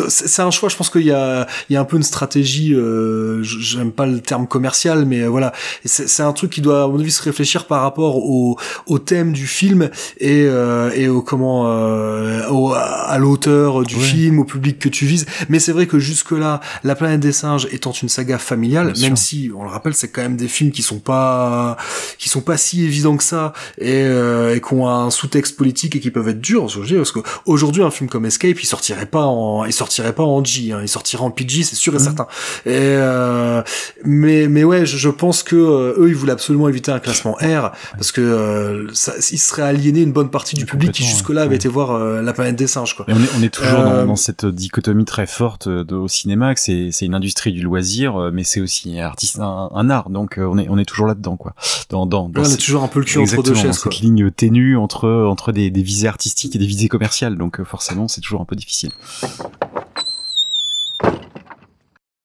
c'est 0.10 0.42
un 0.42 0.52
choix. 0.52 0.68
Je 0.68 0.76
pense 0.76 0.90
qu'il 0.90 1.04
y 1.04 1.14
a 1.14 1.48
il 1.70 1.74
y 1.74 1.78
a 1.78 1.80
un 1.80 1.86
peu 1.86 1.96
une 1.96 2.04
stratégie. 2.04 2.74
Euh, 2.76 3.42
J'aime 3.44 3.92
pas 3.94 4.06
le 4.06 4.20
terme 4.20 4.46
commercial, 4.46 5.06
mais 5.06 5.22
euh, 5.22 5.28
voilà. 5.30 5.54
C'est 5.86 6.24
un 6.24 6.34
truc 6.34 6.52
qui 6.52 6.60
doit 6.62 6.84
à 6.84 6.88
mon 6.88 7.00
avis 7.00 7.10
se 7.12 7.24
réfléchir 7.24 7.66
par 7.68 7.82
rapport 7.84 8.18
au 8.18 8.58
au 8.86 9.00
thème 9.00 9.32
du 9.32 9.48
film 9.48 9.90
et 10.20 10.44
euh, 10.46 10.92
et 10.94 11.08
au 11.08 11.22
comment 11.22 11.68
euh, 11.68 12.46
au, 12.50 12.67
à 13.08 13.18
l'auteur 13.18 13.84
du 13.84 13.96
Ouais. 13.96 14.02
film, 14.02 14.40
au 14.40 14.44
public 14.46 14.80
que 14.80 14.90
tu 14.90 15.06
vises. 15.06 15.26
Mais 15.50 15.60
c'est 15.60 15.72
vrai 15.72 15.88
que 15.88 15.98
jusque 16.00 16.32
là, 16.32 16.60
La 16.84 16.96
planète 16.96 17.20
des 17.22 17.32
singes 17.32 17.68
étant 17.72 17.92
une 17.92 18.10
saga 18.10 18.38
familiale, 18.38 18.92
Bien 18.94 19.08
même 19.10 19.18
sûr. 19.18 19.26
si 19.28 19.52
on 19.56 19.64
le 19.64 19.70
rappelle, 19.70 19.94
c'est 19.96 20.10
quand 20.10 20.22
même 20.22 20.36
des 20.38 20.48
films 20.48 20.72
qui 20.72 20.82
sont 20.82 21.00
pas 21.00 21.78
qui 22.18 22.30
sont 22.30 22.42
pas 22.42 22.58
si 22.58 22.84
évidents 22.84 23.18
que 23.18 23.24
ça 23.24 23.54
et, 23.80 24.04
euh, 24.04 24.56
et 24.56 24.62
qui 24.62 24.74
ont 24.74 24.88
un 24.88 25.10
sous-texte 25.10 25.56
politique 25.58 25.96
et 25.96 26.00
qui 26.00 26.12
peuvent 26.12 26.28
être 26.30 26.42
durs. 26.42 26.68
je 26.68 26.80
veux 26.80 26.86
dire, 26.86 26.98
Parce 26.98 27.12
qu'aujourd'hui, 27.12 27.84
un 27.84 27.92
film 27.92 28.10
comme 28.10 28.26
Escape, 28.26 28.60
il 28.62 28.66
sortirait 28.66 29.06
pas 29.06 29.24
en, 29.26 29.66
il 29.66 29.74
sortirait 29.74 30.14
pas 30.14 30.24
en 30.24 30.44
G, 30.44 30.72
hein, 30.72 30.80
il 30.82 30.90
sortirait 30.90 31.24
en 31.24 31.32
PG, 31.32 31.64
c'est 31.64 31.76
sûr 31.76 31.94
et 31.94 31.98
Mhm. 31.98 32.04
certain. 32.04 32.28
Et 32.66 32.72
euh, 32.76 33.62
mais 34.06 34.48
mais 34.48 34.64
ouais, 34.64 34.86
je, 34.86 34.98
je 34.98 35.10
pense 35.10 35.44
que 35.44 35.56
euh, 35.56 35.96
eux, 36.00 36.10
ils 36.10 36.16
voulaient 36.16 36.32
absolument 36.34 36.68
éviter 36.70 36.92
un 36.92 37.00
classement 37.00 37.34
R 37.42 37.72
parce 37.98 38.12
que 38.12 38.22
euh, 38.22 38.88
ça, 38.94 39.14
ils 39.32 39.40
seraient 39.40 39.64
aliénés 39.64 40.02
une 40.02 40.12
bonne 40.12 40.30
partie 40.30 40.56
du 40.56 40.66
public 40.66 40.92
qui 40.92 41.04
jusque-là 41.06 41.44
avait 41.44 41.56
été 41.56 41.68
voir 41.68 41.92
euh, 41.92 42.22
La 42.22 42.34
planète 42.34 42.56
des 42.56 42.68
singes. 42.68 42.96
Quoi. 42.98 43.06
On 43.08 43.24
est, 43.24 43.30
on 43.40 43.44
est 43.44 43.54
toujours 43.54 43.80
Euh, 43.80 44.02
dans, 44.02 44.08
dans 44.08 44.16
cette 44.16 44.46
dichotomie 44.46 45.06
très 45.06 45.28
forte 45.28 45.70
de, 45.70 45.96
au 45.96 46.08
cinéma, 46.08 46.54
que 46.54 46.60
c'est, 46.60 46.90
c'est 46.92 47.06
une 47.06 47.16
industrie 47.16 47.54
du 47.54 47.62
loisir, 47.62 48.18
euh, 48.18 48.32
mais 48.34 48.44
c'est 48.44 48.60
aussi 48.60 49.00
un, 49.00 49.06
artiste, 49.06 49.40
un, 49.40 49.70
un 49.74 49.90
art. 49.90 50.10
Donc 50.10 50.38
euh, 50.38 50.50
on 50.52 50.58
est, 50.58 50.68
on 50.70 50.78
est 50.78 50.86
toujours 50.86 51.08
là-dedans, 51.08 51.38
quoi. 51.38 51.54
Dans, 51.90 52.06
dans, 52.06 52.28
dans 52.28 52.42
on 52.42 52.44
est 52.44 52.58
toujours 52.58 52.84
un 52.84 52.88
peu 52.88 53.00
le 53.00 53.06
cul 53.06 53.20
entre 53.20 53.44
deux 53.44 53.54
dans 53.54 53.62
chaises. 53.62 53.80
Cette 53.80 54.00
ligne 54.00 54.32
ténue 54.32 54.76
entre, 54.78 55.08
entre 55.10 55.52
des, 55.52 55.70
des 55.70 55.84
visées 55.84 56.08
artistiques 56.08 56.56
et 56.56 56.60
des 56.60 56.66
visées 56.66 56.90
commerciales. 56.90 57.38
Donc 57.38 57.60
euh, 57.60 57.64
forcément, 57.64 58.08
c'est 58.08 58.22
toujours 58.22 58.42
un 58.42 58.46
peu 58.46 58.56
difficile. 58.56 58.92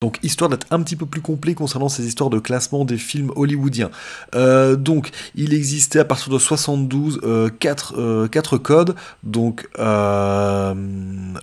Donc, 0.03 0.19
histoire 0.25 0.51
d'être 0.51 0.67
un 0.73 0.83
petit 0.83 0.97
peu 0.97 1.07
plus 1.07 1.21
complet 1.21 1.55
concernant 1.55 1.89
ces 1.89 2.05
histoires 2.05 2.29
de 2.29 2.41
classement 2.41 2.85
des 2.85 2.97
films 2.97 3.31
hollywoodiens. 3.37 3.93
Euh, 4.35 4.75
donc, 4.75 5.11
il 5.37 5.55
existait 5.55 6.01
à 6.01 6.05
partir 6.05 6.33
de 6.33 6.41
72 6.41 7.21
euh, 7.23 7.49
quatre, 7.49 7.95
euh, 7.97 8.27
quatre 8.27 8.59
codes. 8.59 8.97
Donc, 9.23 9.69
euh, 9.79 10.75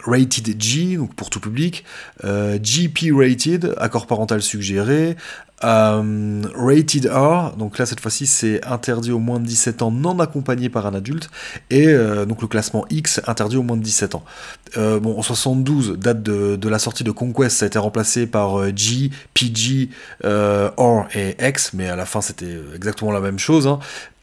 rated 0.04 0.62
G, 0.62 1.00
pour 1.16 1.30
tout 1.30 1.40
public, 1.40 1.86
euh, 2.26 2.60
GP 2.62 3.14
rated, 3.16 3.76
accord 3.78 4.08
parental 4.08 4.42
suggéré, 4.42 5.16
Euh, 5.64 6.42
rated 6.56 7.08
R, 7.08 7.56
donc 7.58 7.78
là 7.78 7.86
cette 7.86 8.00
fois-ci 8.00 8.28
c'est 8.28 8.66
interdit 8.66 9.12
au 9.12 9.20
moins 9.20 9.40
de 9.40 9.46
17 9.46 9.82
ans 9.82 9.92
non 9.92 10.18
accompagné 10.20 10.70
par 10.70 10.86
un 10.86 10.94
adulte, 10.94 11.30
et 11.70 11.88
euh, 11.88 12.26
donc 12.26 12.42
le 12.42 12.48
classement 12.48 12.86
X 12.90 13.20
interdit 13.28 13.58
au 13.58 13.64
moins 13.64 13.76
de 13.76 13.84
17 13.84 14.16
ans. 14.16 14.24
Euh, 14.78 15.00
bon, 15.00 15.18
en 15.18 15.22
72, 15.22 15.98
date 15.98 16.24
de, 16.24 16.70
la 16.70 16.80
sortie 16.80 17.04
de 17.04 17.12
Conquest, 17.12 17.58
ça 17.58 17.66
a 17.66 17.68
été 17.68 17.80
remplacé 17.80 18.26
par 18.26 18.76
G, 18.76 19.12
PG, 19.34 19.90
R 20.24 21.08
et 21.14 21.36
X, 21.46 21.72
mais 21.74 21.90
à 21.90 21.96
la 21.96 22.06
fin 22.06 22.22
c'était 22.22 22.58
exactement 22.76 23.12
la 23.12 23.20
même 23.20 23.40
chose. 23.40 23.68
Hein. 23.68 23.80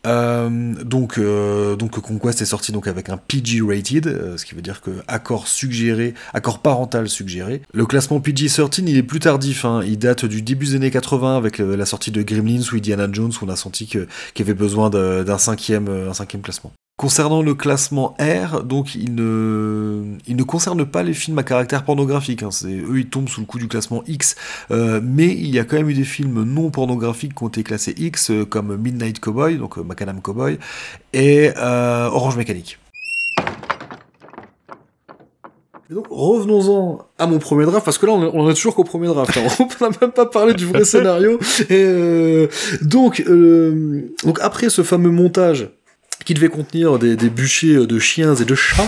Euh, 0.07 0.49
donc, 0.85 1.19
euh, 1.19 1.77
donc 1.77 1.99
Conquest 2.01 2.41
est 2.41 2.47
sorti 2.47 2.73
donc 2.73 2.87
avec 2.87 3.09
un 3.09 3.17
PG 3.17 3.61
rated, 3.63 4.07
euh, 4.07 4.37
ce 4.37 4.45
qui 4.45 4.55
veut 4.55 4.63
dire 4.63 4.81
que 4.81 4.91
accord 5.09 5.49
suggéré, 5.49 6.15
accord 6.33 6.61
parental 6.61 7.09
suggéré. 7.09 7.63
Le 7.73 7.87
classement 7.87 8.21
PG-13 8.21 8.85
il 8.87 8.97
est 8.97 9.03
plus 9.03 9.21
tardif, 9.21 9.65
hein, 9.65 9.83
il 9.85 9.99
date 9.99 10.25
du 10.25 10.43
début 10.43 10.67
des 10.67 10.75
années 10.77 10.91
80 10.91 11.37
avec 11.37 11.59
la 11.59 11.87
sortie 11.87 12.11
de 12.11 12.23
Gremlins 12.23 12.63
ou 12.73 12.77
Indiana 12.77 13.09
Jones 13.11 13.33
où 13.41 13.45
on 13.45 13.49
a 13.49 13.57
senti 13.57 13.87
qu'il 13.87 14.07
y 14.39 14.43
avait 14.43 14.55
besoin 14.55 14.91
d'un 14.91 15.39
cinquième, 15.39 15.89
euh, 15.89 16.11
un 16.11 16.15
cinquième 16.15 16.43
classement. 16.43 16.73
Concernant 16.99 17.43
le 17.43 17.55
classement 17.55 18.17
R, 18.19 18.63
donc 18.63 18.95
il 18.95 19.15
ne, 19.15 20.17
il 20.27 20.35
ne 20.35 20.43
concerne 20.45 20.87
pas 20.87 21.03
les 21.03 21.13
films 21.13 21.39
à 21.39 21.43
caractère 21.43 21.85
pornographique. 21.85 22.43
hein, 22.43 22.49
eux, 22.65 22.99
ils 22.99 23.11
tombent 23.11 23.29
sous 23.29 23.41
le 23.43 23.47
coup 23.47 23.59
du 23.59 23.69
classement 23.69 24.03
X. 24.07 24.35
Euh, 24.71 25.03
mais 25.05 25.27
il 25.27 25.55
y 25.55 25.59
a 25.59 25.65
quand 25.65 25.77
même 25.77 25.91
eu 25.91 25.95
des 25.95 26.05
films 26.05 26.43
non 26.45 26.71
pornographiques 26.71 27.35
qui 27.35 27.45
ont 27.45 27.49
été 27.49 27.63
classés 27.63 27.95
X, 27.99 28.31
euh, 28.31 28.47
comme 28.47 28.75
Midnight 28.79 29.21
Cowboy, 29.21 29.59
donc 29.59 29.77
euh, 29.77 29.83
Cowboy, 30.23 30.59
et 31.13 31.51
euh, 31.59 32.07
Orange 32.07 32.39
Mécanique. 32.39 32.79
Donc, 35.91 36.07
revenons-en 36.09 37.01
à 37.19 37.27
mon 37.27 37.39
premier 37.39 37.67
draft, 37.67 37.85
parce 37.85 37.99
que 37.99 38.07
là, 38.07 38.13
on 38.13 38.49
est 38.49 38.55
toujours 38.55 38.75
qu'au 38.75 38.85
premier 38.85 39.09
draft. 39.09 39.37
hein. 39.37 39.47
On 39.81 39.85
n'a 39.85 39.91
même 40.01 40.13
pas 40.13 40.25
parlé 40.25 40.55
du 40.55 40.65
vrai 40.65 40.87
scénario. 40.87 41.39
Donc, 42.81 43.23
après 44.41 44.71
ce 44.71 44.83
fameux 44.83 45.11
montage 45.11 45.69
qui 46.27 46.35
devait 46.35 46.49
contenir 46.49 46.99
des, 46.99 47.17
bûchers 47.31 47.87
de 47.87 47.99
chiens 47.99 48.35
et 48.35 48.45
de 48.45 48.55
chats, 48.55 48.87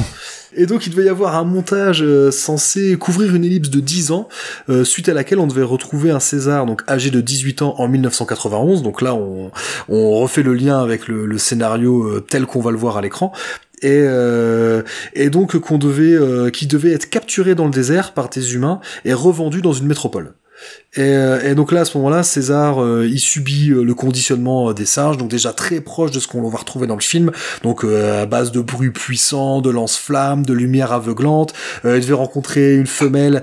et 0.54 0.66
donc 0.66 0.86
il 0.86 0.90
devait 0.90 1.04
y 1.04 1.08
avoir 1.08 1.36
un 1.36 1.44
montage 1.44 2.02
euh, 2.02 2.30
censé 2.30 2.96
couvrir 2.96 3.34
une 3.34 3.44
ellipse 3.44 3.70
de 3.70 3.80
10 3.80 4.10
ans, 4.10 4.28
euh, 4.68 4.84
suite 4.84 5.08
à 5.08 5.14
laquelle 5.14 5.38
on 5.38 5.46
devait 5.46 5.62
retrouver 5.62 6.10
un 6.10 6.20
César 6.20 6.66
donc 6.66 6.82
âgé 6.88 7.10
de 7.10 7.20
18 7.20 7.62
ans 7.62 7.74
en 7.78 7.88
1991. 7.88 8.82
Donc 8.82 9.00
là, 9.00 9.14
on, 9.14 9.50
on 9.88 10.18
refait 10.18 10.42
le 10.42 10.54
lien 10.54 10.82
avec 10.82 11.08
le, 11.08 11.26
le 11.26 11.38
scénario 11.38 12.02
euh, 12.04 12.20
tel 12.20 12.44
qu'on 12.44 12.60
va 12.60 12.70
le 12.70 12.76
voir 12.76 12.96
à 12.96 13.02
l'écran. 13.02 13.32
Et, 13.82 14.02
euh, 14.06 14.82
et 15.14 15.30
donc 15.30 15.56
qu'on 15.58 15.78
devait, 15.78 16.14
euh, 16.14 16.50
qui 16.50 16.66
devait 16.66 16.92
être 16.92 17.08
capturé 17.08 17.54
dans 17.54 17.66
le 17.66 17.70
désert 17.70 18.12
par 18.12 18.28
des 18.28 18.54
humains 18.54 18.80
et 19.04 19.12
revendu 19.12 19.62
dans 19.62 19.72
une 19.72 19.86
métropole. 19.86 20.34
Et, 20.94 21.00
euh, 21.00 21.40
et 21.42 21.54
donc 21.54 21.70
là, 21.70 21.82
à 21.82 21.84
ce 21.84 21.96
moment-là, 21.98 22.22
César, 22.22 22.82
euh, 22.82 23.06
il 23.06 23.20
subit 23.20 23.70
euh, 23.70 23.82
le 23.82 23.94
conditionnement 23.94 24.70
euh, 24.70 24.74
des 24.74 24.86
singes, 24.86 25.16
donc 25.16 25.28
déjà 25.28 25.52
très 25.52 25.80
proche 25.80 26.10
de 26.10 26.18
ce 26.18 26.26
qu'on 26.26 26.48
va 26.48 26.58
retrouver 26.58 26.86
dans 26.86 26.96
le 26.96 27.02
film, 27.02 27.30
donc 27.62 27.84
euh, 27.84 28.22
à 28.22 28.26
base 28.26 28.52
de 28.52 28.60
bruits 28.60 28.90
puissants, 28.90 29.60
de 29.60 29.70
lance-flammes, 29.70 30.44
de 30.44 30.54
lumière 30.54 30.92
aveuglante. 30.92 31.52
Euh, 31.84 31.98
il 31.98 32.00
devait 32.02 32.14
rencontrer 32.14 32.74
une 32.74 32.86
femelle 32.86 33.42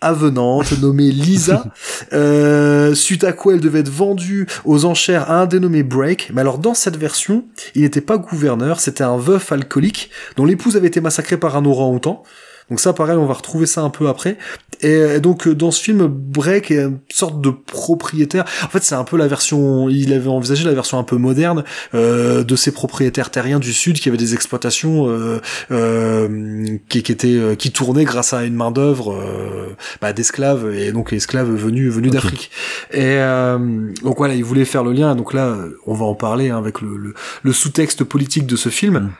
avenante 0.00 0.80
nommée 0.80 1.10
Lisa, 1.10 1.64
euh, 2.12 2.94
suite 2.94 3.24
à 3.24 3.32
quoi 3.32 3.54
elle 3.54 3.60
devait 3.60 3.80
être 3.80 3.90
vendue 3.90 4.46
aux 4.64 4.84
enchères 4.84 5.30
à 5.30 5.42
un 5.42 5.46
dénommé 5.46 5.82
Break. 5.82 6.30
Mais 6.32 6.40
alors 6.40 6.58
dans 6.58 6.74
cette 6.74 6.96
version, 6.96 7.44
il 7.74 7.82
n'était 7.82 8.00
pas 8.00 8.16
gouverneur, 8.16 8.80
c'était 8.80 9.04
un 9.04 9.18
veuf 9.18 9.52
alcoolique 9.52 10.10
dont 10.36 10.44
l'épouse 10.44 10.76
avait 10.76 10.88
été 10.88 11.00
massacrée 11.00 11.36
par 11.36 11.56
un 11.56 11.64
orang-outan. 11.64 12.22
Donc 12.70 12.80
ça, 12.80 12.92
pareil, 12.92 13.16
on 13.16 13.26
va 13.26 13.34
retrouver 13.34 13.66
ça 13.66 13.82
un 13.82 13.90
peu 13.90 14.08
après. 14.08 14.36
Et, 14.80 14.92
et 14.92 15.20
donc 15.20 15.46
euh, 15.46 15.54
dans 15.54 15.70
ce 15.70 15.82
film, 15.82 16.06
Break 16.06 16.70
est 16.70 16.82
une 16.82 17.00
sorte 17.08 17.40
de 17.40 17.50
propriétaire. 17.50 18.44
En 18.62 18.68
fait, 18.68 18.82
c'est 18.82 18.94
un 18.94 19.04
peu 19.04 19.16
la 19.16 19.26
version. 19.26 19.88
Il 19.88 20.12
avait 20.12 20.28
envisagé 20.28 20.64
la 20.64 20.74
version 20.74 20.98
un 20.98 21.02
peu 21.02 21.16
moderne 21.16 21.64
euh, 21.94 22.44
de 22.44 22.56
ces 22.56 22.70
propriétaires 22.70 23.30
terriens 23.30 23.58
du 23.58 23.72
sud 23.72 23.98
qui 23.98 24.08
avaient 24.08 24.18
des 24.18 24.34
exploitations 24.34 25.08
euh, 25.08 25.40
euh, 25.70 26.78
qui, 26.88 27.02
qui 27.02 27.10
étaient 27.10 27.28
euh, 27.34 27.54
qui 27.54 27.72
tournaient 27.72 28.04
grâce 28.04 28.32
à 28.32 28.44
une 28.44 28.54
main 28.54 28.70
d'œuvre 28.70 29.14
euh, 29.14 29.74
bah, 30.00 30.12
d'esclaves 30.12 30.72
et 30.74 30.92
donc 30.92 31.12
esclaves 31.12 31.50
venus 31.50 31.92
venus 31.92 32.12
d'Afrique. 32.12 32.50
Et 32.92 33.16
euh, 33.18 33.58
donc 34.02 34.18
voilà, 34.18 34.34
il 34.34 34.44
voulait 34.44 34.64
faire 34.64 34.84
le 34.84 34.92
lien. 34.92 35.16
Donc 35.16 35.32
là, 35.32 35.56
on 35.86 35.94
va 35.94 36.04
en 36.04 36.14
parler 36.14 36.50
hein, 36.50 36.58
avec 36.58 36.80
le, 36.80 36.96
le, 36.96 37.14
le 37.42 37.52
sous-texte 37.52 38.04
politique 38.04 38.46
de 38.46 38.56
ce 38.56 38.68
film. 38.68 39.10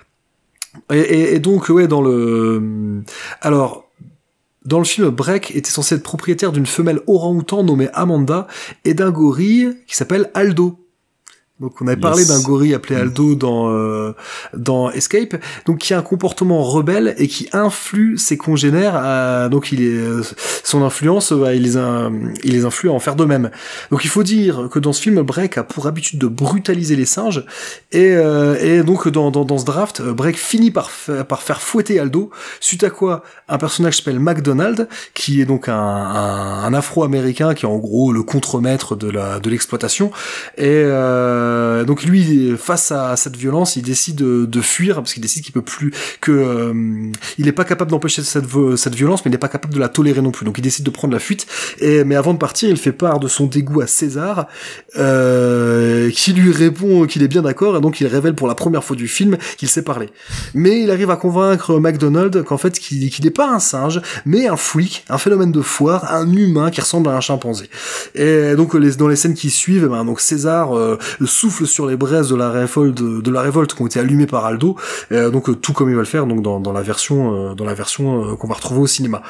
Et, 0.93 1.39
donc, 1.39 1.69
ouais, 1.69 1.89
dans 1.89 2.03
le... 2.03 3.03
Alors, 3.41 3.89
dans 4.65 4.79
le 4.79 4.85
film, 4.85 5.09
Breck 5.09 5.55
était 5.55 5.71
censé 5.71 5.95
être 5.95 6.03
propriétaire 6.03 6.53
d'une 6.53 6.67
femelle 6.67 7.01
orang-outan 7.07 7.65
nommée 7.65 7.89
Amanda 7.95 8.47
et 8.85 8.95
d'un 8.95 9.11
gorille 9.11 9.77
qui 9.87 9.97
s'appelle 9.97 10.31
Aldo. 10.35 10.88
Donc 11.61 11.73
on 11.81 11.89
avait 11.89 11.97
parlé 11.97 12.25
d'un 12.25 12.41
gorille 12.41 12.73
appelé 12.73 12.95
Aldo 12.95 13.35
dans 13.35 13.69
euh, 13.73 14.13
dans 14.57 14.93
Escape, 14.93 15.35
donc 15.67 15.79
qui 15.79 15.93
a 15.93 15.99
un 15.99 16.03
comportement 16.03 16.63
rebelle 16.63 17.17
et 17.19 17.27
qui 17.27 17.49
influe 17.53 18.17
ses 18.17 18.37
congénères. 18.37 18.95
À, 18.95 19.49
donc 19.49 19.73
il 19.73 19.83
est 19.83 19.97
euh, 19.97 20.23
son 20.63 20.85
influence, 20.85 21.33
euh, 21.33 21.53
il 21.57 21.63
les 21.63 21.77
a, 21.77 22.13
il 22.45 22.53
les 22.53 22.65
influe 22.65 22.91
à 22.91 22.93
en 22.93 23.01
faire 23.01 23.17
de 23.17 23.25
même. 23.25 23.51
Donc 23.91 24.05
il 24.05 24.09
faut 24.09 24.23
dire 24.23 24.69
que 24.71 24.79
dans 24.79 24.93
ce 24.93 25.03
film, 25.03 25.21
Breck 25.23 25.59
a 25.59 25.65
pour 25.65 25.89
habitude 25.89 26.21
de 26.21 26.29
brutaliser 26.29 26.95
les 26.95 27.07
singes 27.07 27.45
et, 27.91 28.13
euh, 28.15 28.57
et 28.61 28.85
donc 28.85 29.09
dans, 29.09 29.33
dans, 29.33 29.45
dans 29.45 29.59
ce 29.59 29.65
draft, 29.65 30.01
Breck 30.01 30.37
finit 30.37 30.71
par 30.71 30.91
par 31.29 31.43
faire 31.43 31.61
fouetter 31.61 31.99
Aldo. 31.99 32.31
Suite 32.61 32.85
à 32.85 32.91
quoi 32.91 33.25
un 33.49 33.59
personnage 33.59 33.97
s'appelle 33.97 34.21
McDonald, 34.21 34.89
qui 35.13 35.41
est 35.41 35.45
donc 35.45 35.69
un, 35.69 35.75
un, 35.75 36.63
un 36.63 36.73
Afro-américain 36.75 37.55
qui 37.55 37.65
est 37.67 37.69
en 37.69 37.79
gros 37.79 38.13
le 38.13 38.23
contremaître 38.23 38.95
de 38.95 39.11
la 39.11 39.41
de 39.41 39.51
l'exploitation 39.51 40.13
et 40.57 40.67
euh, 40.69 41.48
donc 41.85 42.05
lui, 42.05 42.57
face 42.57 42.93
à 42.93 43.17
cette 43.17 43.37
violence, 43.37 43.77
il 43.77 43.83
décide 43.83 44.17
de, 44.17 44.61
fuir 44.61 44.97
parce 44.97 45.13
qu'il 45.13 45.23
décide 45.23 45.45
qu'il 45.45 45.53
peut 45.53 45.63
plus 45.63 45.93
que 46.21 46.33
euh, 46.33 47.53
pas 47.53 47.65
capable 47.65 47.91
d'empêcher 47.91 48.23
cette 48.23 48.95
violence, 48.95 49.25
mais 49.25 49.31
il 49.31 49.33
n'est 49.33 49.39
pas 49.39 49.49
capable 49.49 49.75
de 49.75 49.81
la 49.81 49.89
tolérer 49.89 50.23
non 50.23 50.31
plus. 50.31 50.45
Donc 50.45 50.59
il 50.59 50.63
décide 50.63 50.85
de 50.85 50.91
prendre 50.91 51.13
la 51.13 51.19
fuite. 51.19 51.47
Mais 51.81 52.15
avant 52.15 52.35
de 52.35 52.39
partir, 52.39 52.69
il 52.69 52.77
fait 52.77 52.93
part 52.93 53.19
de 53.19 53.29
son 53.29 53.47
dégoût 53.47 53.81
à 53.81 53.87
César, 53.87 54.47
euh, 54.97 56.11
qui 56.11 56.33
lui 56.33 56.53
répond 56.53 57.07
qu'il 57.07 57.23
est 57.23 57.29
bien 57.29 57.43
d'accord 57.43 57.77
et 57.77 57.81
donc 57.81 58.01
il 58.01 58.07
révèle 58.07 58.35
pour 58.35 58.49
la 58.49 58.55
première 58.55 58.85
fois 58.85 58.97
du 58.97 59.09
film 59.09 59.37
qu'il 59.57 59.69
sait 59.69 59.83
parler. 59.83 60.09
Mais 60.55 60.83
il 60.83 60.91
arrive 60.91 61.11
à 61.11 61.17
convaincre 61.17 61.79
McDonald 61.79 62.43
qu'en 62.45 62.59
fait 62.59 62.79
qu'il 62.79 63.25
n'est 63.25 63.31
pas 63.31 63.51
un 63.51 63.59
singe, 63.59 64.01
mais 64.25 64.47
un 64.47 64.57
freak, 64.57 65.05
un 65.09 65.19
phénomène 65.19 65.53
de 65.53 65.61
foire, 65.61 66.13
un 66.13 66.31
humain 66.33 66.71
qui 66.71 66.81
ressemble 66.81 67.09
à 67.09 67.17
un 67.17 67.21
chimpanzé. 67.21 67.69
Et 68.15 68.55
donc 68.55 68.77
dans 68.77 69.09
les 69.09 69.17
scènes 69.17 69.35
qui 69.35 69.51
suivent, 69.51 69.85
eh 69.87 69.89
ben, 69.89 70.05
donc 70.05 70.21
César 70.21 70.77
euh, 70.77 70.99
souffle 71.39 71.67
sur 71.67 71.87
les 71.87 71.97
braises 71.97 72.31
de 72.31 72.37
la 72.37 72.51
révolte, 72.51 73.01
de, 73.01 73.31
la 73.31 73.43
révolte 73.43 73.75
qui 73.75 73.83
ont 73.83 73.87
été 73.87 74.01
allumées 74.01 74.27
par 74.27 74.45
Aldo, 74.45 74.77
euh, 75.13 75.31
donc 75.31 75.49
euh, 75.49 75.55
tout 75.55 75.73
comme 75.73 75.89
il 75.89 75.95
va 75.95 76.01
le 76.01 76.07
faire 76.07 76.27
donc 76.27 76.43
dans, 76.43 76.73
la 76.73 76.83
version, 76.83 77.55
dans 77.55 77.65
la 77.65 77.75
version 77.75 78.33
euh, 78.33 78.37
qu'on 78.37 78.49
va 78.49 78.55
retrouver 78.55 78.81
au 78.81 78.87
cinéma. 78.87 79.23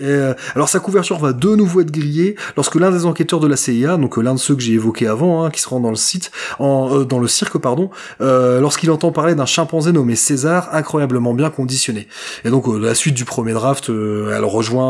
Euh, 0.00 0.34
alors 0.54 0.68
sa 0.68 0.80
couverture 0.80 1.18
va 1.18 1.32
de 1.32 1.54
nouveau 1.54 1.80
être 1.82 1.90
grillée 1.90 2.36
lorsque 2.56 2.76
l'un 2.76 2.90
des 2.90 3.04
enquêteurs 3.04 3.40
de 3.40 3.46
la 3.46 3.56
CIA, 3.56 3.96
donc 3.98 4.16
euh, 4.18 4.22
l'un 4.22 4.34
de 4.34 4.38
ceux 4.38 4.54
que 4.54 4.62
j'ai 4.62 4.72
évoqué 4.72 5.06
avant, 5.06 5.44
hein, 5.44 5.50
qui 5.50 5.60
se 5.60 5.68
rend 5.68 5.80
dans 5.80 5.90
le 5.90 5.96
site, 5.96 6.30
en, 6.58 6.88
euh, 7.00 7.04
dans 7.04 7.18
le 7.18 7.28
cirque 7.28 7.58
pardon, 7.58 7.90
euh, 8.20 8.60
lorsqu'il 8.60 8.90
entend 8.90 9.12
parler 9.12 9.34
d'un 9.34 9.44
chimpanzé 9.46 9.92
nommé 9.92 10.16
César, 10.16 10.70
incroyablement 10.72 11.34
bien 11.34 11.50
conditionné. 11.50 12.08
Et 12.44 12.50
donc 12.50 12.68
euh, 12.68 12.78
la 12.78 12.94
suite 12.94 13.14
du 13.14 13.24
premier 13.24 13.52
draft, 13.52 13.90
euh, 13.90 14.32
elle 14.36 14.44
rejoint, 14.44 14.82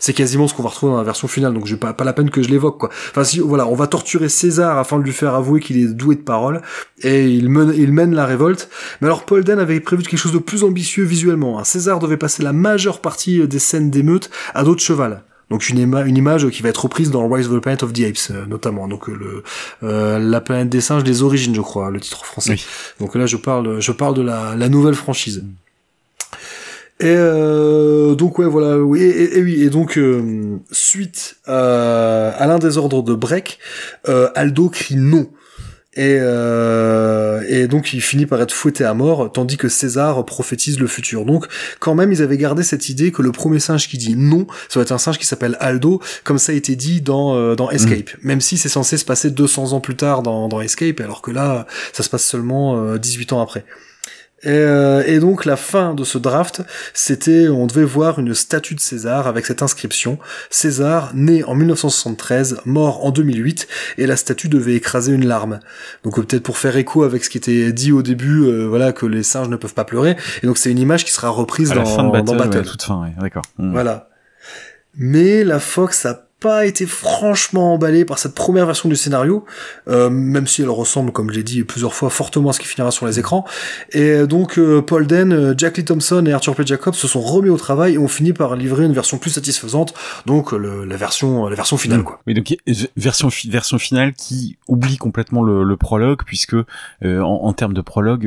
c'est 0.00 0.12
quasiment 0.12 0.48
ce 0.48 0.54
qu'on 0.54 0.62
va 0.62 0.70
retrouver 0.70 0.92
dans 0.92 0.98
la 0.98 1.04
version 1.04 1.28
finale. 1.28 1.52
Donc 1.54 1.66
j'ai 1.66 1.76
pas 1.76 1.92
pas 1.92 2.04
la 2.04 2.12
peine 2.12 2.30
que 2.30 2.42
je 2.42 2.48
l'évoque 2.48 2.78
quoi. 2.78 2.88
Enfin 3.10 3.24
si 3.24 3.38
voilà, 3.40 3.66
on 3.66 3.74
va 3.74 3.86
torturer 3.86 4.28
César 4.28 4.78
afin 4.78 4.98
de 4.98 5.04
lui 5.04 5.12
faire 5.12 5.34
avouer 5.34 5.60
qu'il 5.60 5.76
est 5.76 5.88
doué 5.88 6.14
de 6.16 6.22
parole 6.22 6.62
et 7.02 7.26
il 7.28 7.48
mène 7.48 7.72
il 7.76 7.92
mène 7.92 8.14
la 8.14 8.24
révolte. 8.24 8.68
Mais 9.00 9.08
alors 9.08 9.24
Paul 9.24 9.44
Den 9.44 9.58
avait 9.58 9.80
prévu 9.80 10.02
quelque 10.02 10.18
chose 10.18 10.32
de 10.32 10.38
plus 10.38 10.64
ambitieux 10.64 11.04
visuellement. 11.04 11.58
hein. 11.58 11.64
César 11.64 11.98
devait 11.98 12.16
passer 12.16 12.42
la 12.42 12.52
majeure 12.52 13.00
partie 13.00 13.46
des 13.46 13.58
scènes 13.58 13.90
d'émeute 13.90 14.21
à 14.54 14.62
dos 14.64 14.74
de 14.74 14.80
cheval. 14.80 15.22
Donc 15.50 15.68
une, 15.68 15.78
ima- 15.78 16.06
une 16.06 16.16
image 16.16 16.48
qui 16.48 16.62
va 16.62 16.70
être 16.70 16.84
reprise 16.84 17.10
dans 17.10 17.28
Rise 17.28 17.46
of 17.48 17.54
the 17.58 17.60
Planet 17.60 17.82
of 17.82 17.92
the 17.92 18.00
Apes 18.04 18.30
euh, 18.30 18.46
notamment. 18.46 18.88
Donc 18.88 19.08
euh, 19.10 19.14
le 19.14 19.42
euh, 19.82 20.18
la 20.18 20.40
planète 20.40 20.70
des 20.70 20.80
singes 20.80 21.04
des 21.04 21.22
origines, 21.22 21.54
je 21.54 21.60
crois, 21.60 21.90
le 21.90 22.00
titre 22.00 22.24
français. 22.24 22.52
Oui. 22.52 22.64
Donc 23.00 23.14
là 23.14 23.26
je 23.26 23.36
parle 23.36 23.78
je 23.80 23.92
parle 23.92 24.14
de 24.14 24.22
la, 24.22 24.54
la 24.56 24.68
nouvelle 24.70 24.94
franchise. 24.94 25.44
Et 27.00 27.06
euh, 27.16 28.14
donc 28.14 28.38
ouais 28.38 28.46
voilà 28.46 28.78
oui 28.78 29.02
et, 29.02 29.08
et- 29.24 29.38
et 29.38 29.42
oui 29.42 29.62
et 29.62 29.70
donc 29.70 29.98
suite 30.70 31.36
à, 31.46 32.28
à 32.30 32.46
l'un 32.46 32.58
des 32.58 32.78
ordres 32.78 33.02
de 33.02 33.14
Breck, 33.14 33.58
Aldo 34.34 34.68
crie 34.70 34.96
non. 34.96 35.28
Et, 35.94 36.16
euh, 36.20 37.42
et 37.48 37.68
donc 37.68 37.92
il 37.92 38.00
finit 38.00 38.24
par 38.24 38.40
être 38.40 38.52
fouetté 38.52 38.82
à 38.84 38.94
mort, 38.94 39.30
tandis 39.30 39.58
que 39.58 39.68
César 39.68 40.24
prophétise 40.24 40.80
le 40.80 40.86
futur. 40.86 41.26
Donc 41.26 41.46
quand 41.80 41.94
même 41.94 42.12
ils 42.12 42.22
avaient 42.22 42.38
gardé 42.38 42.62
cette 42.62 42.88
idée 42.88 43.12
que 43.12 43.20
le 43.20 43.30
premier 43.30 43.60
singe 43.60 43.88
qui 43.88 43.98
dit 43.98 44.16
non, 44.16 44.46
ça 44.70 44.80
va 44.80 44.84
être 44.84 44.92
un 44.92 44.98
singe 44.98 45.18
qui 45.18 45.26
s'appelle 45.26 45.56
Aldo, 45.60 46.00
comme 46.24 46.38
ça 46.38 46.52
a 46.52 46.54
été 46.54 46.76
dit 46.76 47.02
dans, 47.02 47.36
euh, 47.36 47.56
dans 47.56 47.70
Escape. 47.70 48.10
Même 48.22 48.40
si 48.40 48.56
c'est 48.56 48.70
censé 48.70 48.96
se 48.96 49.04
passer 49.04 49.30
200 49.30 49.72
ans 49.72 49.80
plus 49.80 49.96
tard 49.96 50.22
dans, 50.22 50.48
dans 50.48 50.62
Escape, 50.62 51.00
alors 51.00 51.20
que 51.20 51.30
là 51.30 51.66
ça 51.92 52.02
se 52.02 52.08
passe 52.08 52.24
seulement 52.24 52.82
euh, 52.82 52.98
18 52.98 53.34
ans 53.34 53.42
après. 53.42 53.64
Et, 54.44 54.48
euh, 54.50 55.04
et 55.06 55.20
donc 55.20 55.44
la 55.44 55.56
fin 55.56 55.94
de 55.94 56.02
ce 56.02 56.18
draft, 56.18 56.62
c'était, 56.94 57.48
on 57.48 57.66
devait 57.66 57.84
voir 57.84 58.18
une 58.18 58.34
statue 58.34 58.74
de 58.74 58.80
César 58.80 59.28
avec 59.28 59.46
cette 59.46 59.62
inscription 59.62 60.18
César, 60.50 61.12
né 61.14 61.44
en 61.44 61.54
1973, 61.54 62.62
mort 62.64 63.04
en 63.04 63.10
2008, 63.10 63.68
et 63.98 64.06
la 64.06 64.16
statue 64.16 64.48
devait 64.48 64.74
écraser 64.74 65.12
une 65.12 65.26
larme. 65.26 65.60
Donc 66.02 66.18
euh, 66.18 66.22
peut-être 66.22 66.42
pour 66.42 66.58
faire 66.58 66.76
écho 66.76 67.04
avec 67.04 67.24
ce 67.24 67.30
qui 67.30 67.38
était 67.38 67.72
dit 67.72 67.92
au 67.92 68.02
début, 68.02 68.42
euh, 68.42 68.66
voilà 68.66 68.92
que 68.92 69.06
les 69.06 69.22
singes 69.22 69.48
ne 69.48 69.56
peuvent 69.56 69.74
pas 69.74 69.84
pleurer. 69.84 70.16
Et 70.42 70.46
donc 70.46 70.58
c'est 70.58 70.70
une 70.70 70.78
image 70.78 71.04
qui 71.04 71.12
sera 71.12 71.28
reprise 71.28 71.70
À 71.70 71.76
dans, 71.76 71.82
la 71.82 71.86
fin 71.86 72.04
de 72.04 72.10
Battle, 72.10 72.24
dans 72.24 72.36
Battle. 72.36 72.58
ouais, 72.58 72.64
toute 72.64 72.82
fin, 72.82 73.00
ouais, 73.00 73.12
d'accord. 73.20 73.44
Mm. 73.58 73.72
Voilà. 73.72 74.08
Mais 74.96 75.44
la 75.44 75.60
Fox 75.60 76.04
a 76.04 76.26
pas 76.42 76.66
été 76.66 76.86
franchement 76.86 77.74
emballée 77.74 78.04
par 78.04 78.18
cette 78.18 78.34
première 78.34 78.66
version 78.66 78.88
du 78.88 78.96
scénario, 78.96 79.44
euh, 79.88 80.10
même 80.10 80.46
si 80.46 80.62
elle 80.62 80.70
ressemble, 80.70 81.12
comme 81.12 81.30
je 81.30 81.36
l'ai 81.36 81.42
dit 81.42 81.62
plusieurs 81.64 81.94
fois, 81.94 82.10
fortement 82.10 82.50
à 82.50 82.52
ce 82.52 82.60
qui 82.60 82.66
finira 82.66 82.90
sur 82.90 83.06
les 83.06 83.18
écrans. 83.18 83.44
Et 83.92 84.26
donc 84.26 84.58
euh, 84.58 84.82
Paul 84.82 85.06
Den, 85.06 85.32
euh, 85.32 85.54
Jack 85.56 85.76
Lee 85.78 85.84
Thompson 85.84 86.24
et 86.26 86.32
Arthur 86.32 86.54
P. 86.54 86.64
Jacobs 86.66 86.94
se 86.94 87.06
sont 87.08 87.20
remis 87.20 87.48
au 87.50 87.56
travail 87.56 87.94
et 87.94 87.98
ont 87.98 88.08
fini 88.08 88.32
par 88.32 88.56
livrer 88.56 88.84
une 88.84 88.92
version 88.92 89.18
plus 89.18 89.30
satisfaisante, 89.30 89.94
donc 90.26 90.52
le- 90.52 90.84
la 90.84 90.96
version 90.96 91.46
la 91.48 91.54
version 91.56 91.76
finale 91.76 92.00
Mm. 92.00 92.04
quoi. 92.04 92.20
Oui, 92.26 92.34
donc 92.34 92.54
version 92.96 93.28
version 93.48 93.78
finale 93.78 94.12
qui 94.14 94.56
oublie 94.68 94.96
complètement 94.96 95.42
le, 95.42 95.62
le 95.62 95.76
prologue 95.76 96.20
puisque 96.26 96.54
euh, 96.54 97.20
en, 97.20 97.44
en 97.44 97.52
termes 97.52 97.74
de 97.74 97.80
prologue, 97.80 98.26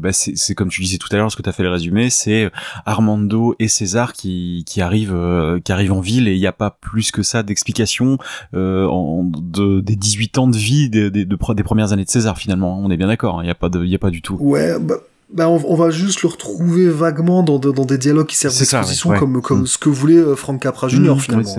bah, 0.00 0.10
c'est 0.12 0.54
comme 0.54 0.68
tu 0.68 0.80
disais 0.82 0.98
tout 0.98 1.08
à 1.12 1.16
l'heure, 1.16 1.30
ce 1.30 1.36
que 1.36 1.42
tu 1.42 1.48
as 1.48 1.52
fait 1.52 1.62
le 1.62 1.70
résumé, 1.70 2.10
c'est 2.10 2.50
Armando 2.84 3.54
et 3.58 3.68
César 3.68 4.12
qui 4.12 4.64
qui 4.66 4.80
arrivent 4.80 5.16
qui 5.64 5.72
arrivent 5.72 5.92
en 5.92 6.00
ville 6.00 6.28
et 6.28 6.34
il 6.34 6.40
n'y 6.40 6.46
a 6.46 6.52
pas 6.52 6.70
plus 6.80 7.10
que 7.10 7.22
ça 7.22 7.35
d'explication 7.42 8.18
euh, 8.54 8.86
en- 8.86 9.24
de, 9.24 9.80
des 9.80 9.96
18 9.96 10.38
ans 10.38 10.46
de 10.48 10.56
vie 10.56 10.88
des, 10.90 11.10
des, 11.10 11.24
de 11.24 11.36
pre- 11.36 11.54
des 11.54 11.62
premières 11.62 11.92
années 11.92 12.04
de 12.04 12.10
César 12.10 12.38
finalement. 12.38 12.78
On 12.82 12.90
est 12.90 12.96
bien 12.96 13.08
d'accord, 13.08 13.38
hein, 13.38 13.42
il 13.42 13.46
n'y 13.46 13.50
a 13.50 13.54
pas 13.54 13.68
de 13.68 13.82
il 13.84 13.90
y 13.90 13.94
a 13.94 13.98
pas 13.98 14.10
du 14.10 14.22
tout. 14.22 14.36
Ouais, 14.40 14.78
bah, 14.80 14.94
bah, 15.32 15.48
on, 15.48 15.60
on 15.66 15.74
va 15.74 15.90
juste 15.90 16.22
le 16.22 16.28
retrouver 16.28 16.88
vaguement 16.88 17.42
dans, 17.42 17.58
de- 17.58 17.70
dans 17.72 17.84
des 17.84 17.98
dialogues 17.98 18.26
qui 18.26 18.36
servent 18.36 18.54
ça, 18.54 18.60
d'exposition 18.60 19.10
ouais, 19.10 19.18
comme, 19.18 19.40
comme 19.42 19.62
Mm. 19.62 19.66
ce 19.66 19.78
que 19.78 19.88
voulait 19.88 20.14
euh, 20.16 20.36
Frank 20.36 20.60
Capra 20.62 20.88
Jr. 20.88 21.00
Mm, 21.00 21.08
ouais, 21.10 21.18
finalement. 21.18 21.54
tout 21.54 21.56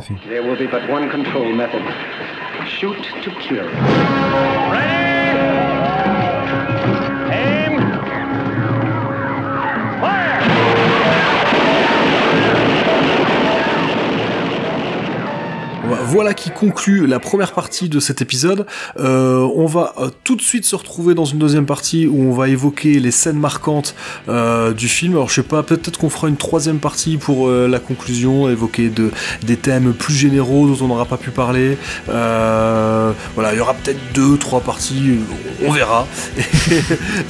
Voilà 16.07 16.33
qui 16.33 16.49
conclut 16.49 17.07
la 17.07 17.19
première 17.19 17.53
partie 17.53 17.89
de 17.89 17.99
cet 17.99 18.21
épisode. 18.21 18.65
Euh, 18.99 19.47
on 19.55 19.65
va 19.65 19.93
euh, 19.97 20.09
tout 20.23 20.35
de 20.35 20.41
suite 20.41 20.65
se 20.65 20.75
retrouver 20.75 21.15
dans 21.15 21.25
une 21.25 21.39
deuxième 21.39 21.65
partie 21.65 22.07
où 22.07 22.21
on 22.21 22.33
va 22.33 22.49
évoquer 22.49 22.99
les 22.99 23.11
scènes 23.11 23.39
marquantes 23.39 23.95
euh, 24.29 24.73
du 24.73 24.87
film. 24.87 25.13
Alors 25.13 25.29
je 25.29 25.35
sais 25.35 25.43
pas, 25.43 25.63
peut-être 25.63 25.97
qu'on 25.97 26.09
fera 26.09 26.27
une 26.27 26.37
troisième 26.37 26.79
partie 26.79 27.17
pour 27.17 27.49
la 27.49 27.79
conclusion, 27.79 28.49
évoquer 28.49 28.89
de, 28.89 29.11
des 29.43 29.57
thèmes 29.57 29.93
plus 29.93 30.13
généraux 30.13 30.67
dont 30.67 30.85
on 30.85 30.87
n'aura 30.87 31.05
pas 31.05 31.17
pu 31.17 31.31
parler. 31.31 31.77
Voilà, 32.07 33.53
il 33.53 33.57
y 33.57 33.59
aura 33.59 33.73
peut-être 33.73 33.99
deux, 34.13 34.37
trois 34.37 34.61
parties, 34.61 35.19
on 35.65 35.71
verra. 35.71 36.07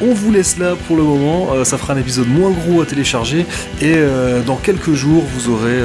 on 0.00 0.12
vous 0.12 0.32
laisse 0.32 0.58
là 0.58 0.76
pour 0.86 0.96
le 0.96 1.02
moment. 1.02 1.48
Euh, 1.52 1.64
ça 1.64 1.78
fera 1.78 1.94
un 1.94 1.98
épisode 1.98 2.28
moins 2.28 2.50
gros 2.50 2.82
à 2.82 2.86
télécharger 2.86 3.46
et 3.80 3.94
euh, 3.96 4.42
dans 4.42 4.56
quelques 4.56 4.92
jours 4.92 5.24
vous 5.34 5.50
aurez 5.50 5.78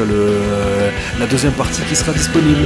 la 1.19 1.25
deuxième 1.27 1.53
partie 1.53 1.81
qui 1.83 1.95
sera 1.95 2.11
disponible. 2.11 2.65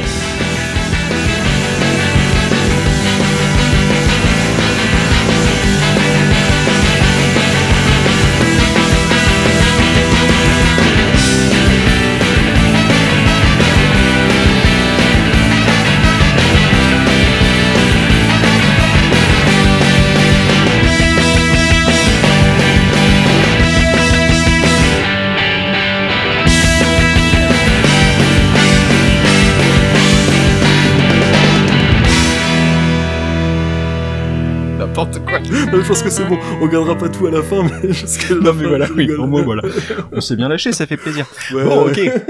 Je 35.72 35.88
pense 35.88 36.02
que 36.04 36.10
c'est 36.10 36.26
bon, 36.26 36.38
on 36.62 36.68
gardera 36.68 36.96
pas 36.98 37.10
tout 37.10 37.28
à 37.28 37.32
la 37.32 37.42
fin, 37.44 37.64
mais 37.64 37.92
jusqu'à 37.94 38.34
la 38.36 38.42
Non 38.42 38.54
mais 38.54 38.64
fin, 38.64 38.70
voilà, 38.70 38.88
oui, 38.96 39.12
au 39.12 39.28
moins 39.28 39.44
voilà. 39.44 39.64
On 40.12 40.22
s'est 40.22 40.36
bien 40.36 40.48
lâché, 40.50 40.72
ça 40.72 40.86
fait 40.88 40.98
plaisir. 40.98 41.26
Ouais, 41.54 41.64
bon, 41.64 41.86
ouais. 41.86 41.92
ok. 41.92 42.22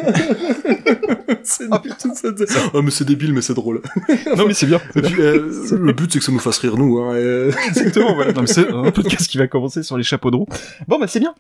c'est 1.44 1.68
ça. 2.50 2.60
Oh, 2.74 2.82
mais 2.82 2.92
c'est 2.92 3.06
débile, 3.06 3.34
mais 3.34 3.42
c'est 3.42 3.54
drôle. 3.54 3.82
Non 4.36 4.48
mais 4.48 4.54
c'est 4.54 4.66
bien. 4.66 4.80
Et 4.96 5.02
puis, 5.02 5.16
euh, 5.20 5.50
le 5.80 5.94
but, 5.94 6.12
c'est 6.12 6.20
que 6.20 6.26
ça 6.26 6.32
nous 6.32 6.40
fasse 6.40 6.58
rire, 6.60 6.78
nous. 6.78 6.98
Hein, 7.00 7.16
et- 7.16 7.50
Exactement, 7.68 8.16
voilà. 8.16 8.34
Non, 8.34 8.42
mais 8.42 8.48
c'est 8.48 8.70
un 8.70 8.92
podcast 8.92 9.28
qui 9.28 9.38
va 9.38 9.48
commencer 9.48 9.84
sur 9.84 9.98
les 9.98 10.04
chapeaux 10.04 10.32
de 10.32 10.36
roue. 10.38 10.48
Bon, 10.88 11.00
bah 11.00 11.08
c'est 11.08 11.20
bien. 11.20 11.34